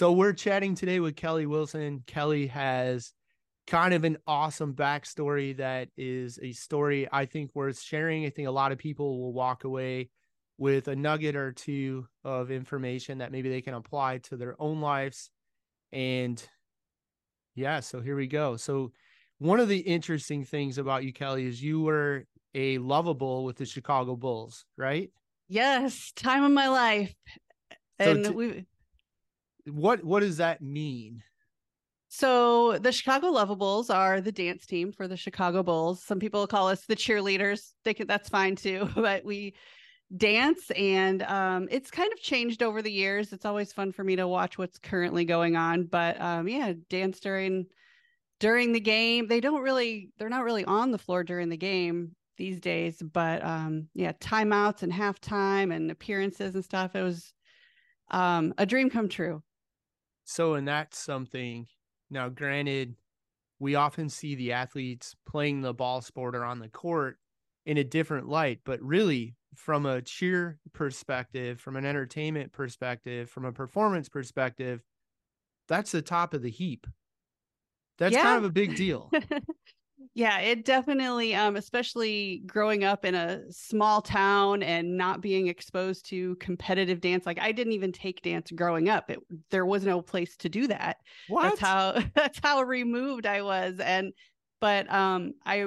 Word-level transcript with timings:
So 0.00 0.12
we're 0.12 0.32
chatting 0.32 0.74
today 0.74 0.98
with 0.98 1.14
Kelly 1.14 1.44
Wilson. 1.44 2.02
Kelly 2.06 2.46
has 2.46 3.12
kind 3.66 3.92
of 3.92 4.04
an 4.04 4.16
awesome 4.26 4.72
backstory 4.72 5.54
that 5.58 5.90
is 5.94 6.38
a 6.42 6.52
story 6.52 7.06
I 7.12 7.26
think 7.26 7.50
worth 7.52 7.78
sharing. 7.78 8.24
I 8.24 8.30
think 8.30 8.48
a 8.48 8.50
lot 8.50 8.72
of 8.72 8.78
people 8.78 9.20
will 9.20 9.34
walk 9.34 9.64
away 9.64 10.08
with 10.56 10.88
a 10.88 10.96
nugget 10.96 11.36
or 11.36 11.52
two 11.52 12.06
of 12.24 12.50
information 12.50 13.18
that 13.18 13.30
maybe 13.30 13.50
they 13.50 13.60
can 13.60 13.74
apply 13.74 14.20
to 14.30 14.38
their 14.38 14.56
own 14.58 14.80
lives. 14.80 15.30
And 15.92 16.42
yeah, 17.54 17.80
so 17.80 18.00
here 18.00 18.16
we 18.16 18.26
go. 18.26 18.56
So 18.56 18.92
one 19.36 19.60
of 19.60 19.68
the 19.68 19.80
interesting 19.80 20.46
things 20.46 20.78
about 20.78 21.04
you, 21.04 21.12
Kelly, 21.12 21.44
is 21.44 21.62
you 21.62 21.82
were 21.82 22.24
a 22.54 22.78
Luvabull 22.78 23.44
with 23.44 23.58
the 23.58 23.66
Chicago 23.66 24.16
Bulls, 24.16 24.64
right? 24.78 25.10
Yes, 25.46 26.10
time 26.16 26.42
of 26.42 26.52
my 26.52 26.68
life. 26.68 27.14
So 28.00 28.12
And 28.12 28.24
t- 28.24 28.30
we 28.30 28.66
What 29.66 30.04
what 30.04 30.20
does 30.20 30.38
that 30.38 30.60
mean? 30.62 31.22
so 32.12 32.76
the 32.78 32.90
Chicago 32.90 33.28
Luvabulls 33.28 33.88
are 33.88 34.20
the 34.20 34.32
dance 34.32 34.66
team 34.66 34.90
for 34.90 35.06
the 35.06 35.16
Chicago 35.16 35.62
Bulls. 35.62 36.02
Some 36.02 36.18
people 36.18 36.44
call 36.48 36.68
us 36.68 36.84
the 36.84 36.96
cheerleaders. 36.96 37.70
They 37.84 37.94
that's 37.94 38.28
fine 38.28 38.56
too, 38.56 38.90
but 38.96 39.24
we 39.24 39.54
dance 40.16 40.72
and 40.72 41.22
um 41.22 41.68
it's 41.70 41.88
kind 41.88 42.12
of 42.12 42.18
changed 42.20 42.64
over 42.64 42.82
the 42.82 42.90
years. 42.90 43.32
It's 43.32 43.46
always 43.46 43.72
fun 43.72 43.92
for 43.92 44.02
me 44.02 44.16
to 44.16 44.26
watch 44.26 44.58
what's 44.58 44.76
currently 44.78 45.24
going 45.24 45.54
on, 45.54 45.84
but 45.84 46.20
um 46.20 46.48
yeah, 46.48 46.72
dance 46.88 47.20
during 47.20 47.66
during 48.40 48.72
the 48.72 48.80
game. 48.80 49.28
They 49.28 49.40
don't 49.40 49.62
really 49.62 50.10
they're 50.18 50.28
not 50.28 50.44
really 50.44 50.64
on 50.64 50.90
the 50.90 50.98
floor 50.98 51.22
during 51.22 51.48
the 51.48 51.56
game 51.56 52.16
these 52.36 52.58
days, 52.58 53.00
but 53.00 53.44
um 53.44 53.88
yeah, 53.94 54.12
timeouts 54.14 54.82
and 54.82 54.92
halftime 54.92 55.72
and 55.72 55.92
appearances 55.92 56.56
and 56.56 56.64
stuff. 56.64 56.96
It 56.96 57.02
was 57.02 57.32
um 58.10 58.52
a 58.58 58.66
dream 58.66 58.90
come 58.90 59.08
true. 59.08 59.44
So, 60.30 60.54
and 60.54 60.66
that's 60.68 60.96
something. 60.98 61.66
Now, 62.08 62.28
granted, 62.28 62.96
we 63.58 63.74
often 63.74 64.08
see 64.10 64.34
the 64.34 64.52
athletes 64.52 65.16
playing 65.26 65.62
the 65.62 65.74
ball 65.74 66.02
sport 66.02 66.36
or 66.36 66.44
on 66.44 66.60
the 66.60 66.68
court 66.70 67.18
in 67.66 67.78
a 67.78 67.84
different 67.84 68.28
light, 68.28 68.62
but 68.64 68.82
really, 68.82 69.36
from 69.54 69.86
a 69.86 70.02
cheer 70.02 70.60
perspective, 70.72 71.60
from 71.60 71.76
an 71.76 71.86
entertainment 71.86 72.52
perspective, 72.52 73.30
from 73.30 73.44
a 73.46 73.52
performance 73.52 74.08
perspective, 74.08 74.84
that's 75.68 75.92
the 75.92 76.02
top 76.02 76.34
of 76.34 76.42
the 76.42 76.50
heap. 76.50 76.86
That's 77.98 78.16
Yeah. 78.16 78.16
kind 78.16 78.36
of 78.38 78.44
a 78.44 78.50
big 78.50 78.74
deal. 78.74 79.16
yeah, 80.20 80.40
it 80.40 80.66
definitely 80.66 81.34
um 81.34 81.56
especially 81.56 82.42
growing 82.46 82.84
up 82.84 83.06
in 83.06 83.14
a 83.14 83.50
small 83.50 84.02
town 84.02 84.62
and 84.62 84.98
not 84.98 85.22
being 85.22 85.46
exposed 85.46 86.04
to 86.10 86.36
competitive 86.36 87.00
dance. 87.00 87.24
Like 87.24 87.40
I 87.40 87.52
didn't 87.52 87.72
even 87.72 87.90
take 87.90 88.20
dance 88.20 88.50
growing 88.50 88.90
up. 88.90 89.10
It, 89.10 89.18
there 89.48 89.64
was 89.64 89.86
no 89.86 90.02
place 90.02 90.36
to 90.36 90.50
do 90.50 90.66
that. 90.66 90.98
What? 91.28 91.44
That's 91.44 91.60
how 91.60 92.02
that's 92.14 92.38
how 92.42 92.60
removed 92.60 93.24
I 93.24 93.40
was. 93.40 93.80
And 93.80 94.12
but 94.60 94.92
um 94.92 95.32
I 95.46 95.64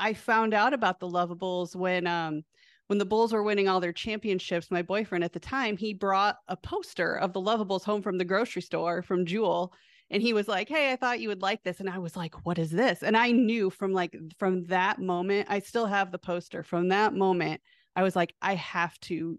I 0.00 0.14
found 0.14 0.54
out 0.54 0.74
about 0.74 0.98
the 0.98 1.06
Luvabulls 1.06 1.76
when 1.76 2.08
um 2.08 2.42
when 2.88 2.98
the 2.98 3.06
Bulls 3.06 3.32
were 3.32 3.44
winning 3.44 3.68
all 3.68 3.78
their 3.78 3.92
championships, 3.92 4.72
my 4.72 4.82
boyfriend 4.82 5.22
at 5.22 5.32
the 5.32 5.38
time, 5.38 5.76
he 5.76 5.94
brought 5.94 6.38
a 6.48 6.56
poster 6.56 7.14
of 7.14 7.32
the 7.32 7.40
Luvabulls 7.40 7.84
home 7.84 8.02
from 8.02 8.18
the 8.18 8.24
grocery 8.24 8.60
store 8.60 9.02
from 9.02 9.24
Jewel. 9.24 9.72
And 10.10 10.22
he 10.22 10.32
was 10.32 10.48
like, 10.48 10.68
Hey, 10.68 10.92
I 10.92 10.96
thought 10.96 11.20
you 11.20 11.28
would 11.28 11.42
like 11.42 11.62
this. 11.62 11.80
And 11.80 11.88
I 11.88 11.98
was 11.98 12.16
like, 12.16 12.46
What 12.46 12.58
is 12.58 12.70
this? 12.70 13.02
And 13.02 13.16
I 13.16 13.30
knew 13.30 13.70
from 13.70 13.92
like 13.92 14.16
from 14.38 14.64
that 14.64 15.00
moment, 15.00 15.48
I 15.50 15.60
still 15.60 15.86
have 15.86 16.12
the 16.12 16.18
poster. 16.18 16.62
From 16.62 16.88
that 16.88 17.14
moment, 17.14 17.60
I 17.96 18.02
was 18.02 18.16
like, 18.16 18.34
I 18.42 18.54
have 18.54 18.98
to 19.00 19.38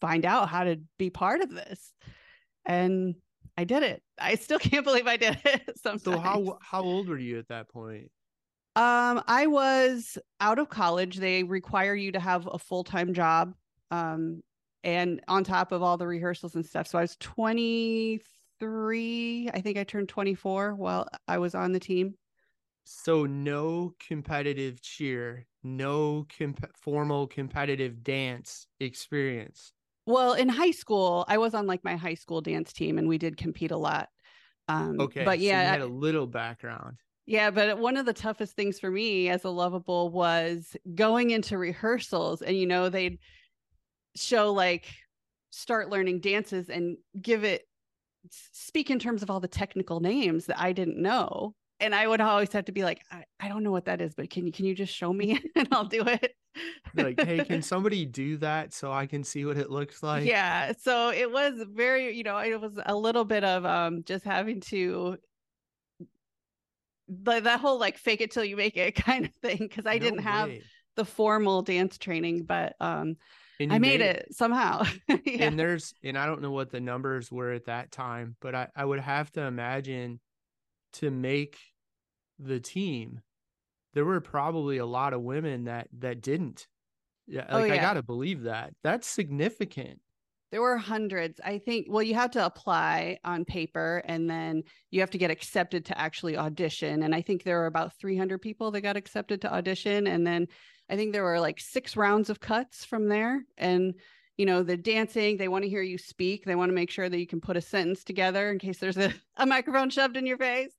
find 0.00 0.24
out 0.24 0.48
how 0.48 0.64
to 0.64 0.76
be 0.98 1.10
part 1.10 1.40
of 1.40 1.50
this. 1.50 1.92
And 2.66 3.14
I 3.56 3.64
did 3.64 3.82
it. 3.82 4.02
I 4.18 4.36
still 4.36 4.58
can't 4.60 4.84
believe 4.84 5.06
I 5.06 5.16
did 5.16 5.38
it. 5.44 5.78
Sometimes. 5.82 6.02
so 6.04 6.18
how 6.18 6.58
how 6.62 6.82
old 6.82 7.08
were 7.08 7.18
you 7.18 7.38
at 7.38 7.48
that 7.48 7.68
point? 7.68 8.10
Um, 8.76 9.22
I 9.26 9.46
was 9.48 10.16
out 10.40 10.58
of 10.58 10.68
college. 10.68 11.16
They 11.16 11.42
require 11.42 11.94
you 11.94 12.12
to 12.12 12.20
have 12.20 12.48
a 12.50 12.58
full 12.58 12.84
time 12.84 13.14
job, 13.14 13.52
um, 13.90 14.42
and 14.84 15.20
on 15.28 15.44
top 15.44 15.72
of 15.72 15.82
all 15.82 15.96
the 15.96 16.06
rehearsals 16.06 16.54
and 16.54 16.64
stuff. 16.64 16.86
So 16.86 16.98
I 16.98 17.02
was 17.02 17.16
23. 17.20 18.20
I 18.62 19.60
think 19.62 19.78
I 19.78 19.84
turned 19.84 20.08
24 20.08 20.74
while 20.74 21.08
I 21.28 21.38
was 21.38 21.54
on 21.54 21.72
the 21.72 21.80
team. 21.80 22.16
So 22.84 23.24
no 23.24 23.94
competitive 23.98 24.80
cheer, 24.82 25.46
no 25.62 26.26
comp- 26.36 26.76
formal 26.76 27.26
competitive 27.26 28.02
dance 28.02 28.66
experience. 28.78 29.72
Well, 30.06 30.32
in 30.34 30.48
high 30.48 30.70
school, 30.72 31.24
I 31.28 31.38
was 31.38 31.54
on 31.54 31.66
like 31.66 31.84
my 31.84 31.96
high 31.96 32.14
school 32.14 32.40
dance 32.40 32.72
team, 32.72 32.98
and 32.98 33.08
we 33.08 33.18
did 33.18 33.36
compete 33.36 33.70
a 33.70 33.76
lot. 33.76 34.08
Um, 34.68 35.12
Okay, 35.16 35.18
but 35.18 35.38
so 35.38 35.56
you 35.56 35.64
yeah, 35.64 35.68
had 35.68 35.80
a 35.80 35.86
little 35.86 36.26
background. 36.28 36.98
Yeah, 37.26 37.50
but 37.50 37.78
one 37.78 37.96
of 37.96 38.06
the 38.06 38.12
toughest 38.12 38.56
things 38.56 38.80
for 38.80 38.90
me 38.90 39.28
as 39.28 39.44
a 39.44 39.48
Luvabull 39.48 40.10
was 40.10 40.76
going 40.94 41.30
into 41.30 41.58
rehearsals 41.58 42.42
and 42.42 42.56
you 42.56 42.66
know 42.66 42.88
they'd 42.88 43.18
show 44.16 44.52
like 44.52 44.86
start 45.50 45.90
learning 45.90 46.20
dances 46.20 46.70
and 46.70 46.98
give 47.20 47.44
it 47.44 47.64
speak 48.28 48.90
in 48.90 48.98
terms 48.98 49.22
of 49.22 49.30
all 49.30 49.40
the 49.40 49.48
technical 49.48 50.00
names 50.00 50.46
that 50.46 50.60
I 50.60 50.72
didn't 50.72 51.00
know. 51.00 51.54
And 51.78 51.94
I 51.94 52.06
would 52.06 52.20
always 52.20 52.52
have 52.52 52.66
to 52.66 52.72
be 52.72 52.84
like, 52.84 53.00
I, 53.10 53.24
I 53.38 53.48
don't 53.48 53.62
know 53.62 53.70
what 53.70 53.86
that 53.86 54.02
is, 54.02 54.14
but 54.14 54.28
can 54.28 54.46
you 54.46 54.52
can 54.52 54.66
you 54.66 54.74
just 54.74 54.94
show 54.94 55.12
me 55.12 55.40
and 55.56 55.68
I'll 55.72 55.86
do 55.86 56.02
it? 56.02 56.34
Like, 56.94 57.20
hey, 57.20 57.44
can 57.44 57.62
somebody 57.62 58.04
do 58.04 58.36
that 58.38 58.74
so 58.74 58.92
I 58.92 59.06
can 59.06 59.24
see 59.24 59.44
what 59.46 59.56
it 59.56 59.70
looks 59.70 60.02
like? 60.02 60.26
yeah 60.26 60.72
so 60.78 61.10
it 61.10 61.30
was 61.30 61.64
very 61.72 62.14
you 62.14 62.22
know 62.22 62.36
it 62.38 62.60
was 62.60 62.78
a 62.84 62.94
little 62.94 63.24
bit 63.24 63.44
of 63.44 63.64
um 63.64 64.02
just 64.04 64.24
having 64.24 64.60
to 64.60 65.16
like 67.24 67.44
that 67.44 67.60
whole 67.60 67.78
like 67.78 67.98
fake 67.98 68.20
it 68.20 68.30
till 68.30 68.44
you 68.44 68.56
make 68.56 68.76
it 68.76 68.94
kind 69.06 69.24
of 69.24 69.34
thing 69.36 69.58
because 69.58 69.86
i 69.86 69.94
No 69.94 69.98
didn't 69.98 70.20
have 70.20 70.50
the 70.96 71.04
formal 71.04 71.62
dance 71.62 71.98
training 71.98 72.44
but 72.44 72.74
um 72.80 73.16
i 73.68 73.74
you 73.74 73.80
made 73.80 74.00
it 74.00 74.28
somehow 74.32 74.82
yeah. 75.08 75.16
And 75.44 75.58
there's, 75.58 75.92
and 76.02 76.16
I 76.16 76.26
don't 76.26 76.40
know 76.40 76.50
what 76.52 76.70
the 76.70 76.80
numbers 76.80 77.30
were 77.30 77.52
at 77.52 77.66
that 77.66 77.90
time, 77.92 78.36
but 78.40 78.54
I, 78.54 78.68
I 78.74 78.84
would 78.84 79.00
have 79.00 79.30
to 79.32 79.42
imagine 79.42 80.20
to 80.94 81.10
make 81.10 81.58
the 82.38 82.60
team, 82.60 83.20
there 83.94 84.04
were 84.04 84.20
probably 84.20 84.78
a 84.78 84.86
lot 84.86 85.12
of 85.12 85.20
women 85.22 85.64
that 85.64 85.88
that 85.98 86.20
didn't. 86.22 86.66
Yeah, 87.26 87.46
Oh, 87.48 87.58
like 87.60 87.72
I 87.72 87.76
gotta 87.76 88.02
believe 88.02 88.42
that. 88.44 88.72
That's 88.82 89.06
significant. 89.06 90.00
there 90.50 90.60
were 90.60 90.76
hundreds 90.76 91.40
i 91.44 91.58
think 91.58 91.86
well 91.88 92.02
you 92.02 92.14
have 92.14 92.30
to 92.32 92.44
apply 92.44 93.18
on 93.24 93.44
paper 93.44 94.02
and 94.06 94.28
then 94.28 94.62
you 94.90 94.98
have 95.00 95.10
to 95.10 95.18
get 95.18 95.30
accepted 95.30 95.84
to 95.84 95.96
actually 95.98 96.36
audition 96.36 97.02
and 97.04 97.14
i 97.14 97.20
think 97.22 97.42
there 97.44 97.58
were 97.58 97.66
about 97.66 97.96
300 98.00 98.38
people 98.40 98.70
that 98.72 98.80
got 98.80 98.96
accepted 98.96 99.40
to 99.42 99.52
audition 99.52 100.06
and 100.08 100.26
then 100.26 100.46
i 100.90 100.96
think 100.96 101.12
there 101.12 101.24
were 101.24 101.40
like 101.40 101.60
six 101.60 101.96
rounds 101.96 102.30
of 102.30 102.40
cuts 102.40 102.84
from 102.84 103.08
there. 103.08 103.44
And 103.56 103.94
you 104.36 104.46
know 104.46 104.62
the 104.62 104.76
dancing 104.76 105.36
they 105.36 105.48
want 105.48 105.64
to 105.64 105.68
hear 105.68 105.82
you 105.82 105.98
speak. 105.98 106.44
They 106.44 106.54
want 106.54 106.70
to 106.70 106.74
make 106.74 106.90
sure 106.90 107.10
that 107.10 107.18
you 107.18 107.26
can 107.26 107.42
put 107.42 107.58
a 107.58 107.60
sentence 107.60 108.04
together 108.04 108.50
in 108.50 108.58
case 108.58 108.78
there's 108.78 108.96
a, 108.96 109.12
a 109.36 109.44
microphone 109.44 109.90
shoved 109.90 110.16
in 110.16 110.26
your 110.26 110.38
face. 110.38 110.72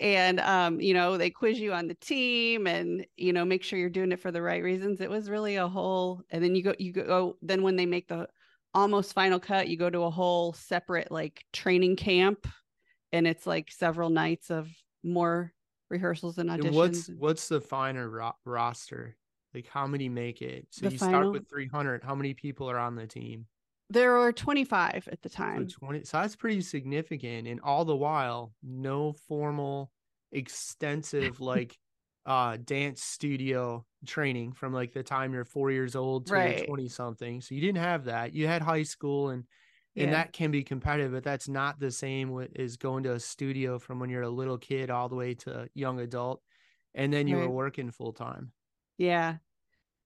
And 0.00 0.40
um 0.40 0.80
you 0.80 0.94
know 0.94 1.16
they 1.16 1.30
quiz 1.30 1.58
you 1.58 1.72
on 1.72 1.88
the 1.88 1.94
team 1.94 2.66
and 2.66 3.06
you 3.16 3.32
know 3.32 3.44
make 3.44 3.62
sure 3.62 3.78
you're 3.78 3.88
doing 3.88 4.12
it 4.12 4.20
for 4.20 4.30
the 4.30 4.42
right 4.42 4.62
reasons. 4.62 5.00
It 5.00 5.10
was 5.10 5.30
really 5.30 5.56
a 5.56 5.68
whole 5.68 6.22
and 6.30 6.44
then 6.44 6.54
you 6.54 6.62
go 6.62 6.74
you 6.78 6.92
go 6.92 7.36
then 7.40 7.62
when 7.62 7.76
they 7.76 7.86
make 7.86 8.08
the 8.08 8.28
almost 8.74 9.14
final 9.14 9.40
cut 9.40 9.68
you 9.68 9.78
go 9.78 9.88
to 9.90 10.02
a 10.02 10.10
whole 10.10 10.52
separate 10.52 11.10
like 11.10 11.44
training 11.52 11.96
camp. 11.96 12.46
And 13.10 13.26
it's 13.26 13.46
like 13.46 13.70
several 13.70 14.10
nights 14.10 14.50
of 14.50 14.68
more 15.02 15.54
rehearsals 15.88 16.36
and 16.36 16.50
auditions 16.50 16.64
And 16.64 16.74
what's 16.74 17.08
what's 17.08 17.48
the 17.48 17.60
finer 17.60 18.08
ro- 18.08 18.36
roster? 18.44 19.16
Like 19.54 19.66
how 19.68 19.86
many 19.86 20.08
make 20.08 20.42
it? 20.42 20.68
So 20.70 20.84
The 20.84 20.90
you 20.90 20.98
start 20.98 21.30
with 21.32 21.48
300. 21.48 22.04
How 22.04 22.14
many 22.14 22.34
people 22.34 22.68
are 22.70 22.78
on 22.78 22.96
the 22.96 23.06
team? 23.06 23.46
there 23.90 24.12
were 24.14 24.32
25 24.32 25.08
at 25.08 25.20
the 25.20 25.28
So 25.56 25.64
time 25.64 25.68
20. 25.68 26.04
So 26.04 26.20
that's 26.20 26.36
pretty 26.36 26.60
significant. 26.60 27.48
And 27.48 27.60
all 27.60 27.84
the 27.84 27.96
while, 27.96 28.54
no 28.62 29.12
formal, 29.12 29.92
extensive 30.32 31.40
like 31.40 31.78
uh 32.26 32.58
dance 32.58 33.02
studio 33.02 33.86
training 34.06 34.52
from 34.52 34.72
like 34.74 34.92
the 34.92 35.02
time 35.02 35.32
you're 35.32 35.44
four 35.46 35.70
years 35.70 35.96
old 35.96 36.26
to 36.28 36.52
Right. 36.52 36.54
20 36.54 36.88
something. 36.88 37.40
So 37.40 37.54
you 37.54 37.60
didn't 37.60 37.78
have 37.82 38.04
that. 38.04 38.34
You 38.34 38.46
had 38.46 38.62
high 38.62 38.82
school 38.84 39.30
and 39.30 39.44
and 39.96 40.12
Yeah. 40.12 40.12
that 40.12 40.32
can 40.32 40.50
be 40.52 40.62
competitive, 40.62 41.12
but 41.12 41.24
that's 41.24 41.48
not 41.48 41.80
the 41.80 41.90
same 41.90 42.30
with 42.30 42.56
as 42.58 42.76
going 42.76 43.02
to 43.04 43.14
a 43.14 43.20
studio 43.20 43.78
from 43.78 43.98
when 43.98 44.10
you're 44.10 44.22
a 44.22 44.28
little 44.30 44.58
kid 44.58 44.90
all 44.90 45.08
the 45.08 45.16
way 45.16 45.34
to 45.34 45.68
young 45.74 45.98
adult. 46.00 46.42
And 46.94 47.12
then 47.12 47.26
you 47.28 47.38
were 47.38 47.50
working 47.50 47.90
full 47.90 48.12
time. 48.12 48.52
Yeah 48.98 49.38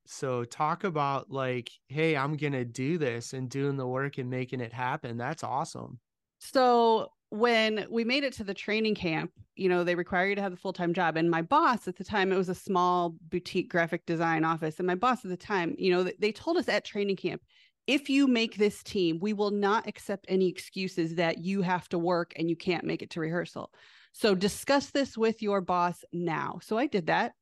So 0.07 0.45
talk 0.45 0.85
about 0.85 1.31
like, 1.31 1.71
hey, 1.89 2.17
I'm 2.17 2.37
gonna 2.37 2.65
do 2.65 2.99
this 2.99 3.33
and 3.33 3.49
doing 3.51 3.77
the 3.77 3.87
work 3.87 4.19
and 4.19 4.31
making 4.31 4.61
it 4.61 4.73
happen. 4.73 5.17
That's 5.17 5.43
awesome. 5.45 6.01
so 6.39 7.09
when 7.31 7.87
we 7.91 8.05
made 8.05 8.25
it 8.25 8.33
to 8.35 8.45
the 8.45 8.55
training 8.55 8.95
camp 8.95 9.31
you 9.57 9.69
know 9.69 9.85
they 9.85 9.95
require 9.95 10.27
you 10.29 10.35
to 10.35 10.43
have 10.43 10.51
the 10.51 10.57
full-time 10.59 10.93
job 10.93 11.17
and 11.17 11.31
my 11.31 11.41
boss 11.43 11.89
at 11.89 11.97
the 11.97 12.05
time 12.05 12.31
it 12.33 12.37
was 12.37 12.49
a 12.51 12.55
small 12.55 13.15
boutique 13.31 13.71
graphic 13.71 14.05
design 14.07 14.45
office 14.45 14.79
and 14.79 14.87
my 14.87 14.95
boss 14.95 15.25
at 15.25 15.31
the 15.31 15.37
time 15.37 15.75
you 15.79 15.91
know 15.91 16.03
they 16.19 16.33
told 16.33 16.57
us 16.57 16.69
at 16.69 16.85
training 16.85 17.17
camp 17.17 17.41
if 17.89 18.09
you 18.09 18.29
make 18.29 18.57
this 18.57 18.81
team, 18.85 19.19
we 19.21 19.33
will 19.33 19.51
not 19.51 19.89
accept 19.89 20.27
any 20.29 20.49
excuses 20.49 21.17
that 21.17 21.39
you 21.39 21.63
have 21.63 21.89
to 21.89 21.99
work 21.99 22.33
and 22.37 22.49
you 22.49 22.55
can't 22.55 22.85
make 22.85 23.03
it 23.03 23.11
to 23.11 23.21
rehearsal. 23.21 23.73
So 24.13 24.37
discuss 24.37 24.91
this 24.91 25.19
with 25.19 25.43
your 25.43 25.61
boss 25.61 26.05
now. 26.13 26.61
So 26.63 26.79
I 26.79 26.87
did 26.87 27.09
that. 27.09 27.33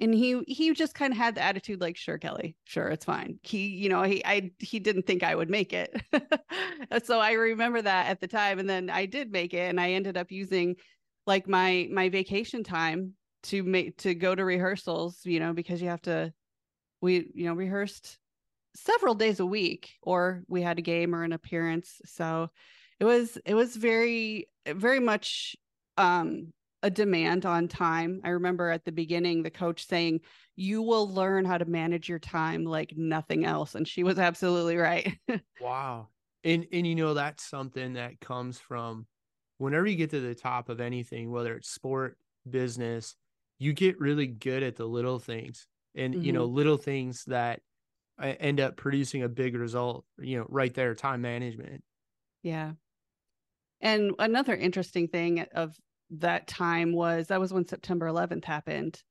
And 0.00 0.14
he 0.14 0.42
he 0.46 0.72
just 0.74 0.94
kind 0.94 1.12
of 1.12 1.18
had 1.18 1.34
the 1.34 1.42
attitude 1.42 1.80
like, 1.80 1.96
sure, 1.96 2.18
Kelly, 2.18 2.56
sure, 2.64 2.88
it's 2.88 3.04
fine. 3.04 3.38
He, 3.42 3.68
you 3.68 3.88
know, 3.88 4.02
he 4.02 4.24
I 4.24 4.52
he 4.58 4.78
didn't 4.78 5.06
think 5.06 5.22
I 5.22 5.34
would 5.34 5.50
make 5.50 5.72
it. 5.72 5.94
so 7.04 7.18
I 7.18 7.32
remember 7.32 7.82
that 7.82 8.06
at 8.06 8.20
the 8.20 8.28
time. 8.28 8.58
And 8.58 8.70
then 8.70 8.90
I 8.90 9.06
did 9.06 9.32
make 9.32 9.54
it 9.54 9.68
and 9.68 9.80
I 9.80 9.92
ended 9.92 10.16
up 10.16 10.30
using 10.30 10.76
like 11.26 11.48
my 11.48 11.88
my 11.92 12.08
vacation 12.08 12.62
time 12.62 13.14
to 13.44 13.62
make 13.62 13.98
to 13.98 14.14
go 14.14 14.34
to 14.34 14.44
rehearsals, 14.44 15.20
you 15.24 15.40
know, 15.40 15.52
because 15.52 15.82
you 15.82 15.88
have 15.88 16.02
to 16.02 16.32
we, 17.00 17.30
you 17.34 17.46
know, 17.46 17.54
rehearsed 17.54 18.18
several 18.74 19.14
days 19.14 19.40
a 19.40 19.46
week 19.46 19.90
or 20.02 20.44
we 20.48 20.62
had 20.62 20.78
a 20.78 20.82
game 20.82 21.14
or 21.14 21.24
an 21.24 21.32
appearance 21.32 22.00
so 22.04 22.48
it 23.00 23.04
was 23.04 23.38
it 23.44 23.54
was 23.54 23.74
very 23.74 24.48
very 24.66 25.00
much 25.00 25.56
um 25.96 26.52
a 26.82 26.90
demand 26.90 27.44
on 27.44 27.66
time 27.68 28.20
i 28.24 28.28
remember 28.28 28.70
at 28.70 28.84
the 28.84 28.92
beginning 28.92 29.42
the 29.42 29.50
coach 29.50 29.86
saying 29.86 30.20
you 30.56 30.82
will 30.82 31.12
learn 31.12 31.44
how 31.44 31.58
to 31.58 31.64
manage 31.64 32.08
your 32.08 32.18
time 32.18 32.64
like 32.64 32.92
nothing 32.96 33.44
else 33.44 33.74
and 33.74 33.86
she 33.86 34.04
was 34.04 34.18
absolutely 34.18 34.76
right 34.76 35.18
wow 35.60 36.08
and 36.44 36.66
and 36.72 36.86
you 36.86 36.94
know 36.94 37.14
that's 37.14 37.42
something 37.42 37.94
that 37.94 38.20
comes 38.20 38.58
from 38.58 39.06
whenever 39.58 39.86
you 39.86 39.96
get 39.96 40.10
to 40.10 40.20
the 40.20 40.34
top 40.34 40.68
of 40.68 40.80
anything 40.80 41.30
whether 41.30 41.54
it's 41.54 41.70
sport 41.70 42.16
business 42.48 43.16
you 43.58 43.72
get 43.72 43.98
really 43.98 44.26
good 44.26 44.62
at 44.62 44.76
the 44.76 44.86
little 44.86 45.18
things 45.18 45.66
and 45.94 46.14
mm-hmm. 46.14 46.22
you 46.22 46.32
know 46.32 46.46
mm-hmm. 46.46 46.56
little 46.56 46.76
things 46.76 47.24
that 47.26 47.60
end 48.20 48.60
up 48.60 48.76
producing 48.76 49.22
a 49.22 49.28
big 49.28 49.54
result, 49.54 50.04
you 50.18 50.38
know, 50.38 50.46
right 50.48 50.74
there, 50.74 50.94
time 50.94 51.20
management. 51.20 51.82
Yeah. 52.42 52.72
And 53.80 54.12
another 54.18 54.54
interesting 54.54 55.08
thing 55.08 55.46
of 55.54 55.76
that 56.10 56.46
time 56.46 56.92
was 56.92 57.28
that 57.28 57.40
was 57.40 57.52
when 57.52 57.66
September 57.66 58.06
11th 58.06 58.44
happened. 58.44 59.02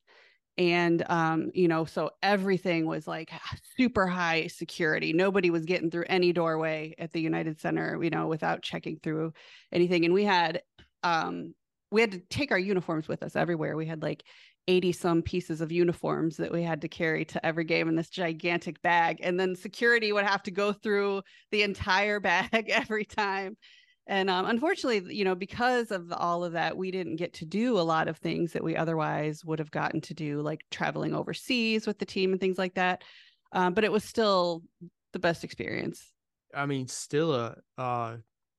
And, 0.58 1.04
um, 1.08 1.52
you 1.54 1.68
know, 1.68 1.86
so 1.86 2.12
everything 2.24 2.88
was 2.88 3.08
like 3.08 3.32
super 3.78 4.08
high 4.08 4.48
security. 4.48 5.14
Nobody 5.14 5.52
was 5.52 5.66
getting 5.66 5.92
through 5.92 6.06
any 6.08 6.34
doorway 6.34 6.96
at 6.98 7.12
the 7.14 7.22
United 7.22 7.60
Center, 7.60 8.04
you 8.04 8.10
know, 8.10 8.28
without 8.28 8.64
checking 8.64 8.98
through 8.98 9.34
anything. 9.72 10.04
And 10.04 10.16
we 10.16 10.24
had, 10.24 10.62
um, 11.04 11.54
we 11.92 12.02
had 12.02 12.12
to 12.12 12.20
take 12.30 12.52
our 12.52 12.58
uniforms 12.58 13.08
with 13.08 13.22
us 13.22 13.36
everywhere. 13.36 13.78
We 13.78 13.86
had 13.86 14.02
like 14.02 14.24
80 14.68 14.92
some 14.92 15.22
pieces 15.22 15.62
of 15.62 15.72
uniforms 15.72 16.38
that 16.38 16.52
we 16.52 16.62
had 16.64 16.82
to 16.82 16.88
carry 16.88 17.24
to 17.26 17.46
every 17.46 17.64
game 17.64 17.88
in 17.88 17.96
this 17.96 18.10
gigantic 18.10 18.82
bag. 18.82 19.20
And 19.22 19.40
then 19.40 19.56
security 19.56 20.12
would 20.12 20.26
have 20.26 20.44
to 20.44 20.52
go 20.52 20.74
through 20.74 21.22
the 21.52 21.64
entire 21.64 22.20
bag 22.22 22.70
every 22.70 23.06
time. 23.06 23.58
And 24.08 24.30
um, 24.30 24.46
unfortunately, 24.46 25.14
you 25.14 25.26
know, 25.26 25.36
because 25.36 25.92
of 25.92 26.14
all 26.14 26.44
of 26.44 26.54
that, 26.54 26.78
we 26.78 26.92
didn't 26.92 27.18
get 27.18 27.34
to 27.34 27.46
do 27.46 27.78
a 27.78 27.82
lot 27.82 28.08
of 28.08 28.18
things 28.18 28.54
that 28.54 28.64
we 28.64 28.76
otherwise 28.76 29.44
would 29.44 29.60
have 29.60 29.72
gotten 29.72 30.00
to 30.02 30.14
do, 30.14 30.42
like 30.42 30.62
traveling 30.72 31.14
overseas 31.14 31.86
with 31.86 32.00
the 32.00 32.06
team 32.06 32.32
and 32.32 32.40
things 32.40 32.58
like 32.58 32.76
that. 32.76 33.04
Um, 33.52 33.74
but 33.74 33.84
it 33.84 33.92
was 33.92 34.06
still 34.06 34.64
the 35.12 35.20
best 35.20 35.44
experience. 35.44 36.14
I 36.56 36.66
mean, 36.66 36.88
still 36.88 37.36
a 37.36 37.58
uh, 37.78 38.18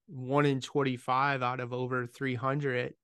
one 0.09 0.47
in 0.47 0.61
25 0.61 1.43
out 1.43 1.61
of 1.61 1.73
over 1.73 2.07
300 2.07 2.95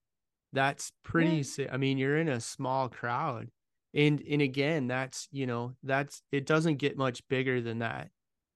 that's 0.52 0.92
pretty 1.02 1.44
yeah. 1.58 1.66
i 1.70 1.76
mean 1.76 1.98
you're 1.98 2.16
in 2.16 2.28
a 2.28 2.40
small 2.40 2.88
crowd 2.88 3.48
and 3.92 4.22
and 4.28 4.40
again 4.40 4.86
that's 4.86 5.28
you 5.30 5.46
know 5.46 5.74
that's 5.82 6.22
it 6.32 6.46
doesn't 6.46 6.76
get 6.76 6.96
much 6.96 7.26
bigger 7.28 7.60
than 7.60 7.80
that 7.80 8.08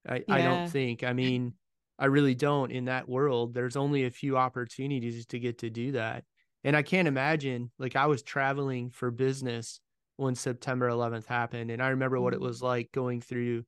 i 0.09 0.17
yeah. 0.17 0.35
i 0.35 0.43
don't 0.43 0.69
think 0.69 1.05
i 1.05 1.13
mean 1.13 1.53
i 1.99 2.07
really 2.07 2.35
don't 2.35 2.73
in 2.73 2.87
that 2.87 3.09
world 3.09 3.55
there's 3.55 3.77
only 3.77 4.05
a 4.05 4.11
few 4.11 4.37
opportunities 4.37 5.27
to 5.27 5.39
get 5.39 5.59
to 5.59 5.71
do 5.71 5.93
that 5.93 6.25
and 6.65 6.77
i 6.77 6.83
can't 6.83 7.09
imagine 7.09 7.71
like 7.79 7.97
i 7.97 8.07
was 8.07 8.23
traveling 8.23 8.91
for 8.91 9.11
business 9.11 9.81
when 10.17 10.35
september 10.35 10.89
11th 10.89 11.27
happened 11.27 11.71
and 11.71 11.83
i 11.83 11.89
remember 11.89 12.21
what 12.21 12.35
it 12.35 12.41
was 12.41 12.61
mm. 12.61 12.65
like 12.65 12.91
going 12.93 13.21
through 13.21 13.63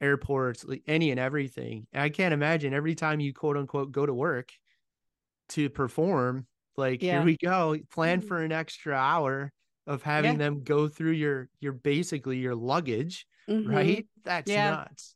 airports 0.00 0.64
like 0.64 0.82
any 0.86 1.10
and 1.10 1.18
everything 1.18 1.86
and 1.92 2.02
i 2.02 2.08
can't 2.08 2.34
imagine 2.34 2.74
every 2.74 2.94
time 2.94 3.18
you 3.18 3.32
quote 3.32 3.56
unquote 3.56 3.92
go 3.92 4.04
to 4.04 4.12
work 4.12 4.50
to 5.48 5.70
perform 5.70 6.46
like 6.76 7.02
yeah. 7.02 7.18
here 7.18 7.24
we 7.24 7.36
go. 7.36 7.76
Plan 7.90 8.18
mm-hmm. 8.18 8.28
for 8.28 8.42
an 8.42 8.52
extra 8.52 8.94
hour 8.94 9.52
of 9.86 10.02
having 10.02 10.32
yeah. 10.32 10.38
them 10.38 10.62
go 10.62 10.88
through 10.88 11.12
your 11.12 11.48
your 11.60 11.72
basically 11.72 12.38
your 12.38 12.54
luggage, 12.54 13.26
mm-hmm. 13.48 13.70
right? 13.70 14.06
That's 14.24 14.50
yeah. 14.50 14.70
nuts. 14.70 15.14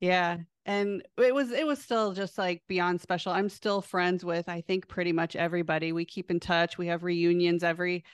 Yeah. 0.00 0.38
And 0.66 1.02
it 1.18 1.34
was 1.34 1.50
it 1.50 1.66
was 1.66 1.78
still 1.80 2.12
just 2.12 2.38
like 2.38 2.62
beyond 2.68 3.00
special. 3.00 3.32
I'm 3.32 3.48
still 3.48 3.82
friends 3.82 4.24
with 4.24 4.48
I 4.48 4.62
think 4.62 4.88
pretty 4.88 5.12
much 5.12 5.36
everybody. 5.36 5.92
We 5.92 6.04
keep 6.04 6.30
in 6.30 6.40
touch. 6.40 6.78
We 6.78 6.86
have 6.86 7.04
reunions 7.04 7.62
every 7.62 8.04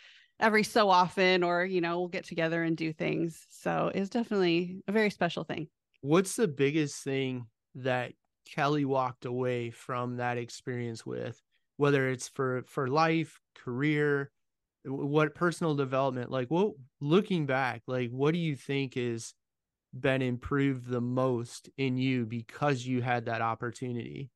every 0.40 0.64
so 0.64 0.88
often 0.88 1.42
or 1.42 1.64
you 1.64 1.80
know, 1.80 1.98
we'll 1.98 2.08
get 2.08 2.24
together 2.24 2.62
and 2.62 2.76
do 2.76 2.92
things. 2.92 3.46
So 3.50 3.92
it's 3.94 4.10
definitely 4.10 4.82
a 4.88 4.92
very 4.92 5.10
special 5.10 5.44
thing. 5.44 5.68
What's 6.00 6.34
the 6.36 6.48
biggest 6.48 7.04
thing 7.04 7.46
that 7.76 8.12
Kelly 8.46 8.84
walked 8.84 9.26
away 9.26 9.70
from 9.70 10.16
that 10.16 10.38
experience 10.38 11.06
with? 11.06 11.40
whether 11.80 12.10
it's 12.10 12.28
for 12.28 12.62
for 12.66 12.88
life 12.88 13.40
career 13.54 14.30
what 14.84 15.34
personal 15.34 15.74
development 15.74 16.30
like 16.30 16.48
what 16.48 16.72
looking 17.00 17.46
back 17.46 17.80
like 17.86 18.10
what 18.10 18.34
do 18.34 18.38
you 18.38 18.54
think 18.54 18.98
is 18.98 19.32
been 19.92 20.22
improved 20.22 20.86
the 20.86 21.00
most 21.00 21.68
in 21.76 21.96
you 21.96 22.26
because 22.26 22.86
you 22.86 23.02
had 23.02 23.26
that 23.26 23.42
opportunity? 23.42 24.30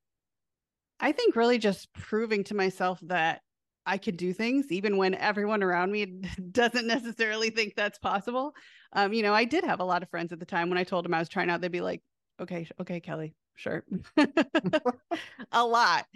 I 1.01 1.13
think 1.13 1.37
really 1.37 1.59
just 1.59 1.93
proving 1.93 2.45
to 2.45 2.55
myself 2.55 2.99
that 3.03 3.43
i 3.87 3.99
could 3.99 4.17
do 4.17 4.33
things 4.33 4.73
even 4.73 4.97
when 4.97 5.15
everyone 5.15 5.63
around 5.63 5.93
me 5.93 6.07
doesn't 6.53 6.87
necessarily 6.87 7.51
think 7.51 7.75
that's 7.77 7.99
possible. 7.99 8.55
Um 8.93 9.13
you 9.13 9.23
know 9.23 9.35
i 9.35 9.45
did 9.45 9.65
have 9.65 9.81
a 9.81 9.85
lot 9.85 10.03
of 10.03 10.09
friends 10.09 10.33
at 10.33 10.41
the 10.41 10.47
time 10.47 10.69
when 10.69 10.79
i 10.79 10.85
told 10.85 11.05
them 11.05 11.15
i 11.15 11.19
was 11.19 11.29
trying 11.29 11.51
out 11.51 11.61
they'd 11.61 11.71
be 11.73 11.81
like 11.81 12.03
okay 12.41 12.67
okay 12.81 13.01
kelly 13.01 13.35
sure. 13.57 13.85
A 15.53 15.65
lot. 15.65 16.07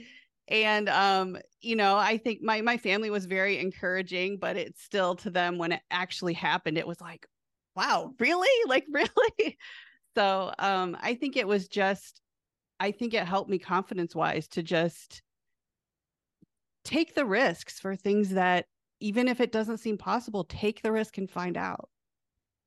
And 0.48 0.88
um 0.88 1.36
you 1.60 1.76
know 1.76 1.96
i 1.96 2.16
think 2.16 2.40
my 2.42 2.62
my 2.62 2.78
family 2.78 3.10
was 3.10 3.26
very 3.26 3.58
encouraging 3.58 4.38
but 4.38 4.56
it's 4.56 4.82
still 4.82 5.14
to 5.16 5.30
them 5.30 5.58
when 5.58 5.72
it 5.72 5.82
actually 5.90 6.32
happened 6.32 6.78
it 6.78 6.86
was 6.86 7.00
like 7.00 7.26
wow 7.78 8.12
really? 8.18 8.48
Like 8.66 8.86
really? 8.90 9.56
So 10.16 10.52
um 10.58 10.96
i 11.00 11.14
think 11.14 11.36
it 11.36 11.46
was 11.46 11.68
just 11.68 12.20
i 12.80 12.90
think 12.90 13.14
it 13.14 13.24
helped 13.24 13.50
me 13.50 13.58
confidence 13.58 14.14
wise 14.14 14.48
to 14.48 14.62
just 14.62 15.22
take 16.84 17.14
the 17.14 17.24
risks 17.24 17.78
for 17.78 17.94
things 17.94 18.30
that 18.30 18.66
even 19.00 19.28
if 19.28 19.40
it 19.40 19.52
doesn't 19.52 19.78
seem 19.78 19.96
possible 19.96 20.44
take 20.44 20.82
the 20.82 20.90
risk 20.90 21.18
and 21.18 21.30
find 21.30 21.56
out. 21.56 21.88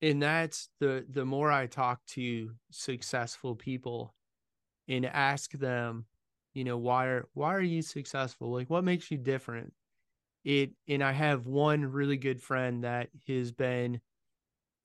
And 0.01 0.21
that's 0.21 0.69
the 0.79 1.05
the 1.09 1.25
more 1.25 1.51
i 1.51 1.67
talk 1.67 2.05
to 2.07 2.51
successful 2.71 3.55
people 3.55 4.15
and 4.87 5.05
ask 5.05 5.51
them 5.51 6.05
you 6.53 6.63
know 6.63 6.77
why 6.77 7.07
are 7.07 7.29
why 7.33 7.53
are 7.53 7.61
you 7.61 7.81
successful? 7.81 8.51
Like 8.51 8.69
what 8.69 8.83
makes 8.83 9.11
you 9.11 9.17
different? 9.17 9.73
It 10.43 10.71
and 10.87 11.03
i 11.03 11.11
have 11.11 11.47
one 11.47 11.85
really 11.85 12.17
good 12.17 12.41
friend 12.41 12.83
that 12.83 13.09
has 13.27 13.51
been 13.51 14.01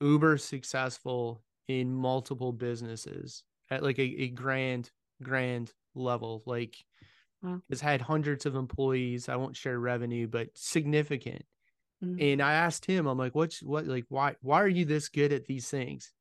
uber 0.01 0.37
successful 0.37 1.41
in 1.67 1.93
multiple 1.93 2.51
businesses 2.51 3.43
at 3.69 3.83
like 3.83 3.99
a, 3.99 4.23
a 4.23 4.27
grand 4.29 4.91
grand 5.21 5.71
level. 5.95 6.43
Like 6.45 6.75
wow. 7.41 7.61
has 7.69 7.81
had 7.81 8.01
hundreds 8.01 8.45
of 8.45 8.55
employees. 8.55 9.29
I 9.29 9.35
won't 9.35 9.55
share 9.55 9.79
revenue 9.79 10.27
but 10.27 10.49
significant. 10.55 11.45
Mm-hmm. 12.03 12.21
and 12.21 12.41
i 12.43 12.53
asked 12.53 12.85
him 12.85 13.07
i'm 13.07 13.17
like 13.17 13.33
what's 13.33 13.63
what 13.63 13.87
like 13.87 14.05
why 14.07 14.35
why 14.41 14.61
are 14.61 14.67
you 14.67 14.85
this 14.85 15.09
good 15.09 15.33
at 15.33 15.47
these 15.47 15.67
things? 15.67 16.13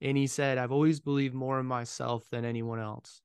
And 0.00 0.16
he 0.16 0.26
said 0.26 0.58
i've 0.58 0.72
always 0.72 0.98
believed 0.98 1.34
more 1.34 1.60
in 1.60 1.66
myself 1.66 2.24
than 2.32 2.44
anyone 2.44 2.80
else. 2.80 3.22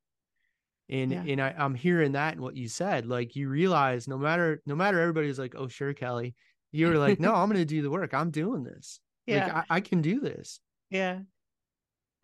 And 0.88 1.12
yeah. 1.12 1.24
and 1.28 1.42
I, 1.42 1.56
i'm 1.58 1.74
hearing 1.74 2.12
that 2.12 2.34
and 2.34 2.42
what 2.42 2.56
you 2.56 2.68
said. 2.68 3.08
Like 3.08 3.36
you 3.36 3.50
realize 3.50 4.08
no 4.08 4.20
matter 4.20 4.62
no 4.68 4.76
matter 4.76 5.00
everybody's 5.00 5.40
like 5.40 5.56
oh 5.58 5.68
sure 5.68 5.96
kelly 5.96 6.36
you 6.72 6.90
were 6.90 7.00
like 7.00 7.20
no 7.20 7.34
i'm 7.36 7.50
gonna 7.50 7.66
do 7.66 7.82
the 7.82 7.90
work. 7.90 8.14
I'm 8.14 8.30
doing 8.30 8.64
this 8.64 9.00
yeah. 9.26 9.46
Like, 9.48 9.56
I, 9.56 9.76
I, 9.76 9.80
can 9.82 10.02
do 10.02 10.20
this. 10.20 10.60
Yeah. 10.90 11.20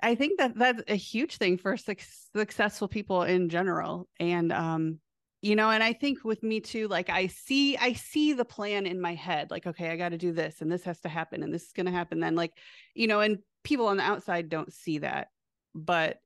I 0.02 0.16
think 0.16 0.40
that 0.40 0.58
that's 0.58 0.84
a 0.88 0.96
huge 0.96 1.38
thing 1.38 1.58
for 1.58 1.78
su- 1.78 1.96
successful 2.36 2.88
people 2.88 3.24
in 3.24 3.50
general. 3.50 4.08
And 4.20 4.52
um 4.52 5.00
you 5.42 5.56
know 5.56 5.70
and 5.70 5.84
i 5.84 5.92
think 5.92 6.24
with 6.24 6.44
me 6.44 6.60
too 6.60 6.88
like 6.88 7.10
i 7.10 7.28
see 7.28 7.76
i 7.78 7.94
see 7.94 8.34
the 8.34 8.46
plan 8.46 8.86
in 8.86 9.02
my 9.02 9.16
head 9.16 9.50
like 9.50 9.66
okay 9.66 9.90
i 9.90 9.98
got 9.98 10.10
to 10.10 10.18
do 10.18 10.32
this 10.32 10.62
and 10.62 10.72
this 10.72 10.84
has 10.84 11.00
to 11.00 11.10
happen 11.10 11.42
and 11.44 11.54
this 11.54 11.64
is 11.64 11.72
going 11.72 11.86
to 11.86 11.92
happen. 11.92 12.20
Then 12.20 12.36
like 12.36 12.54
you 12.94 13.08
know 13.08 13.20
and 13.20 13.40
people 13.64 13.88
on 13.88 13.98
the 13.98 14.04
outside 14.04 14.50
don't 14.50 14.72
see 14.72 15.00
that. 15.00 15.28
But 15.74 16.18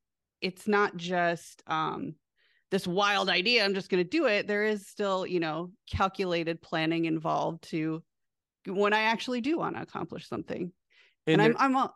it's 0.42 0.68
not 0.68 0.96
just 0.98 1.64
um 1.68 2.16
this 2.72 2.88
wild 2.88 3.30
idea 3.30 3.64
i'm 3.64 3.74
just 3.74 3.90
going 3.90 4.04
to 4.04 4.10
do 4.10 4.26
it. 4.26 4.48
There 4.48 4.66
is 4.66 4.88
still 4.88 5.26
you 5.26 5.40
know 5.40 5.72
calculated 5.90 6.62
planning 6.62 7.06
involved 7.06 7.64
to 7.70 8.04
when 8.68 8.94
i 8.94 9.02
actually 9.02 9.42
do 9.42 9.58
want 9.58 9.76
to 9.76 9.82
accomplish 9.82 10.28
something. 10.28 10.72
And, 11.28 11.42
and 11.42 11.42
i'm 11.42 11.56
i'm 11.60 11.76
all, 11.76 11.96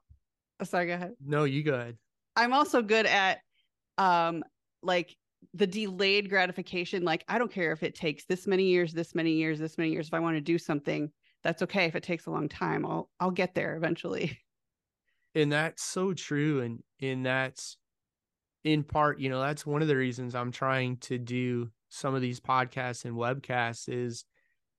oh, 0.59 0.63
sorry 0.63 0.87
go 0.87 0.93
ahead. 0.93 1.13
No 1.23 1.43
you 1.43 1.63
go 1.63 1.75
ahead. 1.75 1.97
I'm 2.35 2.53
also 2.53 2.81
good 2.81 3.05
at 3.05 3.39
um 3.97 4.43
like 4.81 5.15
the 5.53 5.67
delayed 5.67 6.29
gratification 6.29 7.03
like 7.03 7.23
i 7.27 7.37
don't 7.37 7.51
care 7.51 7.71
if 7.71 7.81
it 7.81 7.95
takes 7.95 8.25
this 8.25 8.45
many 8.45 8.63
years 8.63 8.93
this 8.93 9.15
many 9.15 9.31
years 9.31 9.57
this 9.57 9.77
many 9.77 9.89
years 9.89 10.07
if 10.07 10.13
i 10.13 10.19
want 10.19 10.35
to 10.35 10.41
do 10.41 10.57
something 10.57 11.09
that's 11.43 11.61
okay. 11.61 11.85
If 11.85 11.95
it 11.95 12.03
takes 12.03 12.25
a 12.25 12.31
long 12.31 12.49
time 12.49 12.85
i'll 12.85 13.09
i'll 13.19 13.31
get 13.31 13.55
there 13.55 13.75
eventually. 13.75 14.37
And 15.35 15.51
that's 15.51 15.83
so 15.83 16.11
true 16.11 16.61
and 16.61 16.81
and 16.99 17.23
that's 17.23 17.77
in 18.63 18.83
part 18.83 19.19
you 19.19 19.29
know 19.29 19.39
that's 19.39 19.63
one 19.63 19.83
of 19.83 19.87
the 19.87 19.95
reasons 19.95 20.33
i'm 20.33 20.51
trying 20.51 20.97
to 20.97 21.19
do 21.19 21.69
some 21.89 22.15
of 22.15 22.21
these 22.21 22.39
podcasts 22.39 23.05
and 23.05 23.15
webcasts 23.15 23.87
is 23.87 24.25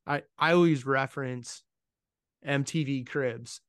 i 0.09 0.23
i 0.39 0.53
always 0.53 0.85
reference 0.85 1.63
mtv 2.47 3.09
cribs. 3.09 3.61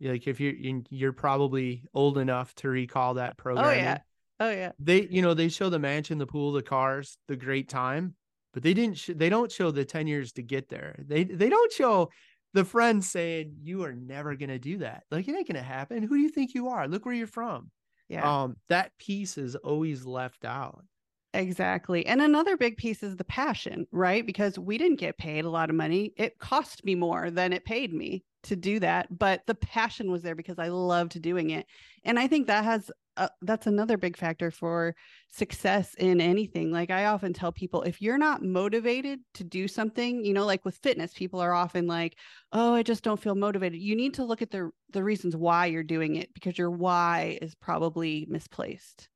Like 0.00 0.26
if 0.26 0.40
you're 0.40 0.54
you're 0.88 1.12
probably 1.12 1.84
old 1.92 2.18
enough 2.18 2.54
to 2.56 2.68
recall 2.68 3.14
that 3.14 3.36
program 3.36 3.66
oh 3.66 3.72
yeah. 3.72 3.98
oh 4.40 4.50
yeah. 4.50 4.72
They 4.78 5.06
you 5.10 5.22
know 5.22 5.34
they 5.34 5.48
show 5.48 5.68
the 5.68 5.78
mansion 5.78 6.18
the 6.18 6.26
pool 6.26 6.52
the 6.52 6.62
cars 6.62 7.18
the 7.28 7.36
great 7.36 7.68
time 7.68 8.14
but 8.52 8.62
they 8.62 8.74
didn't 8.74 8.98
sh- 8.98 9.10
they 9.14 9.28
don't 9.28 9.52
show 9.52 9.70
the 9.70 9.84
10 9.84 10.06
years 10.06 10.32
to 10.32 10.42
get 10.42 10.68
there. 10.68 10.96
They 11.06 11.24
they 11.24 11.48
don't 11.48 11.72
show 11.72 12.10
the 12.52 12.64
friend 12.64 13.04
saying 13.04 13.56
you 13.62 13.84
are 13.84 13.92
never 13.92 14.34
going 14.34 14.48
to 14.48 14.58
do 14.58 14.78
that. 14.78 15.04
Like 15.10 15.28
it 15.28 15.36
ain't 15.36 15.46
going 15.46 15.56
to 15.56 15.62
happen. 15.62 16.02
Who 16.02 16.16
do 16.16 16.20
you 16.20 16.30
think 16.30 16.54
you 16.54 16.68
are? 16.68 16.88
Look 16.88 17.04
where 17.06 17.14
you're 17.14 17.26
from. 17.26 17.70
Yeah. 18.08 18.42
Um 18.42 18.56
that 18.68 18.96
piece 18.98 19.38
is 19.38 19.54
always 19.56 20.04
left 20.04 20.44
out 20.44 20.84
Exactly. 21.32 22.04
And 22.06 22.20
another 22.20 22.56
big 22.56 22.76
piece 22.76 23.04
is 23.04 23.16
the 23.16 23.24
passion, 23.24 23.86
right? 23.92 24.26
Because 24.26 24.58
we 24.58 24.78
didn't 24.78 24.98
get 24.98 25.16
paid 25.16 25.44
a 25.44 25.50
lot 25.50 25.70
of 25.70 25.76
money. 25.76 26.12
It 26.16 26.38
cost 26.40 26.84
me 26.84 26.96
more 26.96 27.30
than 27.30 27.52
it 27.52 27.64
paid 27.64 27.92
me 27.94 28.24
to 28.42 28.56
do 28.56 28.80
that, 28.80 29.16
but 29.16 29.46
the 29.46 29.54
passion 29.54 30.10
was 30.10 30.22
there 30.22 30.34
because 30.34 30.58
I 30.58 30.68
loved 30.68 31.20
doing 31.22 31.50
it. 31.50 31.66
And 32.04 32.18
I 32.18 32.26
think 32.26 32.46
that 32.48 32.64
has 32.64 32.90
uh, 33.16 33.28
that's 33.42 33.66
another 33.66 33.96
big 33.98 34.16
factor 34.16 34.50
for 34.50 34.94
success 35.28 35.94
in 35.98 36.20
anything. 36.20 36.72
Like 36.72 36.90
I 36.90 37.04
often 37.04 37.32
tell 37.32 37.52
people 37.52 37.82
if 37.82 38.00
you're 38.00 38.18
not 38.18 38.42
motivated 38.42 39.20
to 39.34 39.44
do 39.44 39.68
something, 39.68 40.24
you 40.24 40.32
know, 40.32 40.46
like 40.46 40.64
with 40.64 40.78
fitness, 40.78 41.12
people 41.14 41.38
are 41.40 41.52
often 41.52 41.86
like, 41.86 42.16
"Oh, 42.52 42.74
I 42.74 42.82
just 42.82 43.04
don't 43.04 43.20
feel 43.20 43.34
motivated." 43.34 43.80
You 43.80 43.94
need 43.94 44.14
to 44.14 44.24
look 44.24 44.42
at 44.42 44.50
the 44.50 44.70
the 44.88 45.04
reasons 45.04 45.36
why 45.36 45.66
you're 45.66 45.82
doing 45.84 46.16
it 46.16 46.32
because 46.34 46.56
your 46.58 46.70
why 46.70 47.38
is 47.42 47.54
probably 47.54 48.26
misplaced. 48.28 49.10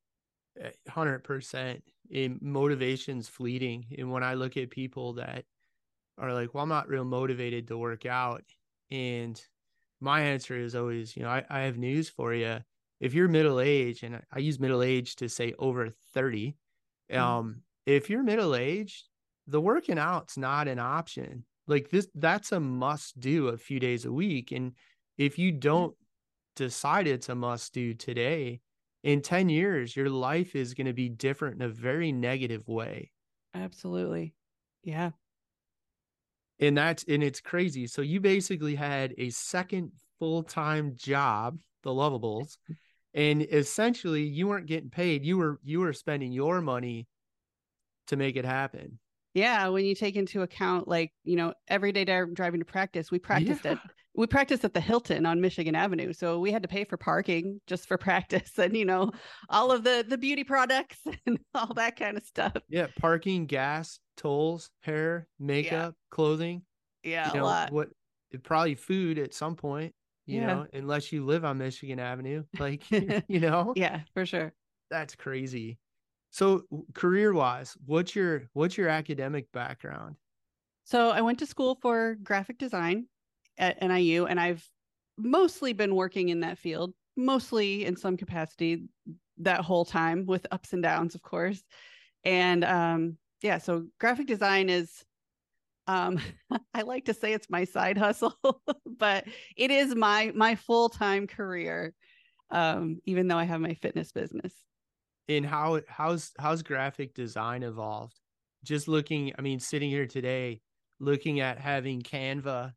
100% 0.56 1.84
in 2.10 2.38
motivation's 2.40 3.28
fleeting. 3.28 3.86
And 3.98 4.10
when 4.10 4.22
i 4.22 4.34
look 4.34 4.56
at 4.56 4.70
people 4.70 5.14
that 5.14 5.44
are 6.18 6.32
like 6.32 6.54
well 6.54 6.62
i'm 6.62 6.68
not 6.68 6.88
real 6.88 7.04
motivated 7.04 7.66
to 7.68 7.76
work 7.76 8.06
out 8.06 8.44
and 8.90 9.40
my 10.00 10.20
answer 10.20 10.56
is 10.56 10.76
always 10.76 11.16
you 11.16 11.22
know 11.22 11.28
i, 11.28 11.42
I 11.50 11.60
have 11.62 11.76
news 11.76 12.08
for 12.08 12.32
you 12.32 12.58
if 13.00 13.14
you're 13.14 13.26
middle 13.26 13.58
age 13.58 14.04
and 14.04 14.22
i 14.32 14.38
use 14.38 14.60
middle 14.60 14.82
age 14.82 15.16
to 15.16 15.28
say 15.28 15.54
over 15.58 15.90
30 16.12 16.54
mm-hmm. 17.10 17.20
um 17.20 17.62
if 17.84 18.08
you're 18.08 18.22
middle 18.22 18.54
aged 18.54 19.08
the 19.46 19.60
working 19.60 19.98
out's 19.98 20.36
not 20.36 20.68
an 20.68 20.78
option. 20.78 21.44
Like 21.66 21.90
this 21.90 22.08
that's 22.14 22.52
a 22.52 22.60
must 22.60 23.18
do 23.20 23.48
a 23.48 23.56
few 23.56 23.80
days 23.80 24.04
a 24.04 24.12
week. 24.12 24.52
And 24.52 24.72
if 25.18 25.38
you 25.38 25.52
don't 25.52 25.94
decide 26.56 27.06
it's 27.06 27.28
a 27.28 27.34
must 27.34 27.72
do 27.72 27.94
today 27.94 28.60
in 29.04 29.20
10 29.20 29.50
years 29.50 29.94
your 29.94 30.08
life 30.08 30.56
is 30.56 30.74
going 30.74 30.86
to 30.86 30.92
be 30.92 31.08
different 31.08 31.56
in 31.56 31.62
a 31.62 31.68
very 31.68 32.10
negative 32.10 32.66
way. 32.66 33.12
Absolutely. 33.54 34.34
Yeah. 34.82 35.10
And 36.58 36.76
that's 36.76 37.04
and 37.04 37.22
it's 37.22 37.40
crazy. 37.40 37.86
So 37.86 38.02
you 38.02 38.20
basically 38.20 38.74
had 38.74 39.14
a 39.18 39.30
second 39.30 39.92
full-time 40.18 40.94
job 40.96 41.58
the 41.82 41.90
Luvabulls 41.90 42.56
and 43.14 43.42
essentially 43.42 44.22
you 44.22 44.48
weren't 44.48 44.66
getting 44.66 44.90
paid. 44.90 45.24
You 45.24 45.36
were 45.36 45.60
you 45.62 45.80
were 45.80 45.92
spending 45.92 46.32
your 46.32 46.60
money 46.60 47.06
to 48.08 48.16
make 48.16 48.36
it 48.36 48.44
happen. 48.44 48.98
Yeah 49.34 49.68
when 49.68 49.84
you 49.84 49.94
take 49.94 50.16
into 50.16 50.42
account 50.42 50.88
like 50.88 51.12
you 51.24 51.36
know 51.36 51.52
every 51.68 51.92
day 51.92 52.04
driving 52.04 52.60
to 52.60 52.64
practice 52.64 53.10
we 53.10 53.18
practiced 53.18 53.64
yeah. 53.64 53.72
at 53.72 53.78
we 54.14 54.26
practiced 54.26 54.64
at 54.64 54.74
the 54.74 54.80
hilton 54.80 55.26
on 55.26 55.40
michigan 55.40 55.74
avenue 55.74 56.12
so 56.12 56.38
we 56.38 56.52
had 56.52 56.62
to 56.62 56.68
pay 56.68 56.84
for 56.84 56.96
parking 56.96 57.60
just 57.66 57.86
for 57.86 57.98
practice 57.98 58.58
and 58.58 58.76
you 58.76 58.84
know 58.84 59.10
all 59.48 59.70
of 59.70 59.84
the 59.84 60.04
the 60.08 60.18
beauty 60.18 60.44
products 60.44 60.98
and 61.26 61.38
all 61.54 61.72
that 61.74 61.96
kind 61.98 62.16
of 62.16 62.24
stuff 62.24 62.56
yeah 62.68 62.86
parking 63.00 63.46
gas 63.46 63.98
tolls 64.16 64.70
hair 64.80 65.26
makeup 65.38 65.94
yeah. 65.96 66.14
clothing 66.14 66.62
yeah 67.02 67.28
you 67.28 67.40
know, 67.40 67.44
a 67.44 67.46
lot 67.46 67.72
what 67.72 67.88
probably 68.42 68.74
food 68.74 69.18
at 69.18 69.32
some 69.32 69.54
point 69.54 69.94
you 70.26 70.40
yeah. 70.40 70.46
know 70.46 70.66
unless 70.72 71.12
you 71.12 71.24
live 71.24 71.44
on 71.44 71.58
michigan 71.58 71.98
avenue 71.98 72.42
like 72.58 72.82
you 72.90 73.40
know 73.40 73.72
yeah 73.76 74.00
for 74.12 74.26
sure 74.26 74.52
that's 74.90 75.14
crazy 75.14 75.78
so 76.34 76.64
career 76.94 77.32
wise, 77.32 77.76
what's 77.86 78.16
your 78.16 78.48
what's 78.54 78.76
your 78.76 78.88
academic 78.88 79.52
background? 79.52 80.16
So 80.82 81.10
I 81.10 81.20
went 81.20 81.38
to 81.38 81.46
school 81.46 81.78
for 81.80 82.16
graphic 82.24 82.58
design 82.58 83.06
at 83.58 83.78
NIU 83.82 84.26
and 84.26 84.40
I've 84.40 84.66
mostly 85.16 85.72
been 85.72 85.94
working 85.94 86.28
in 86.30 86.40
that 86.40 86.58
field, 86.58 86.92
mostly 87.16 87.84
in 87.84 87.96
some 87.96 88.16
capacity 88.16 88.88
that 89.38 89.60
whole 89.60 89.84
time 89.84 90.26
with 90.26 90.46
ups 90.50 90.72
and 90.72 90.82
downs, 90.82 91.14
of 91.14 91.22
course. 91.22 91.62
And 92.24 92.64
um 92.64 93.18
yeah, 93.42 93.58
so 93.58 93.86
graphic 94.00 94.26
design 94.26 94.68
is 94.70 95.04
um 95.86 96.18
I 96.74 96.82
like 96.82 97.06
to 97.06 97.14
say 97.14 97.32
it's 97.32 97.50
my 97.50 97.64
side 97.64 97.98
hustle, 97.98 98.34
but 98.86 99.24
it 99.56 99.70
is 99.70 99.94
my 99.94 100.32
my 100.34 100.54
full-time 100.54 101.26
career 101.26 101.94
um 102.50 103.00
even 103.04 103.28
though 103.28 103.38
I 103.38 103.44
have 103.44 103.60
my 103.60 103.74
fitness 103.74 104.12
business 104.12 104.54
And 105.28 105.46
how 105.46 105.80
how's 105.88 106.32
how's 106.38 106.62
graphic 106.62 107.14
design 107.14 107.62
evolved 107.62 108.18
just 108.64 108.88
looking 108.88 109.32
i 109.38 109.42
mean 109.42 109.60
sitting 109.60 109.90
here 109.90 110.06
today 110.06 110.60
looking 111.00 111.40
at 111.40 111.58
having 111.58 112.02
canva 112.02 112.72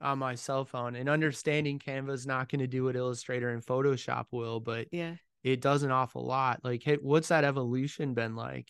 on 0.00 0.18
my 0.18 0.34
cell 0.34 0.64
phone 0.64 0.96
and 0.96 1.08
understanding 1.08 1.78
canva 1.78 2.10
is 2.10 2.26
not 2.26 2.48
going 2.48 2.60
to 2.60 2.66
do 2.66 2.84
what 2.84 2.96
illustrator 2.96 3.50
and 3.50 3.64
photoshop 3.64 4.26
will 4.30 4.60
but 4.60 4.86
yeah 4.92 5.14
it 5.42 5.60
does 5.60 5.82
an 5.82 5.90
awful 5.90 6.24
lot 6.24 6.60
like 6.64 6.82
hey, 6.82 6.98
what's 7.00 7.28
that 7.28 7.44
evolution 7.44 8.14
been 8.14 8.36
like 8.36 8.68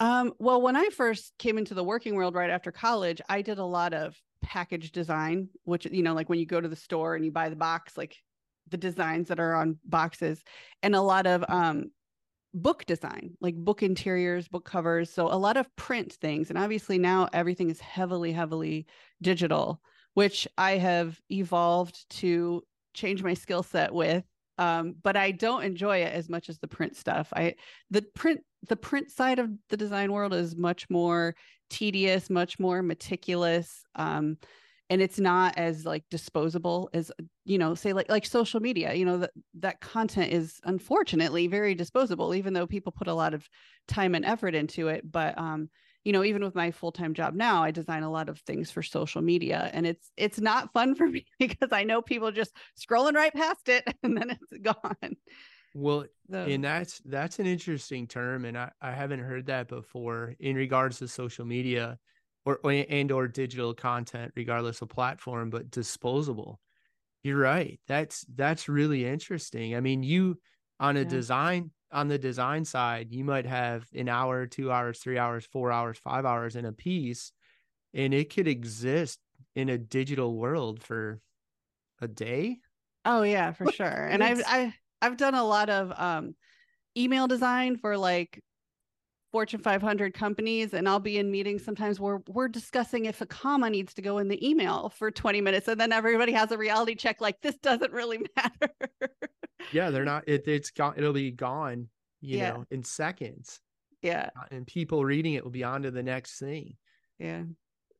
um 0.00 0.32
well 0.38 0.60
when 0.60 0.76
i 0.76 0.88
first 0.90 1.32
came 1.38 1.58
into 1.58 1.74
the 1.74 1.84
working 1.84 2.14
world 2.14 2.34
right 2.34 2.50
after 2.50 2.70
college 2.70 3.20
i 3.28 3.42
did 3.42 3.58
a 3.58 3.64
lot 3.64 3.92
of 3.92 4.16
package 4.42 4.92
design 4.92 5.48
which 5.64 5.86
you 5.86 6.02
know 6.02 6.14
like 6.14 6.28
when 6.28 6.38
you 6.38 6.46
go 6.46 6.60
to 6.60 6.68
the 6.68 6.76
store 6.76 7.14
and 7.14 7.24
you 7.24 7.30
buy 7.30 7.48
the 7.48 7.56
box 7.56 7.96
like 7.96 8.16
the 8.70 8.76
designs 8.76 9.28
that 9.28 9.40
are 9.40 9.54
on 9.54 9.78
boxes 9.84 10.42
and 10.82 10.94
a 10.94 11.00
lot 11.00 11.26
of 11.26 11.44
um 11.48 11.90
book 12.54 12.86
design, 12.86 13.36
like 13.40 13.56
book 13.56 13.82
interiors, 13.82 14.48
book 14.48 14.64
covers. 14.64 15.10
So 15.10 15.26
a 15.26 15.36
lot 15.36 15.56
of 15.56 15.74
print 15.76 16.12
things. 16.12 16.48
And 16.48 16.58
obviously 16.58 16.98
now 16.98 17.28
everything 17.32 17.68
is 17.68 17.80
heavily, 17.80 18.32
heavily 18.32 18.86
digital, 19.20 19.82
which 20.14 20.48
I 20.56 20.72
have 20.78 21.20
evolved 21.30 22.08
to 22.18 22.62
change 22.94 23.22
my 23.22 23.34
skill 23.34 23.62
set 23.62 23.92
with. 23.92 24.24
Um, 24.56 24.94
but 25.02 25.16
I 25.16 25.32
don't 25.32 25.64
enjoy 25.64 25.98
it 25.98 26.12
as 26.12 26.28
much 26.28 26.48
as 26.48 26.58
the 26.58 26.68
print 26.68 26.96
stuff. 26.96 27.32
I 27.34 27.56
the 27.90 28.02
print 28.02 28.40
the 28.68 28.76
print 28.76 29.10
side 29.10 29.40
of 29.40 29.50
the 29.68 29.76
design 29.76 30.12
world 30.12 30.32
is 30.32 30.56
much 30.56 30.88
more 30.88 31.34
tedious, 31.70 32.30
much 32.30 32.58
more 32.60 32.82
meticulous. 32.82 33.84
Um, 33.96 34.38
and 34.90 35.00
it's 35.00 35.18
not 35.18 35.56
as 35.56 35.84
like 35.84 36.04
disposable 36.10 36.90
as 36.92 37.10
you 37.44 37.58
know 37.58 37.74
say 37.74 37.92
like 37.92 38.08
like 38.10 38.26
social 38.26 38.60
media 38.60 38.94
you 38.94 39.04
know 39.04 39.18
that 39.18 39.30
that 39.54 39.80
content 39.80 40.32
is 40.32 40.60
unfortunately 40.64 41.46
very 41.46 41.74
disposable 41.74 42.34
even 42.34 42.52
though 42.52 42.66
people 42.66 42.92
put 42.92 43.08
a 43.08 43.14
lot 43.14 43.34
of 43.34 43.48
time 43.88 44.14
and 44.14 44.24
effort 44.24 44.54
into 44.54 44.88
it 44.88 45.10
but 45.10 45.36
um 45.38 45.68
you 46.04 46.12
know 46.12 46.22
even 46.22 46.44
with 46.44 46.54
my 46.54 46.70
full-time 46.70 47.14
job 47.14 47.34
now 47.34 47.62
i 47.62 47.70
design 47.70 48.02
a 48.02 48.10
lot 48.10 48.28
of 48.28 48.38
things 48.40 48.70
for 48.70 48.82
social 48.82 49.22
media 49.22 49.70
and 49.72 49.86
it's 49.86 50.10
it's 50.16 50.40
not 50.40 50.72
fun 50.72 50.94
for 50.94 51.08
me 51.08 51.26
because 51.38 51.70
i 51.72 51.82
know 51.82 52.00
people 52.00 52.30
just 52.30 52.54
scrolling 52.78 53.14
right 53.14 53.34
past 53.34 53.68
it 53.68 53.84
and 54.02 54.16
then 54.16 54.30
it's 54.30 54.62
gone 54.62 55.16
well 55.74 56.04
so. 56.30 56.38
and 56.38 56.62
that's 56.62 57.00
that's 57.06 57.38
an 57.38 57.46
interesting 57.46 58.06
term 58.06 58.44
and 58.44 58.56
I, 58.56 58.70
I 58.80 58.92
haven't 58.92 59.20
heard 59.20 59.46
that 59.46 59.68
before 59.68 60.34
in 60.38 60.54
regards 60.54 60.98
to 60.98 61.08
social 61.08 61.44
media 61.44 61.98
or 62.46 62.60
and 62.64 63.10
or 63.10 63.26
digital 63.26 63.74
content 63.74 64.32
regardless 64.36 64.82
of 64.82 64.88
platform 64.88 65.50
but 65.50 65.70
disposable 65.70 66.60
you're 67.22 67.38
right 67.38 67.80
that's 67.88 68.24
that's 68.34 68.68
really 68.68 69.04
interesting 69.04 69.74
i 69.74 69.80
mean 69.80 70.02
you 70.02 70.38
on 70.78 70.96
a 70.96 71.00
yeah. 71.00 71.08
design 71.08 71.70
on 71.94 72.08
the 72.08 72.18
design 72.18 72.64
side 72.64 73.10
you 73.10 73.24
might 73.24 73.46
have 73.46 73.86
an 73.94 74.08
hour 74.08 74.46
two 74.46 74.70
hours 74.70 74.98
three 74.98 75.16
hours 75.16 75.46
four 75.46 75.70
hours 75.70 75.96
five 75.98 76.26
hours 76.26 76.56
in 76.56 76.64
a 76.64 76.72
piece 76.72 77.32
and 77.94 78.12
it 78.12 78.34
could 78.34 78.48
exist 78.48 79.20
in 79.54 79.68
a 79.68 79.78
digital 79.78 80.36
world 80.36 80.82
for 80.82 81.20
a 82.00 82.08
day 82.08 82.58
oh 83.04 83.22
yeah 83.22 83.52
for 83.52 83.70
sure 83.70 83.86
and 83.86 84.22
i've 84.22 84.42
I, 84.46 84.74
i've 85.00 85.16
done 85.16 85.34
a 85.34 85.44
lot 85.44 85.70
of 85.70 85.92
um 85.96 86.34
email 86.96 87.26
design 87.26 87.76
for 87.76 87.96
like 87.96 88.42
Fortune 89.34 89.58
500 89.58 90.14
companies, 90.14 90.74
and 90.74 90.88
I'll 90.88 91.00
be 91.00 91.18
in 91.18 91.28
meetings 91.28 91.64
sometimes 91.64 91.98
where 91.98 92.22
we're 92.28 92.46
discussing 92.46 93.06
if 93.06 93.20
a 93.20 93.26
comma 93.26 93.68
needs 93.68 93.92
to 93.94 94.00
go 94.00 94.18
in 94.18 94.28
the 94.28 94.48
email 94.48 94.90
for 94.90 95.10
20 95.10 95.40
minutes, 95.40 95.66
and 95.66 95.80
then 95.80 95.90
everybody 95.90 96.30
has 96.30 96.52
a 96.52 96.56
reality 96.56 96.94
check 96.94 97.20
like 97.20 97.40
this 97.40 97.56
doesn't 97.56 97.92
really 97.92 98.24
matter. 98.36 98.72
Yeah, 99.72 99.90
they're 99.90 100.04
not. 100.04 100.24
It, 100.28 100.46
it's 100.46 100.70
gone. 100.70 100.94
It'll 100.96 101.12
be 101.12 101.30
gone. 101.30 101.88
you 102.20 102.38
Yeah. 102.38 102.50
know, 102.52 102.64
in 102.70 102.82
seconds. 102.84 103.60
Yeah. 104.02 104.30
Uh, 104.38 104.44
And 104.50 104.66
people 104.66 105.04
reading 105.04 105.34
it 105.34 105.44
will 105.44 105.50
be 105.50 105.64
on 105.64 105.82
to 105.82 105.90
the 105.90 106.02
next 106.02 106.38
thing. 106.38 106.76
Yeah. 107.18 107.44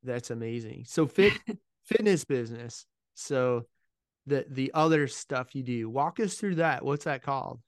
That's 0.02 0.30
amazing. 0.30 0.84
So 0.86 1.06
fit 1.18 1.32
fitness 1.84 2.24
business. 2.24 2.86
So 3.14 3.66
the 4.26 4.46
the 4.48 4.70
other 4.74 5.06
stuff 5.08 5.54
you 5.54 5.62
do. 5.62 5.88
Walk 5.90 6.20
us 6.20 6.34
through 6.34 6.56
that. 6.56 6.84
What's 6.84 7.04
that 7.04 7.22
called? 7.22 7.60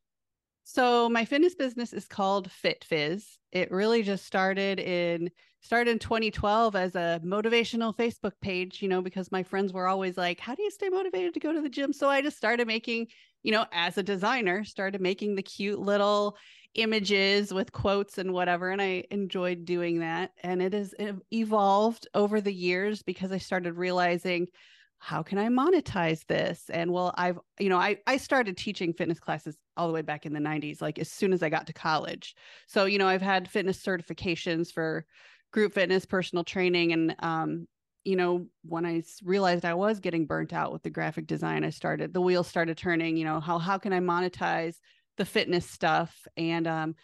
So 0.68 1.08
my 1.08 1.24
fitness 1.24 1.54
business 1.54 1.92
is 1.92 2.08
called 2.08 2.50
Fit 2.50 2.82
Fizz. 2.82 3.38
It 3.52 3.70
really 3.70 4.02
just 4.02 4.26
started 4.26 4.80
in 4.80 5.30
started 5.60 5.92
in 5.92 6.00
2012 6.00 6.74
as 6.74 6.96
a 6.96 7.20
motivational 7.24 7.94
Facebook 7.94 8.32
page, 8.40 8.82
you 8.82 8.88
know, 8.88 9.00
because 9.00 9.30
my 9.30 9.44
friends 9.44 9.72
were 9.72 9.86
always 9.86 10.16
like, 10.16 10.40
"How 10.40 10.56
do 10.56 10.64
you 10.64 10.72
stay 10.72 10.88
motivated 10.88 11.34
to 11.34 11.40
go 11.40 11.52
to 11.52 11.60
the 11.60 11.68
gym?" 11.68 11.92
So 11.92 12.08
I 12.08 12.20
just 12.20 12.36
started 12.36 12.66
making, 12.66 13.06
you 13.44 13.52
know, 13.52 13.64
as 13.70 13.96
a 13.96 14.02
designer, 14.02 14.64
started 14.64 15.00
making 15.00 15.36
the 15.36 15.42
cute 15.42 15.78
little 15.78 16.36
images 16.74 17.54
with 17.54 17.70
quotes 17.70 18.18
and 18.18 18.32
whatever 18.32 18.70
and 18.70 18.82
I 18.82 19.04
enjoyed 19.10 19.64
doing 19.64 20.00
that 20.00 20.32
and 20.42 20.60
it 20.60 20.74
has 20.74 20.94
evolved 21.30 22.06
over 22.12 22.40
the 22.40 22.52
years 22.52 23.02
because 23.02 23.32
I 23.32 23.38
started 23.38 23.74
realizing 23.74 24.48
how 24.98 25.22
can 25.22 25.38
I 25.38 25.48
monetize 25.48 26.26
this? 26.26 26.70
And 26.70 26.92
well, 26.92 27.14
I've, 27.16 27.38
you 27.58 27.68
know, 27.68 27.78
I, 27.78 27.98
I 28.06 28.16
started 28.16 28.56
teaching 28.56 28.92
fitness 28.92 29.20
classes 29.20 29.56
all 29.76 29.86
the 29.86 29.92
way 29.92 30.02
back 30.02 30.26
in 30.26 30.32
the 30.32 30.40
90s, 30.40 30.80
like 30.80 30.98
as 30.98 31.10
soon 31.10 31.32
as 31.32 31.42
I 31.42 31.48
got 31.48 31.66
to 31.66 31.72
college. 31.72 32.34
So, 32.66 32.86
you 32.86 32.98
know, 32.98 33.06
I've 33.06 33.22
had 33.22 33.48
fitness 33.48 33.80
certifications 33.82 34.72
for 34.72 35.04
group 35.52 35.74
fitness, 35.74 36.06
personal 36.06 36.44
training. 36.44 36.92
And, 36.92 37.14
um, 37.20 37.66
you 38.04 38.16
know, 38.16 38.46
when 38.62 38.86
I 38.86 39.02
realized 39.22 39.64
I 39.64 39.74
was 39.74 40.00
getting 40.00 40.26
burnt 40.26 40.52
out 40.52 40.72
with 40.72 40.82
the 40.82 40.90
graphic 40.90 41.26
design, 41.26 41.64
I 41.64 41.70
started, 41.70 42.12
the 42.14 42.20
wheels 42.20 42.46
started 42.48 42.76
turning, 42.78 43.16
you 43.16 43.24
know, 43.24 43.40
how, 43.40 43.58
how 43.58 43.78
can 43.78 43.92
I 43.92 44.00
monetize 44.00 44.76
the 45.18 45.24
fitness 45.24 45.68
stuff? 45.68 46.26
And, 46.36 46.66
um, 46.66 46.94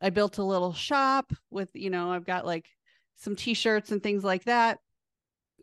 I 0.00 0.10
built 0.10 0.38
a 0.38 0.44
little 0.44 0.72
shop 0.72 1.32
with, 1.50 1.68
you 1.74 1.88
know, 1.88 2.10
I've 2.10 2.24
got 2.24 2.44
like 2.44 2.66
some 3.16 3.36
t-shirts 3.36 3.92
and 3.92 4.02
things 4.02 4.24
like 4.24 4.44
that 4.44 4.80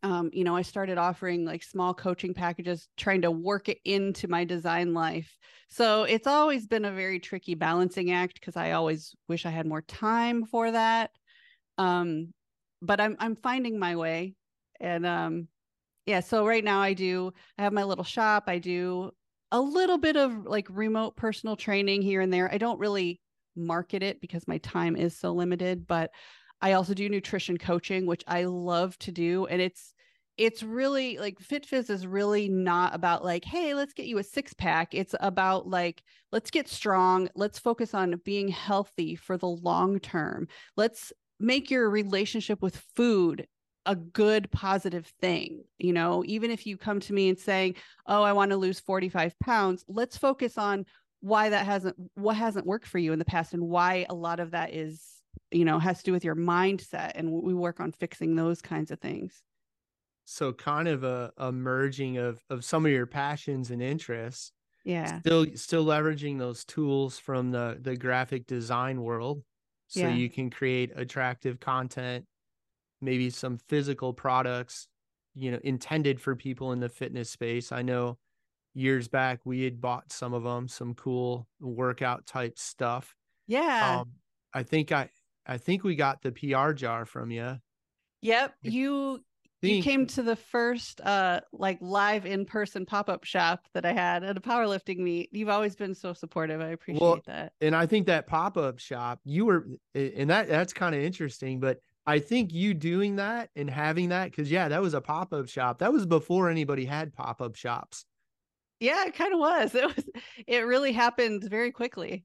um, 0.03 0.29
you 0.33 0.43
know, 0.43 0.55
I 0.55 0.61
started 0.61 0.97
offering 0.97 1.45
like 1.45 1.63
small 1.63 1.93
coaching 1.93 2.33
packages, 2.33 2.87
trying 2.97 3.21
to 3.21 3.31
work 3.31 3.69
it 3.69 3.79
into 3.85 4.27
my 4.27 4.43
design 4.43 4.93
life. 4.93 5.37
So 5.69 6.03
it's 6.03 6.27
always 6.27 6.67
been 6.67 6.85
a 6.85 6.91
very 6.91 7.19
tricky 7.19 7.55
balancing 7.55 8.11
act 8.11 8.35
because 8.35 8.55
I 8.55 8.71
always 8.71 9.15
wish 9.27 9.45
I 9.45 9.49
had 9.49 9.67
more 9.67 9.81
time 9.81 10.45
for 10.45 10.71
that. 10.71 11.11
Um, 11.77 12.33
but 12.81 12.99
I'm 12.99 13.15
I'm 13.19 13.35
finding 13.35 13.77
my 13.77 13.95
way, 13.95 14.35
and 14.79 15.05
um, 15.05 15.47
yeah. 16.05 16.21
So 16.21 16.45
right 16.45 16.63
now 16.63 16.81
I 16.81 16.93
do 16.93 17.33
I 17.57 17.63
have 17.63 17.73
my 17.73 17.83
little 17.83 18.03
shop. 18.03 18.45
I 18.47 18.59
do 18.59 19.11
a 19.51 19.59
little 19.59 19.97
bit 19.97 20.15
of 20.15 20.45
like 20.45 20.67
remote 20.69 21.15
personal 21.15 21.55
training 21.55 22.01
here 22.01 22.21
and 22.21 22.31
there. 22.31 22.51
I 22.51 22.57
don't 22.57 22.79
really 22.79 23.19
market 23.55 24.03
it 24.03 24.21
because 24.21 24.47
my 24.47 24.57
time 24.59 24.95
is 24.95 25.17
so 25.17 25.33
limited, 25.33 25.87
but 25.87 26.11
I 26.61 26.73
also 26.73 26.93
do 26.93 27.09
nutrition 27.09 27.57
coaching, 27.57 28.05
which 28.05 28.23
I 28.27 28.45
love 28.45 28.97
to 28.99 29.11
do. 29.11 29.45
And 29.47 29.61
it's 29.61 29.93
it's 30.37 30.63
really 30.63 31.17
like 31.17 31.37
FitFizz 31.39 31.89
is 31.89 32.07
really 32.07 32.47
not 32.47 32.95
about 32.95 33.25
like, 33.25 33.43
hey, 33.43 33.73
let's 33.73 33.93
get 33.93 34.05
you 34.05 34.19
a 34.19 34.23
six 34.23 34.53
pack. 34.53 34.93
It's 34.93 35.13
about 35.19 35.67
like, 35.67 36.01
let's 36.31 36.49
get 36.49 36.69
strong. 36.69 37.27
Let's 37.35 37.59
focus 37.59 37.93
on 37.93 38.21
being 38.23 38.47
healthy 38.47 39.15
for 39.15 39.37
the 39.37 39.49
long 39.49 39.99
term. 39.99 40.47
Let's 40.77 41.11
make 41.41 41.69
your 41.69 41.89
relationship 41.89 42.61
with 42.61 42.77
food 42.95 43.47
a 43.85 43.95
good 43.95 44.51
positive 44.51 45.07
thing 45.21 45.63
you 45.77 45.93
know 45.93 46.21
even 46.27 46.51
if 46.51 46.67
you 46.67 46.75
come 46.75 46.99
to 46.99 47.13
me 47.13 47.29
and 47.29 47.39
saying 47.39 47.73
oh 48.07 48.21
i 48.21 48.33
want 48.33 48.51
to 48.51 48.57
lose 48.57 48.79
45 48.79 49.39
pounds 49.39 49.85
let's 49.87 50.17
focus 50.17 50.57
on 50.57 50.85
why 51.21 51.49
that 51.49 51.65
hasn't 51.65 51.95
what 52.13 52.35
hasn't 52.35 52.65
worked 52.65 52.87
for 52.87 52.97
you 52.97 53.13
in 53.13 53.19
the 53.19 53.25
past 53.25 53.53
and 53.53 53.63
why 53.63 54.05
a 54.09 54.13
lot 54.13 54.41
of 54.41 54.51
that 54.51 54.73
is 54.73 55.18
you 55.51 55.65
know 55.65 55.79
has 55.79 55.99
to 55.99 56.03
do 56.05 56.11
with 56.11 56.23
your 56.23 56.35
mindset 56.35 57.11
and 57.15 57.31
we 57.31 57.53
work 57.53 57.79
on 57.79 57.91
fixing 57.91 58.35
those 58.35 58.61
kinds 58.61 58.91
of 58.91 58.99
things 58.99 59.43
So 60.25 60.53
kind 60.53 60.87
of 60.87 61.03
a, 61.03 61.33
a 61.37 61.51
merging 61.51 62.17
of 62.17 62.43
of 62.49 62.63
some 62.63 62.85
of 62.85 62.91
your 62.91 63.07
passions 63.07 63.71
and 63.71 63.81
interests. 63.81 64.51
yeah 64.83 65.21
Still 65.23 65.47
still 65.55 65.85
leveraging 65.85 66.37
those 66.39 66.65
tools 66.65 67.17
from 67.19 67.51
the 67.51 67.77
the 67.81 67.97
graphic 67.97 68.45
design 68.47 69.01
world. 69.01 69.43
So 69.87 70.05
Yeah. 70.05 70.07
you 70.07 70.29
can 70.29 70.49
create 70.51 70.91
attractive 70.95 71.59
content, 71.59 72.25
maybe 73.01 73.29
some 73.31 73.57
physical 73.57 74.13
products, 74.13 74.87
you 75.35 75.51
know, 75.51 75.59
intended 75.63 76.21
for 76.21 76.35
people 76.35 76.73
in 76.73 76.79
the 76.81 76.89
fitness 76.89 77.29
space. 77.31 77.71
I 77.71 77.83
know 77.83 78.19
years 78.75 79.07
back 79.09 79.45
we 79.45 79.63
had 79.63 79.81
bought 79.81 80.11
some 80.13 80.33
of 80.33 80.43
them, 80.43 80.67
some 80.69 80.95
cool 80.95 81.49
workout 81.61 82.25
type 82.27 82.59
stuff. 82.59 83.15
yeah 83.47 84.01
Um, 84.01 84.15
I 84.53 84.63
think 84.63 84.91
I 84.91 85.09
I 85.49 85.57
think 85.57 85.83
we 85.83 85.95
got 85.95 86.21
the 86.21 86.31
PR 86.31 86.71
jar 86.73 87.05
from 87.05 87.31
you. 87.31 87.57
yep 88.21 88.53
you 88.61 89.19
you 89.61 89.83
came 89.83 90.05
to 90.07 90.23
the 90.23 90.35
first 90.37 91.01
uh 91.01 91.41
like 91.51 91.77
live 91.81 92.25
in-person 92.25 92.85
pop-up 92.85 93.25
shop 93.25 93.65
that 93.73 93.85
i 93.85 93.91
had 93.91 94.23
at 94.23 94.37
a 94.37 94.41
powerlifting 94.41 94.99
meet 94.99 95.27
you've 95.33 95.49
always 95.49 95.75
been 95.75 95.93
so 95.95 96.13
supportive 96.13 96.61
i 96.61 96.69
appreciate 96.69 97.01
Well, 97.01 97.19
that 97.25 97.51
and 97.59 97.75
I 97.75 97.85
think 97.85 98.07
that 98.07 98.25
pop-up 98.27 98.79
shop, 98.79 99.19
you 99.25 99.45
were 99.45 99.67
and 99.95 100.29
that 100.29 100.47
that's 100.47 100.71
kind 100.71 100.95
of 100.95 101.01
interesting, 101.01 101.59
but 101.59 101.79
I 102.07 102.19
think 102.19 102.53
you 102.53 102.73
doing 102.73 103.17
that 103.17 103.49
and 103.55 103.69
having 103.69 104.09
that 104.09 104.31
cuz 104.33 104.49
yeah, 104.49 104.69
that 104.69 104.81
was 104.81 104.93
a 104.93 105.01
pop-up 105.01 105.49
shop. 105.49 105.79
That 105.79 105.91
was 105.91 106.05
before 106.05 106.49
anybody 106.49 106.85
had 106.85 107.13
pop-up 107.13 107.55
shops. 107.55 108.05
yeah 108.79 109.05
it 109.07 109.13
kind 109.15 109.33
of 109.33 109.39
was 109.39 109.75
it 109.75 109.85
was 109.95 110.05
it 110.47 110.59
really 110.65 110.93
happened 110.93 111.43
very 111.43 111.71
quickly 111.73 112.23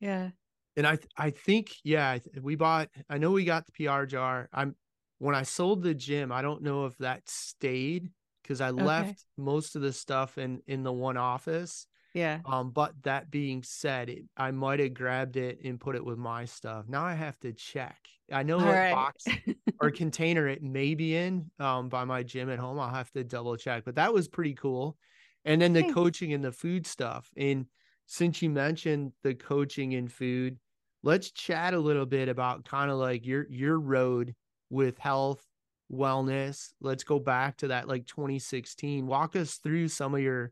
yeah 0.00 0.30
And 0.76 0.86
I 0.86 0.98
I 1.16 1.30
think 1.30 1.76
yeah, 1.84 2.18
we 2.40 2.56
bought 2.56 2.90
I 3.08 3.18
know 3.18 3.30
we 3.32 3.44
got 3.44 3.66
the 3.66 3.72
PR 3.72 4.06
jar. 4.06 4.48
I'm 4.52 4.76
when 5.18 5.34
I 5.34 5.42
sold 5.42 5.82
the 5.82 5.94
gym, 5.94 6.32
I 6.32 6.42
don't 6.42 6.62
know 6.62 6.86
if 6.86 6.96
that 6.98 7.28
stayed 7.28 8.12
cuz 8.44 8.60
I 8.60 8.70
left 8.70 9.24
most 9.36 9.76
of 9.76 9.82
the 9.82 9.92
stuff 9.92 10.38
in 10.38 10.62
in 10.66 10.82
the 10.82 10.92
one 10.92 11.16
office. 11.16 11.86
yeah 12.14 12.42
Um, 12.44 12.72
but 12.72 13.02
that 13.04 13.30
being 13.30 13.62
said, 13.62 14.10
it, 14.10 14.24
I 14.36 14.50
might 14.50 14.80
have 14.80 14.94
grabbed 14.94 15.36
it 15.36 15.60
and 15.64 15.80
put 15.80 15.96
it 15.96 16.04
with 16.04 16.18
my 16.18 16.44
stuff. 16.44 16.88
Now 16.88 17.04
I 17.04 17.14
have 17.14 17.38
to 17.40 17.52
check. 17.54 18.08
I 18.32 18.42
know 18.42 18.60
all 18.60 18.66
what 18.66 18.80
right 18.80 18.88
box 18.88 19.34
or 19.80 19.90
container 19.90 20.46
it 20.48 20.62
may 20.62 20.94
be 20.94 21.16
in 21.16 21.50
um 21.58 21.88
by 21.88 22.04
my 22.04 22.22
gym 22.22 22.50
at 22.50 22.58
home. 22.58 22.78
I'll 22.78 22.90
have 22.90 23.10
to 23.12 23.24
double 23.24 23.56
check. 23.56 23.84
But 23.84 23.96
that 23.96 24.12
was 24.14 24.28
pretty 24.28 24.54
cool. 24.54 24.98
And 25.44 25.60
then 25.60 25.72
the 25.72 25.84
Thanks. 25.84 25.94
coaching 25.94 26.32
and 26.32 26.44
the 26.44 26.52
food 26.52 26.86
stuff. 26.86 27.30
And 27.36 27.66
since 28.06 28.42
you 28.42 28.50
mentioned 28.50 29.12
the 29.22 29.34
coaching 29.34 29.94
and 29.94 30.10
food, 30.12 30.58
let's 31.04 31.30
chat 31.30 31.74
a 31.74 31.78
little 31.78 32.06
bit 32.06 32.28
about 32.28 32.64
kind 32.64 32.90
of 32.90 32.96
like 32.96 33.26
your 33.26 33.46
your 33.48 33.78
road 33.78 34.34
with 34.70 34.98
health, 34.98 35.44
wellness. 35.92 36.72
Let's 36.80 37.04
go 37.04 37.18
back 37.18 37.58
to 37.58 37.68
that 37.68 37.86
like 37.86 38.06
2016. 38.06 39.06
Walk 39.06 39.36
us 39.36 39.56
through 39.56 39.88
some 39.88 40.14
of 40.14 40.20
your 40.20 40.50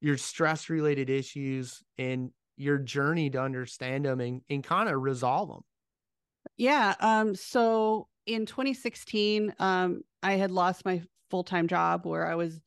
your 0.00 0.16
stress 0.16 0.70
related 0.70 1.10
issues 1.10 1.82
and 1.98 2.30
your 2.56 2.78
journey 2.78 3.30
to 3.30 3.40
understand 3.40 4.06
them 4.06 4.20
and, 4.20 4.40
and 4.48 4.64
kind 4.64 4.88
of 4.88 5.00
resolve 5.02 5.48
them. 5.48 5.60
Yeah. 6.56 6.94
Um, 7.00 7.34
so 7.34 8.08
in 8.26 8.46
2016, 8.46 9.54
um, 9.58 10.00
I 10.22 10.32
had 10.32 10.50
lost 10.50 10.84
my 10.84 11.02
full-time 11.30 11.68
job 11.68 12.06
where 12.06 12.26
I 12.26 12.34
was 12.34 12.60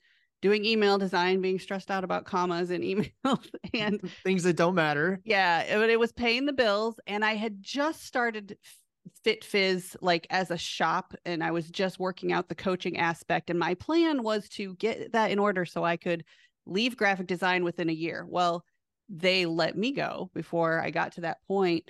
doing 0.44 0.66
email 0.66 0.98
design, 0.98 1.40
being 1.40 1.58
stressed 1.58 1.90
out 1.90 2.04
about 2.04 2.26
commas 2.26 2.70
and 2.70 2.84
emails. 3.24 3.50
and 3.74 4.00
Things 4.24 4.44
that 4.44 4.58
don't 4.58 4.76
matter. 4.76 5.22
yeah, 5.24 5.78
but 5.78 5.90
it 5.90 6.00
was 6.00 6.12
paying 6.12 6.46
the 6.46 6.54
bills. 6.54 7.00
And 7.08 7.24
I 7.24 7.36
had 7.36 7.64
just 7.64 8.06
started 8.06 8.58
Fit 9.24 9.46
Fizz 9.46 9.96
like 10.02 10.28
as 10.30 10.52
a 10.52 10.58
shop 10.58 11.14
and 11.26 11.42
I 11.42 11.52
was 11.52 11.70
just 11.70 11.98
working 11.98 12.34
out 12.34 12.50
the 12.50 12.56
coaching 12.56 12.98
aspect. 12.98 13.50
And 13.50 13.58
my 13.58 13.74
plan 13.74 14.22
was 14.22 14.50
to 14.50 14.76
get 14.76 15.14
that 15.14 15.32
in 15.32 15.40
order 15.40 15.66
so 15.66 15.84
I 15.86 15.96
could 15.96 16.26
leave 16.66 16.98
graphic 16.98 17.28
design 17.28 17.64
within 17.64 17.90
a 17.90 17.94
year. 17.94 18.26
Well, 18.30 18.66
they 19.08 19.46
let 19.46 19.78
me 19.78 19.94
go 19.94 20.30
before 20.34 20.82
I 20.82 20.90
got 20.92 21.14
to 21.14 21.22
that 21.22 21.38
point 21.48 21.90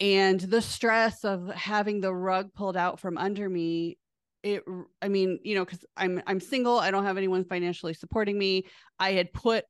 and 0.00 0.40
the 0.40 0.62
stress 0.62 1.24
of 1.24 1.48
having 1.48 2.00
the 2.00 2.14
rug 2.14 2.52
pulled 2.54 2.76
out 2.76 3.00
from 3.00 3.18
under 3.18 3.48
me 3.48 3.98
it 4.42 4.62
i 5.02 5.08
mean 5.08 5.38
you 5.42 5.54
know 5.54 5.64
because 5.64 5.84
i'm 5.96 6.22
i'm 6.26 6.40
single 6.40 6.78
i 6.78 6.90
don't 6.90 7.04
have 7.04 7.16
anyone 7.16 7.44
financially 7.44 7.94
supporting 7.94 8.38
me. 8.38 8.64
I 8.98 9.12
had 9.12 9.32
put 9.32 9.64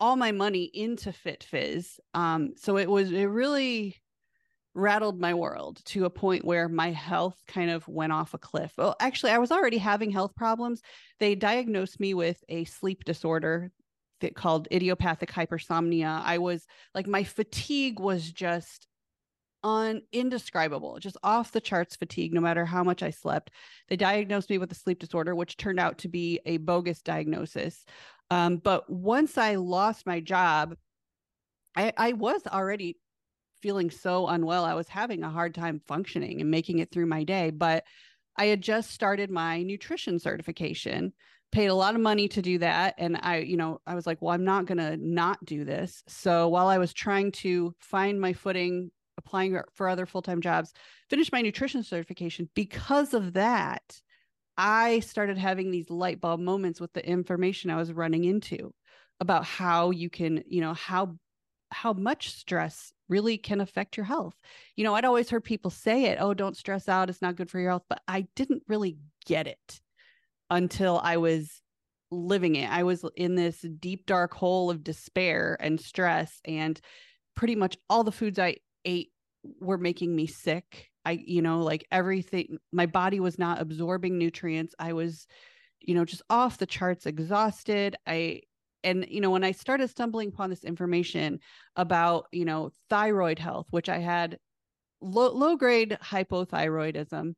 all 0.00 0.16
my 0.16 0.32
money 0.32 0.70
into 0.72 1.12
fit 1.12 1.44
fizz 1.44 2.00
um 2.14 2.52
so 2.56 2.76
it 2.76 2.88
was 2.88 3.12
it 3.12 3.26
really 3.26 3.96
rattled 4.74 5.20
my 5.20 5.32
world 5.34 5.80
to 5.84 6.04
a 6.04 6.10
point 6.10 6.44
where 6.44 6.68
my 6.68 6.90
health 6.90 7.40
kind 7.46 7.70
of 7.70 7.86
went 7.86 8.12
off 8.12 8.34
a 8.34 8.38
cliff. 8.38 8.72
Well 8.76 8.96
actually 8.98 9.32
i 9.32 9.38
was 9.38 9.52
already 9.52 9.78
having 9.78 10.10
health 10.10 10.34
problems. 10.34 10.80
They 11.20 11.34
diagnosed 11.34 12.00
me 12.00 12.14
with 12.14 12.42
a 12.48 12.64
sleep 12.64 13.04
disorder 13.04 13.70
that 14.20 14.34
called 14.34 14.68
idiopathic 14.72 15.30
hypersomnia. 15.30 16.22
I 16.24 16.38
was 16.38 16.66
like 16.94 17.06
my 17.06 17.24
fatigue 17.24 18.00
was 18.00 18.32
just 18.32 18.88
un 19.64 20.02
indescribable, 20.12 20.98
just 21.00 21.16
off 21.24 21.50
the 21.50 21.60
charts 21.60 21.96
fatigue, 21.96 22.32
no 22.32 22.40
matter 22.40 22.64
how 22.64 22.84
much 22.84 23.02
I 23.02 23.10
slept. 23.10 23.50
They 23.88 23.96
diagnosed 23.96 24.50
me 24.50 24.58
with 24.58 24.70
a 24.70 24.76
sleep 24.76 25.00
disorder, 25.00 25.34
which 25.34 25.56
turned 25.56 25.80
out 25.80 25.98
to 25.98 26.08
be 26.08 26.38
a 26.46 26.58
bogus 26.58 27.02
diagnosis. 27.02 27.84
Um, 28.30 28.58
but 28.58 28.88
once 28.88 29.38
I 29.38 29.56
lost 29.56 30.06
my 30.06 30.20
job, 30.20 30.76
I, 31.74 31.92
I 31.96 32.12
was 32.12 32.42
already 32.46 32.98
feeling 33.60 33.90
so 33.90 34.26
unwell. 34.26 34.64
I 34.64 34.74
was 34.74 34.88
having 34.88 35.24
a 35.24 35.30
hard 35.30 35.54
time 35.54 35.80
functioning 35.88 36.40
and 36.40 36.50
making 36.50 36.78
it 36.78 36.92
through 36.92 37.06
my 37.06 37.24
day. 37.24 37.50
But 37.50 37.84
I 38.36 38.46
had 38.46 38.60
just 38.60 38.90
started 38.90 39.30
my 39.30 39.62
nutrition 39.62 40.18
certification, 40.18 41.14
paid 41.52 41.68
a 41.68 41.74
lot 41.74 41.94
of 41.94 42.00
money 42.02 42.28
to 42.28 42.42
do 42.42 42.58
that. 42.58 42.94
And 42.98 43.18
I, 43.22 43.38
you 43.38 43.56
know, 43.56 43.80
I 43.86 43.94
was 43.94 44.06
like, 44.06 44.20
well, 44.20 44.34
I'm 44.34 44.44
not 44.44 44.66
going 44.66 44.78
to 44.78 44.96
not 44.98 45.42
do 45.44 45.64
this. 45.64 46.02
So 46.06 46.48
while 46.48 46.66
I 46.66 46.78
was 46.78 46.92
trying 46.92 47.32
to 47.32 47.74
find 47.78 48.20
my 48.20 48.34
footing, 48.34 48.90
applying 49.18 49.58
for 49.74 49.88
other 49.88 50.06
full 50.06 50.22
time 50.22 50.40
jobs, 50.40 50.72
finish 51.10 51.32
my 51.32 51.42
nutrition 51.42 51.82
certification, 51.82 52.48
because 52.54 53.14
of 53.14 53.34
that, 53.34 54.00
I 54.56 55.00
started 55.00 55.38
having 55.38 55.70
these 55.70 55.90
light 55.90 56.20
bulb 56.20 56.40
moments 56.40 56.80
with 56.80 56.92
the 56.92 57.06
information 57.06 57.70
I 57.70 57.76
was 57.76 57.92
running 57.92 58.24
into 58.24 58.72
about 59.20 59.44
how 59.44 59.90
you 59.90 60.10
can, 60.10 60.42
you 60.46 60.60
know, 60.60 60.74
how 60.74 61.16
how 61.70 61.92
much 61.92 62.30
stress 62.30 62.92
really 63.08 63.36
can 63.36 63.60
affect 63.60 63.96
your 63.96 64.06
health. 64.06 64.34
You 64.76 64.84
know, 64.84 64.94
I'd 64.94 65.04
always 65.04 65.28
heard 65.28 65.42
people 65.42 65.70
say 65.70 66.04
it, 66.04 66.18
oh, 66.20 66.32
don't 66.32 66.56
stress 66.56 66.88
out, 66.88 67.10
it's 67.10 67.20
not 67.20 67.36
good 67.36 67.50
for 67.50 67.58
your 67.58 67.70
health, 67.70 67.84
but 67.88 68.00
I 68.06 68.26
didn't 68.36 68.62
really 68.68 68.96
get 69.26 69.46
it 69.48 69.80
until 70.50 71.00
I 71.02 71.16
was 71.16 71.62
living 72.10 72.54
it. 72.54 72.70
I 72.70 72.84
was 72.84 73.04
in 73.16 73.34
this 73.34 73.60
deep 73.80 74.06
dark 74.06 74.32
hole 74.34 74.70
of 74.70 74.84
despair 74.84 75.56
and 75.58 75.80
stress 75.80 76.40
and 76.44 76.80
pretty 77.34 77.56
much 77.56 77.76
all 77.90 78.04
the 78.04 78.12
foods 78.12 78.38
I 78.38 78.56
ate 78.84 79.12
were 79.60 79.78
making 79.78 80.14
me 80.14 80.26
sick 80.26 80.90
I, 81.04 81.22
you 81.26 81.42
know, 81.42 81.62
like 81.62 81.86
everything, 81.90 82.58
my 82.72 82.86
body 82.86 83.20
was 83.20 83.38
not 83.38 83.60
absorbing 83.60 84.18
nutrients. 84.18 84.74
I 84.78 84.94
was, 84.94 85.26
you 85.80 85.94
know, 85.94 86.04
just 86.04 86.22
off 86.30 86.58
the 86.58 86.66
charts, 86.66 87.06
exhausted. 87.06 87.96
I, 88.06 88.42
and, 88.82 89.06
you 89.08 89.20
know, 89.20 89.30
when 89.30 89.44
I 89.44 89.52
started 89.52 89.88
stumbling 89.88 90.28
upon 90.28 90.50
this 90.50 90.64
information 90.64 91.40
about, 91.76 92.26
you 92.32 92.44
know, 92.44 92.70
thyroid 92.88 93.38
health, 93.38 93.66
which 93.70 93.88
I 93.88 93.98
had 93.98 94.38
low, 95.00 95.30
low 95.30 95.56
grade 95.56 95.98
hypothyroidism, 96.02 97.34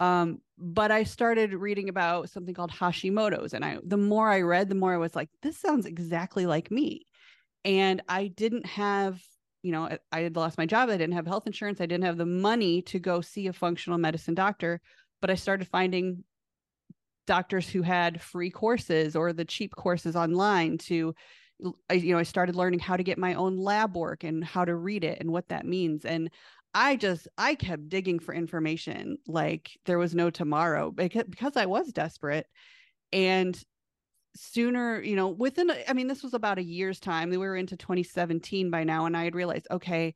um, 0.00 0.38
but 0.58 0.90
I 0.90 1.04
started 1.04 1.54
reading 1.54 1.88
about 1.88 2.28
something 2.28 2.54
called 2.54 2.72
Hashimoto's. 2.72 3.54
And 3.54 3.64
I, 3.64 3.78
the 3.84 3.96
more 3.96 4.28
I 4.28 4.42
read, 4.42 4.68
the 4.68 4.74
more 4.74 4.92
I 4.92 4.98
was 4.98 5.14
like, 5.14 5.30
this 5.42 5.58
sounds 5.58 5.86
exactly 5.86 6.44
like 6.44 6.70
me. 6.70 7.06
And 7.64 8.02
I 8.08 8.26
didn't 8.26 8.66
have 8.66 9.22
you 9.62 9.72
know, 9.72 9.96
I 10.10 10.20
had 10.20 10.36
lost 10.36 10.58
my 10.58 10.66
job. 10.66 10.88
I 10.88 10.96
didn't 10.96 11.14
have 11.14 11.26
health 11.26 11.46
insurance. 11.46 11.80
I 11.80 11.86
didn't 11.86 12.04
have 12.04 12.18
the 12.18 12.26
money 12.26 12.82
to 12.82 12.98
go 12.98 13.20
see 13.20 13.46
a 13.46 13.52
functional 13.52 13.98
medicine 13.98 14.34
doctor. 14.34 14.80
But 15.20 15.30
I 15.30 15.36
started 15.36 15.68
finding 15.68 16.24
doctors 17.26 17.68
who 17.68 17.82
had 17.82 18.20
free 18.20 18.50
courses 18.50 19.14
or 19.14 19.32
the 19.32 19.44
cheap 19.44 19.74
courses 19.76 20.16
online 20.16 20.76
to 20.76 21.14
you 21.92 22.12
know 22.12 22.18
i 22.18 22.24
started 22.24 22.56
learning 22.56 22.80
how 22.80 22.96
to 22.96 23.04
get 23.04 23.18
my 23.18 23.34
own 23.34 23.56
lab 23.56 23.96
work 23.96 24.24
and 24.24 24.42
how 24.42 24.64
to 24.64 24.74
read 24.74 25.04
it 25.04 25.20
and 25.20 25.30
what 25.30 25.48
that 25.48 25.64
means 25.64 26.04
and 26.04 26.28
i 26.74 26.96
just 26.96 27.28
i 27.38 27.54
kept 27.54 27.88
digging 27.88 28.18
for 28.18 28.34
information 28.34 29.16
like 29.28 29.70
there 29.86 29.98
was 29.98 30.14
no 30.14 30.30
tomorrow 30.30 30.90
because, 30.90 31.24
because 31.28 31.56
i 31.56 31.66
was 31.66 31.92
desperate 31.92 32.46
and 33.12 33.62
sooner, 34.34 35.00
you 35.02 35.16
know, 35.16 35.28
within, 35.28 35.70
I 35.88 35.92
mean, 35.92 36.08
this 36.08 36.22
was 36.22 36.34
about 36.34 36.58
a 36.58 36.64
year's 36.64 37.00
time. 37.00 37.30
We 37.30 37.36
were 37.36 37.56
into 37.56 37.76
2017 37.76 38.70
by 38.70 38.84
now. 38.84 39.06
And 39.06 39.16
I 39.16 39.24
had 39.24 39.34
realized, 39.34 39.66
okay, 39.70 40.14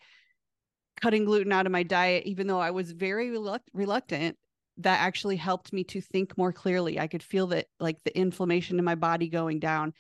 cutting 1.01 1.25
gluten 1.25 1.53
out 1.53 1.67
of 1.67 1.73
my 1.73 1.83
diet, 1.83 2.25
even 2.27 2.47
though 2.47 2.61
I 2.61 2.71
was 2.71 2.93
very 2.93 3.29
reluct- 3.31 3.69
reluctant, 3.73 4.37
that 4.79 5.01
actually 5.01 5.37
helped 5.37 5.73
me 5.73 5.85
to 5.85 6.01
think 6.01 6.37
more 6.37 6.53
clearly. 6.53 6.99
I 6.99 7.07
could 7.07 7.23
feel 7.23 7.47
that, 7.49 7.67
like 7.81 8.03
the 8.05 8.17
inflammation 8.19 8.79
in 8.79 8.85
my 8.85 8.95
body 8.95 9.29
going 9.29 9.59
down. 9.59 9.93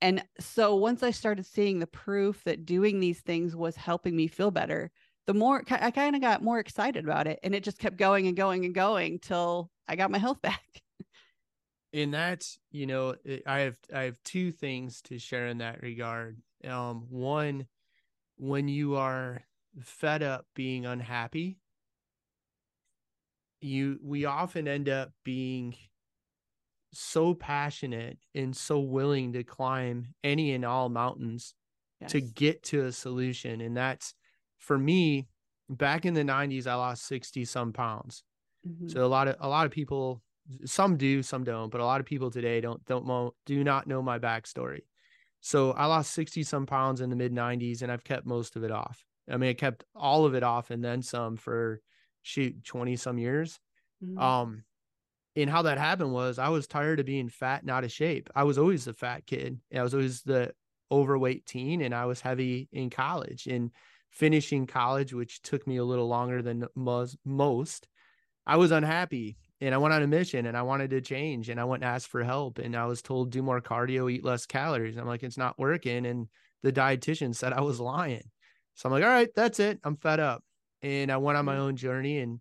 And 0.00 0.22
so 0.40 0.74
once 0.76 1.02
I 1.02 1.10
started 1.10 1.46
seeing 1.46 1.78
the 1.78 1.86
proof 1.86 2.42
that 2.44 2.66
doing 2.66 3.00
these 3.00 3.20
things 3.20 3.56
was 3.56 3.76
helping 3.76 4.14
me 4.14 4.26
feel 4.26 4.50
better, 4.50 4.90
the 5.26 5.34
more 5.34 5.62
I 5.70 5.90
kind 5.90 6.14
of 6.14 6.22
got 6.22 6.42
more 6.42 6.58
excited 6.58 7.04
about 7.04 7.26
it. 7.26 7.40
And 7.42 7.54
it 7.54 7.64
just 7.64 7.78
kept 7.78 7.96
going 7.96 8.26
and 8.26 8.36
going 8.36 8.64
and 8.64 8.74
going 8.74 9.18
till 9.18 9.70
I 9.88 9.96
got 9.96 10.10
my 10.10 10.18
health 10.18 10.40
back 10.42 10.82
and 11.92 12.12
that's 12.12 12.58
you 12.70 12.86
know 12.86 13.14
i 13.46 13.60
have 13.60 13.76
i 13.94 14.02
have 14.02 14.22
two 14.22 14.52
things 14.52 15.00
to 15.02 15.18
share 15.18 15.46
in 15.46 15.58
that 15.58 15.82
regard 15.82 16.36
um 16.66 17.06
one 17.08 17.66
when 18.36 18.68
you 18.68 18.96
are 18.96 19.42
fed 19.80 20.22
up 20.22 20.46
being 20.54 20.86
unhappy 20.86 21.58
you 23.60 23.98
we 24.02 24.24
often 24.24 24.68
end 24.68 24.88
up 24.88 25.10
being 25.24 25.74
so 26.92 27.34
passionate 27.34 28.18
and 28.34 28.56
so 28.56 28.78
willing 28.78 29.32
to 29.32 29.44
climb 29.44 30.06
any 30.24 30.52
and 30.52 30.64
all 30.64 30.88
mountains 30.88 31.54
yes. 32.00 32.12
to 32.12 32.20
get 32.20 32.62
to 32.62 32.84
a 32.84 32.92
solution 32.92 33.60
and 33.60 33.76
that's 33.76 34.14
for 34.58 34.78
me 34.78 35.28
back 35.68 36.06
in 36.06 36.14
the 36.14 36.22
90s 36.22 36.66
i 36.66 36.74
lost 36.74 37.06
60 37.06 37.44
some 37.44 37.72
pounds 37.72 38.22
mm-hmm. 38.66 38.88
so 38.88 39.04
a 39.04 39.08
lot 39.08 39.28
of 39.28 39.36
a 39.40 39.48
lot 39.48 39.66
of 39.66 39.72
people 39.72 40.22
some 40.64 40.96
do, 40.96 41.22
some 41.22 41.44
don't, 41.44 41.70
but 41.70 41.80
a 41.80 41.84
lot 41.84 42.00
of 42.00 42.06
people 42.06 42.30
today 42.30 42.60
don't 42.60 42.84
don't 42.86 43.06
know, 43.06 43.34
do 43.44 43.64
not 43.64 43.86
know 43.86 44.02
my 44.02 44.18
backstory. 44.18 44.80
So 45.40 45.72
I 45.72 45.86
lost 45.86 46.12
60 46.12 46.42
some 46.42 46.66
pounds 46.66 47.00
in 47.00 47.10
the 47.10 47.16
mid 47.16 47.32
90s 47.32 47.82
and 47.82 47.92
I've 47.92 48.04
kept 48.04 48.26
most 48.26 48.56
of 48.56 48.64
it 48.64 48.70
off. 48.70 49.04
I 49.30 49.36
mean, 49.36 49.50
I 49.50 49.54
kept 49.54 49.84
all 49.94 50.24
of 50.24 50.34
it 50.34 50.42
off 50.42 50.70
and 50.70 50.84
then 50.84 51.02
some 51.02 51.36
for 51.36 51.80
shoot 52.22 52.64
20 52.64 52.96
some 52.96 53.18
years. 53.18 53.60
Mm-hmm. 54.02 54.18
Um 54.18 54.64
and 55.36 55.50
how 55.50 55.62
that 55.62 55.78
happened 55.78 56.12
was 56.12 56.38
I 56.38 56.48
was 56.48 56.66
tired 56.66 56.98
of 56.98 57.06
being 57.06 57.28
fat 57.28 57.60
and 57.60 57.70
out 57.70 57.84
of 57.84 57.92
shape. 57.92 58.30
I 58.34 58.44
was 58.44 58.56
always 58.56 58.86
the 58.86 58.94
fat 58.94 59.26
kid. 59.26 59.60
I 59.74 59.82
was 59.82 59.92
always 59.92 60.22
the 60.22 60.52
overweight 60.90 61.44
teen 61.44 61.82
and 61.82 61.94
I 61.94 62.06
was 62.06 62.20
heavy 62.20 62.68
in 62.72 62.88
college 62.88 63.46
and 63.46 63.70
finishing 64.10 64.66
college, 64.66 65.12
which 65.12 65.42
took 65.42 65.66
me 65.66 65.76
a 65.76 65.84
little 65.84 66.08
longer 66.08 66.40
than 66.40 66.66
most 66.74 67.18
most. 67.24 67.86
I 68.46 68.56
was 68.56 68.70
unhappy 68.70 69.36
and 69.60 69.74
I 69.74 69.78
went 69.78 69.94
on 69.94 70.02
a 70.02 70.06
mission 70.06 70.46
and 70.46 70.56
I 70.56 70.62
wanted 70.62 70.90
to 70.90 71.00
change 71.00 71.48
and 71.48 71.58
I 71.58 71.64
went 71.64 71.82
and 71.82 71.90
asked 71.90 72.08
for 72.08 72.22
help 72.22 72.58
and 72.58 72.76
I 72.76 72.86
was 72.86 73.00
told 73.00 73.30
do 73.30 73.42
more 73.42 73.60
cardio, 73.60 74.10
eat 74.10 74.24
less 74.24 74.44
calories. 74.44 74.96
I'm 74.96 75.06
like, 75.06 75.22
it's 75.22 75.38
not 75.38 75.58
working. 75.58 76.04
And 76.04 76.28
the 76.62 76.72
dietitian 76.72 77.34
said 77.34 77.52
I 77.52 77.62
was 77.62 77.80
lying. 77.80 78.30
So 78.74 78.88
I'm 78.88 78.92
like, 78.92 79.04
all 79.04 79.08
right, 79.08 79.30
that's 79.34 79.58
it. 79.58 79.80
I'm 79.82 79.96
fed 79.96 80.20
up. 80.20 80.42
And 80.82 81.10
I 81.10 81.16
went 81.16 81.38
on 81.38 81.46
my 81.46 81.54
mm-hmm. 81.54 81.62
own 81.62 81.76
journey 81.76 82.18
and 82.18 82.40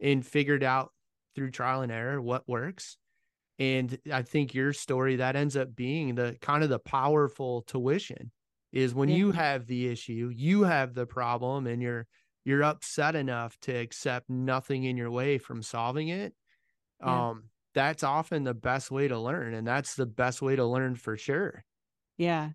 and 0.00 0.24
figured 0.24 0.62
out 0.62 0.90
through 1.34 1.50
trial 1.50 1.82
and 1.82 1.90
error 1.90 2.20
what 2.20 2.48
works. 2.48 2.96
And 3.58 3.96
I 4.12 4.22
think 4.22 4.54
your 4.54 4.72
story 4.72 5.16
that 5.16 5.36
ends 5.36 5.56
up 5.56 5.74
being 5.74 6.14
the 6.14 6.36
kind 6.40 6.62
of 6.62 6.68
the 6.68 6.78
powerful 6.78 7.62
tuition 7.62 8.30
is 8.72 8.94
when 8.94 9.08
yeah. 9.08 9.16
you 9.16 9.32
have 9.32 9.66
the 9.66 9.88
issue, 9.88 10.32
you 10.34 10.62
have 10.62 10.94
the 10.94 11.06
problem 11.06 11.66
and 11.66 11.82
you're 11.82 12.06
you're 12.44 12.64
upset 12.64 13.14
enough 13.14 13.56
to 13.62 13.72
accept 13.72 14.28
nothing 14.28 14.84
in 14.84 14.96
your 14.96 15.10
way 15.10 15.38
from 15.38 15.62
solving 15.62 16.08
it 16.08 16.34
yeah. 17.02 17.30
um 17.30 17.44
that's 17.74 18.02
often 18.02 18.44
the 18.44 18.54
best 18.54 18.90
way 18.90 19.08
to 19.08 19.18
learn 19.18 19.54
and 19.54 19.66
that's 19.66 19.94
the 19.94 20.06
best 20.06 20.42
way 20.42 20.56
to 20.56 20.64
learn 20.64 20.94
for 20.94 21.16
sure. 21.16 21.64
Yeah. 22.18 22.50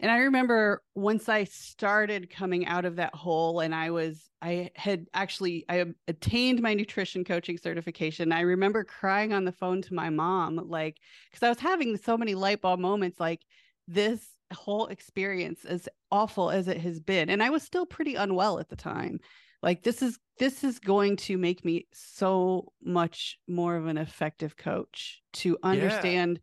And 0.00 0.10
i 0.10 0.18
remember 0.18 0.82
once 0.94 1.28
i 1.28 1.42
started 1.44 2.30
coming 2.30 2.66
out 2.66 2.84
of 2.84 2.96
that 2.96 3.14
hole 3.16 3.58
and 3.60 3.74
i 3.74 3.90
was 3.90 4.30
i 4.40 4.70
had 4.76 5.06
actually 5.12 5.64
i 5.68 5.84
attained 6.06 6.62
my 6.62 6.72
nutrition 6.72 7.24
coaching 7.24 7.58
certification 7.58 8.30
i 8.30 8.42
remember 8.42 8.84
crying 8.84 9.32
on 9.32 9.44
the 9.44 9.50
phone 9.50 9.82
to 9.82 9.94
my 9.94 10.08
mom 10.08 10.56
like 10.68 10.98
because 11.28 11.42
i 11.42 11.48
was 11.48 11.58
having 11.58 11.96
so 11.96 12.16
many 12.16 12.36
light 12.36 12.60
bulb 12.60 12.78
moments 12.78 13.18
like 13.18 13.42
this 13.88 14.24
whole 14.52 14.86
experience 14.86 15.64
as 15.64 15.88
awful 16.12 16.48
as 16.48 16.68
it 16.68 16.80
has 16.80 17.00
been 17.00 17.28
and 17.28 17.42
i 17.42 17.50
was 17.50 17.64
still 17.64 17.84
pretty 17.84 18.14
unwell 18.14 18.60
at 18.60 18.68
the 18.68 18.76
time 18.76 19.18
like 19.62 19.82
this 19.82 20.02
is 20.02 20.18
this 20.38 20.62
is 20.62 20.78
going 20.78 21.16
to 21.16 21.36
make 21.36 21.64
me 21.64 21.86
so 21.92 22.72
much 22.82 23.38
more 23.48 23.76
of 23.76 23.86
an 23.86 23.98
effective 23.98 24.56
coach 24.56 25.20
to 25.32 25.58
understand 25.62 26.40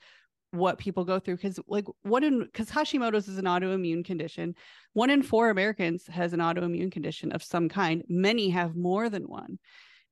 yeah. 0.54 0.60
what 0.60 0.78
people 0.78 1.06
go 1.06 1.20
through 1.20 1.36
because 1.36 1.60
like 1.68 1.86
one 2.04 2.24
in 2.24 2.44
because 2.44 2.70
hashimoto's 2.70 3.28
is 3.28 3.38
an 3.38 3.46
autoimmune 3.46 4.04
condition. 4.04 4.56
One 4.94 5.10
in 5.10 5.24
four 5.24 5.50
americans 5.50 6.06
has 6.08 6.34
an 6.34 6.40
autoimmune 6.40 6.92
condition 6.92 7.32
of 7.32 7.44
some 7.44 7.70
kind. 7.70 8.04
Many 8.10 8.50
have 8.50 8.76
more 8.76 9.10
than 9.10 9.24
one. 9.24 9.60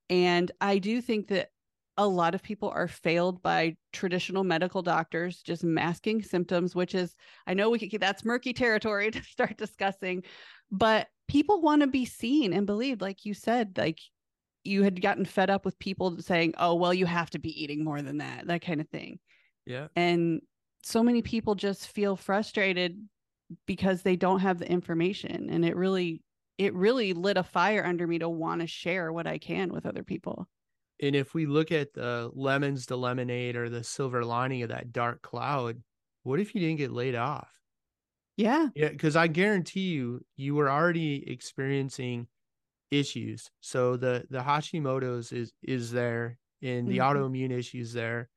And 0.09 0.51
i 0.61 0.77
do 0.77 1.01
think 1.01 1.27
that 1.27 1.49
a 1.97 2.07
lot 2.07 2.33
of 2.33 2.41
people 2.41 2.69
are 2.69 2.87
failed 2.87 3.43
by 3.43 3.75
traditional 3.91 4.43
medical 4.43 4.81
doctors 4.81 5.41
just 5.43 5.63
masking 5.63 6.23
symptoms 6.23 6.75
which 6.75 6.95
is 6.95 7.15
i 7.45 7.53
know 7.53 7.69
we 7.69 7.77
could 7.77 7.91
keep 7.91 8.01
that's 8.01 8.25
murky 8.25 8.51
territory 8.51 9.11
to 9.11 9.21
start 9.23 9.57
discussing 9.57 10.23
but 10.71 11.07
people 11.33 11.61
want 11.61 11.81
to 11.81 11.87
be 11.87 12.05
seen 12.05 12.53
and 12.53 12.67
believed 12.67 13.01
like 13.01 13.25
you 13.25 13.33
said 13.33 13.75
like 13.75 13.99
you 14.63 14.83
had 14.83 15.01
gotten 15.01 15.25
fed 15.25 15.49
up 15.49 15.65
with 15.65 15.77
people 15.79 16.21
saying 16.21 16.53
oh 16.59 16.75
well 16.75 16.93
you 16.93 17.07
have 17.07 17.29
to 17.31 17.39
be 17.39 17.63
eating 17.63 17.83
more 17.83 18.03
than 18.03 18.19
that 18.19 18.45
that 18.45 18.61
kind 18.61 18.79
of 18.79 18.87
thing. 18.89 19.19
Yeah. 19.65 19.87
And 19.95 20.41
so 20.83 21.01
many 21.01 21.23
people 21.23 21.55
just 21.55 21.87
feel 21.87 22.15
frustrated 22.15 23.01
because 23.65 24.03
they 24.03 24.15
don't 24.15 24.41
have 24.41 24.59
the 24.59 24.69
information 24.69 25.49
and 25.49 25.65
it 25.65 25.75
really 25.75 26.21
it 26.59 26.73
really 26.75 27.13
lit 27.13 27.37
a 27.37 27.43
fire 27.43 27.83
under 27.83 28.05
me 28.05 28.19
to 28.19 28.29
want 28.29 28.61
to 28.61 28.67
share 28.67 29.11
what 29.11 29.25
i 29.25 29.39
can 29.39 29.73
with 29.73 29.87
other 29.87 30.03
people. 30.03 30.47
And 31.01 31.15
if 31.15 31.33
we 31.33 31.47
look 31.47 31.71
at 31.71 31.95
the 31.95 32.29
lemons 32.35 32.85
to 32.85 32.95
lemonade 32.95 33.55
or 33.55 33.69
the 33.69 33.83
silver 33.83 34.23
lining 34.23 34.61
of 34.61 34.69
that 34.69 34.93
dark 34.93 35.23
cloud 35.23 35.81
what 36.21 36.39
if 36.39 36.53
you 36.53 36.61
didn't 36.61 36.77
get 36.77 36.91
laid 36.91 37.15
off 37.15 37.62
Yeah. 38.37 38.69
Yeah, 38.75 38.89
because 38.89 39.15
I 39.15 39.27
guarantee 39.27 39.91
you, 39.93 40.25
you 40.35 40.55
were 40.55 40.69
already 40.69 41.29
experiencing 41.29 42.27
issues. 42.91 43.51
So 43.61 43.97
the 43.97 44.25
the 44.29 44.39
Hashimoto's 44.39 45.31
is 45.31 45.53
is 45.61 45.91
there, 45.91 46.37
and 46.61 46.87
the 46.89 46.99
Mhm. 46.99 47.03
autoimmune 47.03 47.51
issues 47.51 47.93
there, 47.93 48.29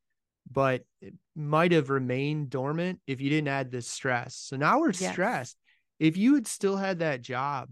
but 0.51 0.85
it 1.01 1.15
might 1.35 1.73
have 1.73 1.91
remained 1.91 2.51
dormant 2.51 3.01
if 3.07 3.21
you 3.21 3.31
didn't 3.31 3.49
add 3.49 3.71
the 3.71 3.83
stress. 3.83 4.35
So 4.37 4.57
now 4.57 4.81
we're 4.81 4.93
Yes. 4.99 5.13
stressed. 5.13 5.59
If 5.99 6.17
you 6.17 6.35
had 6.35 6.47
still 6.47 6.77
had 6.77 6.99
that 7.01 7.23
job 7.23 7.71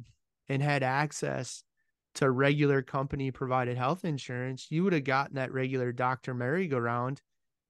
and 0.48 0.62
had 0.62 0.82
access 0.82 1.64
to 2.16 2.30
regular 2.30 2.82
company 2.82 3.30
provided 3.32 3.76
health 3.76 4.04
insurance, 4.04 4.70
you 4.70 4.84
would 4.84 4.92
have 4.92 5.04
gotten 5.04 5.37
that 5.37 5.52
regular 5.52 5.92
Dr. 5.92 6.34
Merry-Go-Round, 6.34 7.20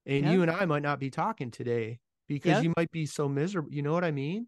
and 0.07 0.25
Yep. 0.25 0.33
you 0.33 0.43
and 0.43 0.51
I 0.51 0.65
might 0.67 0.83
not 0.83 1.01
be 1.01 1.11
talking 1.11 1.51
today 1.51 2.01
because 2.29 2.63
you 2.63 2.73
might 2.77 2.91
be 2.91 3.07
so 3.07 3.29
miserable. 3.29 3.73
You 3.73 3.83
know 3.83 3.93
what 3.93 4.05
I 4.05 4.11
mean? 4.11 4.47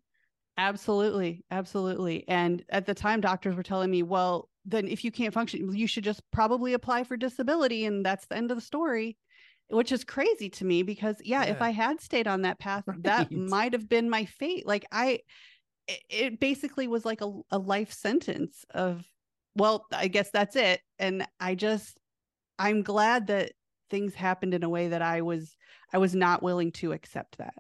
Absolutely. 0.59 1.45
Absolutely. 1.51 2.25
And 2.29 2.65
at 2.71 2.87
the 2.87 2.95
time, 2.95 3.21
doctors 3.21 3.55
were 3.55 3.63
telling 3.63 3.91
me, 3.91 4.03
well, 4.03 4.49
then 4.65 4.89
if 4.89 5.05
you 5.05 5.13
can't 5.13 5.35
function, 5.35 5.75
you 5.77 5.87
should 5.87 6.05
just 6.05 6.23
probably 6.33 6.73
apply 6.73 7.05
for 7.05 7.17
disability. 7.17 7.85
And 7.85 8.05
that's 8.05 8.27
the 8.27 8.37
end 8.37 8.51
of 8.51 8.57
the 8.57 8.63
story, 8.63 9.19
which 9.69 9.93
is 9.93 10.03
crazy 10.03 10.49
to 10.51 10.65
me 10.65 10.83
because, 10.83 11.17
yeah, 11.23 11.45
if 11.45 11.61
I 11.61 11.71
had 11.71 12.01
stayed 12.01 12.27
on 12.27 12.43
that 12.43 12.59
path, 12.59 12.85
that 13.01 13.31
might 13.31 13.75
have 13.75 13.89
been 13.89 14.09
my 14.09 14.25
fate. 14.25 14.67
Like, 14.67 14.87
I, 14.91 15.21
it, 15.87 16.01
it 16.09 16.41
basically 16.41 16.89
was 16.89 17.05
like 17.05 17.21
a, 17.21 17.31
a 17.51 17.59
life 17.59 17.93
sentence 17.93 18.65
of, 18.71 19.05
well, 19.57 19.87
I 19.93 20.09
guess 20.09 20.31
that's 20.31 20.57
it. 20.57 20.81
And 20.99 21.27
I 21.39 21.55
just, 21.55 21.99
I'm 22.59 22.83
glad 22.83 23.27
that 23.27 23.53
things 23.91 24.15
happened 24.15 24.55
in 24.55 24.65
a 24.65 24.69
way 24.69 24.89
that 24.89 25.03
I 25.03 25.21
was, 25.21 25.55
I 25.93 25.99
was 25.99 26.15
not 26.15 26.43
willing 26.43 26.73
to 26.73 26.93
accept 26.93 27.39
that. 27.39 27.55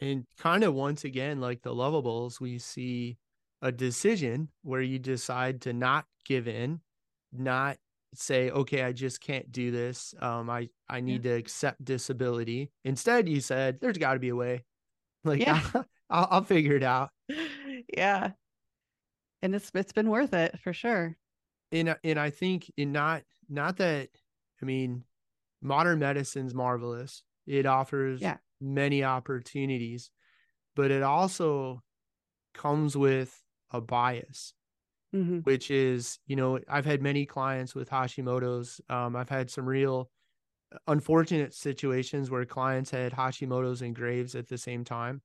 And 0.00 0.26
kind 0.38 0.62
of 0.64 0.74
once 0.74 1.04
again, 1.04 1.40
like 1.40 1.62
the 1.62 1.74
Luvabulls, 1.74 2.40
we 2.40 2.58
see 2.58 3.18
a 3.62 3.72
decision 3.72 4.48
where 4.62 4.80
you 4.80 4.98
decide 4.98 5.62
to 5.62 5.72
not 5.72 6.04
give 6.24 6.46
in, 6.46 6.80
not 7.32 7.78
say, 8.14 8.50
okay, 8.50 8.82
I 8.84 8.92
just 8.92 9.20
can't 9.20 9.50
do 9.50 9.70
this. 9.70 10.14
Um, 10.20 10.48
I, 10.48 10.68
I 10.88 11.00
need 11.00 11.24
to 11.24 11.30
accept 11.30 11.84
disability. 11.84 12.70
Instead, 12.84 13.28
you 13.28 13.40
said, 13.40 13.80
there's 13.80 13.98
got 13.98 14.14
to 14.14 14.20
be 14.20 14.28
a 14.30 14.36
way. 14.36 14.64
Like, 15.24 15.40
Yeah. 15.40 15.60
I'll, 16.10 16.28
I'll 16.30 16.44
figure 16.44 16.76
it 16.76 16.84
out. 16.84 17.10
yeah. 17.96 18.30
And 19.42 19.54
it's 19.54 19.70
it's 19.74 19.92
been 19.92 20.08
worth 20.10 20.32
it 20.32 20.58
for 20.60 20.72
sure. 20.72 21.16
and 21.72 21.96
and 22.02 22.18
I 22.18 22.30
think 22.30 22.70
in 22.76 22.92
not 22.92 23.22
not 23.48 23.76
that 23.78 24.08
I 24.62 24.64
mean 24.64 25.04
modern 25.60 25.98
medicine's 25.98 26.54
marvelous. 26.54 27.24
It 27.46 27.66
offers 27.66 28.20
Yeah. 28.22 28.36
Many 28.60 29.04
opportunities, 29.04 30.10
but 30.76 30.90
it 30.90 31.02
also 31.02 31.82
comes 32.54 32.96
with 32.96 33.42
a 33.72 33.80
bias, 33.80 34.54
Mhm. 35.12 35.44
which 35.44 35.70
is, 35.70 36.18
you 36.26 36.36
know, 36.36 36.60
I've 36.68 36.84
had 36.86 37.02
many 37.02 37.26
clients 37.26 37.74
with 37.74 37.90
Hashimoto's. 37.90 38.80
Um, 38.88 39.16
I've 39.16 39.28
had 39.30 39.50
some 39.50 39.66
real 39.66 40.10
unfortunate 40.86 41.54
situations 41.54 42.30
where 42.30 42.44
clients 42.44 42.90
had 42.90 43.12
Hashimoto's 43.12 43.82
and 43.82 43.94
Graves 43.94 44.34
at 44.34 44.48
the 44.48 44.58
same 44.58 44.84
time. 44.84 45.22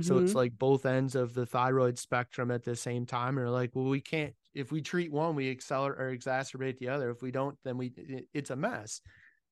So 0.00 0.18
it's 0.18 0.34
Mhm. 0.34 0.36
like 0.36 0.58
both 0.58 0.86
ends 0.86 1.14
of 1.16 1.34
the 1.34 1.46
thyroid 1.46 1.98
spectrum 1.98 2.50
at 2.50 2.64
the 2.64 2.76
same 2.76 3.06
time. 3.06 3.38
Or 3.38 3.50
like, 3.50 3.74
well, 3.74 3.86
we 3.86 4.00
can't 4.02 4.34
if 4.54 4.72
we 4.72 4.82
treat 4.82 5.12
one, 5.12 5.34
we 5.36 5.50
accelerate 5.50 6.00
or 6.00 6.16
exacerbate 6.16 6.78
the 6.78 6.88
other. 6.90 7.10
If 7.10 7.22
we 7.22 7.30
don't, 7.32 7.58
then 7.64 7.78
we 7.78 7.88
it- 7.96 8.28
it's 8.34 8.50
a 8.50 8.56
mess. 8.56 9.00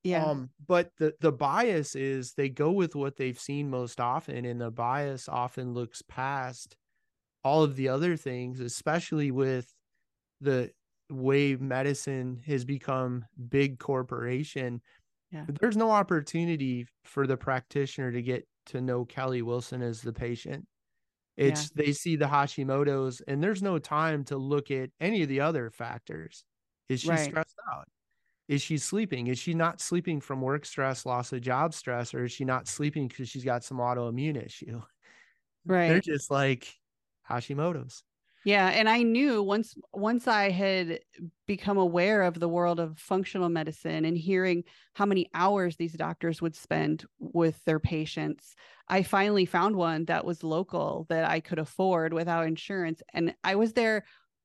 Yeah. 0.04 0.24
Um, 0.24 0.50
but 0.66 0.90
the 0.98 1.14
the 1.20 1.32
bias 1.32 1.94
is 1.94 2.34
they 2.34 2.48
go 2.48 2.72
with 2.72 2.94
what 2.96 3.16
they've 3.16 3.38
seen 3.38 3.70
most 3.70 4.00
often, 4.00 4.44
and 4.44 4.60
the 4.60 4.70
bias 4.70 5.28
often 5.28 5.74
looks 5.74 6.02
past 6.02 6.76
all 7.44 7.62
of 7.64 7.76
the 7.76 7.88
other 7.88 8.16
things, 8.16 8.60
especially 8.60 9.30
with 9.30 9.74
the 10.40 10.72
way 11.10 11.56
medicine 11.56 12.42
has 12.46 12.64
become 12.64 13.24
big 13.48 13.78
corporation. 13.78 14.82
Yeah. 15.30 15.46
There's 15.60 15.76
no 15.76 15.90
opportunity 15.90 16.86
for 17.04 17.26
the 17.26 17.36
practitioner 17.36 18.12
to 18.12 18.22
get 18.22 18.46
to 18.66 18.80
know 18.80 19.04
Kelly 19.04 19.42
Wilson 19.42 19.82
as 19.82 20.02
the 20.02 20.12
patient. 20.12 20.66
It's 21.36 21.70
they 21.70 21.92
see 21.92 22.16
the 22.16 22.26
Hashimoto's 22.26 23.20
and 23.22 23.42
there's 23.42 23.62
no 23.62 23.78
time 23.78 24.24
to 24.26 24.36
look 24.36 24.70
at 24.70 24.90
any 25.00 25.22
of 25.22 25.28
the 25.28 25.40
other 25.40 25.70
factors. 25.70 26.44
Is 26.88 27.00
she 27.00 27.08
Right. 27.08 27.18
stressed 27.18 27.56
out? 27.72 27.88
Is 28.52 28.60
she 28.60 28.76
sleeping? 28.76 29.28
Is 29.28 29.38
she 29.38 29.54
not 29.54 29.80
sleeping 29.80 30.20
from 30.20 30.42
work 30.42 30.66
stress, 30.66 31.06
loss 31.06 31.32
of 31.32 31.40
job 31.40 31.72
stress, 31.72 32.12
or 32.12 32.24
is 32.24 32.32
she 32.32 32.44
not 32.44 32.68
sleeping 32.68 33.08
because 33.08 33.30
she's 33.30 33.44
got 33.44 33.64
some 33.64 33.78
autoimmune 33.78 34.36
issue? 34.44 34.82
Right. 35.64 35.88
They're 35.88 36.00
just 36.00 36.30
like 36.30 36.68
Hashimoto's. 37.28 38.04
Yeah, 38.44 38.68
and 38.68 38.90
I 38.90 39.04
knew 39.04 39.42
once 39.42 39.74
once 39.94 40.28
I 40.28 40.50
had 40.50 40.98
become 41.46 41.78
aware 41.78 42.22
of 42.22 42.38
the 42.38 42.48
world 42.48 42.78
of 42.78 42.98
functional 42.98 43.48
medicine 43.48 44.04
and 44.04 44.18
hearing 44.18 44.64
how 44.92 45.06
many 45.06 45.30
hours 45.32 45.76
these 45.76 45.94
doctors 45.94 46.42
would 46.42 46.54
spend 46.54 47.06
with 47.18 47.64
their 47.64 47.80
patients, 47.80 48.54
I 48.86 49.02
finally 49.02 49.46
found 49.46 49.76
one 49.76 50.04
that 50.06 50.26
was 50.26 50.44
local 50.44 51.06
that 51.08 51.24
I 51.24 51.40
could 51.40 51.58
afford 51.58 52.12
without 52.12 52.46
insurance 52.46 53.00
and 53.14 53.34
I 53.42 53.54
was 53.54 53.72
there 53.72 54.04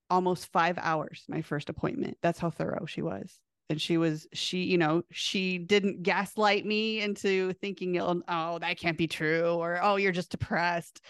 almost 0.09 0.45
5 0.53 0.77
hours 0.77 1.25
my 1.27 1.41
first 1.41 1.67
appointment. 1.67 2.19
That's 2.21 2.39
how 2.39 2.51
thorough 2.51 2.85
she 2.85 3.01
was. 3.01 3.41
And 3.69 3.81
she 3.81 3.97
was 3.97 4.27
she, 4.33 4.63
you 4.63 4.77
know, 4.77 5.03
she 5.11 5.57
didn't 5.57 6.03
gaslight 6.03 6.65
me 6.65 7.01
into 7.01 7.53
thinking 7.53 7.99
oh, 7.99 8.21
oh 8.27 8.59
that 8.59 8.77
can't 8.77 8.97
be 8.97 9.07
true 9.07 9.55
or 9.55 9.79
oh 9.81 9.97
you're 9.97 10.13
just 10.13 10.31
depressed. 10.31 11.01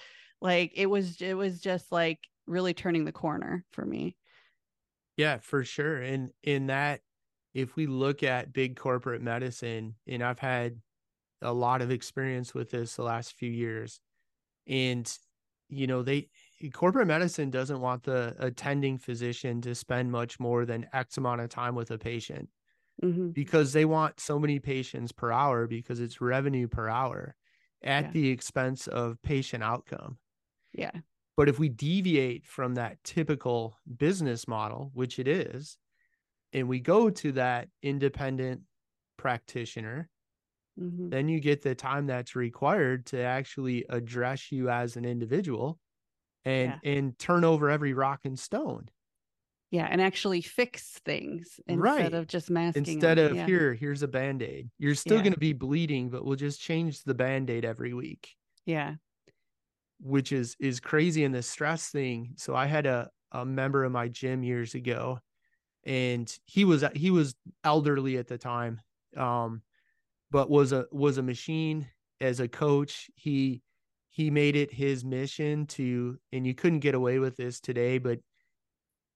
Like 0.42 0.72
it 0.76 0.88
was 0.88 1.22
it 1.22 1.36
was 1.36 1.62
just 1.62 1.92
like 1.92 2.20
really 2.48 2.74
turning 2.74 3.06
the 3.06 3.12
corner 3.12 3.64
for 3.72 3.86
me. 3.86 4.16
Yeah, 5.18 5.38
for 5.38 5.64
sure. 5.64 5.98
And 5.98 6.32
in 6.44 6.68
that, 6.68 7.02
if 7.54 7.76
we 7.76 7.88
look 7.88 8.22
at 8.24 8.54
big 8.54 8.78
corporate 8.78 9.22
medicine, 9.22 9.96
and 10.08 10.24
I've 10.24 10.40
had 10.40 10.80
a 11.42 11.52
lot 11.52 11.82
of 11.82 11.92
experience 11.92 12.54
with 12.54 12.70
this 12.70 12.96
the 12.96 13.04
last 13.04 13.34
few 13.34 13.50
years, 13.50 14.00
and 14.68 15.12
you 15.70 15.88
know, 15.88 16.04
they 16.04 16.30
corporate 16.74 17.08
medicine 17.08 17.50
doesn't 17.50 17.82
want 17.82 18.04
the 18.04 18.36
attending 18.40 18.98
physician 18.98 19.62
to 19.62 19.76
spend 19.76 20.12
much 20.12 20.40
more 20.40 20.66
than 20.66 20.88
X 20.94 21.18
amount 21.18 21.42
of 21.42 21.50
time 21.50 21.76
with 21.76 21.92
a 21.92 21.98
patient 21.98 22.50
Mhm. 23.04 23.36
because 23.36 23.74
they 23.74 23.86
want 23.86 24.20
so 24.20 24.40
many 24.40 24.60
patients 24.60 25.12
per 25.12 25.32
hour 25.32 25.68
because 25.68 26.00
it's 26.02 26.22
revenue 26.22 26.68
per 26.68 26.90
hour 26.90 27.36
at 27.84 28.12
Yeah. 28.12 28.14
the 28.14 28.30
expense 28.30 28.88
of 28.88 29.22
patient 29.24 29.64
outcome. 29.64 30.20
Yeah. 30.74 31.02
But 31.36 31.50
if 31.50 31.60
we 31.60 31.70
deviate 31.70 32.46
from 32.46 32.76
that 32.76 33.04
typical 33.04 33.78
business 33.98 34.48
model, 34.48 34.92
which 34.94 35.20
it 35.20 35.28
is, 35.28 35.78
and 36.54 36.70
we 36.70 36.80
go 36.82 37.10
to 37.12 37.34
that 37.34 37.70
independent 37.84 38.64
practitioner, 39.18 40.10
Mhm. 40.78 41.12
then 41.12 41.30
you 41.30 41.40
get 41.40 41.62
the 41.62 41.76
time 41.76 42.06
that's 42.06 42.36
required 42.36 43.06
to 43.08 43.20
actually 43.20 43.86
address 43.90 44.52
you 44.52 44.70
as 44.70 44.98
an 44.98 45.06
individual 45.06 45.80
and 46.48 46.80
and 46.84 47.20
turn 47.20 47.44
over 47.44 47.70
every 47.70 47.94
rock 47.94 48.22
and 48.26 48.40
stone 48.40 48.90
Yeah, 49.72 49.88
and 49.90 50.02
actually 50.02 50.42
fix 50.42 51.00
things 51.06 51.60
instead 51.68 51.80
Right. 51.82 52.14
of 52.14 52.28
just 52.28 52.50
masking. 52.50 52.84
instead 52.96 53.18
them. 53.18 53.32
of 53.32 53.38
yeah. 53.38 53.46
here 53.46 53.74
here's 53.74 54.04
a 54.04 54.08
band-aid 54.08 54.70
you're 54.78 54.96
still 54.96 55.18
Yeah. 55.18 55.24
going 55.24 55.34
to 55.34 55.40
be 55.40 55.54
bleeding 55.54 56.10
but 56.10 56.26
we'll 56.26 56.36
just 56.38 56.62
change 56.62 57.04
the 57.04 57.14
band-aid 57.16 57.66
every 57.66 57.94
week 57.94 58.36
Yeah. 58.66 58.96
which 60.00 60.32
is 60.32 60.56
is 60.60 60.80
crazy 60.80 61.24
in 61.24 61.32
the 61.32 61.42
stress 61.44 61.90
thing. 61.90 62.34
So 62.38 62.56
I 62.56 62.66
had 62.68 62.86
a 62.86 63.10
a 63.32 63.46
member 63.46 63.84
of 63.84 63.92
my 63.92 64.08
gym 64.08 64.44
years 64.44 64.76
ago, 64.76 65.20
and 65.86 66.34
he 66.46 66.66
was 66.66 66.84
he 66.96 67.12
was 67.12 67.36
elderly 67.64 68.18
at 68.18 68.28
the 68.28 68.38
time, 68.38 68.82
um, 69.16 69.64
but 70.32 70.50
was 70.50 70.72
a 70.74 70.88
was 70.92 71.18
a 71.18 71.24
machine 71.24 71.88
as 72.22 72.40
a 72.40 72.48
coach. 72.48 73.10
He 73.16 73.64
he 74.18 74.32
made 74.32 74.56
it 74.56 74.74
his 74.74 75.06
mission 75.06 75.68
to, 75.68 76.20
and 76.34 76.48
you 76.48 76.56
couldn't 76.56 76.80
get 76.82 76.96
away 76.96 77.20
with 77.20 77.38
this 77.38 77.60
today, 77.62 78.00
but 78.00 78.22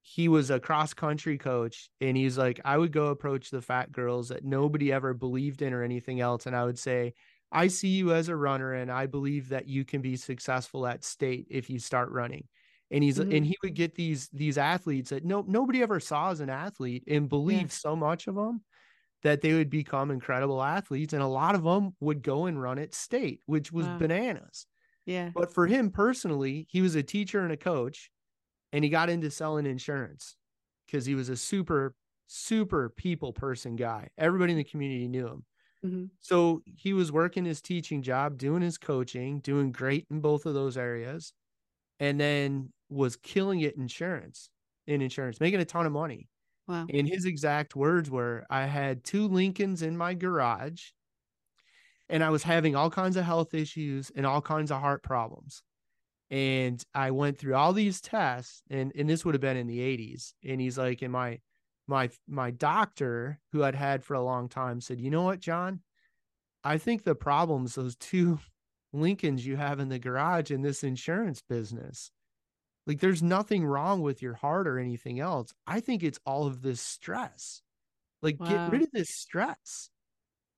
he 0.04 0.28
was 0.28 0.50
a 0.50 0.60
cross 0.60 0.94
country 0.94 1.38
coach, 1.38 1.90
and 2.02 2.18
he's 2.18 2.38
like, 2.38 2.60
I 2.66 2.78
would 2.78 2.92
go 2.92 3.08
approach 3.08 3.52
the 3.52 3.62
fat 3.62 3.92
girls 3.92 4.30
that 4.30 4.44
nobody 4.44 4.92
ever 4.92 5.14
believed 5.14 5.62
in 5.62 5.74
or 5.74 5.84
anything 5.84 6.20
else, 6.22 6.46
and 6.48 6.56
I 6.56 6.66
would 6.66 6.80
say, 6.80 7.14
I 7.52 7.68
see 7.68 7.90
you 7.90 8.14
as 8.14 8.30
a 8.30 8.36
runner 8.36 8.74
and 8.74 8.92
I 8.92 9.08
believe 9.08 9.50
that 9.50 9.68
you 9.68 9.86
can 9.86 10.02
be 10.02 10.16
successful 10.16 10.88
at 10.88 11.04
state 11.04 11.48
if 11.50 11.70
you 11.70 11.80
start 11.80 12.10
running. 12.12 12.48
And 12.92 13.04
he's 13.04 13.20
Mhm. 13.20 13.32
and 13.32 13.46
he 13.46 13.58
would 13.64 13.76
get 13.76 13.96
these 13.96 14.30
these 14.30 14.58
athletes 14.58 15.10
that 15.12 15.26
no 15.26 15.42
nobody 15.48 15.82
ever 15.82 16.00
saw 16.00 16.32
as 16.32 16.40
an 16.42 16.50
athlete 16.50 17.04
and 17.08 17.30
believed 17.30 17.72
so 17.74 17.96
much 17.96 18.28
of 18.28 18.36
them 18.36 18.64
that 19.24 19.42
they 19.42 19.54
would 19.54 19.70
become 19.70 20.12
incredible 20.12 20.62
athletes 20.64 21.14
and 21.14 21.22
a 21.24 21.28
lot 21.28 21.56
of 21.56 21.64
them 21.64 21.96
would 22.00 22.24
go 22.24 22.46
and 22.48 22.62
run 22.62 22.80
at 22.80 22.94
state, 22.94 23.42
which 23.46 23.72
was 23.72 23.88
Wow. 23.88 24.00
bananas. 24.00 24.68
Yeah. 25.06 25.32
But 25.34 25.54
for 25.54 25.68
him 25.68 25.92
personally, 25.92 26.68
he 26.70 26.82
was 26.82 26.96
a 26.96 27.04
teacher 27.04 27.42
and 27.42 27.52
a 27.52 27.58
coach 27.58 28.12
and 28.74 28.84
he 28.84 28.90
got 28.90 29.10
into 29.10 29.32
selling 29.32 29.66
insurance 29.68 30.38
because 30.86 31.06
he 31.06 31.16
was 31.16 31.30
a 31.30 31.38
super 31.38 31.96
super 32.28 32.90
people 32.90 33.34
person 33.34 33.76
guy. 33.76 34.10
Everybody 34.18 34.54
in 34.54 34.58
the 34.58 34.64
community 34.66 35.08
knew 35.08 35.28
him. 35.28 35.46
Mhm. 35.84 36.12
So 36.22 36.64
he 36.66 36.94
was 36.94 37.12
working 37.12 37.46
his 37.46 37.62
teaching 37.62 38.02
job, 38.04 38.38
doing 38.38 38.62
his 38.64 38.78
coaching, 38.78 39.42
doing 39.42 39.72
great 39.72 40.08
in 40.12 40.22
both 40.22 40.46
of 40.46 40.54
those 40.56 40.78
areas. 40.78 41.34
and 42.00 42.20
then 42.20 42.74
was 42.90 43.16
killing 43.18 43.62
it 43.62 43.76
insurance 43.78 44.50
in 44.88 45.02
insurance, 45.02 45.40
making 45.40 45.60
a 45.62 45.66
ton 45.66 45.86
of 45.86 45.92
money. 45.94 46.30
Wow. 46.68 46.94
And 46.94 47.08
his 47.08 47.26
exact 47.26 47.76
words 47.76 48.10
were 48.12 48.46
I 48.50 48.66
had 48.68 49.04
two 49.04 49.28
Lincolns 49.28 49.82
in 49.82 49.98
my 49.98 50.14
garage 50.16 50.92
and 52.12 52.24
I 52.24 52.30
was 52.30 52.44
having 52.44 52.76
all 52.76 52.92
kinds 52.92 53.16
of 53.16 53.24
health 53.24 53.54
issues 53.54 54.12
and 54.14 54.26
all 54.26 54.42
kinds 54.42 54.70
of 54.70 54.82
heart 54.82 55.02
problems. 55.02 55.64
And 56.30 56.84
I 56.94 57.12
went 57.12 57.40
through 57.40 57.56
all 57.56 57.74
these 57.74 58.02
tests 58.02 58.62
and, 58.70 58.92
and 58.96 59.10
this 59.10 59.24
would 59.26 59.34
have 59.34 59.42
been 59.42 59.58
in 59.58 59.68
the 59.68 59.80
80s. 59.80 60.34
And 60.46 60.60
he's 60.62 60.78
like, 60.78 61.02
and 61.02 61.12
my 61.12 61.40
my 61.88 62.10
my 62.28 62.52
doctor 62.52 63.40
who 63.52 63.64
I'd 63.64 63.76
had 63.76 64.04
for 64.04 64.14
a 64.14 64.24
long 64.24 64.50
time 64.50 64.82
said, 64.82 65.00
you 65.00 65.10
know 65.10 65.24
what, 65.24 65.40
John? 65.40 65.80
I 66.64 66.78
think 66.78 67.04
the 67.04 67.16
problems 67.16 67.76
those 67.76 67.96
two 67.96 68.40
Lincolns 68.94 69.46
you 69.46 69.56
have 69.56 69.80
in 69.80 69.88
the 69.88 70.00
garage 70.00 70.52
in 70.52 70.64
this 70.64 70.84
insurance 70.84 71.42
business. 71.48 72.12
Like 72.86 73.00
there's 73.00 73.24
nothing 73.24 73.64
wrong 73.64 74.02
with 74.02 74.22
your 74.22 74.34
heart 74.34 74.68
or 74.68 74.80
anything 74.80 75.22
else. 75.22 75.54
I 75.66 75.80
think 75.80 76.04
it's 76.04 76.20
all 76.26 76.46
of 76.46 76.62
this 76.62 76.82
stress. 76.82 77.62
Like 78.22 78.38
wow. 78.38 78.50
get 78.50 78.72
rid 78.72 78.82
of 78.82 78.92
this 78.92 79.10
stress. 79.10 79.90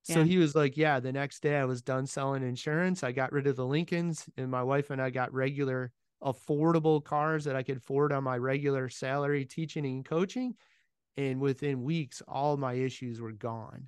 So 0.04 0.20
yeah. 0.20 0.26
he 0.26 0.38
was 0.38 0.54
like, 0.54 0.78
Yeah, 0.78 1.00
the 1.00 1.12
next 1.12 1.42
day 1.42 1.58
I 1.58 1.66
was 1.66 1.82
done 1.82 2.06
selling 2.06 2.44
insurance. 2.44 3.04
I 3.04 3.12
got 3.12 3.32
rid 3.32 3.48
of 3.48 3.56
the 3.56 3.66
Lincolns, 3.66 4.26
and 4.38 4.52
my 4.52 4.62
wife 4.64 4.90
and 4.90 5.02
I 5.02 5.10
got 5.10 5.34
regular, 5.34 5.92
affordable 6.22 7.04
cars 7.04 7.46
that 7.46 7.56
I 7.56 7.64
could 7.64 7.78
afford 7.78 8.12
on 8.12 8.24
my 8.24 8.38
regular 8.38 8.90
salary 8.90 9.46
teaching 9.46 9.86
and 9.86 10.06
coaching. 10.06 10.56
And 11.16 11.40
within 11.40 11.84
weeks, 11.84 12.22
all 12.28 12.58
my 12.58 12.74
issues 12.74 13.22
were 13.22 13.32
gone. 13.32 13.88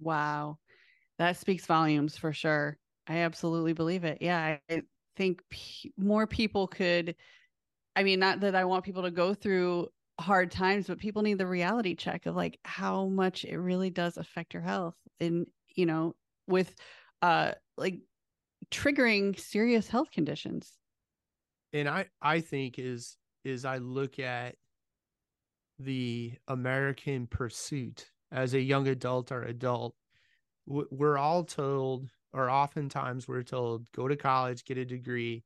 Wow. 0.00 0.58
That 1.18 1.36
speaks 1.36 1.66
volumes 1.66 2.16
for 2.16 2.32
sure. 2.32 2.78
I 3.06 3.18
absolutely 3.18 3.72
believe 3.72 4.04
it. 4.04 4.18
Yeah. 4.20 4.58
I 4.70 4.82
think 5.16 5.42
p- 5.50 5.92
more 5.96 6.26
people 6.26 6.68
could, 6.68 7.16
I 7.96 8.02
mean, 8.02 8.18
not 8.18 8.40
that 8.40 8.54
I 8.54 8.64
want 8.64 8.84
people 8.84 9.02
to 9.02 9.10
go 9.10 9.34
through 9.34 9.88
hard 10.20 10.50
times, 10.50 10.86
but 10.86 10.98
people 10.98 11.22
need 11.22 11.38
the 11.38 11.46
reality 11.46 11.94
check 11.94 12.26
of 12.26 12.36
like 12.36 12.60
how 12.64 13.06
much 13.06 13.44
it 13.44 13.58
really 13.58 13.90
does 13.90 14.16
affect 14.16 14.54
your 14.54 14.62
health. 14.62 14.96
And, 15.20 15.46
you 15.74 15.86
know, 15.86 16.16
with 16.46 16.76
uh 17.22 17.54
like 17.76 18.02
triggering 18.70 19.38
serious 19.38 19.88
health 19.88 20.10
conditions. 20.12 20.78
And 21.72 21.88
I 21.88 22.10
I 22.22 22.40
think 22.40 22.78
is 22.78 23.18
is 23.44 23.64
I 23.64 23.78
look 23.78 24.18
at 24.18 24.56
the 25.78 26.34
American 26.48 27.26
pursuit 27.26 28.12
as 28.30 28.54
a 28.54 28.60
young 28.60 28.88
adult 28.88 29.32
or 29.32 29.42
adult, 29.42 29.96
we're 30.66 31.18
all 31.18 31.44
told, 31.44 32.10
or 32.32 32.50
oftentimes 32.50 33.28
we're 33.28 33.42
told, 33.42 33.90
go 33.92 34.08
to 34.08 34.16
college, 34.16 34.64
get 34.64 34.78
a 34.78 34.84
degree, 34.84 35.44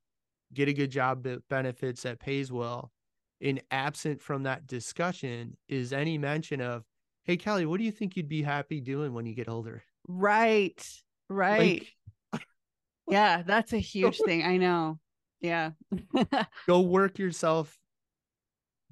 get 0.55 0.69
a 0.69 0.73
good 0.75 0.91
job 0.91 1.25
that 1.25 1.49
benefits 1.49 2.03
that 2.03 2.21
pays 2.21 2.53
well. 2.53 2.93
And 3.41 3.63
absent 3.71 4.21
from 4.21 4.43
that 4.45 4.67
discussion 4.67 5.57
is 5.69 5.93
any 5.93 6.19
mention 6.19 6.61
of, 6.61 6.85
hey, 7.25 7.37
Kelly, 7.37 7.67
what 7.67 7.79
do 7.79 7.85
you 7.85 7.93
think 7.93 8.17
you'd 8.17 8.29
be 8.29 8.43
happy 8.43 8.81
doing 8.81 9.15
when 9.15 9.27
you 9.27 9.35
get 9.35 9.49
older? 9.49 9.85
Right. 10.09 10.85
Right. 11.29 11.87
Like, 12.33 12.43
yeah, 13.09 13.43
that's 13.47 13.73
a 13.73 13.79
huge 13.79 14.19
thing. 14.25 14.45
I 14.45 14.57
know. 14.57 14.99
Yeah. 15.41 15.73
go 16.67 16.81
work 16.81 17.19
yourself 17.19 17.79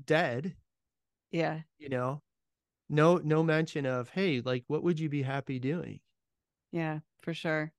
dead. 0.04 0.54
Yeah. 1.32 1.60
You 1.78 1.88
know, 1.88 2.22
no 2.88 3.16
no 3.16 3.42
mention 3.42 3.84
of, 3.84 4.08
hey, 4.10 4.40
like 4.44 4.64
what 4.68 4.84
would 4.84 5.00
you 5.00 5.08
be 5.08 5.22
happy 5.22 5.58
doing? 5.58 5.98
Yeah, 6.70 7.00
for 7.20 7.34
sure 7.34 7.72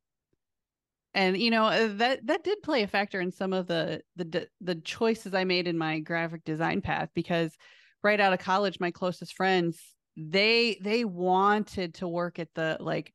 and 1.18 1.36
you 1.36 1.50
know 1.50 1.66
uh, 1.66 1.90
that 1.96 2.26
that 2.28 2.44
did 2.44 2.62
play 2.62 2.84
a 2.84 2.88
factor 2.88 3.20
in 3.20 3.32
some 3.32 3.52
of 3.52 3.68
the 3.68 4.02
the 4.16 4.48
the 4.62 4.76
choices 4.76 5.34
I 5.34 5.44
made 5.44 5.68
in 5.68 5.78
my 5.78 6.00
graphic 6.00 6.46
design 6.46 6.80
path 6.82 7.10
because 7.14 7.58
right 8.04 8.20
out 8.20 8.32
of 8.32 8.40
college 8.40 8.80
my 8.80 8.92
closest 8.92 9.34
friends 9.34 9.82
they 10.16 10.80
they 10.82 11.04
wanted 11.04 11.96
to 11.96 12.08
work 12.08 12.40
at 12.40 12.54
the 12.54 12.78
like 12.80 13.12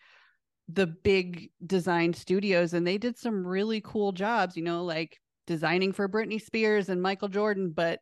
the 0.68 0.86
big 0.86 1.50
design 1.64 2.12
studios 2.12 2.74
and 2.74 2.86
they 2.86 2.98
did 2.98 3.16
some 3.16 3.46
really 3.46 3.80
cool 3.80 4.12
jobs 4.12 4.56
you 4.56 4.62
know 4.62 4.84
like 4.84 5.18
designing 5.46 5.92
for 5.92 6.08
Britney 6.08 6.40
Spears 6.40 6.88
and 6.88 7.00
Michael 7.00 7.28
Jordan 7.28 7.70
but 7.70 8.00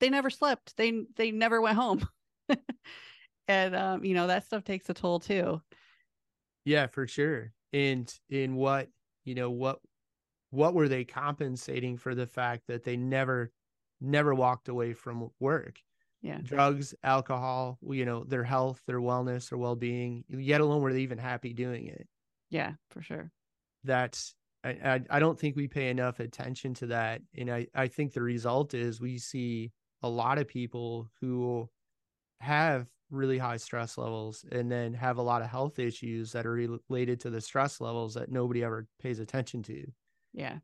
they 0.00 0.10
never 0.10 0.28
slept. 0.28 0.76
They 0.76 1.04
they 1.16 1.30
never 1.30 1.60
went 1.60 1.76
home. 1.78 2.06
And 3.46 3.76
um 3.76 4.04
you 4.06 4.14
know 4.14 4.26
that 4.28 4.46
stuff 4.46 4.64
takes 4.64 4.88
a 4.88 4.94
toll 4.94 5.20
too. 5.20 5.60
Yeah 6.64 6.86
for 6.86 7.06
sure. 7.06 7.52
And 7.74 8.10
in 8.30 8.56
what 8.56 8.88
you 9.24 9.34
know 9.34 9.50
what 9.50 9.80
what 10.50 10.74
were 10.74 10.88
they 10.88 11.04
compensating 11.04 11.96
for 11.96 12.14
the 12.14 12.26
fact 12.26 12.66
that 12.68 12.84
they 12.84 12.96
never 12.96 13.52
never 14.00 14.34
walked 14.34 14.68
away 14.68 14.92
from 14.94 15.30
work? 15.40 15.80
Yeah. 16.22 16.40
Drugs 16.42 16.94
alcohol 17.02 17.78
you 17.82 18.04
know 18.04 18.24
their 18.24 18.44
health 18.44 18.82
their 18.86 19.00
wellness 19.00 19.50
their 19.50 19.58
well-being 19.58 20.24
yet 20.28 20.60
alone 20.60 20.82
were 20.82 20.92
they 20.92 21.02
even 21.02 21.18
happy 21.18 21.52
doing 21.52 21.86
it. 21.86 22.08
Yeah 22.50 22.74
for 22.90 23.02
sure. 23.02 23.32
That's 23.82 24.34
I, 24.64 25.02
I 25.10 25.18
don't 25.20 25.38
think 25.38 25.56
we 25.56 25.68
pay 25.68 25.90
enough 25.90 26.20
attention 26.20 26.72
to 26.74 26.86
that 26.86 27.22
and 27.36 27.50
I, 27.50 27.66
I 27.74 27.88
think 27.88 28.12
the 28.12 28.22
result 28.22 28.72
is 28.72 29.00
we 29.00 29.18
see 29.18 29.72
a 30.02 30.08
lot 30.08 30.38
of 30.38 30.48
people 30.48 31.10
who 31.20 31.68
have 32.40 32.88
really 33.14 33.38
high 33.38 33.56
stress 33.56 33.96
levels 33.96 34.44
and 34.50 34.70
then 34.70 34.94
have 34.94 35.18
a 35.18 35.22
lot 35.22 35.42
of 35.42 35.48
health 35.48 35.78
issues 35.78 36.32
that 36.32 36.46
are 36.46 36.78
related 36.88 37.20
to 37.20 37.30
the 37.30 37.40
stress 37.40 37.80
levels 37.80 38.14
that 38.14 38.30
nobody 38.30 38.64
ever 38.64 38.86
pays 39.00 39.18
attention 39.18 39.62
to. 39.64 39.86
Yeah. 40.32 40.58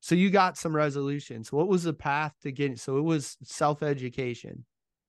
So 0.00 0.14
you 0.14 0.30
got 0.30 0.58
some 0.58 0.74
resolutions. 0.74 1.52
What 1.52 1.68
was 1.68 1.84
the 1.84 1.92
path 1.92 2.34
to 2.42 2.52
getting 2.52 2.76
so 2.76 2.98
it 2.98 3.02
was 3.02 3.36
self-education, 3.42 4.64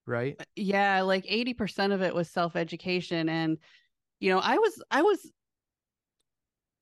right? 0.05 0.35
Uh, 0.39 0.43
yeah, 0.55 1.01
like 1.01 1.25
80% 1.25 1.93
of 1.93 2.01
it 2.01 2.13
was 2.13 2.29
self-education 2.29 3.29
and 3.29 3.57
you 4.19 4.29
know, 4.29 4.39
I 4.39 4.57
was 4.57 4.81
I 4.89 5.01
was 5.01 5.31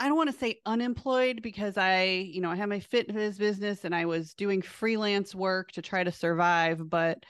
I 0.02 0.08
don't 0.08 0.18
want 0.18 0.32
to 0.32 0.38
say 0.38 0.60
unemployed 0.66 1.44
because 1.44 1.78
I, 1.78 2.06
you 2.06 2.42
know, 2.42 2.50
I 2.50 2.56
had 2.56 2.70
my 2.70 2.80
fitness 2.80 3.38
business 3.38 3.86
and 3.86 3.94
I 3.94 4.06
was 4.06 4.34
doing 4.34 4.64
freelance 4.64 5.36
work 5.36 5.72
to 5.74 5.82
try 5.84 6.04
to 6.04 6.12
survive, 6.12 6.90
but 6.90 7.24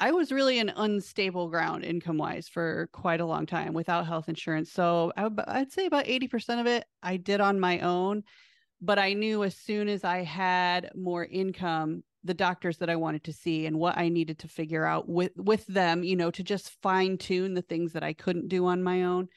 I 0.00 0.10
was 0.10 0.32
really 0.32 0.58
an 0.58 0.72
unstable 0.74 1.48
ground 1.48 1.84
income 1.84 2.18
wise 2.18 2.48
for 2.48 2.88
quite 2.92 3.20
a 3.20 3.26
long 3.26 3.46
time 3.46 3.74
without 3.74 4.06
health 4.06 4.28
insurance. 4.28 4.72
So 4.72 5.12
I, 5.16 5.28
would 5.28 5.72
say 5.72 5.86
about 5.86 6.06
80% 6.06 6.60
of 6.60 6.66
it 6.66 6.84
I 7.02 7.16
did 7.16 7.40
on 7.40 7.60
my 7.60 7.80
own. 7.80 8.24
But 8.80 8.98
I 8.98 9.14
knew 9.14 9.44
as 9.44 9.56
soon 9.56 9.88
as 9.88 10.04
I 10.04 10.22
had 10.24 10.90
more 10.94 11.24
income, 11.24 12.02
the 12.24 12.34
doctors 12.34 12.78
that 12.78 12.90
I 12.90 12.96
wanted 12.96 13.24
to 13.24 13.32
see 13.32 13.66
and 13.66 13.78
what 13.78 13.96
I 13.96 14.08
needed 14.08 14.40
to 14.40 14.48
figure 14.48 14.84
out 14.84 15.08
with 15.08 15.32
with 15.36 15.66
them, 15.66 16.02
you 16.04 16.16
know, 16.16 16.30
to 16.32 16.42
just 16.42 16.82
fine 16.82 17.16
tune 17.16 17.54
the 17.54 17.62
things 17.62 17.92
that 17.92 18.02
I 18.02 18.12
couldn't 18.14 18.48
do 18.48 18.66
on 18.66 18.82
my 18.82 19.04
own. 19.04 19.28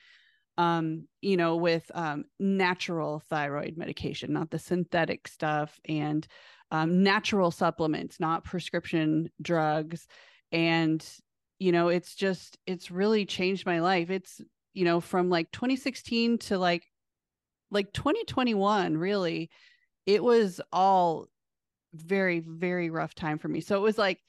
Um, 0.57 1.07
you 1.21 1.37
know, 1.37 1.55
with 1.55 1.89
um, 1.93 2.25
natural 2.39 3.21
thyroid 3.29 3.75
medication, 3.77 4.33
not 4.33 4.49
the 4.49 4.57
synthetic 4.57 5.27
stuff, 5.27 5.79
and 5.87 6.27
um, 6.71 7.03
natural 7.03 7.51
supplements, 7.51 8.19
not 8.19 8.43
prescription 8.43 9.29
drugs 9.41 10.07
and 10.51 11.05
you 11.59 11.71
know 11.71 11.89
it's 11.89 12.15
just 12.15 12.57
it's 12.65 12.91
really 12.91 13.25
changed 13.25 13.65
my 13.65 13.79
life. 13.79 14.09
It's 14.09 14.41
you 14.73 14.85
know 14.85 14.99
from 15.01 15.29
like 15.29 15.51
2016 15.51 16.37
to 16.39 16.57
like 16.57 16.85
like 17.71 17.91
2021 17.93 18.97
really 18.97 19.49
it 20.05 20.23
was 20.23 20.61
all 20.71 21.27
very 21.93 22.39
very 22.39 22.89
rough 22.89 23.15
time 23.15 23.37
for 23.39 23.47
me. 23.47 23.61
So 23.61 23.75
it 23.77 23.81
was 23.81 23.97
like 23.97 24.19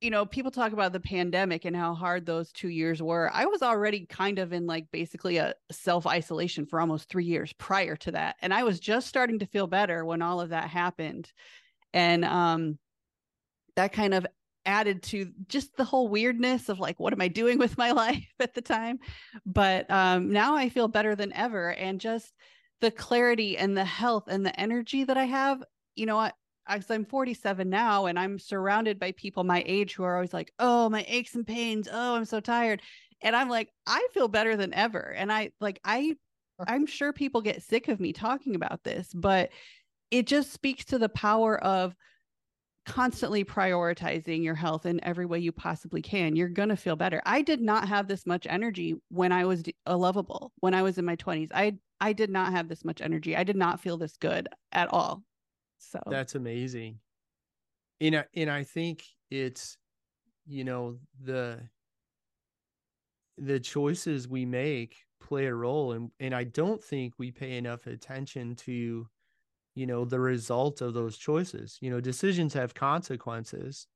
you 0.00 0.10
know 0.10 0.24
people 0.24 0.50
talk 0.50 0.72
about 0.72 0.92
the 0.92 1.00
pandemic 1.00 1.64
and 1.66 1.76
how 1.76 1.94
hard 1.94 2.24
those 2.24 2.52
2 2.52 2.68
years 2.68 3.02
were. 3.02 3.30
I 3.32 3.44
was 3.46 3.62
already 3.62 4.06
kind 4.06 4.38
of 4.38 4.52
in 4.52 4.66
like 4.66 4.86
basically 4.90 5.36
a 5.36 5.54
self 5.70 6.06
isolation 6.06 6.66
for 6.66 6.80
almost 6.80 7.08
3 7.08 7.24
years 7.24 7.52
prior 7.54 7.96
to 7.96 8.12
that 8.12 8.36
and 8.40 8.54
i 8.54 8.62
was 8.62 8.80
just 8.80 9.06
starting 9.08 9.38
to 9.40 9.46
feel 9.46 9.66
better 9.66 10.04
when 10.04 10.22
all 10.22 10.40
of 10.40 10.50
that 10.50 10.68
happened. 10.70 11.30
And 11.92 12.24
um 12.24 12.78
that 13.76 13.92
kind 13.92 14.14
of 14.14 14.26
added 14.66 15.02
to 15.02 15.30
just 15.48 15.76
the 15.76 15.84
whole 15.84 16.08
weirdness 16.08 16.68
of 16.68 16.78
like 16.78 17.00
what 17.00 17.12
am 17.12 17.20
i 17.20 17.28
doing 17.28 17.58
with 17.58 17.78
my 17.78 17.90
life 18.04 18.26
at 18.40 18.54
the 18.54 18.60
time? 18.60 18.98
But 19.46 19.90
um 19.90 20.32
now 20.32 20.56
i 20.56 20.68
feel 20.68 20.88
better 20.88 21.14
than 21.14 21.32
ever 21.32 21.72
and 21.72 22.00
just 22.00 22.32
the 22.80 22.90
clarity 22.90 23.58
and 23.58 23.76
the 23.76 23.84
health 23.84 24.24
and 24.28 24.44
the 24.44 24.58
energy 24.58 25.04
that 25.04 25.16
i 25.16 25.24
have 25.24 25.62
you 25.96 26.06
know 26.06 26.16
what 26.16 26.34
i'm 26.66 27.04
47 27.04 27.68
now 27.68 28.06
and 28.06 28.18
i'm 28.18 28.38
surrounded 28.38 28.98
by 28.98 29.12
people 29.12 29.44
my 29.44 29.62
age 29.66 29.94
who 29.94 30.04
are 30.04 30.14
always 30.14 30.32
like 30.32 30.52
oh 30.58 30.88
my 30.88 31.04
aches 31.08 31.34
and 31.34 31.46
pains. 31.46 31.88
Oh 31.90 32.14
i'm 32.16 32.24
so 32.24 32.40
tired. 32.40 32.80
And 33.22 33.34
i'm 33.36 33.48
like 33.48 33.70
i 33.86 34.06
feel 34.12 34.28
better 34.28 34.56
than 34.56 34.74
ever. 34.74 35.14
And 35.16 35.32
i 35.32 35.50
like 35.60 35.80
i 35.84 36.14
i'm 36.68 36.86
sure 36.86 37.12
people 37.12 37.40
get 37.40 37.62
sick 37.62 37.88
of 37.88 38.00
me 38.00 38.12
talking 38.12 38.54
about 38.54 38.84
this 38.84 39.08
but 39.14 39.50
it 40.10 40.26
just 40.26 40.52
speaks 40.52 40.84
to 40.86 40.98
the 40.98 41.08
power 41.08 41.62
of 41.62 41.94
constantly 42.90 43.44
prioritizing 43.44 44.42
your 44.42 44.56
health 44.56 44.84
in 44.84 45.02
every 45.04 45.24
way 45.24 45.38
you 45.38 45.52
possibly 45.52 46.02
can, 46.02 46.34
you're 46.34 46.48
going 46.48 46.68
to 46.68 46.76
feel 46.76 46.96
better. 46.96 47.22
I 47.24 47.40
did 47.40 47.60
not 47.60 47.86
have 47.86 48.08
this 48.08 48.26
much 48.26 48.46
energy 48.50 48.96
when 49.10 49.30
I 49.30 49.44
was 49.44 49.62
a 49.86 49.92
uh, 49.92 49.94
Luvabull, 49.94 50.50
when 50.56 50.74
I 50.74 50.82
was 50.82 50.98
in 50.98 51.04
my 51.04 51.16
20s. 51.16 51.50
I 51.54 51.76
I 52.00 52.12
did 52.12 52.30
not 52.30 52.52
have 52.52 52.68
this 52.68 52.84
much 52.84 53.00
energy. 53.00 53.36
I 53.36 53.44
did 53.44 53.56
not 53.56 53.80
feel 53.80 53.96
this 53.96 54.16
good 54.16 54.48
at 54.72 54.88
all. 54.92 55.22
So 55.78 56.00
That's 56.06 56.34
amazing. 56.34 56.98
and 58.00 58.16
I, 58.16 58.24
and 58.34 58.50
I 58.50 58.64
think 58.64 59.04
it's 59.30 59.76
you 60.46 60.64
know 60.64 60.98
the 61.22 61.60
the 63.38 63.60
choices 63.60 64.26
we 64.26 64.44
make 64.44 64.96
play 65.20 65.46
a 65.46 65.54
role 65.54 65.92
and 65.92 66.10
and 66.18 66.34
I 66.34 66.44
don't 66.44 66.82
think 66.82 67.14
we 67.18 67.30
pay 67.30 67.56
enough 67.56 67.86
attention 67.86 68.56
to 68.56 69.06
you 69.74 69.86
know 69.86 70.04
the 70.04 70.20
result 70.20 70.80
of 70.80 70.94
those 70.94 71.16
choices 71.16 71.78
you 71.80 71.90
know 71.90 72.00
decisions 72.00 72.54
have 72.54 72.74
consequences 72.74 73.86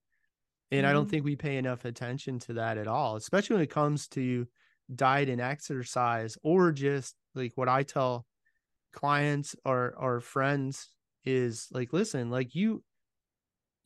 and 0.71 0.81
mm-hmm. 0.81 0.91
I 0.91 0.93
don't 0.93 1.05
mm-hmm. 1.05 1.11
think 1.11 1.25
we 1.25 1.37
pay 1.37 1.57
enough 1.57 1.85
attention 1.85 2.39
to 2.41 2.55
that 2.55 2.79
at 2.79 2.87
all 2.87 3.17
especially 3.17 3.55
when 3.55 3.65
it 3.65 3.71
comes 3.71 4.09
to 4.09 4.47
diet 4.95 5.29
and 5.29 5.41
exercise 5.41 6.37
or 6.43 6.73
just 6.73 7.15
like 7.35 7.53
what 7.57 7.69
I 7.69 7.83
tell 7.83 8.27
clients 8.93 9.57
or 9.65 9.95
or 9.99 10.21
friends 10.21 10.89
is 11.25 11.69
like 11.73 11.93
listen 11.93 12.31
like 12.31 12.55
you 12.55 12.83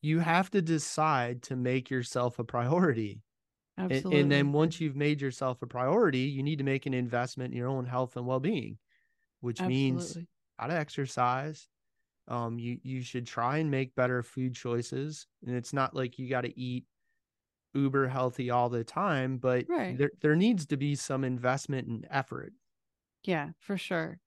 you 0.03 0.21
have 0.21 0.51
to 0.51 0.63
decide 0.63 1.43
to 1.43 1.57
make 1.57 1.91
yourself 1.91 2.39
a 2.39 2.45
priority 2.45 3.23
Absolutely. 3.77 4.11
And, 4.13 4.23
and 4.23 4.33
then 4.33 4.53
once 4.53 4.81
you've 4.81 4.97
made 4.97 5.21
yourself 5.21 5.63
a 5.63 5.67
priority 5.67 6.21
you 6.21 6.43
need 6.43 6.59
to 6.59 6.65
make 6.65 6.87
an 6.87 6.95
investment 6.95 7.53
in 7.53 7.59
your 7.59 7.69
own 7.69 7.87
health 7.87 8.17
and 8.17 8.27
well-being 8.27 8.77
which 9.41 9.61
Absolutely. 9.61 9.77
means 9.77 10.19
how 10.59 10.67
to 10.67 10.75
exercise 10.75 11.69
um 12.29 12.59
you 12.59 12.79
you 12.83 13.03
should 13.03 13.27
try 13.27 13.59
and 13.59 13.71
make 13.71 13.95
better 13.95 14.23
food 14.23 14.55
choices 14.55 15.27
and 15.47 15.57
it's 15.57 15.73
not 15.73 15.95
like 15.95 16.19
you 16.19 16.29
got 16.29 16.43
to 16.43 16.59
eat 16.59 16.85
uber 17.75 18.09
healthy 18.09 18.51
all 18.51 18.69
the 18.69 18.85
time 18.85 19.39
but 19.39 19.65
right. 19.69 19.99
there 19.99 20.11
there 20.21 20.37
needs 20.37 20.67
to 20.67 20.77
be 20.77 20.95
some 20.95 21.25
investment 21.25 21.87
and 21.89 22.07
effort. 22.11 22.53
Yeah 23.25 23.51
for 23.61 23.77
sure. 23.77 24.19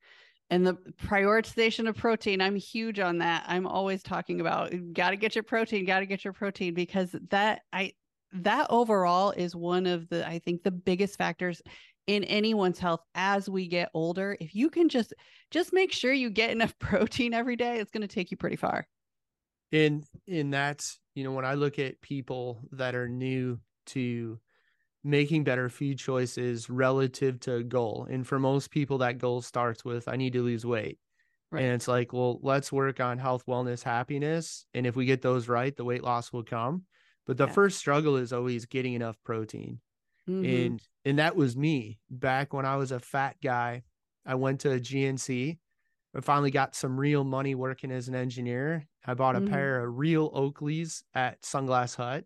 And 0.50 0.68
the 0.68 0.74
prioritization 1.02 1.88
of 1.88 1.96
protein 1.96 2.42
i'm 2.42 2.56
huge 2.56 3.00
on 3.00 3.20
that. 3.20 3.46
I'm 3.48 3.66
always 3.66 4.04
talking 4.04 4.42
about 4.42 4.74
got 4.94 5.12
to 5.12 5.16
get 5.16 5.36
your 5.36 5.44
protein 5.44 5.86
got 5.86 6.00
to 6.00 6.06
get 6.06 6.24
your 6.24 6.34
protein 6.34 6.74
because 6.74 7.16
that 7.30 7.62
i 7.74 7.94
that 8.34 8.68
overall 8.70 9.32
is 9.32 9.56
one 9.56 9.86
of 9.86 10.08
the 10.10 10.26
i 10.28 10.40
think 10.40 10.64
the 10.64 10.72
biggest 10.72 11.18
factors 11.18 11.62
in 12.08 12.24
anyone's 12.26 12.80
health 12.80 13.02
as 13.16 13.50
we 13.50 13.68
get 13.68 13.90
older 13.94 14.36
if 14.40 14.56
you 14.56 14.70
can 14.70 14.90
just 14.90 15.14
just 15.52 15.72
make 15.74 15.92
sure 15.92 16.12
you 16.12 16.30
get 16.30 16.50
enough 16.50 16.74
protein 16.80 17.34
every 17.34 17.56
day 17.56 17.78
it's 17.78 17.92
going 17.92 18.02
to 18.02 18.08
take 18.08 18.32
you 18.32 18.38
pretty 18.38 18.56
far 18.56 18.88
and 19.72 20.04
and 20.28 20.54
that's 20.54 21.00
you 21.16 21.24
know 21.24 21.32
when 21.32 21.46
i 21.46 21.54
look 21.54 21.80
at 21.80 22.02
people 22.02 22.62
that 22.72 22.96
are 22.96 23.08
new 23.08 23.60
to 23.86 24.40
making 25.04 25.44
better 25.44 25.70
food 25.70 25.98
choices 25.98 26.70
relative 26.70 27.40
to 27.42 27.56
a 27.56 27.64
goal. 27.64 28.08
And 28.10 28.26
for 28.26 28.40
most 28.40 28.70
people, 28.70 29.00
that 29.00 29.18
goal 29.18 29.42
starts 29.42 29.84
with, 29.84 30.08
I 30.08 30.16
need 30.16 30.34
to 30.34 30.44
lose 30.44 30.66
weight. 30.66 31.00
Right. 31.52 31.64
And 31.64 31.74
it's 31.74 31.88
like, 31.88 32.14
well, 32.14 32.40
let's 32.42 32.72
work 32.72 33.00
on 33.00 33.18
health, 33.18 33.44
wellness, 33.46 33.84
happiness. 33.84 34.66
And 34.74 34.86
if 34.88 34.96
we 34.96 35.06
get 35.06 35.22
those 35.22 35.50
right, 35.50 35.76
the 35.76 35.84
weight 35.84 36.04
loss 36.04 36.32
will 36.32 36.44
come. 36.44 36.84
But 37.28 37.38
the 37.38 37.48
yeah. 37.48 37.54
first 37.54 37.78
struggle 37.78 38.16
is 38.16 38.32
always 38.32 38.66
getting 38.66 38.94
enough 38.94 39.18
protein. 39.24 39.80
Mm-hmm. 40.30 40.46
And 40.46 40.82
and 41.06 41.20
that 41.20 41.36
was 41.36 41.58
me 41.58 42.00
back 42.10 42.54
when 42.54 42.66
I 42.66 42.76
was 42.76 42.92
a 42.92 43.00
fat 43.00 43.38
guy. 43.44 43.84
I 44.26 44.36
went 44.36 44.62
to 44.62 44.72
a 44.72 44.80
GNC. 44.80 45.58
I 46.16 46.20
finally 46.20 46.52
got 46.52 46.76
some 46.76 47.00
real 47.00 47.24
money 47.24 47.56
working 47.56 47.92
as 47.92 48.08
an 48.08 48.16
engineer. 48.16 48.86
I 49.06 49.14
bought 49.14 49.36
a 49.36 49.40
mm-hmm. 49.40 49.54
pair 49.54 49.84
of 49.84 49.98
real 49.98 50.30
Oakleys 50.32 51.04
at 51.16 51.42
Sunglass 51.42 51.96
Hut 51.96 52.26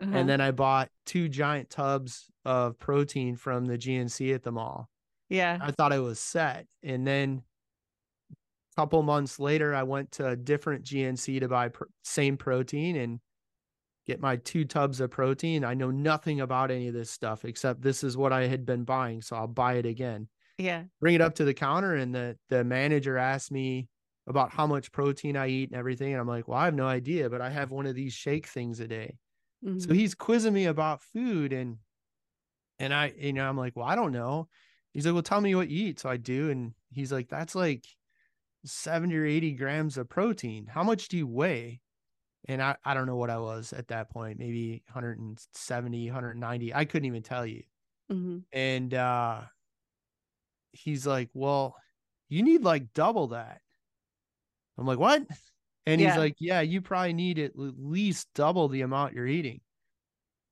uh-huh. 0.00 0.16
And 0.16 0.28
then 0.28 0.40
I 0.40 0.50
bought 0.50 0.90
two 1.06 1.28
giant 1.28 1.70
tubs 1.70 2.30
of 2.44 2.78
protein 2.78 3.36
from 3.36 3.64
the 3.64 3.78
GNC 3.78 4.34
at 4.34 4.42
the 4.42 4.52
mall. 4.52 4.88
Yeah. 5.28 5.58
I 5.60 5.70
thought 5.70 5.92
I 5.92 6.00
was 6.00 6.18
set. 6.18 6.66
And 6.82 7.06
then 7.06 7.42
a 8.32 8.80
couple 8.80 9.02
months 9.02 9.38
later, 9.38 9.74
I 9.74 9.84
went 9.84 10.12
to 10.12 10.28
a 10.28 10.36
different 10.36 10.84
GNC 10.84 11.40
to 11.40 11.48
buy 11.48 11.68
pr- 11.68 11.84
same 12.02 12.36
protein 12.36 12.96
and 12.96 13.20
get 14.06 14.20
my 14.20 14.36
two 14.36 14.64
tubs 14.64 15.00
of 15.00 15.10
protein. 15.10 15.64
I 15.64 15.74
know 15.74 15.90
nothing 15.90 16.40
about 16.40 16.70
any 16.70 16.88
of 16.88 16.94
this 16.94 17.10
stuff 17.10 17.44
except 17.44 17.82
this 17.82 18.04
is 18.04 18.16
what 18.16 18.32
I 18.32 18.46
had 18.46 18.66
been 18.66 18.84
buying. 18.84 19.22
So 19.22 19.36
I'll 19.36 19.46
buy 19.46 19.74
it 19.74 19.86
again. 19.86 20.28
Yeah. 20.58 20.84
Bring 21.00 21.14
it 21.14 21.20
up 21.20 21.34
to 21.36 21.44
the 21.44 21.54
counter 21.54 21.94
and 21.94 22.14
the 22.14 22.38
the 22.48 22.64
manager 22.64 23.16
asked 23.16 23.50
me 23.50 23.88
about 24.26 24.50
how 24.50 24.66
much 24.66 24.92
protein 24.92 25.36
I 25.36 25.48
eat 25.48 25.70
and 25.70 25.78
everything. 25.78 26.12
And 26.12 26.20
I'm 26.20 26.28
like, 26.28 26.48
well, 26.48 26.58
I 26.58 26.66
have 26.66 26.74
no 26.74 26.86
idea, 26.86 27.28
but 27.28 27.40
I 27.40 27.50
have 27.50 27.70
one 27.70 27.86
of 27.86 27.94
these 27.94 28.12
shake 28.12 28.46
things 28.46 28.80
a 28.80 28.88
day. 28.88 29.18
Mm-hmm. 29.64 29.78
So 29.80 29.94
he's 29.94 30.14
quizzing 30.14 30.52
me 30.52 30.66
about 30.66 31.02
food 31.02 31.52
and 31.52 31.78
and 32.78 32.92
I 32.92 33.12
you 33.16 33.32
know 33.32 33.48
I'm 33.48 33.56
like, 33.56 33.76
"Well, 33.76 33.86
I 33.86 33.94
don't 33.94 34.12
know." 34.12 34.48
He's 34.92 35.06
like, 35.06 35.14
"Well, 35.14 35.22
tell 35.22 35.40
me 35.40 35.54
what 35.54 35.68
you 35.68 35.88
eat." 35.88 36.00
So 36.00 36.08
I 36.08 36.16
do 36.16 36.50
and 36.50 36.74
he's 36.90 37.12
like, 37.12 37.28
"That's 37.28 37.54
like 37.54 37.86
70 38.64 39.16
or 39.16 39.26
80 39.26 39.52
grams 39.52 39.96
of 39.96 40.08
protein. 40.08 40.66
How 40.66 40.82
much 40.82 41.08
do 41.08 41.16
you 41.16 41.26
weigh?" 41.26 41.80
And 42.46 42.62
I 42.62 42.76
I 42.84 42.94
don't 42.94 43.06
know 43.06 43.16
what 43.16 43.30
I 43.30 43.38
was 43.38 43.72
at 43.72 43.88
that 43.88 44.10
point, 44.10 44.38
maybe 44.38 44.82
170, 44.92 46.06
190. 46.06 46.74
I 46.74 46.84
couldn't 46.84 47.06
even 47.06 47.22
tell 47.22 47.46
you. 47.46 47.62
Mm-hmm. 48.12 48.38
And 48.52 48.94
uh 48.94 49.42
he's 50.72 51.06
like, 51.06 51.30
"Well, 51.32 51.76
you 52.28 52.42
need 52.42 52.62
like 52.62 52.92
double 52.92 53.28
that." 53.28 53.60
I'm 54.76 54.86
like, 54.86 54.98
"What?" 54.98 55.22
And 55.86 56.00
yeah. 56.00 56.10
he's 56.10 56.18
like, 56.18 56.36
Yeah, 56.38 56.60
you 56.60 56.80
probably 56.80 57.12
need 57.12 57.38
at 57.38 57.52
least 57.56 58.28
double 58.34 58.68
the 58.68 58.82
amount 58.82 59.14
you're 59.14 59.26
eating. 59.26 59.60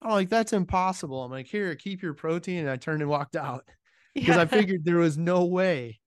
I'm 0.01 0.11
like, 0.11 0.29
That's 0.29 0.53
impossible. 0.53 1.23
I'm 1.23 1.31
like, 1.31 1.47
Here, 1.47 1.75
keep 1.75 2.03
your 2.03 2.15
protein. 2.15 2.61
And 2.61 2.71
I 2.71 2.77
turned 2.77 3.01
and 3.01 3.11
walked 3.11 3.37
out 3.37 3.65
because 4.15 4.37
yeah. 4.37 4.43
I 4.43 4.47
figured 4.47 4.85
there 4.85 4.97
was 4.97 5.17
no 5.17 5.45
way. 5.45 6.01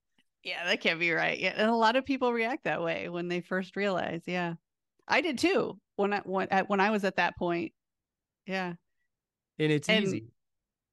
Yeah, 0.43 0.63
that 0.65 0.81
can't 0.81 0.99
be 0.99 1.11
right. 1.11 1.39
Yeah. 1.39 1.53
And 1.55 1.69
a 1.69 1.75
lot 1.75 1.95
of 1.95 2.05
people 2.05 2.31
react 2.31 2.65
that 2.65 2.83
way 2.83 3.09
when 3.09 3.27
they 3.27 3.41
first 3.41 3.75
realize. 3.75 4.21
Yeah. 4.27 4.55
I 5.07 5.21
did 5.21 5.37
too 5.37 5.79
when 5.95 6.13
I 6.13 6.19
when, 6.19 6.47
when 6.67 6.79
I 6.79 6.91
was 6.91 7.03
at 7.03 7.17
that 7.17 7.37
point. 7.37 7.73
Yeah. 8.45 8.73
And 9.59 9.71
it's 9.71 9.89
and, 9.89 10.03
easy. 10.03 10.27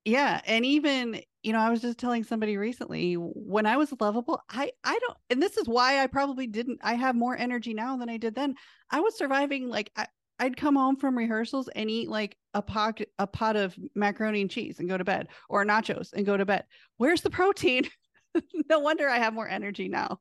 Yeah. 0.04 0.40
And 0.46 0.64
even 0.64 1.20
you 1.42 1.52
know, 1.52 1.58
I 1.58 1.70
was 1.70 1.80
just 1.80 1.98
telling 1.98 2.22
somebody 2.22 2.56
recently 2.56 3.14
when 3.14 3.66
I 3.66 3.76
was 3.76 3.90
Luvabull, 3.90 4.38
I 4.48 4.70
I 4.84 4.98
don't 4.98 5.18
and 5.30 5.42
this 5.42 5.56
is 5.56 5.66
why 5.66 6.02
I 6.02 6.06
probably 6.06 6.46
didn't 6.46 6.80
I 6.82 6.94
have 6.94 7.16
more 7.16 7.36
energy 7.36 7.74
now 7.74 7.96
than 7.96 8.08
I 8.08 8.16
did 8.16 8.34
then. 8.34 8.54
I 8.90 9.00
was 9.00 9.16
surviving 9.16 9.68
like 9.68 9.90
I, 9.96 10.06
I'd 10.38 10.56
come 10.56 10.76
home 10.76 10.96
from 10.96 11.16
rehearsals 11.16 11.68
and 11.68 11.90
eat 11.90 12.08
like 12.08 12.36
a 12.54 12.62
pot 12.62 13.00
a 13.18 13.26
pot 13.26 13.56
of 13.56 13.76
macaroni 13.94 14.40
and 14.40 14.50
cheese 14.50 14.78
and 14.78 14.88
go 14.88 14.98
to 14.98 15.04
bed 15.04 15.28
or 15.48 15.64
nachos 15.64 16.12
and 16.12 16.26
go 16.26 16.36
to 16.36 16.44
bed. 16.44 16.64
Where's 16.96 17.22
the 17.22 17.30
protein? 17.30 17.88
no 18.68 18.78
wonder 18.78 19.08
I 19.08 19.18
have 19.18 19.34
more 19.34 19.48
energy 19.48 19.88
now. 19.88 20.20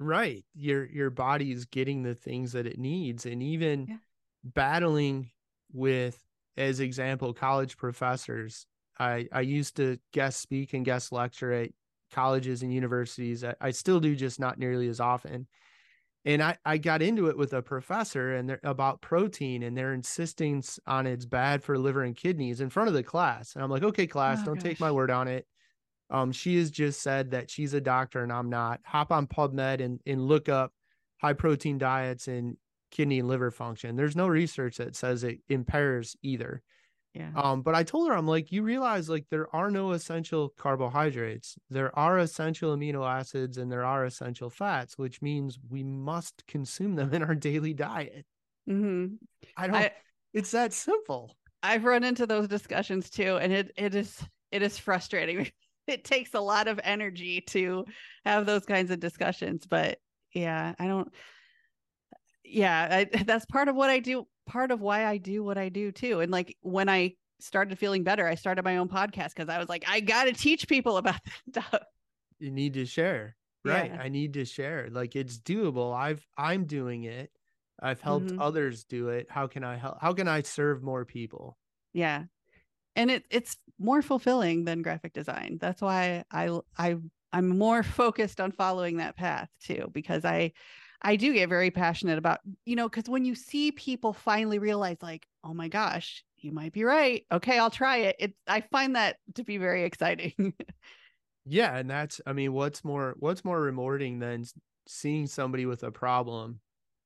Right. 0.00 0.44
Your 0.54 0.86
your 0.86 1.10
body 1.10 1.52
is 1.52 1.66
getting 1.66 2.02
the 2.02 2.14
things 2.14 2.52
that 2.52 2.66
it 2.66 2.78
needs 2.78 3.26
and 3.26 3.42
even 3.42 3.86
yeah. 3.86 3.96
battling 4.42 5.30
with 5.72 6.18
as 6.56 6.80
example 6.80 7.32
college 7.32 7.76
professors 7.76 8.66
I 8.98 9.28
I 9.32 9.40
used 9.40 9.76
to 9.76 9.98
guest 10.12 10.40
speak 10.40 10.74
and 10.74 10.84
guest 10.84 11.12
lecture 11.12 11.52
at 11.52 11.70
colleges 12.12 12.62
and 12.62 12.72
universities. 12.72 13.42
I, 13.42 13.54
I 13.60 13.70
still 13.70 13.98
do, 13.98 14.14
just 14.14 14.38
not 14.38 14.58
nearly 14.58 14.88
as 14.88 15.00
often. 15.00 15.46
And 16.26 16.42
I, 16.42 16.58
I 16.66 16.76
got 16.76 17.00
into 17.00 17.28
it 17.28 17.38
with 17.38 17.54
a 17.54 17.62
professor 17.62 18.34
and 18.34 18.46
they're 18.48 18.60
about 18.62 19.00
protein 19.00 19.62
and 19.62 19.74
their 19.74 19.94
insistence 19.94 20.78
on 20.86 21.06
it's 21.06 21.24
bad 21.24 21.62
for 21.62 21.78
liver 21.78 22.02
and 22.02 22.14
kidneys 22.14 22.60
in 22.60 22.68
front 22.68 22.88
of 22.88 22.94
the 22.94 23.02
class. 23.02 23.54
And 23.54 23.64
I'm 23.64 23.70
like, 23.70 23.82
okay, 23.82 24.06
class, 24.06 24.40
oh, 24.42 24.46
don't 24.46 24.54
gosh. 24.56 24.62
take 24.62 24.80
my 24.80 24.90
word 24.90 25.10
on 25.10 25.28
it. 25.28 25.46
Um, 26.10 26.32
she 26.32 26.56
has 26.58 26.70
just 26.70 27.02
said 27.02 27.30
that 27.30 27.50
she's 27.50 27.74
a 27.74 27.80
doctor 27.80 28.22
and 28.22 28.32
I'm 28.32 28.50
not. 28.50 28.80
Hop 28.84 29.12
on 29.12 29.26
PubMed 29.26 29.80
and, 29.80 30.00
and 30.06 30.26
look 30.26 30.48
up 30.48 30.72
high 31.20 31.34
protein 31.34 31.78
diets 31.78 32.28
and 32.28 32.56
kidney 32.90 33.20
and 33.20 33.28
liver 33.28 33.50
function. 33.50 33.96
There's 33.96 34.16
no 34.16 34.26
research 34.26 34.78
that 34.78 34.96
says 34.96 35.24
it 35.24 35.38
impairs 35.48 36.16
either. 36.22 36.62
Yeah. 37.14 37.30
Um, 37.34 37.62
but 37.62 37.74
I 37.74 37.82
told 37.82 38.08
her, 38.08 38.14
I'm 38.14 38.26
like, 38.26 38.52
you 38.52 38.62
realize 38.62 39.08
like 39.08 39.26
there 39.30 39.54
are 39.54 39.70
no 39.70 39.92
essential 39.92 40.52
carbohydrates, 40.56 41.56
there 41.68 41.96
are 41.98 42.18
essential 42.18 42.76
amino 42.76 43.08
acids, 43.08 43.58
and 43.58 43.70
there 43.70 43.84
are 43.84 44.04
essential 44.04 44.48
fats, 44.48 44.96
which 44.96 45.20
means 45.20 45.58
we 45.68 45.82
must 45.82 46.46
consume 46.46 46.94
them 46.94 47.12
in 47.12 47.22
our 47.22 47.34
daily 47.34 47.74
diet. 47.74 48.24
Mm-hmm. 48.68 49.14
I 49.56 49.66
don't. 49.66 49.76
I, 49.76 49.90
it's 50.32 50.52
that 50.52 50.72
simple. 50.72 51.36
I've 51.62 51.84
run 51.84 52.04
into 52.04 52.26
those 52.26 52.46
discussions 52.46 53.10
too, 53.10 53.36
and 53.38 53.52
it 53.52 53.72
it 53.76 53.94
is 53.94 54.24
it 54.52 54.62
is 54.62 54.78
frustrating. 54.78 55.50
it 55.90 56.04
takes 56.04 56.34
a 56.34 56.40
lot 56.40 56.68
of 56.68 56.80
energy 56.82 57.42
to 57.48 57.84
have 58.24 58.46
those 58.46 58.64
kinds 58.64 58.90
of 58.90 59.00
discussions, 59.00 59.66
but 59.66 59.98
yeah, 60.34 60.74
I 60.78 60.86
don't. 60.86 61.12
Yeah, 62.44 62.88
I, 62.90 63.04
that's 63.24 63.46
part 63.46 63.68
of 63.68 63.76
what 63.76 63.90
I 63.90 63.98
do 63.98 64.26
part 64.46 64.70
of 64.70 64.80
why 64.80 65.06
I 65.06 65.16
do 65.16 65.44
what 65.44 65.58
I 65.58 65.68
do 65.68 65.92
too. 65.92 66.20
And 66.20 66.30
like 66.30 66.56
when 66.60 66.88
I 66.88 67.14
started 67.38 67.78
feeling 67.78 68.02
better, 68.02 68.26
I 68.26 68.34
started 68.34 68.64
my 68.64 68.76
own 68.78 68.88
podcast 68.88 69.28
because 69.28 69.48
I 69.48 69.58
was 69.58 69.68
like, 69.68 69.84
I 69.88 70.00
got 70.00 70.24
to 70.24 70.32
teach 70.32 70.68
people 70.68 70.96
about 70.96 71.20
that 71.52 71.64
stuff. 71.64 71.82
You 72.38 72.50
need 72.50 72.74
to 72.74 72.86
share, 72.86 73.36
right? 73.64 73.90
Yeah. 73.92 74.00
I 74.00 74.08
need 74.08 74.34
to 74.34 74.44
share. 74.44 74.88
Like 74.90 75.14
it's 75.16 75.38
doable. 75.38 75.94
I've 75.94 76.26
I'm 76.36 76.64
doing 76.64 77.04
it. 77.04 77.30
I've 77.82 78.00
helped 78.00 78.26
mm-hmm. 78.26 78.42
others 78.42 78.84
do 78.84 79.08
it. 79.08 79.26
How 79.30 79.46
can 79.46 79.64
I 79.64 79.76
help? 79.76 79.98
How 80.00 80.12
can 80.12 80.28
I 80.28 80.42
serve 80.42 80.82
more 80.82 81.04
people? 81.04 81.56
Yeah, 81.92 82.24
and 82.96 83.10
it 83.10 83.24
it's 83.30 83.56
more 83.78 84.02
fulfilling 84.02 84.64
than 84.64 84.82
graphic 84.82 85.12
design. 85.12 85.58
That's 85.60 85.80
why 85.80 86.24
I 86.30 86.58
I 86.76 86.96
I'm 87.32 87.58
more 87.58 87.82
focused 87.82 88.40
on 88.40 88.52
following 88.52 88.98
that 88.98 89.16
path 89.16 89.48
too 89.62 89.90
because 89.92 90.24
I 90.24 90.52
I 91.02 91.16
do 91.16 91.32
get 91.32 91.48
very 91.48 91.70
passionate 91.70 92.18
about, 92.18 92.40
you 92.66 92.76
know, 92.76 92.88
because 92.88 93.08
when 93.08 93.24
you 93.24 93.34
see 93.34 93.72
people 93.72 94.12
finally 94.12 94.58
realize, 94.58 94.98
like, 95.00 95.26
oh 95.42 95.54
my 95.54 95.68
gosh, 95.68 96.24
you 96.36 96.52
might 96.52 96.72
be 96.72 96.84
right. 96.84 97.24
Okay, 97.32 97.58
I'll 97.58 97.70
try 97.70 97.98
it. 97.98 98.16
It 98.18 98.34
I 98.46 98.60
find 98.60 98.96
that 98.96 99.16
to 99.34 99.44
be 99.44 99.56
very 99.56 99.84
exciting. 99.84 100.52
yeah, 101.46 101.76
and 101.76 101.88
that's 101.88 102.20
I 102.26 102.32
mean, 102.32 102.52
what's 102.52 102.84
more 102.84 103.14
what's 103.18 103.44
more 103.44 103.60
rewarding 103.60 104.18
than 104.18 104.44
seeing 104.86 105.26
somebody 105.26 105.64
with 105.64 105.82
a 105.84 105.90
problem, 105.90 106.60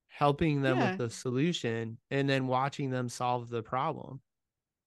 helping 0.09 0.63
them 0.63 0.79
yeah. 0.79 0.91
with 0.91 0.99
the 0.99 1.11
solution, 1.11 1.99
and 2.11 2.29
then 2.29 2.49
watching 2.49 2.91
them 2.91 3.09
solve 3.09 3.49
the 3.49 3.63
problem. 3.63 4.21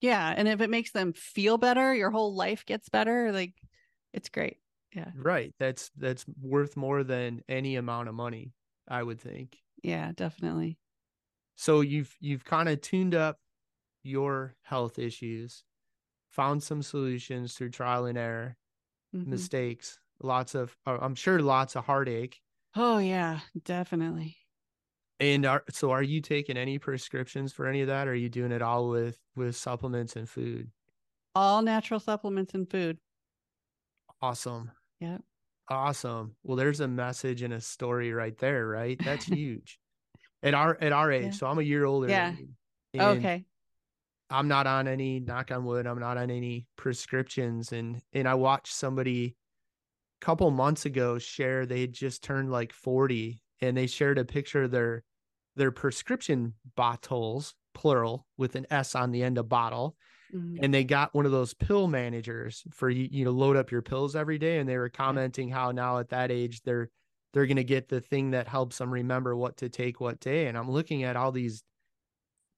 Yeah, 0.00 0.32
and 0.36 0.46
if 0.46 0.60
it 0.60 0.70
makes 0.70 0.92
them 0.92 1.12
feel 1.12 1.58
better, 1.58 1.94
your 1.94 2.10
whole 2.10 2.34
life 2.34 2.64
gets 2.64 2.88
better. 2.88 3.32
Like, 3.32 3.54
it's 4.12 4.28
great. 4.28 4.58
Yeah. 4.94 5.10
Right. 5.14 5.54
That's 5.58 5.90
that's 5.96 6.24
worth 6.40 6.76
more 6.76 7.04
than 7.04 7.42
any 7.48 7.76
amount 7.76 8.08
of 8.08 8.14
money, 8.14 8.52
I 8.86 9.02
would 9.02 9.20
think. 9.20 9.58
Yeah, 9.82 10.12
definitely. 10.14 10.78
So 11.56 11.80
you've 11.80 12.14
you've 12.20 12.44
kind 12.44 12.68
of 12.68 12.80
tuned 12.80 13.14
up 13.14 13.38
your 14.02 14.54
health 14.62 14.98
issues, 14.98 15.64
found 16.30 16.62
some 16.62 16.82
solutions 16.82 17.54
through 17.54 17.70
trial 17.70 18.06
and 18.06 18.16
error, 18.16 18.56
mm-hmm. 19.14 19.30
mistakes, 19.30 19.98
lots 20.22 20.54
of 20.54 20.76
uh, 20.86 20.98
I'm 21.00 21.14
sure 21.14 21.40
lots 21.40 21.76
of 21.76 21.84
heartache. 21.84 22.40
Oh 22.74 22.98
yeah, 22.98 23.40
definitely. 23.64 24.36
And 25.20 25.46
are 25.46 25.64
so 25.70 25.90
are 25.90 26.02
you 26.02 26.20
taking 26.20 26.56
any 26.56 26.78
prescriptions 26.78 27.52
for 27.52 27.66
any 27.66 27.80
of 27.80 27.88
that? 27.88 28.06
Or 28.06 28.12
are 28.12 28.14
you 28.14 28.28
doing 28.28 28.52
it 28.52 28.62
all 28.62 28.88
with 28.88 29.18
with 29.34 29.56
supplements 29.56 30.14
and 30.16 30.28
food? 30.28 30.70
All 31.34 31.62
natural 31.62 32.00
supplements 32.00 32.54
and 32.54 32.70
food. 32.70 32.98
Awesome. 34.22 34.70
Yeah. 35.00 35.18
Awesome. 35.68 36.34
Well, 36.42 36.56
there's 36.56 36.80
a 36.80 36.88
message 36.88 37.42
and 37.42 37.52
a 37.52 37.60
story 37.60 38.12
right 38.12 38.36
there, 38.38 38.66
right? 38.66 38.98
That's 39.04 39.24
huge. 39.26 39.78
at 40.42 40.54
our 40.54 40.78
at 40.80 40.92
our 40.92 41.10
age. 41.10 41.24
Yeah. 41.24 41.30
So 41.30 41.46
I'm 41.46 41.58
a 41.58 41.62
year 41.62 41.84
older. 41.84 42.08
Yeah. 42.08 42.34
okay. 42.98 43.44
I'm 44.30 44.48
not 44.48 44.66
on 44.66 44.86
any 44.88 45.20
knock 45.20 45.50
on 45.50 45.64
wood. 45.64 45.86
I'm 45.86 45.98
not 45.98 46.18
on 46.18 46.30
any 46.30 46.66
prescriptions. 46.76 47.72
And 47.72 48.00
and 48.12 48.28
I 48.28 48.34
watched 48.34 48.72
somebody 48.72 49.36
a 50.20 50.24
couple 50.24 50.50
months 50.50 50.84
ago 50.84 51.18
share 51.18 51.66
they 51.66 51.80
had 51.80 51.92
just 51.92 52.22
turned 52.22 52.50
like 52.50 52.72
40 52.72 53.40
and 53.60 53.76
they 53.76 53.86
shared 53.86 54.18
a 54.18 54.24
picture 54.24 54.64
of 54.64 54.70
their 54.70 55.04
their 55.56 55.70
prescription 55.72 56.54
bottles, 56.76 57.54
plural, 57.74 58.26
with 58.36 58.54
an 58.54 58.66
S 58.70 58.94
on 58.94 59.10
the 59.10 59.22
end 59.22 59.38
of 59.38 59.48
bottle. 59.48 59.96
Mm-hmm. 60.34 60.62
And 60.62 60.72
they 60.72 60.84
got 60.84 61.14
one 61.14 61.26
of 61.26 61.32
those 61.32 61.54
pill 61.54 61.88
managers 61.88 62.62
for 62.70 62.88
you, 62.90 63.08
you 63.10 63.24
know, 63.24 63.30
load 63.30 63.56
up 63.56 63.70
your 63.70 63.82
pills 63.82 64.14
every 64.14 64.38
day. 64.38 64.58
And 64.58 64.68
they 64.68 64.76
were 64.76 64.88
commenting 64.88 65.48
how 65.48 65.72
now 65.72 65.98
at 65.98 66.10
that 66.10 66.30
age 66.30 66.62
they're 66.62 66.90
they're 67.32 67.46
gonna 67.46 67.64
get 67.64 67.88
the 67.88 68.00
thing 68.00 68.30
that 68.30 68.48
helps 68.48 68.78
them 68.78 68.90
remember 68.90 69.36
what 69.36 69.58
to 69.58 69.68
take 69.68 70.00
what 70.00 70.20
day. 70.20 70.46
And 70.46 70.56
I'm 70.56 70.70
looking 70.70 71.02
at 71.04 71.16
all 71.16 71.32
these 71.32 71.62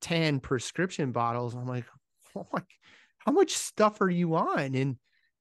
10 0.02 0.40
prescription 0.40 1.12
bottles. 1.12 1.54
I'm 1.54 1.66
like, 1.66 1.84
oh 2.36 2.46
my, 2.52 2.62
how 3.18 3.32
much 3.32 3.56
stuff 3.56 4.00
are 4.00 4.10
you 4.10 4.34
on? 4.34 4.74
And 4.74 4.96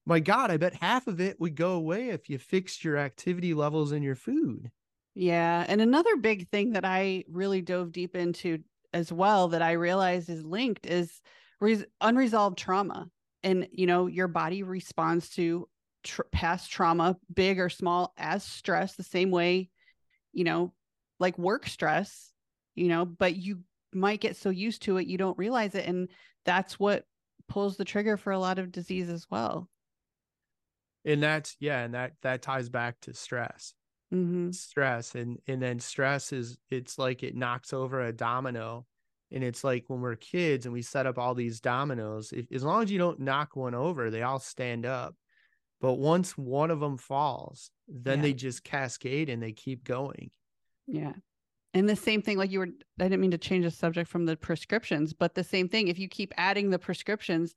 my 0.06 0.20
God, 0.20 0.52
I 0.52 0.58
bet 0.58 0.74
half 0.74 1.08
of 1.08 1.22
it 1.22 1.40
would 1.40 1.56
go 1.56 1.74
away 1.74 2.10
if 2.10 2.30
you 2.30 2.38
fixed 2.38 2.84
your 2.84 2.98
activity 2.98 3.54
levels 3.54 3.92
in 3.92 4.02
your 4.02 4.16
food. 4.16 4.72
Yeah. 5.20 5.66
And 5.68 5.82
another 5.82 6.16
big 6.16 6.48
thing 6.48 6.72
that 6.72 6.86
I 6.86 7.26
really 7.30 7.62
dove 7.62 7.92
deep 7.92 8.16
into 8.16 8.60
as 8.94 9.12
well 9.12 9.50
that 9.50 9.62
I 9.62 9.74
realized 9.74 10.30
is 10.30 10.46
linked 10.46 10.86
is 10.86 11.20
res- 11.60 11.84
unresolved 12.00 12.58
trauma. 12.58 13.10
And, 13.44 13.68
you 13.74 13.86
know, 13.86 14.08
your 14.08 14.30
body 14.30 14.64
responds 14.64 15.30
to 15.32 15.68
tr- 16.06 16.22
past 16.32 16.72
trauma, 16.72 17.18
big 17.34 17.60
or 17.60 17.68
small, 17.68 18.14
as 18.18 18.46
stress, 18.46 18.96
the 18.96 19.04
same 19.04 19.30
way, 19.30 19.70
you 20.32 20.46
know, 20.46 20.72
like 21.20 21.38
work 21.38 21.68
stress, 21.68 22.32
you 22.76 22.88
know, 22.88 23.04
but 23.04 23.36
you 23.36 23.60
might 23.94 24.22
get 24.22 24.38
so 24.38 24.50
used 24.50 24.84
to 24.84 24.96
it, 25.00 25.08
you 25.08 25.18
don't 25.18 25.38
realize 25.38 25.76
it. 25.76 25.86
And 25.86 26.08
that's 26.46 26.80
what 26.80 27.04
pulls 27.50 27.76
the 27.76 27.84
trigger 27.84 28.16
for 28.16 28.32
a 28.32 28.40
lot 28.40 28.58
of 28.58 28.72
disease 28.72 29.10
as 29.10 29.28
well. 29.30 29.68
And 31.04 31.22
that's, 31.22 31.58
yeah. 31.60 31.82
And 31.82 31.94
that, 31.94 32.14
that 32.22 32.42
ties 32.42 32.70
back 32.70 33.02
to 33.02 33.14
stress 33.14 33.74
mm-hmm. 34.14 34.52
stress 34.52 35.16
and 35.16 35.40
and 35.48 35.62
then 35.62 35.80
stress 35.80 36.34
is 36.34 36.58
it's 36.70 36.98
like 36.98 37.24
it 37.24 37.36
knocks 37.36 37.74
over 37.74 38.02
a 38.02 38.14
domino 38.14 38.86
and 39.32 39.44
it's 39.44 39.64
like 39.64 39.86
when 39.88 40.02
we're 40.02 40.16
kids 40.16 40.66
and 40.66 40.74
we 40.74 40.82
set 40.82 41.06
up 41.06 41.18
all 41.18 41.36
these 41.36 41.60
dominoes 41.60 42.32
if, 42.32 42.52
as 42.52 42.64
long 42.64 42.84
as 42.84 42.92
you 42.92 42.98
don't 42.98 43.20
knock 43.20 43.56
one 43.56 43.76
over 43.76 44.10
they 44.10 44.24
all 44.24 44.40
stand 44.40 44.86
up 44.86 45.16
but 45.82 45.94
once 45.94 46.38
one 46.38 46.72
of 46.72 46.80
them 46.80 46.98
falls 46.98 47.72
then 47.88 48.18
yeah. 48.18 48.24
they 48.24 48.34
just 48.34 48.64
cascade 48.64 49.30
and 49.30 49.42
they 49.42 49.52
keep 49.52 49.84
going 49.84 50.32
yeah 50.88 51.14
and 51.76 51.88
the 51.88 51.96
same 51.96 52.22
thing 52.22 52.38
like 52.38 52.52
you 52.52 52.60
were 52.60 52.70
i 53.00 53.04
didn't 53.04 53.22
mean 53.22 53.32
to 53.32 53.38
change 53.38 53.66
the 53.66 53.72
subject 53.72 54.10
from 54.10 54.26
the 54.26 54.36
prescriptions 54.36 55.14
but 55.14 55.36
the 55.36 55.44
same 55.44 55.70
thing 55.70 55.88
if 55.88 56.00
you 56.00 56.08
keep 56.08 56.34
adding 56.38 56.70
the 56.70 56.80
prescriptions 56.80 57.54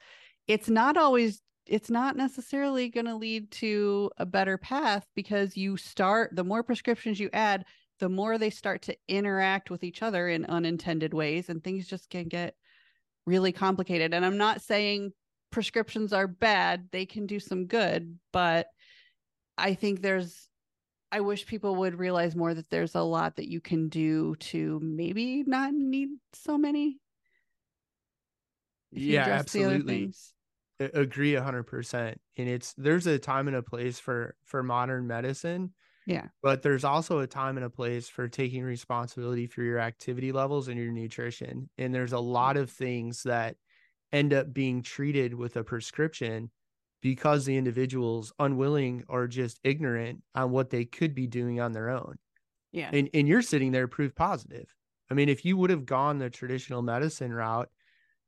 it's 0.46 0.68
not 0.68 0.96
always 0.96 1.40
it's 1.66 1.90
not 1.90 2.16
necessarily 2.16 2.88
going 2.88 3.06
to 3.06 3.14
lead 3.14 3.50
to 3.50 4.10
a 4.18 4.26
better 4.26 4.58
path 4.58 5.06
because 5.14 5.56
you 5.56 5.76
start 5.76 6.34
the 6.34 6.44
more 6.44 6.62
prescriptions 6.62 7.20
you 7.20 7.30
add 7.32 7.64
the 8.00 8.08
more 8.08 8.36
they 8.36 8.50
start 8.50 8.82
to 8.82 8.96
interact 9.06 9.70
with 9.70 9.84
each 9.84 10.02
other 10.02 10.28
in 10.28 10.44
unintended 10.46 11.14
ways 11.14 11.48
and 11.48 11.62
things 11.62 11.86
just 11.86 12.10
can 12.10 12.26
get 12.26 12.56
really 13.26 13.52
complicated. 13.52 14.12
And 14.12 14.24
i'm 14.24 14.38
not 14.38 14.60
saying 14.60 15.12
prescriptions 15.50 16.12
are 16.12 16.26
bad 16.26 16.88
they 16.90 17.06
can 17.06 17.26
do 17.26 17.38
some 17.38 17.66
good 17.66 18.18
but 18.32 18.66
i 19.58 19.74
think 19.74 20.00
there's 20.00 20.48
i 21.12 21.20
wish 21.20 21.46
people 21.46 21.76
would 21.76 21.98
realize 21.98 22.34
more 22.34 22.54
that 22.54 22.70
there's 22.70 22.94
a 22.94 23.02
lot 23.02 23.36
that 23.36 23.50
you 23.50 23.60
can 23.60 23.90
do 23.90 24.34
to 24.36 24.80
maybe 24.82 25.44
not 25.46 25.72
need 25.74 26.08
so 26.32 26.56
many 26.56 26.98
yeah 28.90 29.26
absolutely 29.26 30.10
agree 30.94 31.32
100% 31.32 32.14
and 32.36 32.48
it's 32.48 32.74
there's 32.74 33.06
a 33.06 33.18
time 33.18 33.48
and 33.48 33.56
a 33.56 33.62
place 33.62 33.98
for 33.98 34.34
for 34.44 34.62
modern 34.62 35.06
medicine 35.06 35.72
yeah. 36.06 36.26
but 36.42 36.62
there's 36.62 36.84
also 36.84 37.20
a 37.20 37.26
time 37.26 37.56
and 37.56 37.64
a 37.64 37.70
place 37.70 38.08
for 38.08 38.28
taking 38.28 38.64
responsibility 38.64 39.46
for 39.46 39.62
your 39.62 39.78
activity 39.78 40.32
levels 40.32 40.68
and 40.68 40.78
your 40.78 40.90
nutrition. 40.90 41.68
And 41.78 41.94
there's 41.94 42.12
a 42.12 42.18
lot 42.18 42.56
of 42.56 42.70
things 42.70 43.22
that 43.24 43.56
end 44.12 44.32
up 44.32 44.52
being 44.52 44.82
treated 44.82 45.34
with 45.34 45.56
a 45.56 45.64
prescription 45.64 46.50
because 47.00 47.44
the 47.44 47.56
individual's 47.56 48.32
unwilling 48.38 49.04
or 49.08 49.26
just 49.26 49.58
ignorant 49.64 50.22
on 50.34 50.50
what 50.50 50.70
they 50.70 50.84
could 50.84 51.14
be 51.14 51.26
doing 51.26 51.60
on 51.60 51.72
their 51.72 51.90
own. 51.90 52.16
Yeah. 52.72 52.90
And, 52.92 53.08
and 53.14 53.28
you're 53.28 53.42
sitting 53.42 53.72
there 53.72 53.88
proof 53.88 54.14
positive. 54.14 54.74
I 55.10 55.14
mean 55.14 55.28
if 55.28 55.44
you 55.44 55.56
would 55.56 55.70
have 55.70 55.86
gone 55.86 56.18
the 56.18 56.30
traditional 56.30 56.82
medicine 56.82 57.32
route 57.32 57.68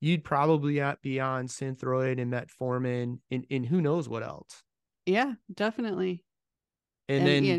you'd 0.00 0.24
probably 0.24 0.82
be 1.02 1.20
on 1.20 1.46
synthroid 1.46 2.20
and 2.20 2.32
metformin 2.32 3.18
and, 3.30 3.46
and 3.50 3.66
who 3.66 3.80
knows 3.80 4.08
what 4.08 4.22
else. 4.22 4.62
Yeah, 5.06 5.34
definitely. 5.52 6.22
And, 7.08 7.18
and 7.18 7.26
then 7.26 7.44
yeah. 7.44 7.58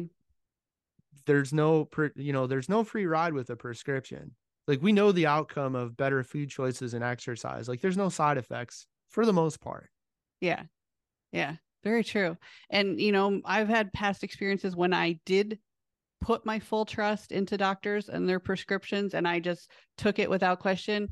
there's 1.25 1.53
no, 1.53 1.87
you 2.15 2.33
know, 2.33 2.47
there's 2.47 2.69
no 2.69 2.83
free 2.83 3.05
ride 3.05 3.33
with 3.33 3.49
a 3.49 3.55
prescription. 3.55 4.31
Like 4.67 4.81
we 4.81 4.91
know 4.91 5.11
the 5.11 5.27
outcome 5.27 5.75
of 5.75 5.97
better 5.97 6.23
food 6.23 6.49
choices 6.49 6.93
and 6.93 7.03
exercise. 7.03 7.67
Like 7.67 7.81
there's 7.81 7.97
no 7.97 8.09
side 8.09 8.37
effects 8.37 8.87
for 9.09 9.25
the 9.25 9.33
most 9.33 9.61
part. 9.61 9.89
Yeah. 10.41 10.63
Yeah. 11.31 11.55
Very 11.83 12.03
true. 12.03 12.35
And, 12.69 12.99
you 12.99 13.11
know, 13.11 13.41
I've 13.45 13.69
had 13.69 13.93
past 13.93 14.23
experiences 14.23 14.75
when 14.75 14.93
I 14.93 15.19
did 15.25 15.59
put 16.21 16.45
my 16.45 16.57
full 16.57 16.85
trust 16.85 17.31
into 17.31 17.57
doctors 17.57 18.09
and 18.09 18.27
their 18.27 18.39
prescriptions 18.39 19.13
and 19.13 19.27
I 19.27 19.39
just 19.39 19.69
took 19.97 20.17
it 20.17 20.29
without 20.29 20.59
question 20.59 21.09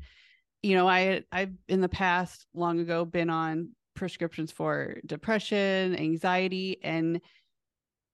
you 0.64 0.74
know, 0.74 0.88
I 0.88 1.22
I've 1.30 1.52
in 1.68 1.82
the 1.82 1.90
past 1.90 2.46
long 2.54 2.80
ago 2.80 3.04
been 3.04 3.28
on 3.28 3.72
prescriptions 3.94 4.50
for 4.50 4.96
depression, 5.04 5.94
anxiety, 5.94 6.78
and 6.82 7.20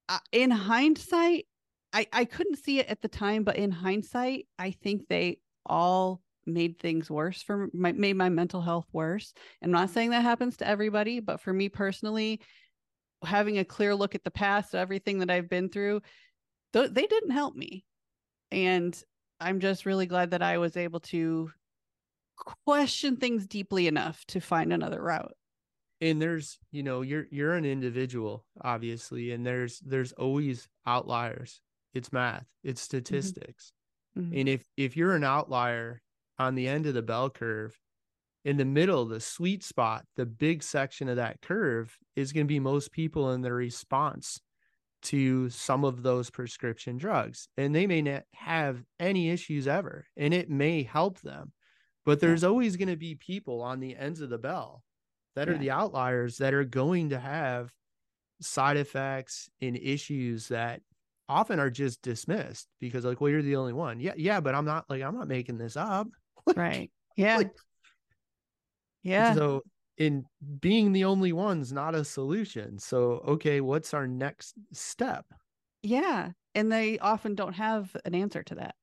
uh, 0.09 0.19
in 0.33 0.51
hindsight, 0.51 1.47
I 1.93 2.09
I 2.13 2.25
couldn't 2.25 2.59
see 2.59 2.81
it 2.81 2.89
at 2.89 3.03
the 3.03 3.09
time, 3.09 3.45
but 3.45 3.55
in 3.55 3.71
hindsight, 3.71 4.49
I 4.59 4.73
think 4.73 5.07
they 5.07 5.39
all 5.65 6.23
made 6.45 6.81
things 6.81 7.09
worse 7.09 7.41
for 7.41 7.69
my 7.73 7.93
made 7.93 8.17
my 8.17 8.29
mental 8.29 8.61
health 8.61 8.89
worse. 8.93 9.33
I'm 9.63 9.71
not 9.71 9.91
saying 9.91 10.11
that 10.11 10.23
happens 10.23 10.57
to 10.57 10.67
everybody, 10.67 11.21
but 11.21 11.41
for 11.41 11.53
me 11.53 11.69
personally, 11.69 12.41
having 13.25 13.59
a 13.59 13.65
clear 13.65 13.95
look 13.95 14.17
at 14.17 14.25
the 14.25 14.31
past, 14.33 14.75
everything 14.75 15.21
that 15.21 15.31
I've 15.31 15.49
been 15.49 15.69
through, 15.69 16.01
th- 16.73 16.91
they 16.91 17.07
didn't 17.07 17.31
help 17.31 17.55
me. 17.55 17.85
And 18.51 19.01
I'm 19.39 19.61
just 19.61 19.87
really 19.87 20.07
glad 20.07 20.33
that 20.33 20.43
I 20.43 20.59
was 20.59 20.77
able 20.77 20.99
to 21.01 21.53
question 22.67 23.17
things 23.17 23.47
deeply 23.47 23.87
enough 23.87 24.25
to 24.29 24.41
find 24.41 24.73
another 24.73 25.03
route. 25.03 25.35
And 26.01 26.21
there's 26.21 26.59
you 26.73 26.83
know 26.83 27.03
you're 27.03 27.27
you're 27.31 27.55
an 27.55 27.67
individual 27.67 28.47
obviously 28.63 29.33
and 29.33 29.45
there's 29.45 29.81
there's 29.81 30.13
always 30.13 30.69
outliers. 30.87 31.61
It's 31.93 32.13
math 32.13 32.47
it's 32.65 32.81
mm-hmm. 32.81 32.97
statistics. 32.97 33.73
Mm-hmm. 34.19 34.39
and 34.39 34.49
if 34.49 34.65
if 34.77 34.97
you're 34.97 35.15
an 35.15 35.25
outlier 35.25 36.03
on 36.39 36.55
the 36.57 36.67
end 36.67 36.87
of 36.87 36.95
the 36.95 37.03
bell 37.03 37.31
curve 37.31 37.79
in 38.45 38.57
the 38.57 38.65
middle 38.65 39.05
the 39.05 39.21
sweet 39.21 39.63
spot 39.63 40.05
the 40.17 40.27
big 40.27 40.65
section 40.65 41.09
of 41.09 41.15
that 41.17 41.41
curve 41.43 41.97
is 42.17 42.33
going 42.33 42.47
to 42.47 42.53
be 42.53 42.59
most 42.59 42.91
people 42.91 43.31
in 43.31 43.43
their 43.43 43.55
response 43.55 44.41
to 45.03 45.49
some 45.51 45.85
of 45.85 46.03
those 46.03 46.31
prescription 46.31 46.97
drugs. 46.97 47.49
And 47.57 47.75
they 47.75 47.87
may 47.87 48.03
not 48.03 48.25
have 48.35 48.83
any 48.99 49.31
issues 49.31 49.67
ever 49.67 50.07
and 50.17 50.35
it 50.35 50.51
may 50.51 50.83
help 50.83 51.21
them 51.21 51.53
but 52.05 52.21
there's 52.21 52.43
yeah. 52.43 52.49
always 52.49 52.77
going 52.77 52.89
to 52.89 52.97
be 52.97 53.15
people 53.15 53.63
on 53.63 53.81
the 53.81 53.97
ends 53.97 54.21
of 54.21 54.31
the 54.31 54.39
bell 54.39 54.83
that 55.37 55.49
yeah. 55.49 55.55
are 55.55 55.59
the 55.59 55.71
outliers 55.71 56.39
that 56.39 56.55
are 56.55 56.65
going 56.65 57.11
to 57.11 57.19
have 57.19 57.71
side 58.41 58.77
effects 58.77 59.49
and 59.61 59.77
issues 59.77 60.49
that 60.49 60.81
often 61.29 61.61
are 61.61 61.71
just 61.71 62.03
dismissed 62.03 62.67
because 62.81 63.05
like 63.05 63.21
well 63.21 63.31
you're 63.31 63.43
the 63.43 63.55
only 63.55 63.73
one 63.73 64.01
yeah 64.01 64.15
yeah 64.17 64.41
but 64.41 64.55
i'm 64.55 64.65
not 64.65 64.85
like 64.89 65.03
i'm 65.03 65.17
not 65.17 65.29
making 65.29 65.59
this 65.59 65.77
up 65.77 66.09
right 66.57 66.91
yeah 67.17 67.37
like, 67.37 67.53
yeah 69.03 69.33
so 69.35 69.63
in 70.01 70.25
being 70.61 70.93
the 70.93 71.05
only 71.05 71.33
one's 71.33 71.73
not 71.73 71.95
a 71.95 72.05
solution. 72.05 72.79
So, 72.79 73.23
okay, 73.29 73.61
what's 73.61 73.93
our 73.93 74.09
next 74.09 74.55
step? 74.73 75.27
Yeah. 75.83 76.31
And 76.55 76.73
they 76.73 76.99
often 76.99 77.35
don't 77.35 77.53
have 77.53 77.95
an 78.07 78.15
answer 78.15 78.43
to 78.45 78.55
that. 78.57 78.75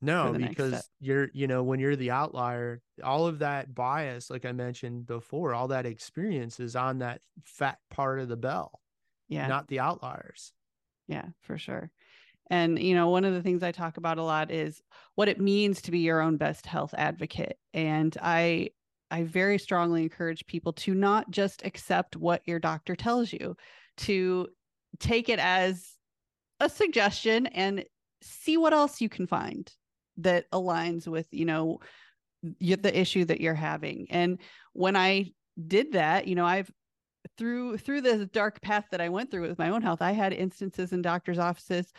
No, 0.00 0.32
because 0.32 0.88
you're, 1.00 1.28
you 1.32 1.48
know, 1.48 1.64
when 1.64 1.80
you're 1.80 1.96
the 1.96 2.12
outlier, 2.12 2.80
all 3.02 3.26
of 3.26 3.40
that 3.40 3.74
bias, 3.74 4.30
like 4.30 4.44
I 4.44 4.52
mentioned 4.52 5.06
before, 5.06 5.54
all 5.54 5.68
that 5.68 5.86
experience 5.86 6.60
is 6.60 6.76
on 6.76 6.98
that 6.98 7.20
fat 7.44 7.78
part 7.90 8.20
of 8.20 8.28
the 8.28 8.36
bell. 8.36 8.80
Yeah. 9.28 9.48
Not 9.48 9.66
the 9.66 9.80
outliers. 9.80 10.52
Yeah, 11.08 11.26
for 11.40 11.58
sure. 11.58 11.90
And, 12.48 12.78
you 12.78 12.94
know, 12.94 13.08
one 13.08 13.24
of 13.24 13.34
the 13.34 13.42
things 13.42 13.62
I 13.62 13.72
talk 13.72 13.96
about 13.96 14.18
a 14.18 14.22
lot 14.22 14.50
is 14.50 14.80
what 15.16 15.28
it 15.28 15.40
means 15.40 15.82
to 15.82 15.90
be 15.90 15.98
your 15.98 16.20
own 16.20 16.36
best 16.36 16.64
health 16.64 16.94
advocate. 16.96 17.58
And 17.74 18.16
I, 18.22 18.70
I 19.10 19.24
very 19.24 19.58
strongly 19.58 20.02
encourage 20.04 20.46
people 20.46 20.72
to 20.74 20.94
not 20.94 21.30
just 21.30 21.64
accept 21.64 22.14
what 22.16 22.42
your 22.46 22.60
doctor 22.60 22.94
tells 22.94 23.32
you, 23.32 23.56
to 23.98 24.46
take 25.00 25.28
it 25.28 25.40
as 25.40 25.96
a 26.60 26.68
suggestion 26.68 27.46
and 27.48 27.84
see 28.22 28.56
what 28.56 28.72
else 28.72 29.00
you 29.00 29.08
can 29.08 29.26
find 29.26 29.72
that 30.18 30.50
aligns 30.50 31.06
with, 31.06 31.26
you 31.30 31.44
know, 31.44 31.80
the 32.42 32.98
issue 32.98 33.24
that 33.24 33.40
you're 33.40 33.54
having. 33.54 34.06
And 34.10 34.38
when 34.72 34.96
I 34.96 35.32
did 35.66 35.92
that, 35.92 36.28
you 36.28 36.34
know, 36.34 36.46
I've 36.46 36.70
through 37.36 37.78
through 37.78 38.00
the 38.00 38.26
dark 38.26 38.60
path 38.60 38.86
that 38.90 39.00
I 39.00 39.08
went 39.08 39.30
through 39.30 39.48
with 39.48 39.58
my 39.58 39.70
own 39.70 39.82
health, 39.82 40.02
I 40.02 40.12
had 40.12 40.32
instances 40.32 40.92
in 40.92 41.02
doctors' 41.02 41.38
offices 41.38 41.92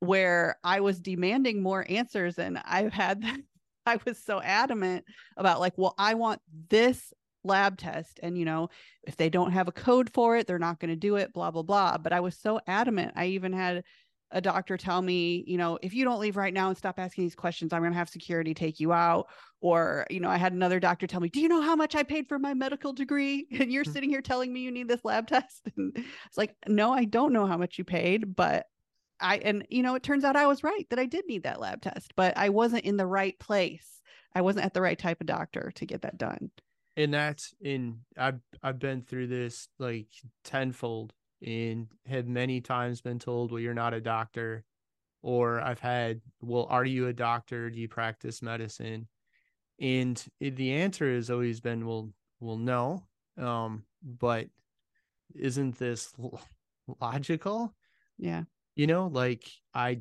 where 0.00 0.56
I 0.64 0.80
was 0.80 1.00
demanding 1.00 1.62
more 1.62 1.86
answers 1.88 2.38
and 2.38 2.60
I've 2.64 2.92
had 2.92 3.24
I 3.86 3.98
was 4.06 4.18
so 4.18 4.40
adamant 4.40 5.04
about 5.36 5.60
like, 5.60 5.74
well, 5.76 5.94
I 5.98 6.14
want 6.14 6.40
this 6.70 7.12
lab 7.44 7.76
test. 7.76 8.18
And, 8.22 8.38
you 8.38 8.46
know, 8.46 8.70
if 9.02 9.16
they 9.16 9.28
don't 9.28 9.52
have 9.52 9.68
a 9.68 9.72
code 9.72 10.10
for 10.12 10.36
it, 10.36 10.46
they're 10.46 10.58
not 10.58 10.80
going 10.80 10.88
to 10.88 10.96
do 10.96 11.16
it, 11.16 11.34
blah, 11.34 11.50
blah, 11.50 11.62
blah. 11.62 11.98
But 11.98 12.14
I 12.14 12.20
was 12.20 12.36
so 12.36 12.60
adamant. 12.66 13.12
I 13.14 13.26
even 13.26 13.52
had 13.52 13.84
a 14.34 14.40
doctor 14.40 14.76
tell 14.76 15.00
me, 15.00 15.44
you 15.46 15.56
know, 15.56 15.78
if 15.80 15.94
you 15.94 16.04
don't 16.04 16.20
leave 16.20 16.36
right 16.36 16.52
now 16.52 16.68
and 16.68 16.76
stop 16.76 16.98
asking 16.98 17.24
these 17.24 17.36
questions, 17.36 17.72
I'm 17.72 17.80
going 17.80 17.92
to 17.92 17.98
have 17.98 18.08
security 18.08 18.52
take 18.52 18.80
you 18.80 18.92
out. 18.92 19.28
Or, 19.60 20.06
you 20.10 20.20
know, 20.20 20.28
I 20.28 20.36
had 20.36 20.52
another 20.52 20.80
doctor 20.80 21.06
tell 21.06 21.20
me, 21.20 21.28
do 21.28 21.40
you 21.40 21.48
know 21.48 21.62
how 21.62 21.76
much 21.76 21.94
I 21.94 22.02
paid 22.02 22.28
for 22.28 22.38
my 22.38 22.52
medical 22.52 22.92
degree? 22.92 23.46
And 23.64 23.72
you're 23.72 23.84
mm-hmm. 23.84 23.92
sitting 23.92 24.10
here 24.10 24.20
telling 24.20 24.52
me 24.52 24.60
you 24.60 24.72
need 24.72 24.88
this 24.88 25.04
lab 25.04 25.26
test. 25.28 25.68
And 25.76 25.96
it's 26.26 26.36
like, 26.36 26.54
no, 26.66 26.92
I 26.92 27.04
don't 27.04 27.32
know 27.32 27.46
how 27.46 27.56
much 27.56 27.78
you 27.78 27.84
paid, 27.84 28.34
but 28.34 28.66
I 29.20 29.36
and 29.36 29.64
you 29.70 29.84
know 29.84 29.94
it 29.94 30.02
turns 30.02 30.24
out 30.24 30.34
I 30.34 30.48
was 30.48 30.64
right 30.64 30.86
that 30.90 30.98
I 30.98 31.06
did 31.06 31.24
need 31.26 31.44
that 31.44 31.60
lab 31.60 31.80
test, 31.80 32.12
but 32.16 32.36
I 32.36 32.48
wasn't 32.48 32.84
in 32.84 32.96
the 32.96 33.06
right 33.06 33.38
place. 33.38 34.02
I 34.34 34.42
wasn't 34.42 34.66
at 34.66 34.74
the 34.74 34.82
right 34.82 34.98
type 34.98 35.20
of 35.20 35.28
doctor 35.28 35.72
to 35.76 35.86
get 35.86 36.02
that 36.02 36.18
done. 36.18 36.50
And 36.96 37.14
that's 37.14 37.54
in 37.60 38.00
I've 38.18 38.40
I've 38.60 38.80
been 38.80 39.02
through 39.02 39.28
this 39.28 39.68
like 39.78 40.08
tenfold 40.42 41.12
and 41.44 41.88
have 42.06 42.26
many 42.26 42.60
times 42.60 43.00
been 43.00 43.18
told, 43.18 43.52
well, 43.52 43.60
you're 43.60 43.74
not 43.74 43.94
a 43.94 44.00
doctor. 44.00 44.64
Or 45.22 45.60
I've 45.60 45.80
had, 45.80 46.20
well, 46.40 46.66
are 46.68 46.84
you 46.84 47.06
a 47.08 47.12
doctor? 47.12 47.70
Do 47.70 47.78
you 47.78 47.88
practice 47.88 48.42
medicine? 48.42 49.08
And 49.80 50.22
the 50.40 50.72
answer 50.72 51.14
has 51.14 51.30
always 51.30 51.60
been, 51.60 51.86
well, 51.86 52.10
well, 52.40 52.58
no. 52.58 53.04
Um, 53.38 53.84
but 54.02 54.48
isn't 55.34 55.78
this 55.78 56.12
logical? 57.00 57.74
Yeah 58.18 58.44
you 58.74 58.86
know 58.86 59.06
like 59.06 59.44
i 59.74 59.98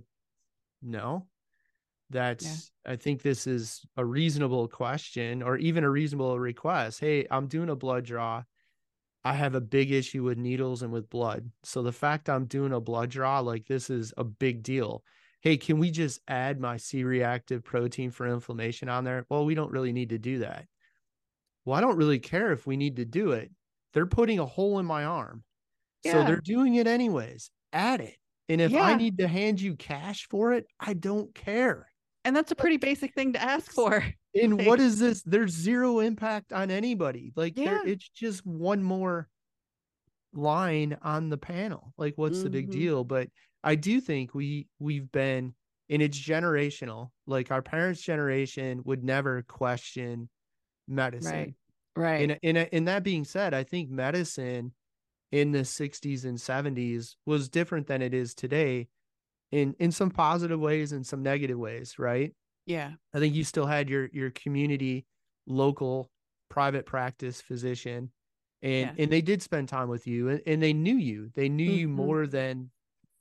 no 0.82 1.26
that's 2.10 2.72
yeah. 2.86 2.94
i 2.94 2.96
think 2.96 3.22
this 3.22 3.48
is 3.48 3.86
a 3.98 4.06
reasonable 4.06 4.68
question 4.68 5.42
or 5.42 5.58
even 5.58 5.84
a 5.84 5.90
reasonable 5.90 6.40
request 6.40 7.00
hey 7.00 7.26
i'm 7.32 7.48
doing 7.48 7.70
a 7.70 7.76
blood 7.76 8.04
draw 8.04 8.44
i 9.24 9.34
have 9.34 9.56
a 9.56 9.62
big 9.62 9.92
issue 9.92 10.24
with 10.24 10.38
needles 10.38 10.82
and 10.82 10.92
with 10.92 11.10
blood. 11.10 11.50
So 11.64 11.82
the 11.82 11.92
fact 11.92 12.30
i'm 12.30 12.46
doing 12.46 12.74
a 12.74 12.80
blood 12.80 13.10
draw 13.10 13.40
like 13.40 13.66
this 13.66 13.90
is 13.90 14.14
a 14.18 14.24
big 14.24 14.64
deal. 14.64 15.04
Hey 15.42 15.58
can 15.58 15.80
we 15.80 15.92
just 15.92 16.22
add 16.28 16.60
my 16.60 16.78
c-reactive 16.78 17.64
protein 17.64 18.12
for 18.12 18.28
inflammation 18.28 18.90
on 18.90 19.04
there? 19.04 19.26
Well 19.30 19.46
we 19.46 19.56
don't 19.56 19.72
really 19.72 19.94
need 19.94 20.10
to 20.10 20.18
do 20.18 20.40
that. 20.40 20.66
Well 21.66 21.78
i 21.78 21.82
don't 21.82 21.98
really 21.98 22.20
care 22.20 22.52
if 22.52 22.68
we 22.68 22.78
need 22.78 22.98
to 22.98 23.06
do 23.06 23.32
it. 23.32 23.52
They're 23.94 24.06
putting 24.06 24.40
a 24.40 24.46
hole 24.46 24.80
in 24.80 24.86
my 24.86 25.06
arm. 25.06 25.44
Yeah. 26.04 26.14
so 26.14 26.24
they're 26.24 26.42
doing 26.42 26.76
it 26.76 26.88
anyways. 26.88 27.50
Add 27.72 28.02
it. 28.02 28.18
And 28.50 28.60
if 28.60 28.72
yeah. 28.72 28.84
I 28.84 28.96
need 28.96 29.20
to 29.20 29.28
hand 29.28 29.62
you 29.62 29.76
cash 29.76 30.28
for 30.30 30.54
it, 30.54 30.68
I 30.80 30.94
don't 30.94 31.34
care. 31.34 31.88
And 32.26 32.36
that's 32.36 32.52
a 32.52 32.56
pretty 32.56 32.78
basic 32.78 33.14
thing 33.14 33.34
to 33.34 33.42
ask 33.42 33.72
for. 33.72 34.04
And 34.36 34.58
like, 34.58 34.66
what 34.66 34.80
is 34.80 34.98
this? 34.98 35.22
There's 35.22 35.52
zero 35.52 36.00
impact 36.00 36.52
on 36.54 36.72
anybody. 36.72 37.32
Like 37.36 37.56
yeah. 37.56 37.66
there, 37.66 37.88
it's 37.88 38.10
just 38.10 38.44
one 38.44 38.82
more 38.82 39.30
line 40.34 40.98
on 41.04 41.30
the 41.30 41.38
panel. 41.38 41.94
Like 42.00 42.14
what's 42.16 42.38
mm-hmm. 42.38 42.44
the 42.46 42.50
big 42.50 42.70
mm-hmm. 42.72 42.80
deal? 42.80 43.04
But 43.04 43.28
I 43.64 43.76
do 43.76 44.02
think 44.02 44.34
we 44.34 44.66
we've 44.80 45.12
been 45.12 45.54
and 45.88 46.02
it's 46.02 46.20
generational. 46.20 47.12
Like 47.28 47.52
our 47.52 47.62
parents' 47.62 48.02
generation 48.02 48.82
would 48.86 49.04
never 49.04 49.44
question 49.44 50.30
medicine. 50.88 51.32
Right. 51.32 51.54
Right. 51.96 52.40
And, 52.44 52.58
and, 52.58 52.70
and 52.74 52.88
that 52.88 53.04
being 53.04 53.24
said, 53.24 53.54
I 53.54 53.64
think 53.64 53.92
medicine 53.92 54.74
in 55.32 55.52
the 55.52 55.60
60s 55.60 56.26
and 56.26 56.38
70s 56.38 57.16
was 57.26 57.50
different 57.50 57.88
than 57.88 58.02
it 58.02 58.14
is 58.14 58.34
today 58.34 58.88
in 59.54 59.76
in 59.80 59.92
some 59.92 60.10
positive 60.10 60.60
ways 60.60 60.92
and 60.92 61.06
some 61.06 61.24
negative 61.24 61.58
ways 61.58 62.00
right? 62.00 62.34
Yeah. 62.66 62.92
I 63.14 63.20
think 63.20 63.36
you 63.36 63.44
still 63.44 63.66
had 63.66 63.90
your 63.90 64.10
your 64.12 64.32
community 64.32 65.06
local 65.48 66.10
private 66.50 66.86
practice 66.86 67.42
physician 67.42 68.12
and 68.62 68.92
yeah. 68.96 69.04
and 69.04 69.12
they 69.12 69.22
did 69.22 69.42
spend 69.42 69.70
time 69.70 69.90
with 69.90 70.08
you 70.08 70.30
and, 70.30 70.42
and 70.48 70.64
they 70.64 70.74
knew 70.74 70.96
you. 70.96 71.30
They 71.36 71.50
knew 71.50 71.70
mm-hmm. 71.70 71.80
you 71.80 71.88
more 71.88 72.28
than 72.28 72.72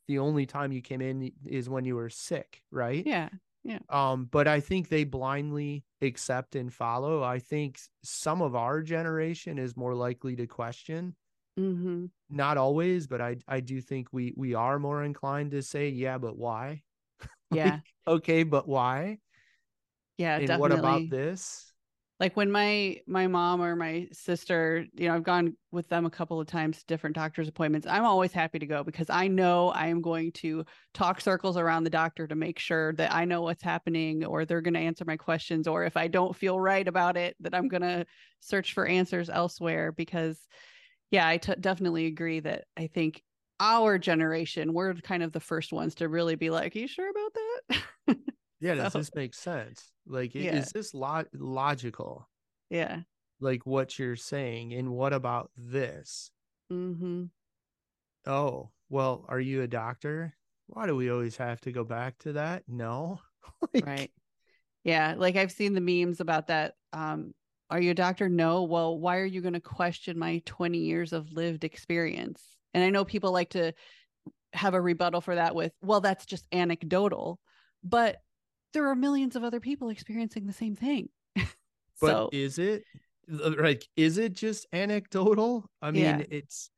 the 0.09 0.19
only 0.19 0.47
time 0.47 0.73
you 0.73 0.83
came 0.83 1.01
in 1.01 1.33
is 1.45 1.69
when 1.69 1.85
you 1.85 1.97
were 1.97 2.11
sick 2.11 2.63
right? 2.71 3.07
Yeah 3.07 3.29
yeah. 3.65 3.79
Um 3.91 4.29
but 4.31 4.49
i 4.49 4.59
think 4.59 4.89
they 4.89 5.05
blindly 5.05 5.85
accept 6.01 6.57
and 6.57 6.73
follow. 6.73 7.23
I 7.23 7.39
think 7.39 7.79
some 8.03 8.43
of 8.43 8.55
our 8.55 8.83
generation 8.83 9.59
is 9.59 9.77
more 9.77 9.95
likely 9.95 10.37
to 10.37 10.47
question 10.47 11.15
Mm-hmm. 11.59 12.07
Not 12.31 12.57
always, 12.57 13.07
but 13.07 13.21
I 13.21 13.37
I 13.47 13.61
do 13.61 13.81
think 13.81 14.09
we 14.13 14.33
we 14.37 14.55
are 14.55 14.79
more 14.79 15.05
inclined 15.05 15.51
to 15.53 15.63
say, 15.63 15.89
yeah, 15.89 16.19
but 16.19 16.37
why? 16.37 16.83
Yeah. 17.55 17.81
okay, 18.09 18.45
but 18.45 18.67
why? 18.67 19.19
Yeah, 20.17 20.37
and 20.39 20.47
definitely. 20.47 20.61
what 20.61 20.79
about 20.79 21.11
this? 21.11 21.71
Like 22.19 22.37
when 22.37 22.51
my 22.51 23.01
my 23.07 23.27
mom 23.27 23.61
or 23.61 23.77
my 23.77 24.09
sister, 24.13 24.87
you 24.95 25.09
know, 25.09 25.15
I've 25.15 25.23
gone 25.23 25.57
with 25.71 25.89
them 25.89 26.07
a 26.07 26.11
couple 26.11 26.41
of 26.41 26.47
times 26.47 26.79
to 26.79 26.87
different 26.87 27.17
doctor's 27.17 27.49
appointments. 27.49 27.87
I'm 27.87 28.05
always 28.05 28.33
happy 28.33 28.59
to 28.59 28.67
go 28.67 28.85
because 28.85 29.11
I 29.11 29.27
know 29.27 29.69
I 29.71 29.89
am 29.89 30.01
going 30.01 30.33
to 30.33 30.65
talk 30.95 31.21
circles 31.21 31.57
around 31.59 31.85
the 31.85 31.91
doctor 31.91 32.27
to 32.27 32.35
make 32.35 32.59
sure 32.59 32.93
that 32.95 33.13
I 33.13 33.25
know 33.25 33.43
what's 33.43 33.63
happening 33.63 34.25
or 34.25 34.45
they're 34.45 34.61
going 34.61 34.75
to 34.75 34.81
answer 34.81 35.05
my 35.05 35.17
questions 35.17 35.67
or 35.67 35.85
if 35.85 35.97
I 35.97 36.07
don't 36.07 36.35
feel 36.35 36.61
right 36.61 36.87
about 36.87 37.17
it 37.17 37.37
that 37.41 37.55
I'm 37.55 37.69
going 37.69 37.83
to 37.83 38.07
search 38.41 38.73
for 38.73 38.87
answers 38.87 39.29
elsewhere 39.29 39.91
because 39.93 40.39
yeah, 41.13 41.29
I 41.29 41.37
t- 41.37 41.55
definitely 41.61 42.07
agree 42.07 42.41
that 42.41 42.65
I 42.77 42.89
think 42.89 43.23
our 43.61 43.99
generation, 43.99 44.73
we're 44.73 44.95
kind 44.95 45.23
of 45.23 45.31
the 45.31 45.41
first 45.41 45.73
ones 45.73 45.95
to 45.97 46.09
really 46.09 46.35
be 46.35 46.51
like, 46.51 46.75
Are 46.75 46.79
you 46.79 46.89
sure 46.89 47.09
about 47.11 47.35
that? 47.35 48.17
yeah, 48.61 48.75
does 48.75 48.95
this 48.95 49.15
make 49.15 49.35
sense? 49.35 49.93
Like, 50.07 50.35
yeah. 50.35 50.57
is 50.57 50.73
this 50.73 50.95
lo- 50.95 51.25
logical? 51.35 52.29
Yeah. 52.71 53.01
Like 53.41 53.67
what 53.67 53.99
you're 53.99 54.17
saying. 54.17 54.73
And 54.73 54.91
what 54.91 55.13
about 55.13 55.51
this? 55.55 56.31
Mm-hmm. 56.73 57.25
Oh, 58.27 58.71
well, 58.89 59.27
are 59.29 59.41
you 59.41 59.63
a 59.63 59.69
doctor? 59.69 60.33
Why 60.69 60.87
do 60.87 60.97
we 60.97 61.11
always 61.11 61.37
have 61.37 61.61
to 61.63 61.73
go 61.73 61.85
back 61.85 62.19
to 62.21 62.33
that? 62.35 62.63
No. 62.67 63.21
like... 63.75 63.87
Right. 63.87 64.11
Yeah. 64.83 65.15
Like 65.19 65.37
I've 65.37 65.53
seen 65.53 65.75
the 65.75 65.81
memes 65.81 66.21
about 66.21 66.47
that. 66.47 66.75
Um, 66.95 67.35
are 67.73 67.81
you 67.81 67.91
a 67.93 67.95
doctor? 67.95 68.29
No. 68.29 68.65
Well, 68.65 68.99
why 68.99 69.19
are 69.19 69.25
you 69.25 69.41
going 69.41 69.55
to 69.55 69.61
question 69.61 70.19
my 70.19 70.43
20 70.45 70.79
years 70.79 71.13
of 71.13 71.33
lived 71.33 71.65
experience? 71.65 72.43
And 72.75 72.85
I 72.85 72.91
know 72.91 73.05
people 73.05 73.33
like 73.33 73.51
to 73.51 73.73
have 74.53 74.75
a 74.75 74.81
rebuttal 74.81 75.23
for 75.23 75.35
that 75.35 75.55
with, 75.55 75.73
well, 75.81 76.01
that's 76.01 76.27
just 76.27 76.47
anecdotal, 76.53 77.41
but 77.83 78.19
there 78.75 78.89
are 78.89 78.95
millions 78.95 79.37
of 79.37 79.45
other 79.45 79.61
people 79.61 79.89
experiencing 79.89 80.47
the 80.47 80.53
same 80.53 80.77
thing. 80.77 81.09
but 81.37 81.47
so, 81.99 82.29
is 82.33 82.59
it 82.59 82.85
uh, 83.33 83.55
like, 83.59 83.89
is 83.97 84.19
it 84.19 84.35
just 84.35 84.67
anecdotal? 84.73 85.65
I 85.81 85.91
mean, 85.91 86.03
yeah. 86.03 86.23
it's, 86.31 86.71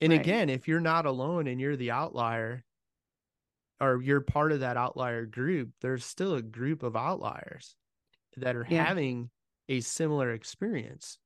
And 0.00 0.12
Right. 0.12 0.20
again, 0.20 0.48
if 0.48 0.68
you're 0.68 0.80
not 0.80 1.06
alone 1.06 1.46
and 1.46 1.60
you're 1.60 1.76
the 1.76 1.90
outlier 1.92 2.64
or 3.80 4.02
you're 4.02 4.20
part 4.20 4.52
of 4.52 4.60
that 4.60 4.76
outlier 4.76 5.26
group, 5.26 5.70
there's 5.80 6.04
still 6.04 6.34
a 6.34 6.42
group 6.42 6.82
of 6.82 6.96
outliers 6.96 7.76
that 8.36 8.56
are 8.56 8.66
Yeah. 8.68 8.84
having 8.84 9.30
a 9.68 9.80
similar 9.80 10.32
experience. 10.32 11.18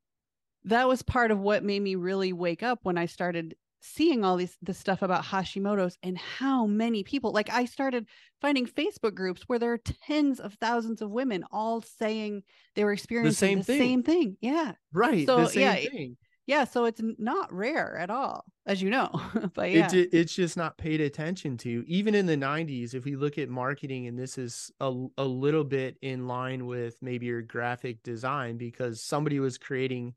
that 0.64 0.88
was 0.88 1.02
part 1.02 1.30
of 1.30 1.38
what 1.40 1.64
made 1.64 1.80
me 1.82 1.94
really 1.96 2.32
wake 2.32 2.62
up 2.62 2.80
when 2.82 2.96
I 2.98 3.06
started 3.06 3.56
seeing 3.84 4.24
all 4.24 4.36
these 4.36 4.56
the 4.62 4.72
stuff 4.74 5.02
about 5.02 5.24
Hashimoto's 5.24 5.98
and 6.04 6.16
how 6.16 6.66
many 6.66 7.02
people 7.02 7.32
like 7.32 7.50
I 7.50 7.64
started 7.64 8.06
finding 8.40 8.64
Facebook 8.66 9.14
groups 9.14 9.42
where 9.48 9.58
there 9.58 9.72
are 9.72 9.78
tens 9.78 10.38
of 10.38 10.54
thousands 10.54 11.02
of 11.02 11.10
women 11.10 11.44
all 11.50 11.82
saying 11.82 12.44
they 12.76 12.84
were 12.84 12.92
experiencing 12.92 13.34
same 13.34 13.58
the 13.58 13.64
thing. 13.64 13.80
same 13.80 14.02
thing. 14.04 14.36
Yeah. 14.40 14.72
Right. 14.92 15.26
So, 15.26 15.40
the 15.40 15.46
same 15.48 15.62
yeah, 15.62 15.74
thing. 15.74 16.16
Yeah. 16.46 16.64
So 16.64 16.86
it's 16.86 17.00
not 17.18 17.52
rare 17.52 17.96
at 17.96 18.10
all, 18.10 18.44
as 18.66 18.82
you 18.82 18.90
know. 18.90 19.10
but 19.54 19.70
yeah. 19.70 19.88
it's 19.92 20.34
just 20.34 20.56
not 20.56 20.76
paid 20.76 21.00
attention 21.00 21.56
to. 21.58 21.84
Even 21.86 22.14
in 22.14 22.26
the 22.26 22.36
90s, 22.36 22.94
if 22.94 23.04
we 23.04 23.16
look 23.16 23.38
at 23.38 23.48
marketing, 23.48 24.06
and 24.06 24.18
this 24.18 24.38
is 24.38 24.70
a, 24.80 24.92
a 25.18 25.24
little 25.24 25.64
bit 25.64 25.96
in 26.02 26.26
line 26.26 26.66
with 26.66 26.96
maybe 27.00 27.26
your 27.26 27.42
graphic 27.42 28.02
design, 28.02 28.56
because 28.56 29.02
somebody 29.02 29.38
was 29.40 29.58
creating 29.58 30.14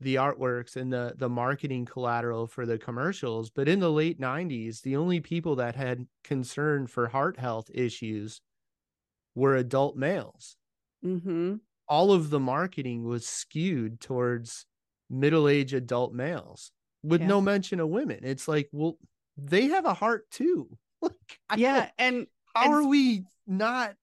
the 0.00 0.16
artworks 0.16 0.76
and 0.76 0.92
the 0.92 1.14
the 1.16 1.28
marketing 1.28 1.84
collateral 1.84 2.46
for 2.46 2.66
the 2.66 2.78
commercials. 2.78 3.50
But 3.50 3.68
in 3.68 3.80
the 3.80 3.90
late 3.90 4.20
90s, 4.20 4.82
the 4.82 4.96
only 4.96 5.20
people 5.20 5.56
that 5.56 5.76
had 5.76 6.06
concern 6.22 6.86
for 6.86 7.08
heart 7.08 7.38
health 7.38 7.70
issues 7.72 8.40
were 9.34 9.56
adult 9.56 9.96
males. 9.96 10.56
mm-hmm. 11.04 11.56
All 11.86 12.12
of 12.12 12.30
the 12.30 12.40
marketing 12.40 13.04
was 13.04 13.26
skewed 13.26 14.00
towards 14.00 14.66
middle-aged 15.14 15.74
adult 15.74 16.12
males 16.12 16.70
with 17.02 17.20
Yeah. 17.20 17.28
no 17.28 17.40
mention 17.40 17.80
of 17.80 17.88
women. 17.88 18.20
It's 18.22 18.48
like, 18.48 18.68
well, 18.72 18.98
they 19.36 19.68
have 19.68 19.84
a 19.84 19.94
heart 19.94 20.30
too. 20.30 20.76
Like, 21.02 21.38
Yeah. 21.56 21.90
And 21.98 22.26
how 22.54 22.64
and 22.64 22.74
are 22.74 22.86
we 22.88 23.24
not 23.46 23.94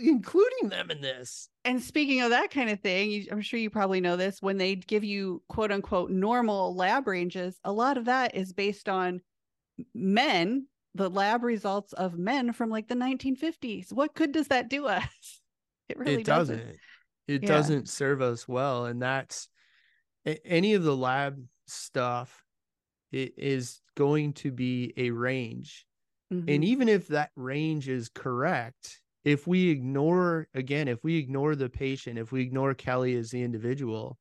including 0.00 0.68
them 0.68 0.90
in 0.90 1.00
this? 1.00 1.48
and 1.64 1.82
speaking 1.82 2.20
of 2.20 2.30
that 2.30 2.50
kind 2.50 2.70
of 2.70 2.80
thing, 2.80 3.10
you, 3.10 3.26
I'm 3.32 3.40
sure 3.40 3.58
you 3.58 3.70
probably 3.70 4.00
know 4.00 4.16
this. 4.16 4.40
When 4.40 4.56
they 4.58 4.76
give 4.76 5.02
you 5.04 5.42
quote 5.48 5.72
unquote 5.72 6.10
normal 6.10 6.74
lab 6.76 7.06
ranges, 7.08 7.58
a 7.64 7.72
lot 7.72 7.96
of 7.98 8.04
that 8.06 8.34
is 8.36 8.52
based 8.52 8.88
on 8.88 9.20
men, 9.94 10.66
the 10.94 11.08
lab 11.10 11.42
results 11.42 11.92
of 11.94 12.18
men 12.18 12.52
from 12.52 12.70
like 12.70 12.86
the 12.88 12.94
1950s. 12.94 13.92
What 13.92 14.14
good 14.14 14.32
does 14.32 14.48
that 14.48 14.68
do 14.68 14.86
us? 14.86 15.04
It 15.88 15.98
really 15.98 16.22
it 16.22 16.24
doesn't. 16.24 16.60
It 17.28 17.42
Yeah. 17.42 17.48
doesn't 17.48 17.88
serve 17.88 18.22
us 18.22 18.46
well, 18.48 18.86
and 18.86 19.02
that's 19.02 19.48
any 20.26 20.74
of 20.74 20.82
the 20.84 20.96
lab 20.96 21.46
stuff. 21.66 22.44
It 23.12 23.34
is 23.38 23.82
going 23.96 24.34
to 24.34 24.52
be 24.52 24.92
a 24.96 25.10
range, 25.12 25.86
and 26.46 26.64
Mhm. 26.64 26.64
even 26.64 26.88
if 26.88 27.08
that 27.08 27.32
range 27.36 27.88
is 27.88 28.08
correct, 28.10 29.02
if 29.24 29.46
we 29.46 29.70
ignore 29.70 30.48
again, 30.54 30.88
if 30.88 31.04
we 31.04 31.18
ignore 31.18 31.56
the 31.56 31.70
patient, 31.70 32.18
if 32.18 32.32
we 32.32 32.42
ignore 32.42 32.74
Kelly 32.74 33.16
as 33.16 33.30
the 33.30 33.42
individual, 33.42 34.18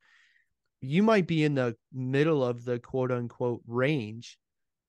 you 0.81 1.03
might 1.03 1.27
be 1.27 1.43
in 1.43 1.55
the 1.55 1.77
middle 1.91 2.43
of 2.43 2.65
the 2.65 2.79
quote 2.79 3.11
unquote 3.11 3.61
range, 3.67 4.39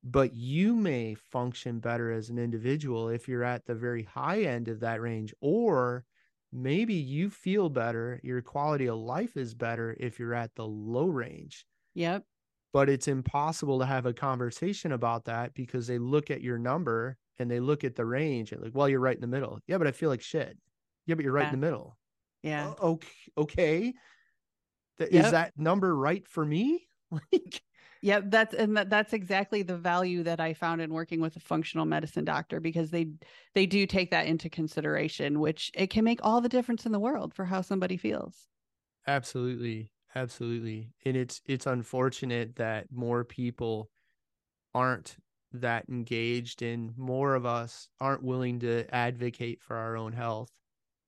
but 0.05 0.35
you 0.35 0.77
may 0.77 1.15
function 1.15 1.81
better 1.81 2.13
as 2.13 2.31
an 2.31 2.39
individual 2.39 3.09
if 3.11 3.29
you're 3.29 3.45
at 3.45 3.67
the 3.67 3.75
very 3.75 4.05
high 4.05 4.43
end 4.43 4.69
of 4.69 4.81
that 4.81 5.01
range, 5.03 5.35
or 5.41 6.07
maybe 6.53 6.95
you 6.95 7.31
feel 7.31 7.69
better, 7.69 8.21
your 8.23 8.43
quality 8.43 8.87
of 8.89 8.99
life 8.99 9.37
is 9.37 9.55
better 9.55 9.97
if 9.99 10.19
you're 10.19 10.35
at 10.35 10.55
the 10.55 10.67
low 10.67 11.07
range. 11.07 11.65
Yep. 11.95 12.25
But 12.73 12.89
it's 12.89 13.09
impossible 13.09 13.79
to 13.81 13.87
have 13.87 14.07
a 14.07 14.15
conversation 14.15 14.93
about 14.93 15.25
that 15.27 15.55
because 15.55 15.87
they 15.87 15.99
look 15.99 16.31
at 16.31 16.41
your 16.43 16.59
number 16.59 17.19
and 17.39 17.51
they 17.51 17.61
look 17.61 17.85
at 17.85 17.97
the 17.97 18.05
range 18.05 18.53
and 18.53 18.63
like, 18.63 18.75
well, 18.75 18.89
you're 18.89 19.01
right 19.01 19.15
in 19.15 19.21
the 19.21 19.27
middle. 19.27 19.59
Yeah, 19.67 19.79
but 19.79 19.87
I 19.87 19.93
feel 19.93 20.09
like 20.09 20.23
shit. 20.23 20.57
Yeah, 21.07 21.15
but 21.17 21.25
you're 21.25 21.35
right 21.35 21.43
Yeah. 21.45 21.53
in 21.53 21.61
the 21.61 21.67
middle. 21.67 21.99
Yeah. 22.43 22.73
Okay. 22.81 23.09
Okay. 23.37 23.93
Th- 24.99 25.11
Is 25.11 25.31
that 25.31 25.53
number 25.59 25.95
right 25.97 26.27
for 26.29 26.45
me? 26.45 26.89
Like, 27.31 27.61
Yep, 28.05 28.25
that's 28.31 28.53
and 28.55 28.77
that, 28.77 28.91
that's 28.91 29.13
exactly 29.13 29.63
the 29.63 29.79
value 29.79 30.25
that 30.25 30.41
I 30.41 30.55
found 30.55 30.81
in 30.81 30.93
working 30.93 31.21
with 31.21 31.37
a 31.37 31.41
functional 31.41 31.87
medicine 31.87 32.25
doctor 32.25 32.59
because 32.59 32.91
they 32.91 33.13
they 33.55 33.65
do 33.65 33.87
take 33.87 34.11
that 34.11 34.27
into 34.27 34.51
consideration, 34.51 35.39
which 35.39 35.71
it 35.75 35.87
can 35.89 36.05
make 36.05 36.19
all 36.25 36.41
the 36.41 36.49
difference 36.49 36.85
in 36.85 36.91
the 36.93 36.99
world 37.01 37.33
for 37.33 37.45
how 37.45 37.61
somebody 37.61 37.97
feels. 37.97 38.49
absolutely. 39.07 39.93
Absolutely. 40.15 40.95
And 41.07 41.17
it's 41.17 41.41
it's 41.47 41.67
unfortunate 41.67 42.57
that 42.57 42.93
more 42.93 43.25
people 43.25 43.91
aren't 44.75 45.19
that 45.53 45.89
engaged 45.89 46.63
and 46.63 46.97
more 46.99 47.35
of 47.37 47.47
us 47.47 47.89
aren't 48.01 48.23
willing 48.25 48.61
to 48.61 48.87
advocate 48.95 49.63
for 49.63 49.77
our 49.77 49.97
own 49.97 50.13
health. 50.15 50.51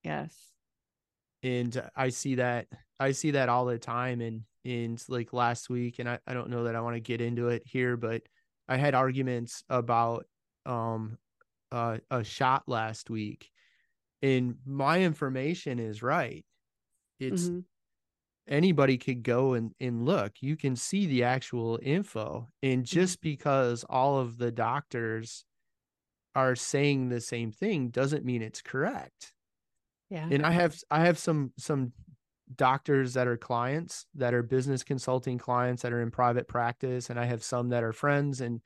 Yes. 0.04 0.53
And 1.44 1.90
I 1.94 2.08
see 2.08 2.36
that 2.36 2.66
I 2.98 3.12
see 3.12 3.32
that 3.32 3.48
all 3.48 3.66
the 3.66 3.78
time 3.78 4.20
and 4.20 4.42
in 4.64 4.98
like 5.08 5.32
last 5.32 5.68
week 5.68 5.98
and 5.98 6.08
I, 6.08 6.18
I 6.26 6.32
don't 6.32 6.48
know 6.48 6.64
that 6.64 6.74
I 6.74 6.80
want 6.80 6.96
to 6.96 7.00
get 7.00 7.20
into 7.20 7.48
it 7.48 7.62
here 7.66 7.96
but 7.96 8.22
I 8.66 8.76
had 8.76 8.94
arguments 8.94 9.62
about 9.68 10.26
um 10.66 11.18
uh, 11.70 11.98
a 12.10 12.24
shot 12.24 12.64
last 12.66 13.10
week 13.10 13.50
and 14.22 14.56
my 14.64 15.02
information 15.02 15.78
is 15.78 16.02
right. 16.02 16.44
It's 17.20 17.48
Mhm. 17.48 17.64
anybody 18.48 18.96
could 18.96 19.22
go 19.22 19.54
and, 19.54 19.74
and 19.80 20.06
look. 20.06 20.40
You 20.40 20.56
can 20.56 20.76
see 20.76 21.06
the 21.06 21.24
actual 21.24 21.78
info 21.82 22.48
and 22.62 22.86
just 22.86 23.20
because 23.20 23.84
all 23.84 24.18
of 24.18 24.38
the 24.38 24.52
doctors 24.52 25.44
are 26.34 26.56
saying 26.56 27.08
the 27.08 27.20
same 27.20 27.52
thing 27.52 27.90
doesn't 27.90 28.24
mean 28.24 28.40
it's 28.42 28.62
correct 28.62 29.33
Yeah. 30.10 30.28
and 30.30 30.44
i 30.44 30.50
have 30.50 30.76
i 30.90 31.00
have 31.00 31.18
some 31.18 31.52
some 31.58 31.92
doctors 32.54 33.14
that 33.14 33.26
are 33.26 33.36
clients 33.36 34.06
that 34.14 34.34
are 34.34 34.42
business 34.42 34.82
consulting 34.82 35.38
clients 35.38 35.82
that 35.82 35.92
are 35.92 36.02
in 36.02 36.10
private 36.10 36.46
practice 36.46 37.10
and 37.10 37.18
i 37.18 37.24
have 37.24 37.42
some 37.42 37.70
that 37.70 37.82
are 37.82 37.92
friends 37.92 38.40
and 38.40 38.60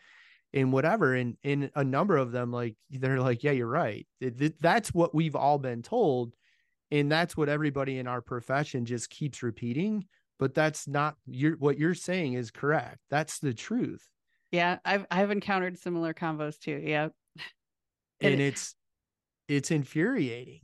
and 0.52 0.72
whatever 0.72 1.14
and 1.14 1.36
in 1.42 1.70
a 1.76 1.84
number 1.84 2.16
of 2.16 2.32
them 2.32 2.50
like 2.50 2.74
they're 2.90 3.20
like 3.20 3.44
yeah 3.44 3.52
you're 3.52 3.68
right 3.68 4.06
that's 4.60 4.92
what 4.92 5.14
we've 5.14 5.36
all 5.36 5.58
been 5.58 5.82
told 5.82 6.34
and 6.90 7.12
that's 7.12 7.36
what 7.36 7.48
everybody 7.48 7.98
in 7.98 8.06
our 8.06 8.20
profession 8.20 8.84
just 8.84 9.10
keeps 9.10 9.42
repeating 9.42 10.04
but 10.38 10.54
that's 10.54 10.88
not 10.88 11.14
your 11.26 11.56
what 11.58 11.78
you're 11.78 11.94
saying 11.94 12.32
is 12.32 12.50
correct 12.50 12.98
that's 13.10 13.38
the 13.38 13.54
truth 13.54 14.08
yeah. 14.50 14.78
I've 14.84 15.06
I've 15.10 15.30
encountered 15.30 15.78
similar 15.78 16.14
combos 16.14 16.58
too. 16.58 16.80
Yeah. 16.84 17.08
And 18.20 18.40
it's 18.40 18.74
it's 19.46 19.70
infuriating 19.70 20.62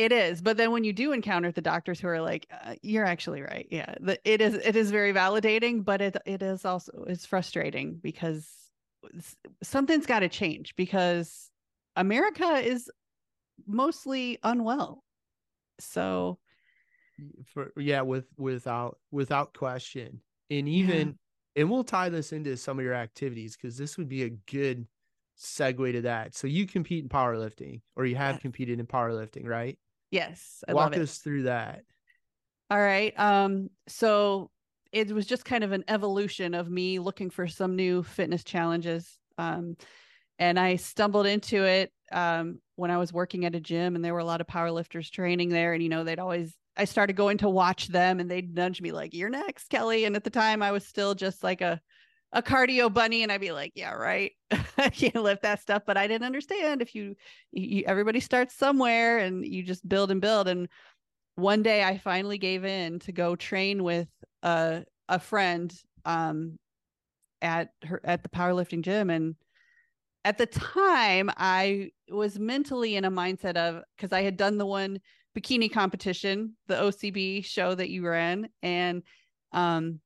It 0.00 0.12
is, 0.12 0.40
but 0.40 0.56
then 0.56 0.72
when 0.72 0.82
you 0.82 0.94
do 0.94 1.12
encounter 1.12 1.52
the 1.52 1.60
doctors 1.60 2.00
who 2.00 2.08
are 2.08 2.22
like, 2.22 2.46
uh, 2.50 2.74
"You're 2.80 3.04
actually 3.04 3.42
right," 3.42 3.66
yeah, 3.70 3.96
the, 4.00 4.18
it 4.24 4.40
is. 4.40 4.54
It 4.54 4.74
is 4.74 4.90
very 4.90 5.12
validating, 5.12 5.84
but 5.84 6.00
it 6.00 6.16
it 6.24 6.42
is 6.42 6.64
also 6.64 7.04
it's 7.06 7.26
frustrating 7.26 7.96
because 7.96 8.70
something's 9.62 10.06
got 10.06 10.20
to 10.20 10.30
change 10.30 10.74
because 10.74 11.50
America 11.96 12.66
is 12.66 12.90
mostly 13.66 14.38
unwell. 14.42 15.04
So 15.80 16.40
for 17.46 17.72
yeah 17.76 18.00
with 18.00 18.26
without 18.36 18.98
without 19.10 19.52
question 19.54 20.20
and 20.48 20.68
Yeah. 20.68 20.76
even 20.76 21.18
and 21.56 21.70
we'll 21.70 21.84
tie 21.84 22.08
this 22.08 22.32
into 22.32 22.56
some 22.56 22.78
of 22.78 22.84
your 22.84 22.94
activities 22.94 23.56
because 23.56 23.76
this 23.76 23.98
would 23.98 24.08
be 24.08 24.22
a 24.22 24.30
good 24.30 24.86
segue 25.38 25.92
to 25.92 26.02
that 26.02 26.34
so 26.34 26.46
you 26.46 26.66
compete 26.66 27.02
in 27.02 27.08
powerlifting 27.08 27.80
or 27.96 28.04
you 28.06 28.16
have 28.16 28.40
competed 28.40 28.78
in 28.78 28.86
powerlifting 28.86 29.46
right 29.46 29.78
yes, 30.10 30.62
I 30.68 30.74
walk 30.74 30.96
us 30.96 31.18
through 31.18 31.44
that 31.44 31.82
All 32.70 32.78
right. 32.80 33.18
Um, 33.18 33.70
so 33.88 34.50
it 34.92 35.10
was 35.10 35.26
just 35.26 35.44
kind 35.44 35.64
of 35.64 35.72
an 35.72 35.84
evolution 35.88 36.54
of 36.54 36.70
me 36.70 36.98
looking 36.98 37.30
for 37.30 37.46
some 37.46 37.76
new 37.76 38.02
fitness 38.02 38.44
challenges. 38.44 39.18
Um, 39.38 39.76
and 40.38 40.58
I 40.58 40.76
stumbled 40.76 41.26
into 41.26 41.64
it 41.64 41.92
um, 42.12 42.60
when 42.76 42.90
I 42.90 42.98
was 42.98 43.12
working 43.12 43.44
at 43.44 43.54
a 43.54 43.60
gym, 43.60 43.94
and 43.94 44.04
there 44.04 44.14
were 44.14 44.20
a 44.20 44.24
lot 44.24 44.40
of 44.40 44.46
powerlifters 44.46 45.10
training 45.10 45.50
there. 45.50 45.74
And 45.74 45.82
you 45.82 45.88
know, 45.88 46.04
they'd 46.04 46.18
always 46.18 46.54
I 46.76 46.84
started 46.84 47.14
going 47.14 47.38
to 47.38 47.48
watch 47.50 47.88
them, 47.88 48.20
and 48.20 48.30
they'd 48.30 48.54
nudge 48.54 48.80
me 48.80 48.92
like, 48.92 49.14
"You're 49.14 49.28
next, 49.28 49.68
Kelly." 49.68 50.04
And 50.04 50.16
at 50.16 50.24
the 50.24 50.30
time, 50.30 50.62
I 50.62 50.72
was 50.72 50.86
still 50.86 51.14
just 51.14 51.42
like 51.44 51.60
a 51.60 51.80
a 52.32 52.42
cardio 52.42 52.92
bunny, 52.92 53.22
and 53.22 53.32
I'd 53.32 53.40
be 53.40 53.52
like, 53.52 53.72
"Yeah, 53.74 53.92
right. 53.92 54.32
I 54.78 54.90
can't 54.90 55.16
lift 55.16 55.42
that 55.42 55.60
stuff." 55.60 55.82
But 55.86 55.96
I 55.96 56.06
didn't 56.06 56.26
understand 56.26 56.82
if 56.82 56.94
you, 56.94 57.16
you 57.52 57.84
everybody 57.86 58.20
starts 58.20 58.54
somewhere, 58.54 59.18
and 59.18 59.46
you 59.46 59.62
just 59.62 59.88
build 59.88 60.10
and 60.10 60.20
build. 60.20 60.48
And 60.48 60.68
one 61.36 61.62
day 61.62 61.82
I 61.82 61.98
finally 61.98 62.38
gave 62.38 62.64
in 62.64 62.98
to 63.00 63.12
go 63.12 63.36
train 63.36 63.82
with 63.82 64.08
a 64.42 64.84
a 65.08 65.18
friend 65.18 65.74
um 66.04 66.58
at 67.42 67.70
her 67.84 68.00
at 68.04 68.22
the 68.22 68.28
powerlifting 68.28 68.82
gym 68.82 69.10
and 69.10 69.34
at 70.24 70.38
the 70.38 70.46
time 70.46 71.30
I 71.36 71.90
was 72.10 72.38
mentally 72.38 72.96
in 72.96 73.04
a 73.04 73.10
mindset 73.10 73.56
of 73.56 73.82
because 73.96 74.12
I 74.12 74.22
had 74.22 74.36
done 74.36 74.58
the 74.58 74.66
one 74.66 75.00
bikini 75.36 75.72
competition, 75.72 76.56
the 76.66 76.74
OCB 76.74 77.44
show 77.44 77.74
that 77.74 77.90
you 77.90 78.06
ran 78.06 78.48
and 78.62 79.02
um 79.52 80.00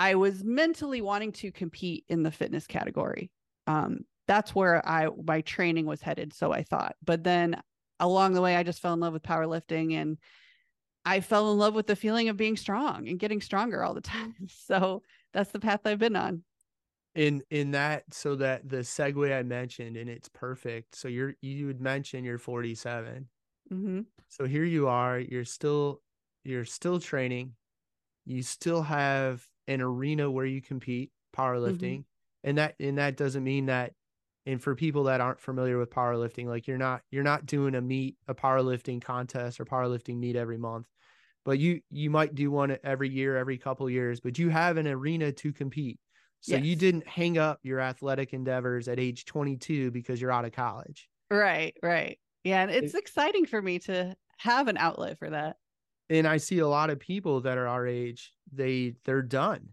I 0.00 0.14
was 0.14 0.42
mentally 0.42 1.02
wanting 1.02 1.32
to 1.32 1.52
compete 1.52 2.06
in 2.08 2.22
the 2.22 2.30
fitness 2.30 2.66
category. 2.66 3.30
Um, 3.66 4.06
that's 4.26 4.54
where 4.54 4.84
I 4.88 5.08
my 5.26 5.42
training 5.42 5.84
was 5.84 6.00
headed, 6.00 6.32
so 6.32 6.52
I 6.52 6.62
thought. 6.62 6.96
But 7.04 7.22
then 7.22 7.60
along 8.00 8.32
the 8.32 8.40
way, 8.40 8.56
I 8.56 8.62
just 8.62 8.80
fell 8.80 8.94
in 8.94 9.00
love 9.00 9.12
with 9.12 9.22
powerlifting 9.22 9.92
and 9.92 10.16
I 11.04 11.20
fell 11.20 11.52
in 11.52 11.58
love 11.58 11.74
with 11.74 11.86
the 11.86 11.96
feeling 11.96 12.30
of 12.30 12.38
being 12.38 12.56
strong 12.56 13.08
and 13.08 13.18
getting 13.18 13.42
stronger 13.42 13.84
all 13.84 13.92
the 13.92 14.00
time. 14.00 14.34
So 14.48 15.02
that's 15.34 15.50
the 15.50 15.60
path 15.60 15.80
I've 15.84 15.98
been 15.98 16.16
on. 16.16 16.44
In 17.14 17.42
in 17.50 17.72
that, 17.72 18.04
so 18.14 18.36
that 18.36 18.66
the 18.66 18.78
segue 18.78 19.38
I 19.38 19.42
mentioned, 19.42 19.98
and 19.98 20.08
it's 20.08 20.30
perfect. 20.30 20.96
So 20.96 21.08
you're 21.08 21.34
you 21.42 21.66
would 21.66 21.82
mention 21.82 22.24
you're 22.24 22.38
47. 22.38 23.28
Mm-hmm. 23.70 24.00
So 24.28 24.46
here 24.46 24.64
you 24.64 24.88
are. 24.88 25.18
You're 25.18 25.44
still 25.44 26.00
you're 26.42 26.64
still 26.64 27.00
training. 27.00 27.52
You 28.24 28.42
still 28.42 28.80
have 28.80 29.46
an 29.70 29.80
arena 29.80 30.30
where 30.30 30.46
you 30.46 30.60
compete 30.60 31.10
powerlifting, 31.36 32.00
mm-hmm. 32.00 32.48
and 32.48 32.58
that 32.58 32.74
and 32.80 32.98
that 32.98 33.16
doesn't 33.16 33.44
mean 33.44 33.66
that. 33.66 33.92
And 34.46 34.60
for 34.60 34.74
people 34.74 35.04
that 35.04 35.20
aren't 35.20 35.40
familiar 35.40 35.78
with 35.78 35.90
powerlifting, 35.90 36.46
like 36.46 36.66
you're 36.66 36.78
not 36.78 37.02
you're 37.10 37.22
not 37.22 37.46
doing 37.46 37.74
a 37.74 37.80
meet 37.80 38.16
a 38.28 38.34
powerlifting 38.34 39.00
contest 39.02 39.60
or 39.60 39.64
powerlifting 39.64 40.18
meet 40.18 40.36
every 40.36 40.58
month 40.58 40.86
but 41.44 41.58
you 41.58 41.80
you 41.90 42.10
might 42.10 42.34
do 42.34 42.50
one 42.50 42.76
every 42.84 43.08
year 43.08 43.36
every 43.36 43.58
couple 43.58 43.88
years 43.88 44.20
but 44.20 44.38
you 44.38 44.48
have 44.48 44.76
an 44.76 44.86
arena 44.86 45.32
to 45.32 45.52
compete 45.52 45.98
so 46.40 46.54
yes. 46.54 46.64
you 46.64 46.76
didn't 46.76 47.06
hang 47.06 47.38
up 47.38 47.58
your 47.62 47.80
athletic 47.80 48.32
endeavors 48.32 48.88
at 48.88 48.98
age 48.98 49.24
22 49.24 49.90
because 49.90 50.20
you're 50.20 50.32
out 50.32 50.44
of 50.44 50.52
college 50.52 51.08
right 51.30 51.76
right 51.82 52.18
yeah 52.44 52.62
and 52.62 52.70
it's 52.70 52.94
it, 52.94 52.98
exciting 52.98 53.46
for 53.46 53.60
me 53.60 53.78
to 53.78 54.14
have 54.38 54.68
an 54.68 54.76
outlet 54.76 55.18
for 55.18 55.30
that 55.30 55.56
and 56.10 56.28
i 56.28 56.36
see 56.36 56.58
a 56.58 56.68
lot 56.68 56.90
of 56.90 57.00
people 57.00 57.40
that 57.40 57.56
are 57.56 57.66
our 57.66 57.86
age 57.86 58.32
they 58.52 58.94
they're 59.04 59.22
done 59.22 59.70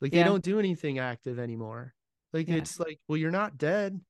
like 0.00 0.12
yeah. 0.12 0.22
they 0.22 0.28
don't 0.28 0.44
do 0.44 0.58
anything 0.60 1.00
active 1.00 1.38
anymore 1.40 1.94
like 2.32 2.48
yeah. 2.48 2.56
it's 2.56 2.78
like 2.78 3.00
well 3.08 3.16
you're 3.16 3.30
not 3.32 3.58
dead 3.58 4.00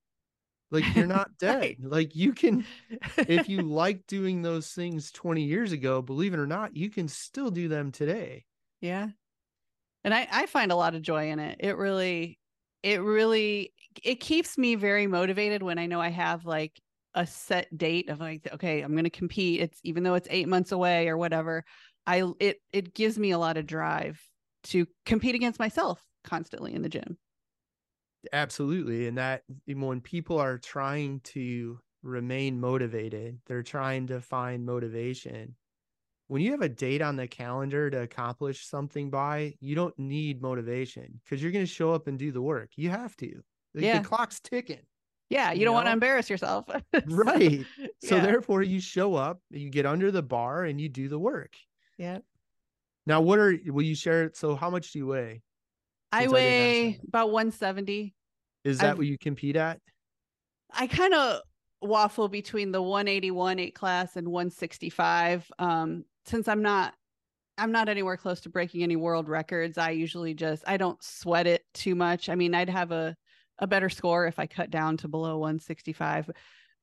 like 0.74 0.84
you're 0.96 1.06
not 1.06 1.30
dead. 1.38 1.56
right. 1.56 1.76
Like 1.80 2.16
you 2.16 2.32
can 2.32 2.66
if 3.16 3.48
you 3.48 3.62
like 3.62 4.06
doing 4.06 4.42
those 4.42 4.72
things 4.72 5.12
20 5.12 5.42
years 5.42 5.72
ago, 5.72 6.02
believe 6.02 6.34
it 6.34 6.40
or 6.40 6.46
not, 6.46 6.76
you 6.76 6.90
can 6.90 7.08
still 7.08 7.50
do 7.50 7.68
them 7.68 7.92
today. 7.92 8.44
Yeah. 8.80 9.08
And 10.02 10.12
I 10.12 10.28
I 10.30 10.46
find 10.46 10.72
a 10.72 10.76
lot 10.76 10.94
of 10.94 11.02
joy 11.02 11.30
in 11.30 11.38
it. 11.38 11.58
It 11.60 11.76
really 11.76 12.38
it 12.82 13.00
really 13.00 13.72
it 14.02 14.16
keeps 14.16 14.58
me 14.58 14.74
very 14.74 15.06
motivated 15.06 15.62
when 15.62 15.78
I 15.78 15.86
know 15.86 16.00
I 16.00 16.10
have 16.10 16.44
like 16.44 16.78
a 17.14 17.26
set 17.26 17.76
date 17.76 18.08
of 18.08 18.20
like 18.20 18.48
okay, 18.54 18.82
I'm 18.82 18.92
going 18.92 19.04
to 19.04 19.10
compete. 19.10 19.60
It's 19.60 19.80
even 19.84 20.02
though 20.02 20.14
it's 20.14 20.28
8 20.30 20.48
months 20.48 20.72
away 20.72 21.08
or 21.08 21.16
whatever, 21.16 21.64
I 22.06 22.24
it 22.40 22.58
it 22.72 22.94
gives 22.94 23.18
me 23.18 23.30
a 23.30 23.38
lot 23.38 23.56
of 23.56 23.66
drive 23.66 24.20
to 24.64 24.86
compete 25.04 25.34
against 25.34 25.58
myself 25.58 26.02
constantly 26.24 26.74
in 26.74 26.82
the 26.82 26.88
gym. 26.88 27.18
Absolutely. 28.32 29.06
And 29.06 29.18
that 29.18 29.42
when 29.66 30.00
people 30.00 30.38
are 30.38 30.56
trying 30.58 31.20
to 31.20 31.78
remain 32.02 32.58
motivated, 32.58 33.38
they're 33.46 33.62
trying 33.62 34.06
to 34.06 34.20
find 34.20 34.64
motivation. 34.64 35.56
When 36.28 36.40
you 36.40 36.52
have 36.52 36.62
a 36.62 36.68
date 36.70 37.02
on 37.02 37.16
the 37.16 37.26
calendar 37.26 37.90
to 37.90 38.00
accomplish 38.00 38.66
something 38.66 39.10
by, 39.10 39.54
you 39.60 39.74
don't 39.74 39.98
need 39.98 40.40
motivation 40.40 41.20
because 41.22 41.42
you're 41.42 41.52
going 41.52 41.66
to 41.66 41.70
show 41.70 41.92
up 41.92 42.06
and 42.06 42.18
do 42.18 42.32
the 42.32 42.40
work. 42.40 42.70
You 42.76 42.88
have 42.88 43.14
to. 43.18 43.42
Like, 43.74 43.84
yeah. 43.84 43.98
The 43.98 44.08
clock's 44.08 44.40
ticking. 44.40 44.80
Yeah, 45.30 45.52
you, 45.52 45.60
you 45.60 45.64
don't 45.64 45.72
know? 45.72 45.76
want 45.76 45.86
to 45.86 45.92
embarrass 45.92 46.28
yourself. 46.28 46.66
right. 47.06 47.64
So 48.02 48.16
yeah. 48.16 48.22
therefore 48.22 48.62
you 48.62 48.80
show 48.80 49.14
up, 49.14 49.40
you 49.50 49.70
get 49.70 49.86
under 49.86 50.10
the 50.10 50.22
bar 50.22 50.64
and 50.64 50.80
you 50.80 50.88
do 50.88 51.08
the 51.08 51.18
work. 51.18 51.54
Yeah. 51.98 52.18
Now 53.06 53.20
what 53.20 53.38
are 53.38 53.56
will 53.66 53.82
you 53.82 53.94
share 53.94 54.30
so 54.34 54.54
how 54.54 54.70
much 54.70 54.92
do 54.92 54.98
you 54.98 55.06
weigh? 55.06 55.42
I 56.12 56.28
weigh 56.28 56.86
I 56.86 56.98
about 57.08 57.32
170. 57.32 58.14
Is 58.64 58.78
that 58.78 58.92
I've, 58.92 58.98
what 58.98 59.06
you 59.06 59.18
compete 59.18 59.56
at? 59.56 59.80
I 60.72 60.86
kind 60.86 61.12
of 61.12 61.40
waffle 61.82 62.28
between 62.28 62.72
the 62.72 62.80
181 62.80 63.58
eight 63.58 63.74
class 63.74 64.16
and 64.16 64.28
165. 64.28 65.50
Um, 65.58 66.04
since 66.26 66.48
I'm 66.48 66.62
not 66.62 66.94
I'm 67.56 67.72
not 67.72 67.88
anywhere 67.88 68.16
close 68.16 68.40
to 68.42 68.48
breaking 68.48 68.82
any 68.82 68.96
world 68.96 69.28
records. 69.28 69.78
I 69.78 69.90
usually 69.90 70.34
just 70.34 70.64
I 70.66 70.76
don't 70.76 71.02
sweat 71.02 71.46
it 71.46 71.64
too 71.74 71.94
much. 71.94 72.28
I 72.28 72.34
mean, 72.34 72.54
I'd 72.54 72.70
have 72.70 72.90
a 72.90 73.16
a 73.58 73.66
better 73.66 73.88
score 73.88 74.26
if 74.26 74.38
I 74.38 74.46
cut 74.46 74.70
down 74.70 74.96
to 74.98 75.08
below 75.08 75.38
165. 75.38 76.30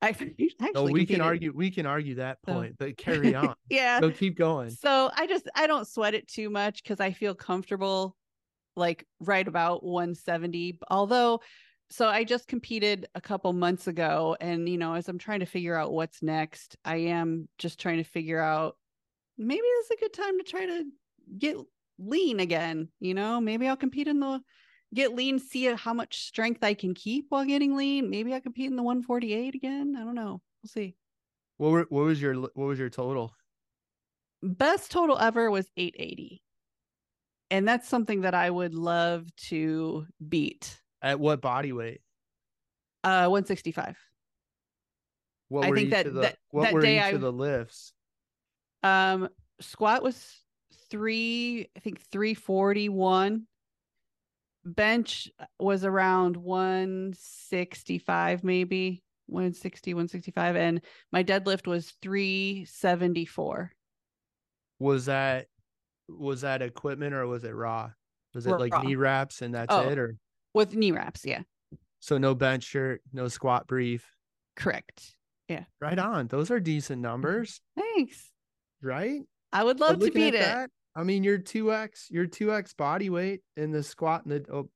I 0.00 0.08
actually 0.08 0.50
oh, 0.74 0.90
we 0.90 1.06
can 1.06 1.20
argue 1.20 1.52
we 1.54 1.70
can 1.70 1.86
argue 1.86 2.16
that 2.16 2.42
point, 2.42 2.72
so. 2.72 2.86
but 2.86 2.96
carry 2.96 3.34
on. 3.34 3.54
yeah. 3.70 4.00
So 4.00 4.10
keep 4.10 4.36
going. 4.36 4.70
So 4.70 5.10
I 5.14 5.26
just 5.26 5.48
I 5.54 5.66
don't 5.66 5.86
sweat 5.86 6.14
it 6.14 6.26
too 6.26 6.50
much 6.50 6.82
because 6.82 6.98
I 6.98 7.12
feel 7.12 7.34
comfortable 7.34 8.16
like 8.74 9.06
right 9.20 9.46
about 9.46 9.84
170. 9.84 10.80
Although 10.90 11.40
so 11.90 12.08
I 12.08 12.24
just 12.24 12.48
competed 12.48 13.06
a 13.14 13.20
couple 13.20 13.52
months 13.52 13.86
ago 13.86 14.36
and 14.40 14.68
you 14.68 14.78
know 14.78 14.94
as 14.94 15.08
I'm 15.08 15.18
trying 15.18 15.40
to 15.40 15.46
figure 15.46 15.76
out 15.76 15.92
what's 15.92 16.22
next, 16.22 16.76
I 16.84 16.96
am 16.96 17.48
just 17.58 17.78
trying 17.78 17.98
to 17.98 18.04
figure 18.04 18.40
out 18.40 18.76
maybe 19.38 19.62
this 19.62 19.86
is 19.86 19.90
a 19.92 20.00
good 20.00 20.12
time 20.12 20.38
to 20.38 20.44
try 20.44 20.66
to 20.66 20.84
get 21.38 21.56
lean 21.98 22.40
again, 22.40 22.88
you 23.00 23.14
know? 23.14 23.40
Maybe 23.40 23.68
I'll 23.68 23.76
compete 23.76 24.08
in 24.08 24.20
the 24.20 24.40
get 24.94 25.14
lean, 25.14 25.38
see 25.38 25.64
how 25.74 25.94
much 25.94 26.20
strength 26.22 26.62
I 26.62 26.74
can 26.74 26.94
keep 26.94 27.26
while 27.28 27.44
getting 27.44 27.76
lean. 27.76 28.10
Maybe 28.10 28.34
I 28.34 28.40
compete 28.40 28.70
in 28.70 28.76
the 28.76 28.82
148 28.82 29.54
again. 29.54 29.96
I 29.98 30.04
don't 30.04 30.14
know. 30.14 30.40
We'll 30.62 30.68
see. 30.68 30.94
What 31.56 31.70
were, 31.70 31.86
what 31.88 32.04
was 32.04 32.20
your 32.20 32.34
what 32.34 32.56
was 32.56 32.78
your 32.78 32.90
total? 32.90 33.34
Best 34.42 34.90
total 34.90 35.18
ever 35.18 35.50
was 35.50 35.70
880. 35.76 36.42
And 37.50 37.68
that's 37.68 37.88
something 37.88 38.22
that 38.22 38.34
I 38.34 38.50
would 38.50 38.74
love 38.74 39.26
to 39.48 40.06
beat. 40.26 40.80
At 41.02 41.20
what 41.20 41.40
body 41.40 41.72
weight? 41.72 42.00
Uh 43.04 43.26
165. 43.28 43.96
What 45.48 45.66
I 45.66 45.72
think 45.72 45.90
that, 45.90 46.06
the, 46.06 46.20
that 46.22 46.38
what 46.50 46.62
that 46.64 46.72
were 46.72 46.80
day 46.80 46.98
I, 46.98 47.12
the 47.12 47.32
lifts? 47.32 47.92
Um 48.82 49.28
squat 49.60 50.02
was 50.02 50.42
three, 50.90 51.68
I 51.76 51.80
think 51.80 52.00
341 52.10 53.46
bench 54.64 55.28
uh, 55.38 55.44
was 55.58 55.84
around 55.84 56.36
165 56.36 58.44
maybe 58.44 59.02
160 59.26 59.94
165 59.94 60.56
and 60.56 60.80
my 61.10 61.24
deadlift 61.24 61.66
was 61.66 61.94
374 62.02 63.72
was 64.78 65.06
that 65.06 65.46
was 66.08 66.42
that 66.42 66.62
equipment 66.62 67.14
or 67.14 67.26
was 67.26 67.44
it 67.44 67.54
raw? 67.54 67.90
Was 68.34 68.46
it 68.46 68.50
raw. 68.50 68.58
like 68.58 68.84
knee 68.84 68.96
wraps 68.96 69.40
and 69.40 69.54
that's 69.54 69.72
oh, 69.72 69.88
it 69.88 69.98
or? 69.98 70.16
with 70.54 70.74
knee 70.74 70.90
wraps 70.90 71.24
yeah. 71.24 71.42
So 72.00 72.18
no 72.18 72.34
bench 72.34 72.64
shirt 72.64 73.00
no 73.12 73.28
squat 73.28 73.66
brief? 73.66 74.06
Correct 74.56 75.14
yeah. 75.52 75.64
Right 75.80 75.98
on 75.98 76.26
those 76.28 76.50
are 76.50 76.60
decent 76.60 76.98
mm-hmm. 76.98 77.10
numbers. 77.10 77.60
Thanks. 77.76 78.30
Right? 78.82 79.20
I 79.52 79.64
would 79.64 79.80
love 79.80 80.00
to 80.00 80.10
beat 80.10 80.34
it. 80.34 80.40
that, 80.40 80.70
I 80.94 81.04
mean, 81.04 81.24
you're 81.24 81.38
two 81.38 81.72
x, 81.72 82.08
you're 82.10 82.26
two 82.26 82.52
x 82.52 82.74
body 82.74 83.10
weight 83.10 83.40
in 83.56 83.70
the 83.70 83.82
squat 83.82 84.24
and 84.24 84.32
the. 84.32 84.52
Oh, 84.52 84.70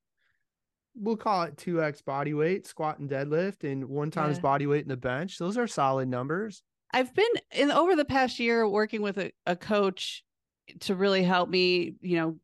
we'll 0.94 1.16
call 1.16 1.42
it 1.42 1.56
two 1.56 1.82
x 1.82 2.00
body 2.02 2.34
weight, 2.34 2.66
squat 2.66 2.98
and 2.98 3.10
deadlift, 3.10 3.64
and 3.64 3.84
one 3.86 4.10
times 4.10 4.36
yeah. 4.36 4.42
body 4.42 4.66
weight 4.66 4.82
in 4.82 4.88
the 4.88 4.96
bench. 4.96 5.38
Those 5.38 5.58
are 5.58 5.66
solid 5.66 6.08
numbers. 6.08 6.62
I've 6.92 7.14
been 7.14 7.26
in 7.52 7.70
over 7.70 7.96
the 7.96 8.04
past 8.04 8.38
year 8.38 8.66
working 8.66 9.02
with 9.02 9.18
a, 9.18 9.32
a 9.44 9.56
coach 9.56 10.24
to 10.80 10.94
really 10.94 11.22
help 11.22 11.48
me, 11.48 11.94
you 12.00 12.16
know, 12.16 12.38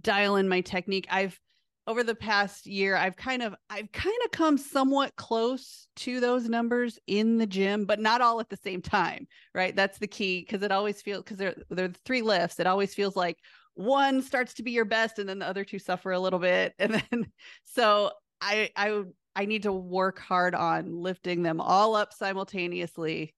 dial 0.00 0.36
in 0.36 0.48
my 0.48 0.60
technique. 0.60 1.06
I've 1.10 1.38
over 1.86 2.02
the 2.02 2.14
past 2.14 2.66
year 2.66 2.96
i've 2.96 3.16
kind 3.16 3.42
of 3.42 3.54
i've 3.70 3.90
kind 3.92 4.16
of 4.24 4.30
come 4.30 4.56
somewhat 4.56 5.14
close 5.16 5.86
to 5.96 6.20
those 6.20 6.48
numbers 6.48 6.98
in 7.06 7.38
the 7.38 7.46
gym 7.46 7.84
but 7.84 8.00
not 8.00 8.20
all 8.20 8.40
at 8.40 8.48
the 8.48 8.56
same 8.56 8.80
time 8.80 9.26
right? 9.54 9.74
That's 9.74 9.98
the 9.98 10.06
key 10.06 10.40
because 10.40 10.62
it 10.62 10.72
always 10.72 11.00
feels 11.00 11.22
because 11.22 11.38
there, 11.38 11.54
there 11.70 11.86
are 11.86 11.92
three 12.04 12.22
lifts. 12.22 12.58
It 12.58 12.66
always 12.66 12.94
feels 12.94 13.16
like 13.16 13.38
one 13.74 14.20
starts 14.22 14.54
to 14.54 14.62
be 14.62 14.72
your 14.72 14.84
best 14.84 15.18
and 15.18 15.28
then 15.28 15.38
the 15.38 15.48
other 15.48 15.64
two 15.64 15.78
suffer 15.78 16.12
a 16.12 16.18
little 16.18 16.38
bit. 16.38 16.74
And 16.78 16.94
then 17.10 17.26
so 17.64 18.10
i 18.40 18.70
i 18.76 19.02
i 19.36 19.46
need 19.46 19.62
to 19.62 19.72
work 19.72 20.18
hard 20.18 20.54
on 20.54 20.92
lifting 21.00 21.42
them 21.42 21.60
all 21.60 21.94
up 21.94 22.12
simultaneously. 22.12 23.34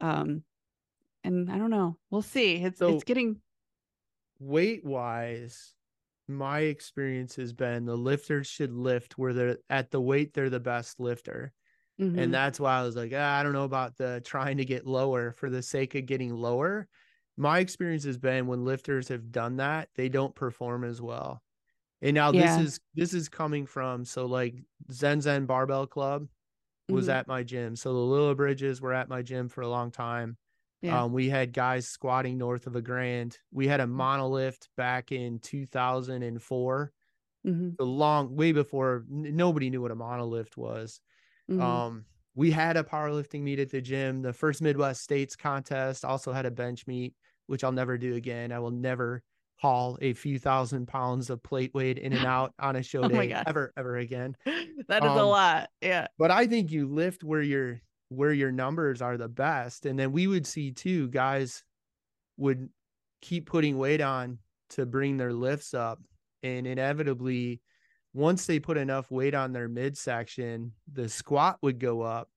Um 0.00 0.42
and 1.22 1.50
i 1.50 1.58
don't 1.58 1.70
know. 1.70 1.96
We'll 2.10 2.22
see. 2.22 2.56
It's 2.56 2.78
so, 2.78 2.94
it's 2.94 3.04
getting 3.04 3.40
weight 4.38 4.84
wise 4.84 5.72
my 6.28 6.60
experience 6.60 7.36
has 7.36 7.52
been 7.52 7.84
the 7.84 7.96
lifters 7.96 8.46
should 8.46 8.72
lift 8.72 9.18
where 9.18 9.32
they're 9.32 9.58
at 9.70 9.90
the 9.90 10.00
weight 10.00 10.34
they're 10.34 10.50
the 10.50 10.60
best 10.60 10.98
lifter. 11.00 11.52
Mm-hmm. 12.00 12.18
And 12.18 12.34
that's 12.34 12.60
why 12.60 12.78
I 12.78 12.82
was 12.82 12.96
like, 12.96 13.12
ah, 13.14 13.38
I 13.38 13.42
don't 13.42 13.54
know 13.54 13.64
about 13.64 13.96
the 13.96 14.20
trying 14.24 14.58
to 14.58 14.64
get 14.64 14.86
lower 14.86 15.32
for 15.32 15.48
the 15.48 15.62
sake 15.62 15.94
of 15.94 16.04
getting 16.04 16.34
lower. 16.34 16.88
My 17.38 17.60
experience 17.60 18.04
has 18.04 18.18
been 18.18 18.46
when 18.46 18.64
lifters 18.64 19.08
have 19.08 19.32
done 19.32 19.56
that, 19.56 19.88
they 19.94 20.08
don't 20.08 20.34
perform 20.34 20.84
as 20.84 21.00
well. 21.00 21.42
And 22.02 22.14
now 22.14 22.32
yeah. 22.32 22.58
this 22.58 22.66
is 22.66 22.80
this 22.94 23.14
is 23.14 23.28
coming 23.28 23.66
from 23.66 24.04
so 24.04 24.26
like 24.26 24.54
Zen 24.92 25.22
Zen 25.22 25.46
Barbell 25.46 25.86
Club 25.86 26.26
was 26.88 27.06
mm-hmm. 27.06 27.12
at 27.12 27.28
my 27.28 27.42
gym. 27.42 27.76
So 27.76 27.92
the 27.92 27.98
Lilliebridges 27.98 28.80
were 28.80 28.92
at 28.92 29.08
my 29.08 29.22
gym 29.22 29.48
for 29.48 29.62
a 29.62 29.68
long 29.68 29.90
time. 29.90 30.36
Yeah. 30.86 31.02
Um, 31.02 31.12
we 31.12 31.28
had 31.28 31.52
guys 31.52 31.88
squatting 31.88 32.38
north 32.38 32.66
of 32.66 32.76
a 32.76 32.82
grand. 32.82 33.38
We 33.50 33.66
had 33.68 33.80
a 33.80 33.86
Mm. 33.96 34.06
monolift 34.06 34.68
back 34.76 35.12
in 35.12 35.40
2004, 35.40 36.92
Mhm, 37.44 37.76
the 37.78 37.86
long 37.86 38.36
way 38.36 38.52
before 38.52 39.06
n- 39.10 39.36
nobody 39.36 39.70
knew 39.70 39.82
what 39.82 39.90
a 39.92 39.96
monolift 39.96 40.56
was. 40.56 41.00
mhm. 41.48 41.80
Um, 41.80 42.06
we 42.34 42.50
had 42.50 42.76
a 42.76 42.84
powerlifting 42.84 43.42
meet 43.42 43.58
at 43.58 43.70
the 43.70 43.80
gym. 43.82 44.22
The 44.22 44.32
first 44.32 44.62
Midwest 44.62 45.02
States 45.02 45.36
contest 45.36 46.04
also 46.04 46.32
had 46.32 46.46
a 46.46 46.50
bench 46.50 46.86
meet, 46.86 47.14
which 47.46 47.64
I'll 47.64 47.72
never 47.72 47.98
do 47.98 48.14
again. 48.14 48.52
I 48.52 48.58
will 48.60 48.70
never 48.72 49.22
haul 49.58 49.98
a 50.02 50.12
few 50.14 50.38
thousand 50.38 50.86
pounds 50.88 51.30
of 51.30 51.42
plate 51.42 51.72
weight 51.74 51.98
in 51.98 52.12
and 52.12 52.24
out 52.26 52.54
on 52.58 52.76
a 52.76 52.82
show 52.82 53.04
Oh 53.04 53.08
day 53.08 53.36
ever, 53.46 53.72
ever 53.76 53.96
again. 53.96 54.36
that 54.88 55.04
is 55.04 55.14
a 55.16 55.22
um, 55.22 55.24
lot. 55.24 55.70
Yeah. 55.80 56.08
But 56.18 56.30
I 56.30 56.46
think 56.46 56.70
you 56.70 56.86
lift 56.88 57.24
where 57.24 57.42
your 57.42 57.80
where 58.08 58.32
your 58.32 58.52
numbers 58.52 59.02
are 59.02 59.16
the 59.16 59.28
best. 59.28 59.86
And 59.86 59.98
then 59.98 60.12
we 60.12 60.26
would 60.26 60.46
see 60.46 60.72
too, 60.72 61.08
guys 61.08 61.64
would 62.36 62.68
keep 63.20 63.46
putting 63.46 63.78
weight 63.78 64.00
on 64.00 64.38
to 64.70 64.86
bring 64.86 65.16
their 65.16 65.32
lifts 65.32 65.74
up. 65.74 66.00
And 66.42 66.66
inevitably, 66.66 67.60
once 68.12 68.46
they 68.46 68.60
put 68.60 68.76
enough 68.76 69.10
weight 69.10 69.34
on 69.34 69.52
their 69.52 69.68
midsection, 69.68 70.72
the 70.92 71.08
squat 71.08 71.58
would 71.62 71.78
go 71.78 72.02
up, 72.02 72.28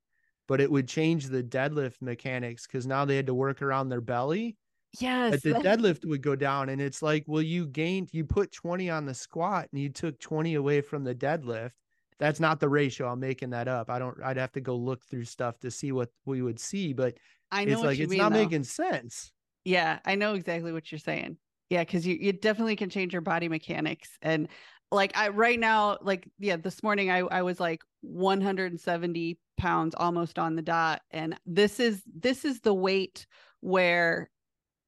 but 0.47 0.59
it 0.59 0.71
would 0.71 0.87
change 0.87 1.27
the 1.27 1.43
deadlift 1.43 2.01
mechanics 2.01 2.65
because 2.65 2.87
now 2.87 3.05
they 3.05 3.15
had 3.15 3.27
to 3.27 3.33
work 3.33 3.61
around 3.61 3.89
their 3.89 4.01
belly. 4.01 4.57
Yes. 4.99 5.31
But 5.31 5.43
the 5.43 5.59
deadlift 5.67 6.05
would 6.05 6.21
go 6.21 6.35
down. 6.35 6.69
And 6.69 6.81
it's 6.81 7.01
like, 7.01 7.23
well, 7.27 7.41
you 7.41 7.67
gained, 7.67 8.09
you 8.11 8.25
put 8.25 8.51
20 8.51 8.89
on 8.89 9.05
the 9.05 9.13
squat 9.13 9.67
and 9.71 9.81
you 9.81 9.89
took 9.89 10.19
20 10.19 10.55
away 10.55 10.81
from 10.81 11.03
the 11.03 11.15
deadlift. 11.15 11.71
That's 12.19 12.39
not 12.39 12.59
the 12.59 12.69
ratio. 12.69 13.07
I'm 13.07 13.19
making 13.19 13.51
that 13.51 13.67
up. 13.67 13.89
I 13.89 13.97
don't, 13.97 14.17
I'd 14.23 14.37
have 14.37 14.51
to 14.53 14.61
go 14.61 14.75
look 14.75 15.05
through 15.05 15.25
stuff 15.25 15.59
to 15.59 15.71
see 15.71 15.91
what 15.91 16.09
we 16.25 16.41
would 16.41 16.59
see, 16.59 16.93
but 16.93 17.15
I 17.51 17.65
know 17.65 17.73
it's 17.73 17.81
like, 17.83 17.99
it's 17.99 18.09
mean. 18.09 18.19
not 18.19 18.33
though. 18.33 18.39
making 18.39 18.63
sense. 18.63 19.31
Yeah, 19.63 19.99
I 20.05 20.15
know 20.15 20.33
exactly 20.33 20.71
what 20.71 20.91
you're 20.91 20.99
saying. 20.99 21.37
Yeah, 21.69 21.83
because 21.83 22.05
you 22.05 22.17
you 22.19 22.33
definitely 22.33 22.75
can 22.75 22.89
change 22.89 23.13
your 23.13 23.21
body 23.21 23.47
mechanics. 23.47 24.17
And 24.21 24.47
like 24.91 25.15
I 25.15 25.29
right 25.29 25.59
now, 25.59 25.97
like 26.01 26.27
yeah, 26.39 26.57
this 26.57 26.81
morning 26.81 27.11
I 27.11 27.19
I 27.19 27.41
was 27.43 27.59
like 27.59 27.81
170 28.01 29.39
pounds 29.57 29.93
almost 29.95 30.39
on 30.39 30.55
the 30.55 30.61
dot. 30.61 31.01
And 31.11 31.39
this 31.45 31.79
is 31.79 32.01
this 32.11 32.45
is 32.45 32.61
the 32.61 32.73
weight 32.73 33.27
where 33.61 34.29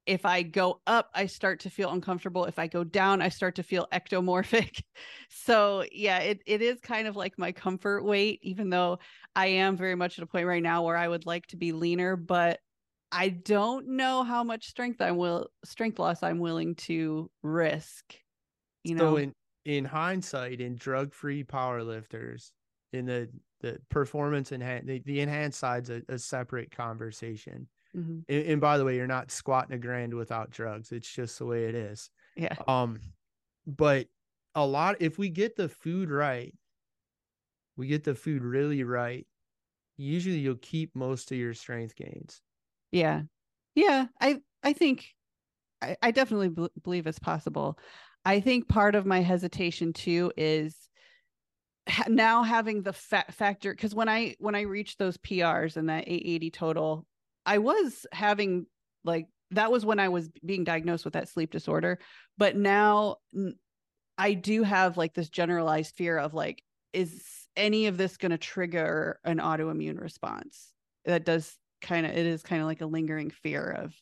if 0.05 0.25
I 0.25 0.41
go 0.43 0.81
up, 0.87 1.09
I 1.13 1.27
start 1.27 1.61
to 1.61 1.69
feel 1.69 1.91
uncomfortable. 1.91 2.45
If 2.45 2.59
I 2.59 2.67
go 2.67 2.83
down, 2.83 3.21
I 3.21 3.29
start 3.29 3.55
to 3.55 3.63
feel 3.63 3.87
ectomorphic. 3.91 4.81
So 5.33 5.85
yeah, 5.91 6.19
it 6.19 6.41
it 6.45 6.61
is 6.61 6.81
kind 6.81 7.07
of 7.07 7.15
like 7.15 7.39
my 7.39 7.53
comfort 7.53 8.03
weight, 8.03 8.39
even 8.43 8.69
though 8.69 8.99
I 9.33 9.47
am 9.47 9.77
very 9.77 9.95
much 9.95 10.19
at 10.19 10.23
a 10.23 10.27
point 10.27 10.45
right 10.45 10.61
now 10.61 10.83
where 10.83 10.97
I 10.97 11.07
would 11.07 11.25
like 11.25 11.47
to 11.47 11.57
be 11.57 11.71
leaner, 11.71 12.17
but 12.17 12.59
I 13.11 13.29
don't 13.29 13.87
know 13.95 14.23
how 14.23 14.43
much 14.43 14.67
strength 14.67 15.01
I 15.01 15.11
will 15.11 15.47
strength 15.63 15.99
loss 15.99 16.21
I'm 16.21 16.39
willing 16.39 16.75
to 16.75 17.31
risk. 17.43 18.15
You 18.83 18.95
know, 18.95 19.11
So 19.11 19.17
in 19.17 19.33
in 19.65 19.85
hindsight, 19.85 20.59
in 20.61 20.75
drug 20.75 21.13
free 21.13 21.43
powerlifters, 21.43 22.51
in 22.93 23.05
the 23.05 23.29
the 23.61 23.79
performance 23.89 24.51
enhanced 24.51 24.87
the, 24.87 24.99
the 25.05 25.19
enhanced 25.21 25.59
side's 25.59 25.89
a, 25.89 26.01
a 26.09 26.17
separate 26.17 26.71
conversation. 26.71 27.67
Mhm. 27.93 28.23
And, 28.29 28.45
and 28.45 28.61
by 28.61 28.77
the 28.77 28.85
way, 28.85 28.95
you're 28.95 29.07
not 29.07 29.31
squatting 29.31 29.75
a 29.75 29.79
grand 29.79 30.13
without 30.13 30.51
drugs. 30.51 30.91
It's 30.91 31.11
just 31.11 31.39
the 31.39 31.45
way 31.45 31.65
it 31.65 31.75
is. 31.75 32.09
yeah, 32.35 32.57
Um, 32.67 32.99
but 33.67 34.09
a 34.55 34.65
lot 34.65 34.97
if 35.01 35.17
we 35.17 35.29
get 35.29 35.55
the 35.55 35.69
food 35.69 36.09
right, 36.11 36.55
we 37.75 37.87
get 37.87 38.03
the 38.03 38.15
food 38.15 38.43
really 38.43 38.83
right. 38.83 39.27
Usually, 39.97 40.39
you'll 40.39 40.57
keep 40.57 40.95
most 40.95 41.31
of 41.31 41.37
your 41.39 41.53
strength 41.53 41.95
gains. 41.95 42.41
yeah, 42.91 43.23
yeah. 43.75 44.07
I 44.19 44.41
I 44.63 44.73
think 44.73 45.09
I, 45.81 45.97
I 46.01 46.11
definitely 46.11 46.49
bel 46.49 46.69
believe 46.83 47.07
it's 47.07 47.19
possible. 47.19 47.79
I 48.25 48.39
think 48.41 48.69
part 48.69 48.95
of 48.95 49.05
my 49.05 49.21
hesitation 49.21 49.93
too 49.93 50.33
is 50.37 50.89
now 52.07 52.43
having 52.43 52.83
the 52.83 52.93
fat 52.93 53.33
factor 53.33 53.73
because 53.73 53.95
when 53.95 54.09
I 54.09 54.35
when 54.39 54.55
I 54.55 54.61
reached 54.61 54.99
those 54.99 55.17
PRs 55.17 55.77
and 55.77 55.89
that 55.89 56.05
880 56.07 56.51
total, 56.51 57.05
I 57.45 57.57
was 57.57 58.05
having 58.11 58.65
like 59.03 59.27
that 59.51 59.71
was 59.71 59.85
when 59.85 59.99
I 59.99 60.09
was 60.09 60.29
being 60.45 60.63
diagnosed 60.63 61.05
with 61.05 61.13
that 61.13 61.27
sleep 61.27 61.51
disorder. 61.51 61.99
But 62.37 62.55
now 62.55 63.17
I 64.17 64.33
do 64.33 64.63
have 64.63 64.97
like 64.97 65.13
this 65.13 65.29
generalized 65.29 65.95
fear 65.95 66.17
of 66.17 66.33
like, 66.33 66.63
is 66.93 67.23
any 67.55 67.87
of 67.87 67.97
this 67.97 68.17
going 68.17 68.31
to 68.31 68.37
trigger 68.37 69.19
an 69.23 69.39
autoimmune 69.39 69.99
response? 69.99 70.73
That 71.05 71.25
does 71.25 71.57
kind 71.81 72.05
of 72.05 72.11
it 72.13 72.25
is 72.25 72.43
kind 72.43 72.61
of 72.61 72.67
like 72.67 72.81
a 72.81 72.85
lingering 72.85 73.29
fear 73.29 73.71
of, 73.71 73.93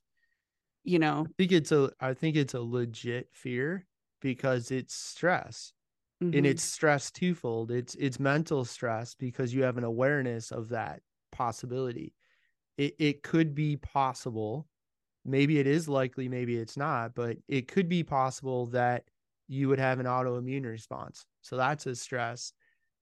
you 0.84 1.00
know, 1.00 1.26
I 1.28 1.32
think 1.38 1.52
it's 1.52 1.72
a 1.72 1.90
I 2.00 2.14
think 2.14 2.36
it's 2.36 2.54
a 2.54 2.62
legit 2.62 3.30
fear 3.32 3.86
because 4.22 4.72
it's 4.72 4.94
stress. 4.94 5.74
and 6.22 6.34
mhm. 6.34 6.46
it's 6.46 6.64
stress 6.64 7.12
twofold 7.12 7.72
it's 7.72 7.96
it's 7.96 8.20
mental 8.20 8.66
stress 8.66 9.16
because 9.16 9.54
you 9.54 9.64
have 9.64 9.78
an 9.78 9.86
awareness 9.86 10.52
of 10.52 10.68
that 10.68 11.02
possibility 11.32 12.14
it, 12.80 12.96
it 12.98 13.24
could 13.24 13.54
be 13.54 13.78
possible 13.78 14.68
maybe 15.26 15.60
it 15.60 15.68
is 15.68 15.90
likely 15.90 16.30
maybe 16.30 16.58
it's 16.58 16.78
not 16.78 17.14
but 17.14 17.38
it 17.48 17.68
could 17.68 17.90
be 17.90 18.04
possible 18.04 18.68
that 18.68 19.04
you 19.48 19.68
would 19.68 19.80
have 19.80 20.00
an 20.00 20.06
autoimmune 20.06 20.66
response 20.66 21.26
so 21.42 21.58
that's 21.58 21.86
a 21.86 21.96
stress 21.96 22.54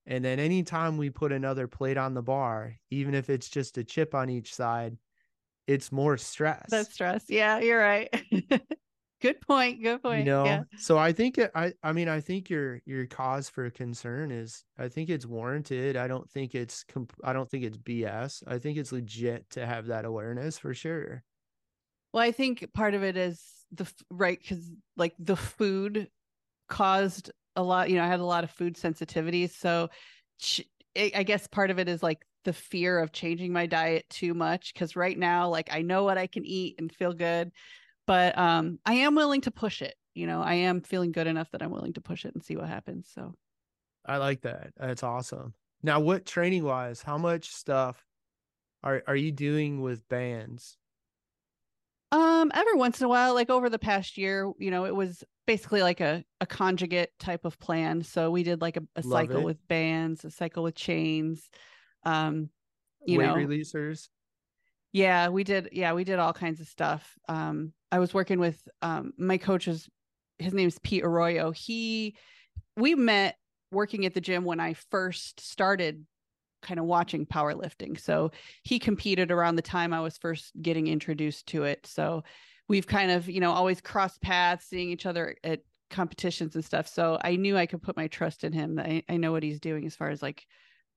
and 0.06 0.24
then 0.24 0.40
anytime 0.40 0.96
we 0.96 1.10
put 1.10 1.32
another 1.32 1.68
plate 1.68 1.96
on 1.96 2.14
the 2.14 2.22
bar 2.22 2.74
even 2.90 3.14
if 3.14 3.30
it's 3.30 3.48
just 3.48 3.78
a 3.78 3.84
chip 3.84 4.14
on 4.14 4.28
each 4.28 4.52
side 4.54 4.98
it's 5.68 5.92
more 5.92 6.16
stress 6.16 6.68
that's 6.70 6.94
stress. 6.94 7.24
Yeah, 7.28 7.60
you're 7.60 7.78
right. 7.78 8.12
good 9.20 9.40
point. 9.40 9.82
Good 9.82 10.02
point. 10.02 10.20
you 10.20 10.24
know 10.24 10.44
yeah. 10.44 10.62
so 10.76 10.96
i 10.98 11.12
think 11.12 11.38
i 11.54 11.72
i 11.82 11.92
mean 11.92 12.08
i 12.08 12.20
think 12.20 12.48
your 12.48 12.80
your 12.86 13.06
cause 13.06 13.48
for 13.48 13.68
concern 13.70 14.30
is 14.30 14.64
i 14.78 14.88
think 14.88 15.10
it's 15.10 15.26
warranted 15.26 15.96
i 15.96 16.06
don't 16.08 16.28
think 16.30 16.54
it's 16.54 16.84
comp- 16.84 17.12
i 17.24 17.32
don't 17.32 17.50
think 17.50 17.64
it's 17.64 17.76
bs 17.76 18.42
i 18.46 18.58
think 18.58 18.78
it's 18.78 18.92
legit 18.92 19.48
to 19.50 19.66
have 19.66 19.86
that 19.86 20.04
awareness 20.04 20.58
for 20.58 20.72
sure 20.74 21.22
Well, 22.12 22.22
I 22.22 22.32
think 22.32 22.72
part 22.72 22.94
of 22.94 23.02
it 23.02 23.16
is 23.16 23.42
the 23.72 23.90
right 24.10 24.38
because 24.40 24.70
like 24.96 25.14
the 25.18 25.36
food 25.36 26.08
caused 26.68 27.30
a 27.56 27.62
lot. 27.62 27.90
You 27.90 27.96
know, 27.96 28.04
I 28.04 28.08
had 28.08 28.20
a 28.20 28.24
lot 28.24 28.44
of 28.44 28.50
food 28.50 28.76
sensitivities, 28.76 29.50
so 29.50 29.90
ch- 30.38 30.62
I 30.96 31.12
I 31.16 31.22
guess 31.22 31.46
part 31.46 31.70
of 31.70 31.78
it 31.78 31.88
is 31.88 32.02
like 32.02 32.24
the 32.44 32.52
fear 32.52 32.98
of 32.98 33.12
changing 33.12 33.52
my 33.52 33.66
diet 33.66 34.06
too 34.08 34.32
much. 34.34 34.72
Because 34.72 34.96
right 34.96 35.18
now, 35.18 35.48
like 35.50 35.68
I 35.72 35.82
know 35.82 36.04
what 36.04 36.18
I 36.18 36.26
can 36.26 36.44
eat 36.46 36.76
and 36.78 36.90
feel 36.90 37.12
good, 37.12 37.52
but 38.08 38.36
um, 38.38 38.78
I 38.86 38.94
am 38.94 39.14
willing 39.14 39.42
to 39.42 39.50
push 39.50 39.82
it. 39.82 39.94
You 40.14 40.26
know, 40.26 40.42
I 40.42 40.54
am 40.54 40.80
feeling 40.80 41.12
good 41.12 41.26
enough 41.26 41.50
that 41.52 41.62
I'm 41.62 41.70
willing 41.70 41.92
to 41.92 42.00
push 42.00 42.24
it 42.24 42.34
and 42.34 42.42
see 42.42 42.56
what 42.56 42.68
happens. 42.68 43.08
So 43.14 43.34
i 44.06 44.16
like 44.16 44.40
that 44.40 44.72
that's 44.76 45.02
awesome 45.02 45.52
now 45.82 46.00
what 46.00 46.24
training 46.24 46.64
wise 46.64 47.02
how 47.02 47.18
much 47.18 47.50
stuff 47.50 48.06
are 48.82 49.02
are 49.06 49.16
you 49.16 49.30
doing 49.30 49.82
with 49.82 50.08
bands 50.08 50.78
Um, 52.10 52.50
every 52.54 52.74
once 52.74 53.00
in 53.00 53.04
a 53.04 53.08
while, 53.08 53.34
like 53.34 53.50
over 53.50 53.68
the 53.68 53.78
past 53.78 54.16
year, 54.16 54.50
you 54.58 54.70
know, 54.70 54.86
it 54.86 54.94
was 54.94 55.22
basically 55.46 55.82
like 55.82 56.00
a, 56.00 56.24
a 56.40 56.46
conjugate 56.46 57.10
type 57.18 57.44
of 57.44 57.58
plan. 57.58 58.02
So 58.02 58.30
we 58.30 58.42
did 58.42 58.62
like 58.62 58.78
a, 58.78 58.82
a 58.96 59.02
cycle 59.02 59.40
it. 59.40 59.44
with 59.44 59.68
bands, 59.68 60.24
a 60.24 60.30
cycle 60.30 60.62
with 60.62 60.74
chains. 60.74 61.50
Um, 62.04 62.48
you 63.04 63.18
weight 63.18 63.26
know, 63.26 63.34
releasers 63.34 64.08
yeah, 64.92 65.28
we 65.28 65.44
did, 65.44 65.68
yeah, 65.72 65.92
we 65.92 66.04
did 66.04 66.18
all 66.18 66.32
kinds 66.32 66.60
of 66.60 66.66
stuff. 66.66 67.18
Um, 67.28 67.72
I 67.90 67.98
was 67.98 68.14
working 68.14 68.38
with 68.38 68.60
um 68.82 69.12
my 69.18 69.38
coach's 69.38 69.88
his 70.38 70.54
name's 70.54 70.78
Pete 70.78 71.04
Arroyo. 71.04 71.50
He 71.50 72.16
we 72.76 72.94
met 72.94 73.36
working 73.70 74.06
at 74.06 74.14
the 74.14 74.20
gym 74.20 74.44
when 74.44 74.60
I 74.60 74.74
first 74.90 75.40
started 75.40 76.06
kind 76.62 76.80
of 76.80 76.86
watching 76.86 77.26
powerlifting. 77.26 77.98
So 78.00 78.32
he 78.62 78.78
competed 78.78 79.30
around 79.30 79.56
the 79.56 79.62
time 79.62 79.92
I 79.92 80.00
was 80.00 80.18
first 80.18 80.52
getting 80.60 80.86
introduced 80.86 81.46
to 81.48 81.64
it. 81.64 81.86
So 81.86 82.24
we've 82.68 82.86
kind 82.86 83.10
of, 83.10 83.28
you 83.28 83.40
know, 83.40 83.52
always 83.52 83.80
crossed 83.80 84.20
paths, 84.20 84.66
seeing 84.66 84.90
each 84.90 85.06
other 85.06 85.36
at 85.44 85.60
competitions 85.90 86.54
and 86.54 86.64
stuff. 86.64 86.88
So 86.88 87.18
I 87.22 87.36
knew 87.36 87.56
I 87.56 87.66
could 87.66 87.82
put 87.82 87.96
my 87.96 88.08
trust 88.08 88.44
in 88.44 88.52
him. 88.52 88.78
I, 88.78 89.02
I 89.08 89.16
know 89.16 89.32
what 89.32 89.42
he's 89.42 89.60
doing 89.60 89.86
as 89.86 89.96
far 89.96 90.10
as 90.10 90.22
like 90.22 90.46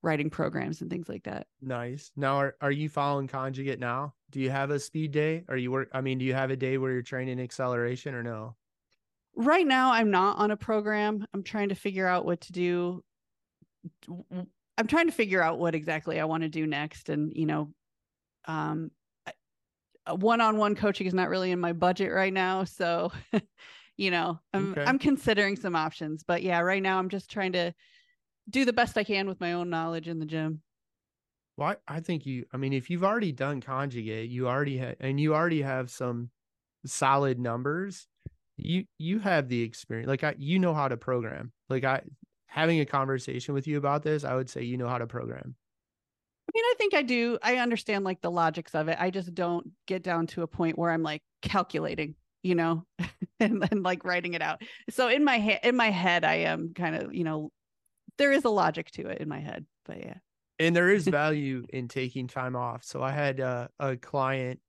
writing 0.03 0.29
programs 0.29 0.81
and 0.81 0.89
things 0.89 1.07
like 1.07 1.23
that. 1.23 1.47
nice 1.61 2.11
now 2.15 2.35
are, 2.37 2.55
are 2.61 2.71
you 2.71 2.89
following 2.89 3.27
conjugate 3.27 3.79
now 3.79 4.13
do 4.31 4.39
you 4.39 4.49
have 4.49 4.71
a 4.71 4.79
speed 4.79 5.11
day 5.11 5.43
are 5.47 5.57
you 5.57 5.71
work 5.71 5.89
i 5.93 6.01
mean 6.01 6.17
do 6.17 6.25
you 6.25 6.33
have 6.33 6.49
a 6.49 6.55
day 6.55 6.77
where 6.77 6.91
you're 6.91 7.01
training 7.01 7.39
acceleration 7.39 8.15
or 8.15 8.23
no 8.23 8.55
Right 9.35 9.65
now, 9.65 9.93
I'm 9.93 10.11
not 10.11 10.39
on 10.39 10.51
a 10.51 10.57
program. 10.57 11.25
I'm 11.33 11.43
trying 11.43 11.69
to 11.69 11.75
figure 11.75 12.05
out 12.05 12.25
what 12.25 12.41
to 12.41 12.51
do. 12.51 13.01
I'm 14.09 14.87
trying 14.87 15.05
to 15.05 15.13
figure 15.13 15.41
out 15.41 15.57
what 15.57 15.73
exactly 15.73 16.19
I 16.19 16.25
want 16.25 16.43
to 16.43 16.49
do 16.49 16.67
next. 16.67 17.07
And, 17.09 17.31
you 17.33 17.45
know, 17.45 17.73
um, 18.45 18.91
one 20.09 20.41
on 20.41 20.57
one 20.57 20.75
coaching 20.75 21.07
is 21.07 21.13
not 21.13 21.29
really 21.29 21.51
in 21.51 21.59
my 21.59 21.73
budget 21.73 22.11
right 22.11 22.33
now. 22.33 22.65
So, 22.65 23.11
you 23.97 24.11
know, 24.11 24.39
I'm, 24.53 24.71
Okay. 24.73 24.83
I'm 24.83 24.99
considering 24.99 25.55
some 25.55 25.75
options. 25.75 26.23
But 26.23 26.43
yeah, 26.43 26.59
right 26.59 26.83
now, 26.83 26.99
I'm 26.99 27.09
just 27.09 27.31
trying 27.31 27.53
to 27.53 27.73
do 28.51 28.65
the 28.65 28.73
best 28.73 28.97
I 28.97 29.03
can 29.03 29.27
with 29.27 29.39
my 29.39 29.53
own 29.53 29.69
knowledge 29.69 30.07
in 30.07 30.19
the 30.19 30.25
gym. 30.25 30.61
Well, 31.57 31.75
I, 31.87 31.95
I 31.95 31.99
think 31.99 32.25
you. 32.25 32.45
I 32.53 32.57
mean, 32.57 32.73
if 32.73 32.89
you've 32.89 33.03
already 33.03 33.31
done 33.31 33.61
conjugate, 33.61 34.29
you 34.29 34.47
already 34.47 34.77
have, 34.77 34.95
and 34.99 35.19
you 35.19 35.33
already 35.33 35.61
have 35.61 35.89
some 35.89 36.29
solid 36.85 37.39
numbers. 37.39 38.07
You 38.57 38.85
you 38.97 39.19
have 39.19 39.47
the 39.47 39.61
experience. 39.61 40.07
Like 40.07 40.23
I, 40.23 40.35
you 40.37 40.59
know 40.59 40.73
how 40.73 40.87
to 40.87 40.97
program. 40.97 41.51
Like 41.69 41.83
I, 41.83 42.01
having 42.47 42.79
a 42.79 42.85
conversation 42.85 43.53
with 43.53 43.67
you 43.67 43.77
about 43.77 44.03
this, 44.03 44.23
I 44.23 44.35
would 44.35 44.49
say 44.49 44.63
you 44.63 44.77
know 44.77 44.87
how 44.87 44.97
to 44.97 45.07
program. 45.07 45.55
I 46.47 46.51
mean, 46.53 46.65
I 46.65 46.73
think 46.77 46.93
I 46.93 47.01
do. 47.01 47.37
I 47.41 47.57
understand 47.57 48.03
like 48.03 48.21
the 48.21 48.31
logics 48.31 48.75
of 48.75 48.87
it. 48.87 48.97
I 48.99 49.09
just 49.09 49.33
don't 49.33 49.67
get 49.87 50.03
down 50.03 50.27
to 50.27 50.41
a 50.41 50.47
point 50.47 50.77
where 50.77 50.91
I'm 50.91 51.03
like 51.03 51.21
calculating, 51.41 52.15
you 52.43 52.55
know, 52.55 52.85
and 53.39 53.61
then 53.61 53.83
like 53.83 54.03
writing 54.03 54.33
it 54.33 54.41
out. 54.41 54.61
So 54.89 55.07
in 55.07 55.23
my 55.23 55.37
head, 55.37 55.59
in 55.63 55.75
my 55.75 55.91
head, 55.91 56.25
I 56.25 56.35
am 56.35 56.73
kind 56.73 56.95
of, 56.95 57.13
you 57.13 57.23
know, 57.23 57.51
there 58.17 58.31
is 58.31 58.45
a 58.45 58.49
logic 58.49 58.91
to 58.91 59.07
it 59.07 59.19
in 59.19 59.29
my 59.29 59.39
head. 59.39 59.65
But 59.85 59.99
yeah. 59.99 60.17
And 60.59 60.75
there 60.75 60.89
is 60.89 61.07
value 61.07 61.65
in 61.69 61.87
taking 61.87 62.27
time 62.27 62.55
off. 62.55 62.83
So 62.83 63.01
I 63.01 63.11
had 63.11 63.39
uh, 63.39 63.67
a 63.79 63.97
client 63.97 64.59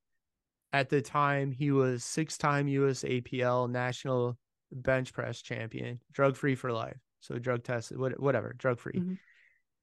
at 0.72 0.88
the 0.88 1.03
time. 1.03 1.51
He 1.51 1.70
was 1.70 2.05
six-time 2.05 2.68
US 2.68 3.03
APL 3.03 3.70
national 3.70 4.38
bench 4.70 5.12
press 5.12 5.43
champion, 5.43 6.01
drug 6.12 6.36
free 6.36 6.55
for 6.55 6.72
life. 6.72 6.97
So 7.20 7.38
drug 7.38 7.62
tested, 7.62 7.99
whatever, 7.99 8.55
drug 8.57 8.80
free. 8.80 8.95
Mm-hmm. 8.95 9.14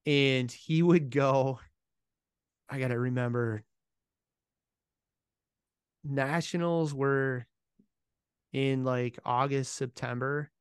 And 0.05 0.51
he 0.51 0.81
would 0.81 1.09
go 1.09 1.59
I 2.69 2.79
got 2.79 2.89
to 2.89 2.99
remember 2.99 3.63
nationals 6.03 6.93
were 6.93 7.47
in 8.53 8.83
like 8.83 9.17
August, 9.25 9.75
September, 9.75 10.51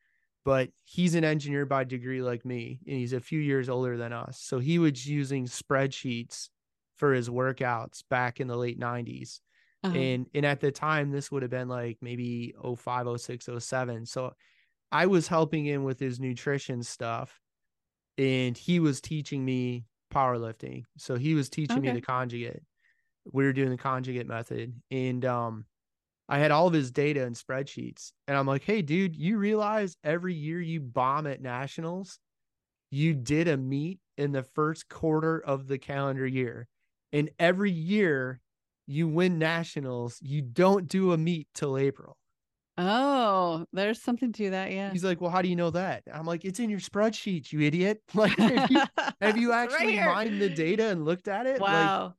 but 0.49 0.71
he's 0.87 1.15
an 1.15 1.25
engineer 1.25 1.67
by 1.67 1.85
degree 1.85 2.23
like 2.23 2.43
me, 2.43 2.81
and 2.87 2.97
he's 2.97 3.13
a 3.13 3.21
few 3.21 3.39
years 3.39 3.69
older 3.69 3.99
than 3.99 4.15
us. 4.15 4.41
So 4.41 4.59
he 4.59 4.79
was 4.79 5.07
using 5.07 5.45
spreadsheets 5.45 6.49
for 6.97 7.13
his 7.13 7.29
workouts 7.29 8.03
back 8.09 8.41
in 8.41 8.49
the 8.49 8.57
late 8.57 8.81
90s. 8.81 9.41
Uh-huh. 9.85 9.95
And 9.95 10.27
and 10.33 10.47
at 10.47 10.61
the 10.61 10.73
time 10.73 11.11
this 11.11 11.31
would 11.31 11.43
have 11.43 11.51
been 11.51 11.69
like 11.69 11.99
maybe 12.01 12.55
05, 12.65 13.21
06, 13.21 13.49
07. 13.59 14.07
So 14.07 14.33
I 14.91 15.05
was 15.05 15.29
helping 15.29 15.67
him 15.67 15.85
with 15.85 16.01
his 16.01 16.19
nutrition 16.19 16.83
stuff 16.83 17.39
and 18.17 18.57
he 18.57 18.81
was 18.81 19.03
teaching 19.03 19.45
me 19.45 19.85
powerlifting. 20.11 20.85
So 20.97 21.17
he 21.17 21.35
was 21.35 21.51
teaching 21.51 21.81
okay. 21.81 21.89
me 21.89 21.93
the 21.93 22.01
conjugate. 22.01 22.63
We 23.31 23.45
were 23.45 23.53
doing 23.53 23.69
the 23.69 23.77
conjugate 23.77 24.27
method. 24.27 24.73
And 24.91 25.27
um 25.27 25.67
I 26.29 26.39
had 26.39 26.51
all 26.51 26.67
of 26.67 26.75
his 26.75 26.91
data 26.91 27.25
and 27.25 27.35
spreadsheets. 27.35 28.13
And 28.27 28.37
I'm 28.37 28.47
like, 28.47 28.65
hey, 28.65 28.83
dude, 28.83 29.17
you 29.17 29.39
realize 29.39 29.97
every 30.05 30.35
year 30.35 30.61
you 30.61 30.81
bomb 30.81 31.27
at 31.27 31.41
nationals, 31.41 32.19
you 32.91 33.15
did 33.15 33.49
a 33.49 33.57
meet 33.57 33.99
in 34.19 34.33
the 34.33 34.43
first 34.43 34.89
quarter 34.89 35.39
of 35.39 35.69
the 35.69 35.79
calendar 35.79 36.27
year. 36.27 36.67
And 37.13 37.31
every 37.39 37.71
year 37.71 38.41
you 38.87 39.09
win 39.09 39.39
nationals, 39.39 40.19
you 40.21 40.43
don't 40.43 40.87
do 40.89 41.13
a 41.13 41.19
meet 41.19 41.49
till 41.55 41.79
April. 41.79 42.17
Oh, 42.77 43.65
there's 43.73 44.01
something 44.01 44.33
to 44.35 44.51
that. 44.51 44.71
Yeah. 44.71 44.93
He's 44.93 45.03
like, 45.03 45.21
well, 45.21 45.31
how 45.31 45.43
do 45.43 45.49
you 45.49 45.57
know 45.57 45.71
that? 45.71 46.05
I'm 46.13 46.27
like, 46.27 46.45
it's 46.45 46.61
in 46.61 46.71
your 46.71 46.79
spreadsheet, 46.79 47.53
you 47.53 47.61
idiot. 47.61 48.03
Like, 48.15 48.39
have 48.39 48.71
you, 48.71 48.83
have 49.21 49.37
you 49.37 49.53
actually 49.53 49.99
right 49.99 50.07
mined 50.07 50.41
the 50.41 50.49
data 50.49 50.89
and 50.89 51.05
looked 51.05 51.29
at 51.29 51.47
it? 51.47 51.61
Wow. 51.61 52.05
Like, 52.05 52.13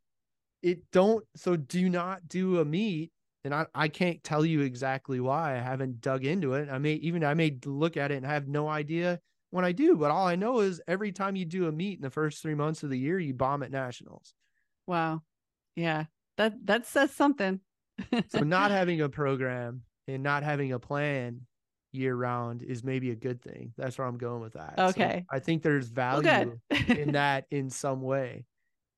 it 0.61 0.79
don't. 0.91 1.23
So 1.35 1.55
do 1.55 1.89
not 1.89 2.27
do 2.27 2.59
a 2.59 2.65
meet. 2.65 3.11
And 3.43 3.53
I, 3.53 3.65
I 3.73 3.87
can't 3.87 4.23
tell 4.23 4.45
you 4.45 4.61
exactly 4.61 5.19
why 5.19 5.55
I 5.55 5.59
haven't 5.59 6.01
dug 6.01 6.25
into 6.25 6.53
it. 6.53 6.69
I 6.69 6.77
may 6.77 6.93
even, 6.95 7.23
I 7.23 7.33
may 7.33 7.57
look 7.65 7.95
at 7.95 8.11
it 8.11 8.15
and 8.15 8.25
have 8.25 8.47
no 8.47 8.67
idea 8.67 9.19
when 9.51 9.65
I 9.65 9.71
do, 9.71 9.95
but 9.95 10.11
all 10.11 10.27
I 10.27 10.35
know 10.35 10.59
is 10.59 10.81
every 10.87 11.11
time 11.11 11.35
you 11.35 11.45
do 11.45 11.67
a 11.67 11.71
meet 11.71 11.97
in 11.97 12.01
the 12.01 12.09
first 12.09 12.41
three 12.41 12.55
months 12.55 12.83
of 12.83 12.89
the 12.89 12.99
year, 12.99 13.17
you 13.19 13.33
bomb 13.33 13.63
at 13.63 13.71
nationals. 13.71 14.33
Wow. 14.87 15.21
Yeah. 15.75 16.05
That, 16.37 16.65
that 16.65 16.85
says 16.85 17.11
something. 17.11 17.61
so 18.27 18.39
not 18.41 18.71
having 18.71 19.01
a 19.01 19.09
program 19.09 19.83
and 20.07 20.21
not 20.21 20.43
having 20.43 20.73
a 20.73 20.79
plan 20.79 21.41
year 21.91 22.15
round 22.15 22.61
is 22.61 22.83
maybe 22.83 23.11
a 23.11 23.15
good 23.15 23.41
thing. 23.41 23.73
That's 23.77 23.97
where 23.97 24.07
I'm 24.07 24.17
going 24.17 24.41
with 24.41 24.53
that. 24.53 24.75
Okay. 24.77 25.25
So 25.29 25.35
I 25.35 25.39
think 25.39 25.63
there's 25.63 25.87
value 25.87 26.27
well, 26.69 26.81
in 26.87 27.13
that 27.13 27.45
in 27.51 27.69
some 27.69 28.01
way. 28.01 28.45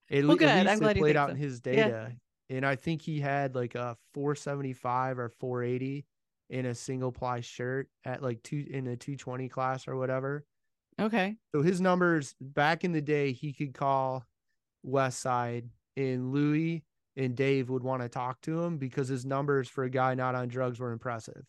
It, 0.10 0.26
well, 0.26 0.36
good. 0.36 0.50
At 0.50 0.66
least 0.66 0.72
I'm 0.74 0.80
glad 0.80 0.98
it 0.98 1.00
played 1.00 1.16
out 1.16 1.30
so. 1.30 1.32
in 1.32 1.38
his 1.38 1.62
data. 1.62 2.12
And 2.52 2.66
I 2.66 2.76
think 2.76 3.02
he 3.02 3.22
had 3.22 3.56
like 3.56 3.76
a 3.76 3.96
475 4.14 5.20
or 5.20 5.30
480 5.30 6.06
in 6.50 6.66
a 6.66 6.76
single 6.76 7.12
ply 7.12 7.40
shirt 7.40 7.88
at 8.04 8.22
like 8.22 8.44
two 8.44 8.66
in 8.70 8.88
a 8.88 8.98
220 8.98 9.48
class 9.48 9.88
or 9.88 9.96
whatever. 9.96 10.46
Okay. 11.00 11.38
So 11.56 11.62
his 11.62 11.80
numbers 11.80 12.36
back 12.42 12.84
in 12.84 12.92
the 12.92 13.02
day, 13.02 13.32
he 13.32 13.54
could 13.54 13.74
call 13.74 14.26
Westside 14.86 15.70
in 15.96 16.34
Louie 16.34 16.84
and 17.16 17.38
Dave 17.38 17.70
would 17.70 17.84
want 17.84 18.02
to 18.02 18.10
talk 18.10 18.42
to 18.42 18.62
him 18.62 18.78
because 18.78 19.08
his 19.08 19.26
numbers 19.26 19.70
for 19.70 19.86
a 19.86 19.90
guy 19.90 20.14
not 20.14 20.36
on 20.36 20.50
drugs 20.50 20.78
were 20.78 20.92
impressive. 20.92 21.44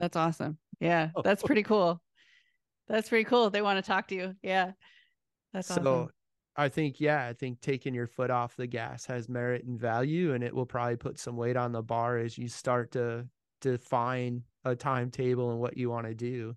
That's 0.00 0.16
awesome. 0.16 0.58
Yeah, 0.80 1.10
that's 1.24 1.42
pretty 1.42 1.62
cool. 1.62 2.02
That's 2.88 3.08
pretty 3.08 3.24
cool. 3.24 3.48
They 3.48 3.62
want 3.62 3.82
to 3.82 3.88
talk 3.88 4.08
to 4.08 4.14
you. 4.14 4.34
Yeah. 4.42 4.72
That's 5.54 5.68
so 5.68 5.74
awesome. 5.74 6.10
I 6.56 6.68
think, 6.68 7.00
yeah, 7.00 7.26
I 7.26 7.32
think 7.32 7.60
taking 7.60 7.94
your 7.94 8.06
foot 8.06 8.30
off 8.30 8.56
the 8.56 8.66
gas 8.66 9.06
has 9.06 9.28
merit 9.28 9.64
and 9.64 9.78
value, 9.78 10.34
and 10.34 10.44
it 10.44 10.54
will 10.54 10.66
probably 10.66 10.96
put 10.96 11.18
some 11.18 11.36
weight 11.36 11.56
on 11.56 11.72
the 11.72 11.82
bar 11.82 12.18
as 12.18 12.36
you 12.36 12.48
start 12.48 12.92
to 12.92 13.26
define 13.60 14.42
a 14.64 14.76
timetable 14.76 15.50
and 15.50 15.60
what 15.60 15.76
you 15.76 15.88
want 15.88 16.06
to 16.06 16.14
do. 16.14 16.54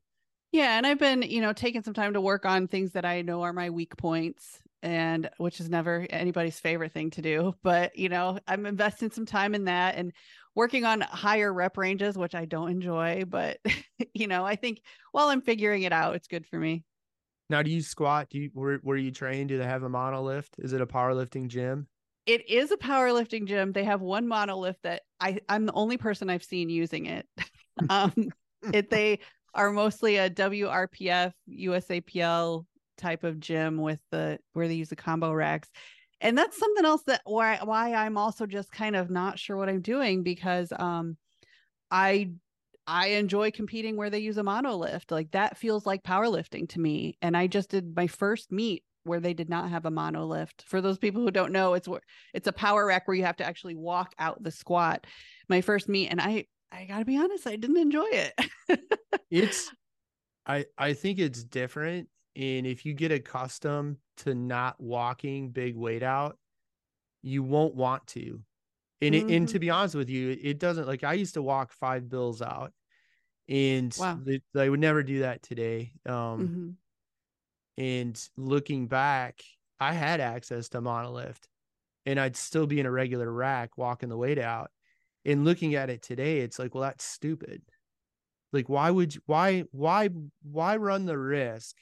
Yeah. 0.51 0.77
And 0.77 0.85
I've 0.85 0.99
been, 0.99 1.21
you 1.21 1.41
know, 1.41 1.53
taking 1.53 1.83
some 1.83 1.93
time 1.93 2.13
to 2.13 2.21
work 2.21 2.45
on 2.45 2.67
things 2.67 2.91
that 2.93 3.05
I 3.05 3.21
know 3.21 3.41
are 3.41 3.53
my 3.53 3.69
weak 3.69 3.97
points 3.97 4.61
and 4.85 5.29
which 5.37 5.59
is 5.59 5.67
never 5.67 6.05
anybody's 6.11 6.59
favorite 6.59 6.93
thing 6.93 7.09
to 7.09 7.21
do 7.21 7.53
but 7.63 7.97
you 7.97 8.07
know 8.07 8.39
i'm 8.47 8.65
investing 8.65 9.09
some 9.09 9.25
time 9.25 9.55
in 9.55 9.65
that 9.65 9.95
and 9.95 10.13
working 10.53 10.85
on 10.85 11.01
higher 11.01 11.51
rep 11.51 11.77
ranges 11.77 12.17
which 12.17 12.35
i 12.35 12.45
don't 12.45 12.69
enjoy 12.69 13.23
but 13.27 13.57
you 14.13 14.27
know 14.27 14.45
i 14.45 14.55
think 14.55 14.81
while 15.11 15.27
i'm 15.27 15.41
figuring 15.41 15.83
it 15.83 15.91
out 15.91 16.15
it's 16.15 16.27
good 16.27 16.45
for 16.45 16.59
me 16.59 16.83
now 17.49 17.61
do 17.61 17.69
you 17.71 17.81
squat? 17.81 18.29
Do 18.29 18.39
you 18.39 18.51
were, 18.53 18.79
were 18.83 18.97
you 18.97 19.11
trained? 19.11 19.49
Do 19.49 19.57
they 19.57 19.65
have 19.65 19.83
a 19.83 19.89
monolift? 19.89 20.57
Is 20.57 20.73
it 20.73 20.81
a 20.81 20.87
powerlifting 20.87 21.47
gym? 21.47 21.87
It 22.25 22.49
is 22.49 22.71
a 22.71 22.77
powerlifting 22.77 23.45
gym. 23.45 23.71
They 23.71 23.83
have 23.83 24.01
one 24.01 24.27
monolift 24.27 24.77
that 24.83 25.03
i 25.19 25.39
i'm 25.47 25.65
the 25.65 25.73
only 25.73 25.97
person 25.97 26.29
i've 26.29 26.43
seen 26.43 26.69
using 26.69 27.05
it. 27.05 27.27
Um 27.89 28.29
it 28.73 28.89
they 28.89 29.19
are 29.53 29.69
mostly 29.69 30.15
a 30.15 30.29
wrpf 30.29 31.33
usapl 31.49 32.65
type 32.97 33.23
of 33.25 33.39
gym 33.39 33.77
with 33.77 33.99
the 34.11 34.39
where 34.53 34.67
they 34.69 34.75
use 34.75 34.89
the 34.89 34.95
combo 34.95 35.31
racks. 35.33 35.69
And 36.21 36.37
that's 36.37 36.57
something 36.57 36.85
else 36.85 37.03
that 37.07 37.21
why 37.25 37.59
why 37.63 37.93
I'm 37.93 38.17
also 38.17 38.45
just 38.45 38.71
kind 38.71 38.95
of 38.95 39.09
not 39.09 39.37
sure 39.37 39.57
what 39.57 39.69
I'm 39.69 39.81
doing 39.81 40.23
because 40.23 40.71
um 40.79 41.17
I 41.91 42.31
I 42.87 43.07
enjoy 43.07 43.51
competing 43.51 43.97
where 43.97 44.09
they 44.09 44.19
use 44.19 44.37
a 44.37 44.43
monolift 44.43 45.11
like 45.11 45.31
that 45.31 45.57
feels 45.57 45.85
like 45.85 46.03
powerlifting 46.03 46.69
to 46.69 46.79
me 46.79 47.17
and 47.21 47.35
I 47.35 47.47
just 47.47 47.69
did 47.69 47.95
my 47.95 48.07
first 48.07 48.51
meet 48.51 48.83
where 49.03 49.19
they 49.19 49.33
did 49.33 49.49
not 49.49 49.69
have 49.69 49.85
a 49.85 49.91
monolift 49.91 50.63
for 50.65 50.81
those 50.81 50.97
people 50.97 51.21
who 51.21 51.31
don't 51.31 51.51
know 51.51 51.73
it's 51.73 51.87
it's 52.33 52.47
a 52.47 52.53
power 52.53 52.85
rack 52.85 53.07
where 53.07 53.15
you 53.15 53.23
have 53.23 53.37
to 53.37 53.45
actually 53.45 53.75
walk 53.75 54.13
out 54.19 54.41
the 54.43 54.51
squat 54.51 55.05
my 55.49 55.61
first 55.61 55.89
meet 55.89 56.09
and 56.09 56.21
I 56.21 56.45
I 56.71 56.85
got 56.85 56.99
to 56.99 57.05
be 57.05 57.17
honest 57.17 57.47
I 57.47 57.55
didn't 57.55 57.77
enjoy 57.77 58.07
it 58.11 58.79
it's 59.31 59.71
I 60.45 60.65
I 60.77 60.93
think 60.93 61.19
it's 61.19 61.43
different 61.43 62.07
and 62.35 62.67
if 62.67 62.85
you 62.85 62.93
get 62.93 63.11
accustomed 63.11 63.97
to 64.17 64.35
not 64.35 64.79
walking 64.79 65.49
big 65.51 65.75
weight 65.75 66.03
out, 66.03 66.37
you 67.21 67.43
won't 67.43 67.75
want 67.75 68.05
to. 68.07 68.41
And 69.01 69.15
mm-hmm. 69.15 69.29
it, 69.29 69.35
and 69.35 69.47
to 69.47 69.53
mm-hmm. 69.53 69.61
be 69.61 69.69
honest 69.69 69.95
with 69.95 70.09
you, 70.09 70.37
it 70.41 70.59
doesn't 70.59 70.87
like 70.87 71.03
I 71.03 71.13
used 71.13 71.35
to 71.35 71.41
walk 71.41 71.71
five 71.71 72.09
bills 72.09 72.41
out, 72.41 72.73
and 73.47 73.95
wow. 73.99 74.19
they, 74.23 74.41
I 74.57 74.69
would 74.69 74.79
never 74.79 75.03
do 75.03 75.19
that 75.19 75.43
today. 75.43 75.91
Um, 76.05 76.77
mm-hmm. 77.77 77.83
and 77.83 78.29
looking 78.37 78.87
back, 78.87 79.41
I 79.79 79.93
had 79.93 80.19
access 80.19 80.69
to 80.69 80.81
monolift, 80.81 81.43
and 82.05 82.19
I'd 82.19 82.35
still 82.35 82.67
be 82.67 82.79
in 82.79 82.85
a 82.85 82.91
regular 82.91 83.31
rack 83.31 83.77
walking 83.77 84.09
the 84.09 84.17
weight 84.17 84.39
out. 84.39 84.71
And 85.25 85.43
looking 85.43 85.73
at 85.73 85.89
it 85.89 86.03
today, 86.03 86.39
it's 86.39 86.59
like, 86.59 86.75
well, 86.75 86.83
that's 86.83 87.03
stupid. 87.03 87.63
Like, 88.53 88.69
why 88.69 88.91
would 88.91 89.15
you, 89.15 89.21
why 89.25 89.65
why 89.71 90.09
why 90.43 90.77
run 90.77 91.05
the 91.05 91.17
risk 91.17 91.75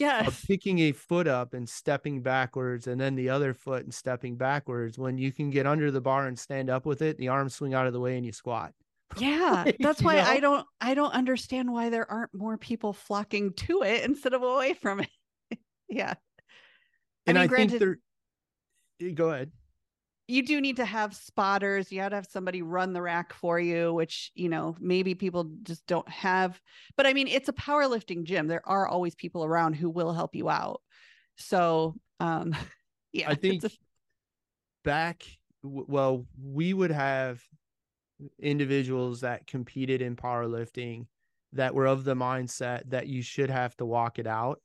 yeah 0.00 0.26
of 0.26 0.42
picking 0.48 0.80
a 0.80 0.92
foot 0.92 1.28
up 1.28 1.54
and 1.54 1.68
stepping 1.68 2.22
backwards 2.22 2.88
and 2.88 3.00
then 3.00 3.14
the 3.14 3.28
other 3.28 3.54
foot 3.54 3.84
and 3.84 3.94
stepping 3.94 4.34
backwards 4.34 4.98
when 4.98 5.18
you 5.18 5.30
can 5.30 5.50
get 5.50 5.66
under 5.66 5.90
the 5.90 6.00
bar 6.00 6.26
and 6.26 6.38
stand 6.38 6.70
up 6.70 6.86
with 6.86 7.02
it 7.02 7.18
the 7.18 7.28
arms 7.28 7.54
swing 7.54 7.74
out 7.74 7.86
of 7.86 7.92
the 7.92 8.00
way 8.00 8.16
and 8.16 8.26
you 8.26 8.32
squat 8.32 8.72
yeah 9.18 9.70
that's 9.80 10.02
why 10.02 10.16
know? 10.16 10.22
i 10.22 10.40
don't 10.40 10.66
i 10.80 10.94
don't 10.94 11.12
understand 11.12 11.72
why 11.72 11.90
there 11.90 12.10
aren't 12.10 12.32
more 12.34 12.56
people 12.56 12.92
flocking 12.92 13.52
to 13.52 13.82
it 13.82 14.04
instead 14.04 14.34
of 14.34 14.42
away 14.42 14.72
from 14.74 15.00
it 15.00 15.10
yeah 15.88 16.14
and 17.26 17.38
i, 17.38 17.42
mean, 17.42 17.44
I 17.44 17.46
granted, 17.46 17.80
think 17.80 17.98
there 19.00 19.10
go 19.12 19.30
ahead 19.30 19.50
you 20.30 20.44
do 20.44 20.60
need 20.60 20.76
to 20.76 20.84
have 20.84 21.14
spotters. 21.14 21.90
You 21.90 22.00
have 22.02 22.10
to 22.10 22.16
have 22.16 22.26
somebody 22.30 22.62
run 22.62 22.92
the 22.92 23.02
rack 23.02 23.34
for 23.34 23.58
you, 23.58 23.92
which, 23.92 24.30
you 24.36 24.48
know, 24.48 24.76
maybe 24.78 25.16
people 25.16 25.50
just 25.64 25.84
don't 25.86 26.08
have. 26.08 26.60
But 26.96 27.06
I 27.06 27.12
mean, 27.14 27.26
it's 27.26 27.48
a 27.48 27.52
powerlifting 27.52 28.22
gym. 28.22 28.46
There 28.46 28.66
are 28.66 28.86
always 28.86 29.16
people 29.16 29.44
around 29.44 29.74
who 29.74 29.90
will 29.90 30.12
help 30.12 30.36
you 30.36 30.48
out. 30.48 30.82
So, 31.36 31.96
um, 32.20 32.54
yeah, 33.12 33.28
I 33.28 33.34
think, 33.34 33.64
a- 33.64 33.70
back 34.82 35.24
well 35.62 36.24
we 36.42 36.72
would 36.72 36.90
have 36.90 37.42
individuals 38.38 39.20
that 39.20 39.46
competed 39.46 40.02
in 40.02 40.16
powerlifting 40.16 41.06
that 41.52 41.74
were 41.74 41.86
of 41.86 42.04
the 42.04 42.14
mindset 42.14 42.88
that 42.90 43.06
you 43.06 43.22
should 43.22 43.50
have 43.50 43.76
to 43.76 43.84
walk 43.84 44.18
it 44.18 44.26
out. 44.26 44.60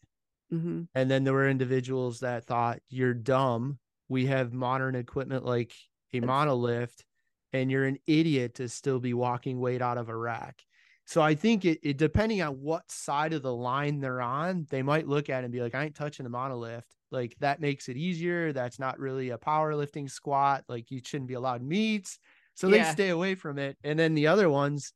Mm-hmm. 0.53 0.84
and 0.94 1.10
then 1.10 1.23
there 1.23 1.34
were 1.34 1.49
individuals 1.49 2.19
that 2.19 2.45
thought 2.45 2.80
you're 2.88 3.15
dumb. 3.15 3.80
We 4.10 4.27
have 4.27 4.53
modern 4.53 4.94
equipment 4.94 5.44
like 5.44 5.73
a 6.14 6.22
monolift 6.22 7.03
and 7.52 7.72
you're 7.72 7.86
an 7.86 7.98
idiot 8.06 8.53
to 8.56 8.69
still 8.69 8.99
be 8.99 9.15
walking 9.15 9.60
weight 9.60 9.82
out 9.82 9.98
of 9.98 10.07
a 10.07 10.15
rack. 10.15 10.61
So 11.06 11.19
i 11.22 11.34
think 11.34 11.65
it, 11.65 11.80
it 11.82 11.98
depending 11.98 12.44
on 12.44 12.53
what 12.61 12.91
side 12.91 13.34
of 13.34 13.41
the 13.41 13.53
line 13.53 13.99
they're 13.99 14.22
on 14.22 14.68
they 14.69 14.84
might 14.84 15.07
look 15.07 15.30
at 15.30 15.41
it 15.41 15.45
and 15.45 15.53
be 15.53 15.61
like 15.61 15.76
i 15.76 15.84
ain't 15.84 15.95
touching 15.95 16.23
the 16.23 16.30
monolift. 16.30 16.84
Like 17.11 17.36
that 17.40 17.60
makes 17.60 17.90
it 17.90 17.98
easier. 17.98 18.53
That's 18.53 18.77
not 18.77 18.99
really 18.99 19.32
a 19.32 19.38
powerlifting 19.38 20.10
squat. 20.10 20.64
Like 20.68 20.91
you 20.91 21.02
shouldn't 21.03 21.27
be 21.27 21.36
allowed 21.36 21.64
meets 21.64 22.19
so 22.56 22.68
they 22.69 22.77
Yeah. 22.77 22.91
stay 22.91 23.10
away 23.10 23.36
from 23.36 23.60
it 23.60 23.77
and 23.84 23.99
then 23.99 24.15
the 24.15 24.27
other 24.27 24.49
ones 24.49 24.94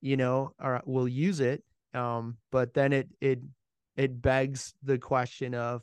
you 0.00 0.16
know 0.16 0.52
are 0.58 0.82
will 0.84 1.08
use 1.08 1.40
it 1.40 1.62
um 1.94 2.36
but 2.50 2.74
then 2.74 2.92
it 2.92 3.08
it 3.20 3.40
it 3.96 4.20
begs 4.20 4.74
the 4.82 4.98
question 4.98 5.54
of 5.54 5.82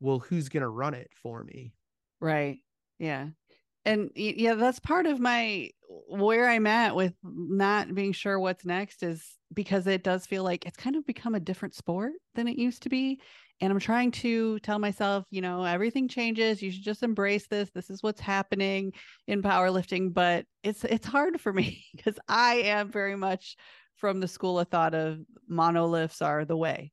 well 0.00 0.18
who's 0.20 0.48
going 0.48 0.62
to 0.62 0.68
run 0.68 0.94
it 0.94 1.10
for 1.22 1.42
me 1.42 1.72
Right. 2.20 2.58
Yeah. 2.98 3.28
And 3.86 4.10
yeah, 4.16 4.54
that's 4.54 4.80
part 4.80 5.06
of 5.06 5.20
my 5.20 5.70
where 6.08 6.48
I'm 6.48 6.66
at 6.66 6.96
with 6.96 7.14
not 7.22 7.94
being 7.94 8.12
sure 8.12 8.38
what's 8.40 8.64
next 8.64 9.04
is 9.04 9.24
because 9.54 9.86
it 9.86 10.02
does 10.02 10.26
feel 10.26 10.42
like 10.42 10.66
it's 10.66 10.76
kind 10.76 10.96
of 10.96 11.06
become 11.06 11.36
a 11.36 11.40
different 11.40 11.76
sport 11.76 12.12
than 12.34 12.48
it 12.48 12.58
used 12.58 12.82
to 12.82 12.88
be. 12.88 13.20
And 13.60 13.72
I'm 13.72 13.78
trying 13.78 14.10
to 14.10 14.58
tell 14.58 14.80
myself, 14.80 15.24
you 15.30 15.40
know, 15.40 15.62
everything 15.62 16.08
changes. 16.08 16.60
You 16.60 16.72
should 16.72 16.82
just 16.82 17.04
embrace 17.04 17.46
this. 17.46 17.70
This 17.70 17.88
is 17.88 18.02
what's 18.02 18.20
happening 18.20 18.92
in 19.28 19.40
powerlifting. 19.40 20.12
But 20.12 20.46
it's 20.64 20.82
it's 20.82 21.06
hard 21.06 21.40
for 21.40 21.52
me 21.52 21.84
because 21.96 22.18
I 22.26 22.56
am 22.56 22.90
very 22.90 23.16
much 23.16 23.56
from 23.94 24.18
the 24.18 24.28
school 24.28 24.58
of 24.58 24.68
thought 24.68 24.94
of 24.94 25.20
monolifts 25.48 26.20
are 26.20 26.44
the 26.44 26.56
way. 26.56 26.92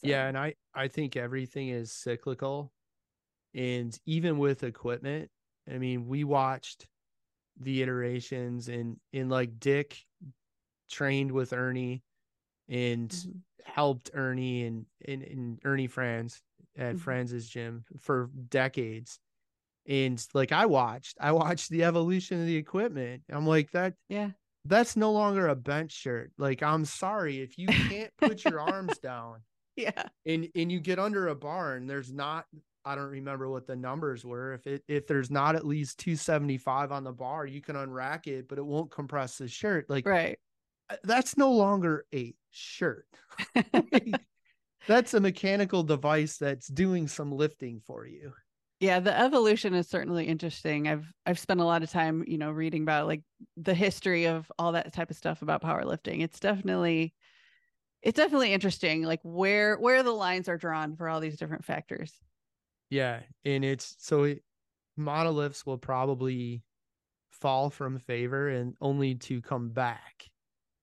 So, 0.00 0.08
yeah 0.08 0.26
and 0.26 0.36
i 0.36 0.54
i 0.74 0.88
think 0.88 1.16
everything 1.16 1.68
is 1.68 1.92
cyclical 1.92 2.72
and 3.54 3.96
even 4.06 4.38
with 4.38 4.64
equipment 4.64 5.30
i 5.72 5.78
mean 5.78 6.06
we 6.06 6.24
watched 6.24 6.86
the 7.60 7.82
iterations 7.82 8.68
and 8.68 8.98
in 9.12 9.28
like 9.28 9.58
dick 9.60 9.98
trained 10.90 11.30
with 11.32 11.52
ernie 11.52 12.02
and 12.68 13.10
mhm. 13.10 13.40
helped 13.64 14.10
ernie 14.14 14.64
and 14.64 14.86
and, 15.06 15.22
and 15.22 15.60
ernie 15.64 15.86
Frantz 15.86 16.40
at 16.76 16.96
Mhm. 16.96 17.00
Frantz's 17.00 17.48
gym 17.48 17.84
for 18.00 18.30
decades 18.48 19.18
and 19.86 20.24
like 20.34 20.50
i 20.50 20.66
watched 20.66 21.16
i 21.20 21.30
watched 21.30 21.70
the 21.70 21.84
evolution 21.84 22.40
of 22.40 22.46
the 22.46 22.56
equipment 22.56 23.22
i'm 23.30 23.46
like 23.46 23.70
that 23.72 23.94
Yeah. 24.08 24.30
that's 24.64 24.96
no 24.96 25.12
longer 25.12 25.46
a 25.48 25.54
bench 25.54 25.92
shirt 25.92 26.32
like 26.38 26.62
i'm 26.62 26.84
sorry 26.84 27.40
if 27.40 27.58
you 27.58 27.68
can't 27.68 28.10
put 28.18 28.44
your 28.44 28.60
arms 28.72 28.98
down 28.98 29.42
Yeah. 29.76 30.04
and 30.26 30.48
and 30.54 30.72
you 30.72 30.80
get 30.80 30.98
under 30.98 31.28
a 31.28 31.34
bar 31.34 31.74
and 31.76 31.88
there's 31.88 32.12
not 32.12 32.46
I 32.84 32.94
don't 32.94 33.10
remember 33.10 33.48
what 33.48 33.66
the 33.66 33.76
numbers 33.76 34.24
were. 34.24 34.52
If 34.54 34.66
it 34.66 34.84
if 34.88 35.06
there's 35.06 35.30
not 35.30 35.56
at 35.56 35.66
least 35.66 35.98
275 35.98 36.92
on 36.92 37.04
the 37.04 37.12
bar, 37.12 37.46
you 37.46 37.60
can 37.60 37.76
unrack 37.76 38.26
it, 38.26 38.48
but 38.48 38.58
it 38.58 38.66
won't 38.66 38.90
compress 38.90 39.38
the 39.38 39.48
shirt. 39.48 39.88
Like 39.88 40.06
Right. 40.06 40.38
uh, 40.90 40.96
that's 41.04 41.36
no 41.36 41.52
longer 41.52 42.06
a 42.14 42.34
shirt. 42.50 43.08
That's 44.86 45.14
a 45.14 45.20
mechanical 45.20 45.82
device 45.82 46.38
that's 46.38 46.68
doing 46.68 47.08
some 47.08 47.32
lifting 47.32 47.80
for 47.80 48.06
you. 48.06 48.34
yeah 48.80 49.00
the 49.00 49.16
evolution 49.18 49.74
is 49.74 49.88
certainly 49.88 50.26
interesting 50.26 50.88
i've 50.88 51.12
i've 51.26 51.38
spent 51.38 51.60
a 51.60 51.64
lot 51.64 51.82
of 51.82 51.90
time 51.90 52.24
you 52.26 52.38
know 52.38 52.50
reading 52.50 52.82
about 52.82 53.06
like 53.06 53.22
the 53.56 53.74
history 53.74 54.26
of 54.26 54.50
all 54.58 54.72
that 54.72 54.92
type 54.92 55.10
of 55.10 55.16
stuff 55.16 55.42
about 55.42 55.62
powerlifting 55.62 56.22
it's 56.22 56.40
definitely 56.40 57.14
it's 58.02 58.16
definitely 58.16 58.52
interesting 58.52 59.02
like 59.04 59.20
where 59.22 59.76
where 59.78 60.02
the 60.02 60.12
lines 60.12 60.48
are 60.48 60.58
drawn 60.58 60.96
for 60.96 61.08
all 61.08 61.20
these 61.20 61.38
different 61.38 61.64
factors 61.64 62.12
Yeah, 62.90 63.24
and 63.44 63.64
it's 63.64 63.96
so 63.98 64.24
it, 64.24 64.44
monolifts 64.98 65.66
will 65.66 65.78
probably 65.78 66.64
fall 67.30 67.70
from 67.70 67.98
favor 67.98 68.48
and 68.48 68.76
only 68.82 69.14
to 69.16 69.42
come 69.42 69.70
back. 69.70 70.30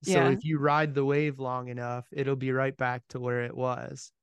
So 0.03 0.25
Yeah. 0.25 0.29
if 0.29 0.43
you 0.45 0.59
ride 0.59 0.95
the 0.95 1.05
wave 1.05 1.39
long 1.39 1.69
enough, 1.69 2.09
it'll 2.13 2.35
be 2.37 2.51
right 2.53 2.77
back 2.77 3.07
to 3.09 3.19
where 3.21 3.43
it 3.45 3.55
was. 3.57 4.13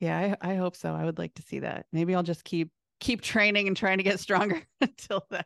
yeah 0.00 0.36
i 0.42 0.52
i 0.52 0.54
hope 0.54 0.76
so 0.76 0.94
i 0.94 1.04
would 1.04 1.18
like 1.18 1.34
to 1.34 1.42
see 1.42 1.58
that 1.60 1.86
maybe 1.92 2.14
i'll 2.14 2.22
just 2.22 2.44
keep 2.44 2.70
keep 3.00 3.20
training 3.20 3.66
and 3.68 3.76
trying 3.76 3.98
to 3.98 4.04
get 4.04 4.20
stronger 4.20 4.62
until 4.80 5.26
then 5.30 5.44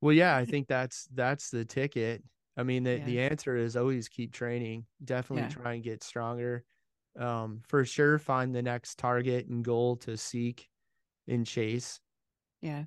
Well, 0.00 0.12
yeah, 0.12 0.36
I 0.36 0.44
think 0.44 0.68
that's 0.68 1.06
that's 1.12 1.50
the 1.50 1.64
ticket. 1.64 2.24
I 2.56 2.64
mean, 2.64 2.82
the 2.84 2.98
Yeah. 2.98 3.04
the 3.04 3.20
answer 3.20 3.56
is 3.56 3.76
always 3.76 4.08
keep 4.08 4.32
training. 4.32 4.86
Definitely 5.04 5.46
Yeah. 5.46 5.48
try 5.48 5.74
and 5.74 5.82
get 5.84 6.02
stronger. 6.02 6.64
Um, 7.18 7.60
for 7.66 7.84
sure, 7.84 8.18
find 8.18 8.54
the 8.54 8.62
next 8.62 8.98
target 8.98 9.46
and 9.46 9.64
goal 9.64 9.96
to 9.98 10.16
seek 10.16 10.68
and 11.28 11.46
chase. 11.46 12.00
yeah 12.60 12.84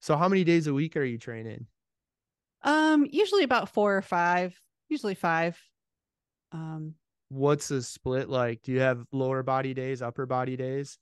So, 0.00 0.16
how 0.16 0.28
many 0.28 0.44
days 0.44 0.66
a 0.66 0.74
week 0.74 0.96
are 0.96 1.04
you 1.04 1.18
training? 1.18 1.66
um 2.62 3.06
usually 3.10 3.44
about 3.44 3.68
four 3.68 3.96
or 3.96 4.02
five 4.02 4.58
usually 4.88 5.14
five 5.14 5.58
um 6.52 6.94
What's 7.30 7.68
the 7.68 7.82
split 7.82 8.28
like? 8.28 8.62
Do 8.62 8.72
you 8.72 8.80
have 8.80 9.06
lower 9.10 9.42
body 9.42 9.74
days, 9.74 10.02
upper 10.02 10.26
body 10.26 10.56
days? 10.56 10.98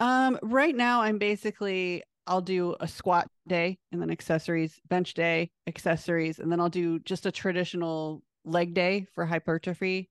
Um, 0.00 0.38
right 0.42 0.74
now 0.74 1.00
I'm 1.02 1.18
basically 1.18 2.02
I'll 2.26 2.40
do 2.40 2.76
a 2.78 2.86
squat 2.86 3.28
day 3.46 3.78
and 3.90 4.00
then 4.00 4.10
accessories, 4.10 4.78
bench 4.86 5.14
day, 5.14 5.50
accessories, 5.66 6.38
and 6.38 6.52
then 6.52 6.60
I'll 6.60 6.68
do 6.68 6.98
just 7.00 7.26
a 7.26 7.32
traditional 7.32 8.22
leg 8.44 8.74
day 8.74 9.06
for 9.14 9.24
hypertrophy. 9.24 10.10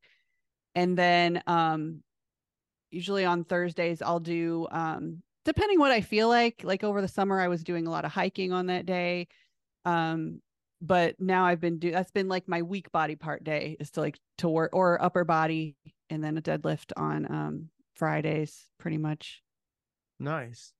And 0.75 0.97
then 0.97 1.41
um 1.47 2.03
usually 2.91 3.25
on 3.25 3.43
Thursdays 3.43 4.01
I'll 4.01 4.19
do 4.19 4.67
um 4.71 5.21
depending 5.45 5.79
what 5.79 5.91
I 5.91 6.01
feel 6.01 6.27
like. 6.27 6.61
Like 6.63 6.83
over 6.83 7.01
the 7.01 7.07
summer 7.07 7.39
I 7.39 7.47
was 7.47 7.63
doing 7.63 7.87
a 7.87 7.91
lot 7.91 8.05
of 8.05 8.11
hiking 8.11 8.51
on 8.51 8.67
that 8.67 8.85
day. 8.85 9.27
Um 9.85 10.41
but 10.79 11.19
now 11.19 11.45
I've 11.45 11.59
been 11.59 11.79
do 11.79 11.91
that's 11.91 12.11
been 12.11 12.27
like 12.27 12.47
my 12.47 12.61
weak 12.61 12.91
body 12.91 13.15
part 13.15 13.43
day 13.43 13.77
is 13.79 13.91
to 13.91 14.01
like 14.01 14.19
to 14.39 14.49
work 14.49 14.71
or 14.73 15.01
upper 15.01 15.23
body 15.23 15.75
and 16.09 16.23
then 16.23 16.37
a 16.37 16.41
deadlift 16.41 16.91
on 16.95 17.31
um 17.31 17.69
Fridays 17.95 18.65
pretty 18.77 18.97
much. 18.97 19.41
Nice. 20.19 20.73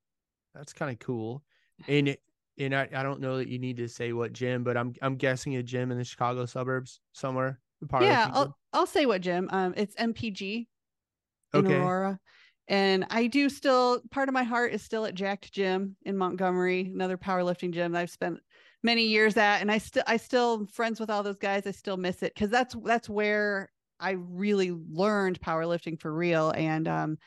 That's 0.54 0.72
kind 0.72 0.90
of 0.90 0.98
cool. 0.98 1.42
And 1.86 2.08
it, 2.08 2.20
and 2.58 2.74
I, 2.74 2.88
I 2.92 3.04
don't 3.04 3.20
know 3.20 3.36
that 3.36 3.46
you 3.46 3.60
need 3.60 3.76
to 3.76 3.88
say 3.88 4.12
what 4.12 4.32
gym, 4.32 4.64
but 4.64 4.76
I'm 4.76 4.92
I'm 5.00 5.14
guessing 5.14 5.54
a 5.56 5.62
gym 5.62 5.92
in 5.92 5.98
the 5.98 6.04
Chicago 6.04 6.44
suburbs 6.44 7.00
somewhere. 7.12 7.60
yeah 8.00 8.28
i'll 8.32 8.58
i'll 8.72 8.86
say 8.86 9.06
what 9.06 9.20
gym. 9.20 9.48
um 9.52 9.74
it's 9.76 9.94
mpg 9.96 10.66
in 11.52 11.66
Okay. 11.66 11.74
aurora 11.74 12.18
and 12.68 13.06
i 13.10 13.26
do 13.26 13.48
still 13.48 14.02
part 14.10 14.28
of 14.28 14.32
my 14.34 14.42
heart 14.42 14.72
is 14.72 14.82
still 14.82 15.04
at 15.04 15.14
jacked 15.14 15.52
gym 15.52 15.96
in 16.04 16.16
montgomery 16.16 16.90
another 16.92 17.16
powerlifting 17.16 17.72
gym 17.72 17.92
that 17.92 18.00
i've 18.00 18.10
spent 18.10 18.38
many 18.82 19.04
years 19.04 19.36
at 19.36 19.60
and 19.60 19.70
i 19.70 19.78
still 19.78 20.02
i 20.06 20.16
still 20.16 20.66
friends 20.66 21.00
with 21.00 21.10
all 21.10 21.22
those 21.22 21.38
guys 21.38 21.66
i 21.66 21.70
still 21.70 21.96
miss 21.96 22.22
it 22.22 22.34
because 22.34 22.50
that's 22.50 22.76
that's 22.84 23.08
where 23.08 23.70
i 23.98 24.10
really 24.12 24.70
learned 24.90 25.40
powerlifting 25.40 25.98
for 26.00 26.12
real 26.12 26.50
and 26.50 26.86
um 26.86 27.18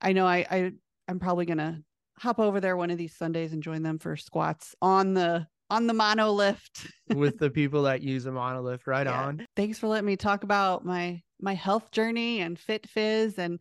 i 0.00 0.12
know 0.12 0.26
i 0.26 0.46
i 0.50 0.72
i'm 1.08 1.18
probably 1.18 1.44
gonna 1.44 1.80
hop 2.18 2.38
over 2.38 2.60
there 2.60 2.76
one 2.76 2.90
of 2.90 2.98
these 2.98 3.14
sundays 3.16 3.52
and 3.52 3.62
join 3.62 3.82
them 3.82 3.98
for 3.98 4.16
squats 4.16 4.74
on 4.80 5.14
the 5.14 5.46
on 5.72 5.86
the 5.86 5.94
monolift 5.94 6.90
with 7.14 7.38
the 7.38 7.50
people 7.50 7.82
that 7.84 8.02
use 8.02 8.26
a 8.26 8.30
monolift 8.30 8.86
right 8.86 9.06
Yeah. 9.06 9.24
on. 9.24 9.46
Thanks 9.56 9.78
for 9.78 9.86
letting 9.88 10.06
me 10.06 10.16
talk 10.16 10.44
about 10.44 10.84
my 10.84 11.22
my 11.40 11.54
health 11.54 11.90
journey 11.90 12.40
and 12.40 12.58
FitFizz 12.58 13.38
and 13.38 13.58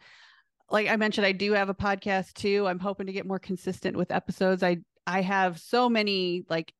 like 0.70 0.88
I 0.88 0.96
mentioned, 0.96 1.26
I 1.28 1.34
do 1.34 1.52
have 1.54 1.68
a 1.70 1.74
podcast 1.74 2.34
too. 2.34 2.66
I'm 2.68 2.80
hoping 2.80 3.08
to 3.08 3.14
get 3.14 3.26
more 3.26 3.40
consistent 3.40 3.98
with 3.98 4.12
episodes. 4.12 4.64
I 4.64 4.78
I 5.08 5.22
have 5.22 5.60
so 5.60 5.90
many 5.90 6.44
like 6.50 6.74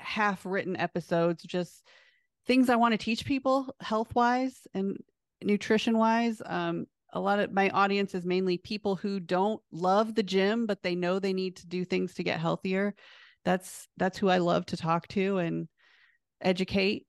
half 0.00 0.46
written 0.46 0.76
episodes, 0.76 1.42
just 1.42 1.82
things 2.46 2.70
I 2.70 2.76
want 2.76 2.92
to 2.92 2.98
teach 2.98 3.24
people 3.26 3.74
health 3.80 4.14
wise 4.14 4.66
and 4.74 4.96
nutrition 5.42 5.98
wise. 5.98 6.40
Um, 6.44 6.86
a 7.12 7.20
lot 7.20 7.38
of 7.38 7.52
my 7.52 7.70
audience 7.70 8.14
is 8.14 8.24
mainly 8.24 8.58
people 8.58 8.96
who 8.96 9.18
don't 9.20 9.60
love 9.72 10.14
the 10.14 10.22
gym, 10.22 10.66
but 10.66 10.82
they 10.82 10.94
know 10.94 11.18
they 11.18 11.32
need 11.32 11.56
to 11.56 11.66
do 11.66 11.84
things 11.84 12.14
to 12.14 12.22
get 12.22 12.38
healthier. 12.40 12.94
That's 13.44 13.88
that's 13.96 14.18
who 14.18 14.28
I 14.28 14.38
love 14.38 14.66
to 14.66 14.76
talk 14.76 15.08
to 15.08 15.38
and 15.38 15.68
educate. 16.40 17.06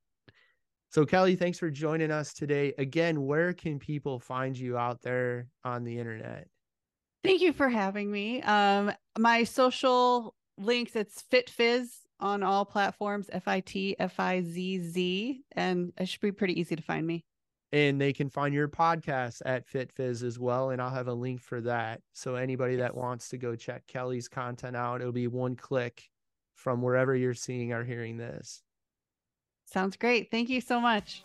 So 0.92 1.06
Kelly, 1.06 1.36
thanks 1.36 1.60
for 1.60 1.70
joining 1.70 2.12
us 2.12 2.34
today. 2.34 2.74
Again, 2.78 3.26
where 3.26 3.54
can 3.54 3.78
people 3.80 4.20
find 4.20 4.58
you 4.58 4.78
out 4.78 5.02
there 5.02 5.48
on 5.64 5.84
the 5.84 6.00
internet? 6.00 6.48
Thank 7.24 7.42
you 7.42 7.54
for 7.54 7.70
having 7.70 8.10
me. 8.12 8.42
Um, 8.42 8.92
my 9.18 9.44
social 9.44 10.34
links, 10.58 10.96
it's 10.96 11.24
FitFizz 11.32 11.88
on 12.20 12.44
all 12.44 12.66
platforms, 12.66 13.30
F 13.32 13.48
I 13.48 13.60
T 13.60 13.96
F 14.00 14.20
I 14.20 14.42
Z 14.42 14.80
Z, 14.80 15.42
and 15.52 15.94
it 15.98 16.08
should 16.08 16.22
be 16.22 16.32
pretty 16.32 16.60
easy 16.60 16.76
to 16.76 16.82
find 16.84 17.06
me. 17.06 17.24
and 17.72 18.02
they 18.02 18.14
can 18.14 18.30
find 18.30 18.54
your 18.54 18.68
podcast 18.68 19.42
at 19.46 19.68
FitFizz 19.68 20.24
as 20.24 20.40
well. 20.40 20.72
And 20.72 20.82
I'll 20.82 20.90
have 20.90 21.08
a 21.08 21.14
link 21.14 21.42
for 21.42 21.62
that. 21.62 22.02
So 22.14 22.36
anybody 22.36 22.78
that 22.78 22.96
wants 22.96 23.30
to 23.30 23.38
go 23.38 23.56
check 23.56 23.86
Kelly's 23.88 24.28
content 24.28 24.76
out, 24.76 25.02
it'll 25.02 25.14
be 25.14 25.28
one 25.28 25.56
click 25.56 26.04
from 26.60 26.81
wherever 26.81 27.15
you're 27.15 27.34
seeing 27.34 27.72
or 27.72 27.84
hearing 27.84 28.18
this. 28.18 28.61
Sounds 29.65 29.98
great. 29.98 30.31
Thank 30.31 30.49
you 30.49 30.61
so 30.61 30.80
much. 30.80 31.23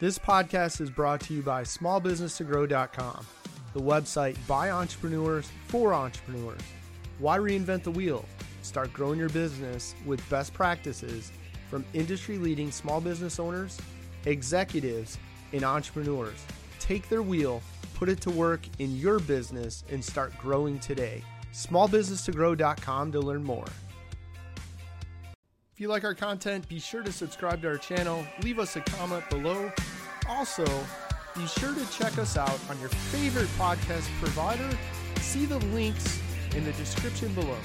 This 0.00 0.18
podcast 0.18 0.80
is 0.80 0.90
brought 0.90 1.20
to 1.22 1.34
you 1.34 1.42
by 1.42 1.62
smallbusinesstogrow.com, 1.62 3.26
the 3.72 3.80
website 3.80 4.36
by 4.46 4.70
entrepreneurs 4.70 5.50
for 5.68 5.94
entrepreneurs. 5.94 6.60
Why 7.18 7.38
reinvent 7.38 7.84
the 7.84 7.90
wheel? 7.90 8.24
Start 8.62 8.92
growing 8.92 9.18
your 9.18 9.28
business 9.28 9.94
with 10.04 10.28
best 10.28 10.52
practices 10.54 11.30
from 11.70 11.84
industry 11.94 12.38
leading 12.38 12.70
small 12.70 13.00
business 13.00 13.38
owners 13.38 13.78
executives, 14.26 15.18
and 15.52 15.64
entrepreneurs. 15.64 16.44
Take 16.78 17.08
their 17.08 17.22
wheel, 17.22 17.62
put 17.94 18.08
it 18.08 18.20
to 18.22 18.30
work 18.30 18.60
in 18.78 18.96
your 18.96 19.18
business, 19.18 19.84
and 19.90 20.04
start 20.04 20.36
growing 20.38 20.78
today. 20.78 21.22
Smallbusinesstogrow.com 21.52 23.12
to 23.12 23.20
learn 23.20 23.44
more. 23.44 23.66
If 25.72 25.80
you 25.80 25.88
like 25.88 26.04
our 26.04 26.14
content, 26.14 26.68
be 26.68 26.78
sure 26.78 27.02
to 27.02 27.12
subscribe 27.12 27.62
to 27.62 27.68
our 27.68 27.78
channel, 27.78 28.24
leave 28.42 28.58
us 28.58 28.76
a 28.76 28.80
comment 28.80 29.28
below. 29.30 29.72
Also, 30.28 30.66
be 31.34 31.46
sure 31.46 31.74
to 31.74 31.90
check 31.90 32.18
us 32.18 32.36
out 32.36 32.58
on 32.68 32.78
your 32.78 32.90
favorite 32.90 33.48
podcast 33.58 34.08
provider. 34.20 34.68
See 35.20 35.46
the 35.46 35.58
links 35.58 36.20
in 36.54 36.64
the 36.64 36.72
description 36.72 37.32
below. 37.34 37.56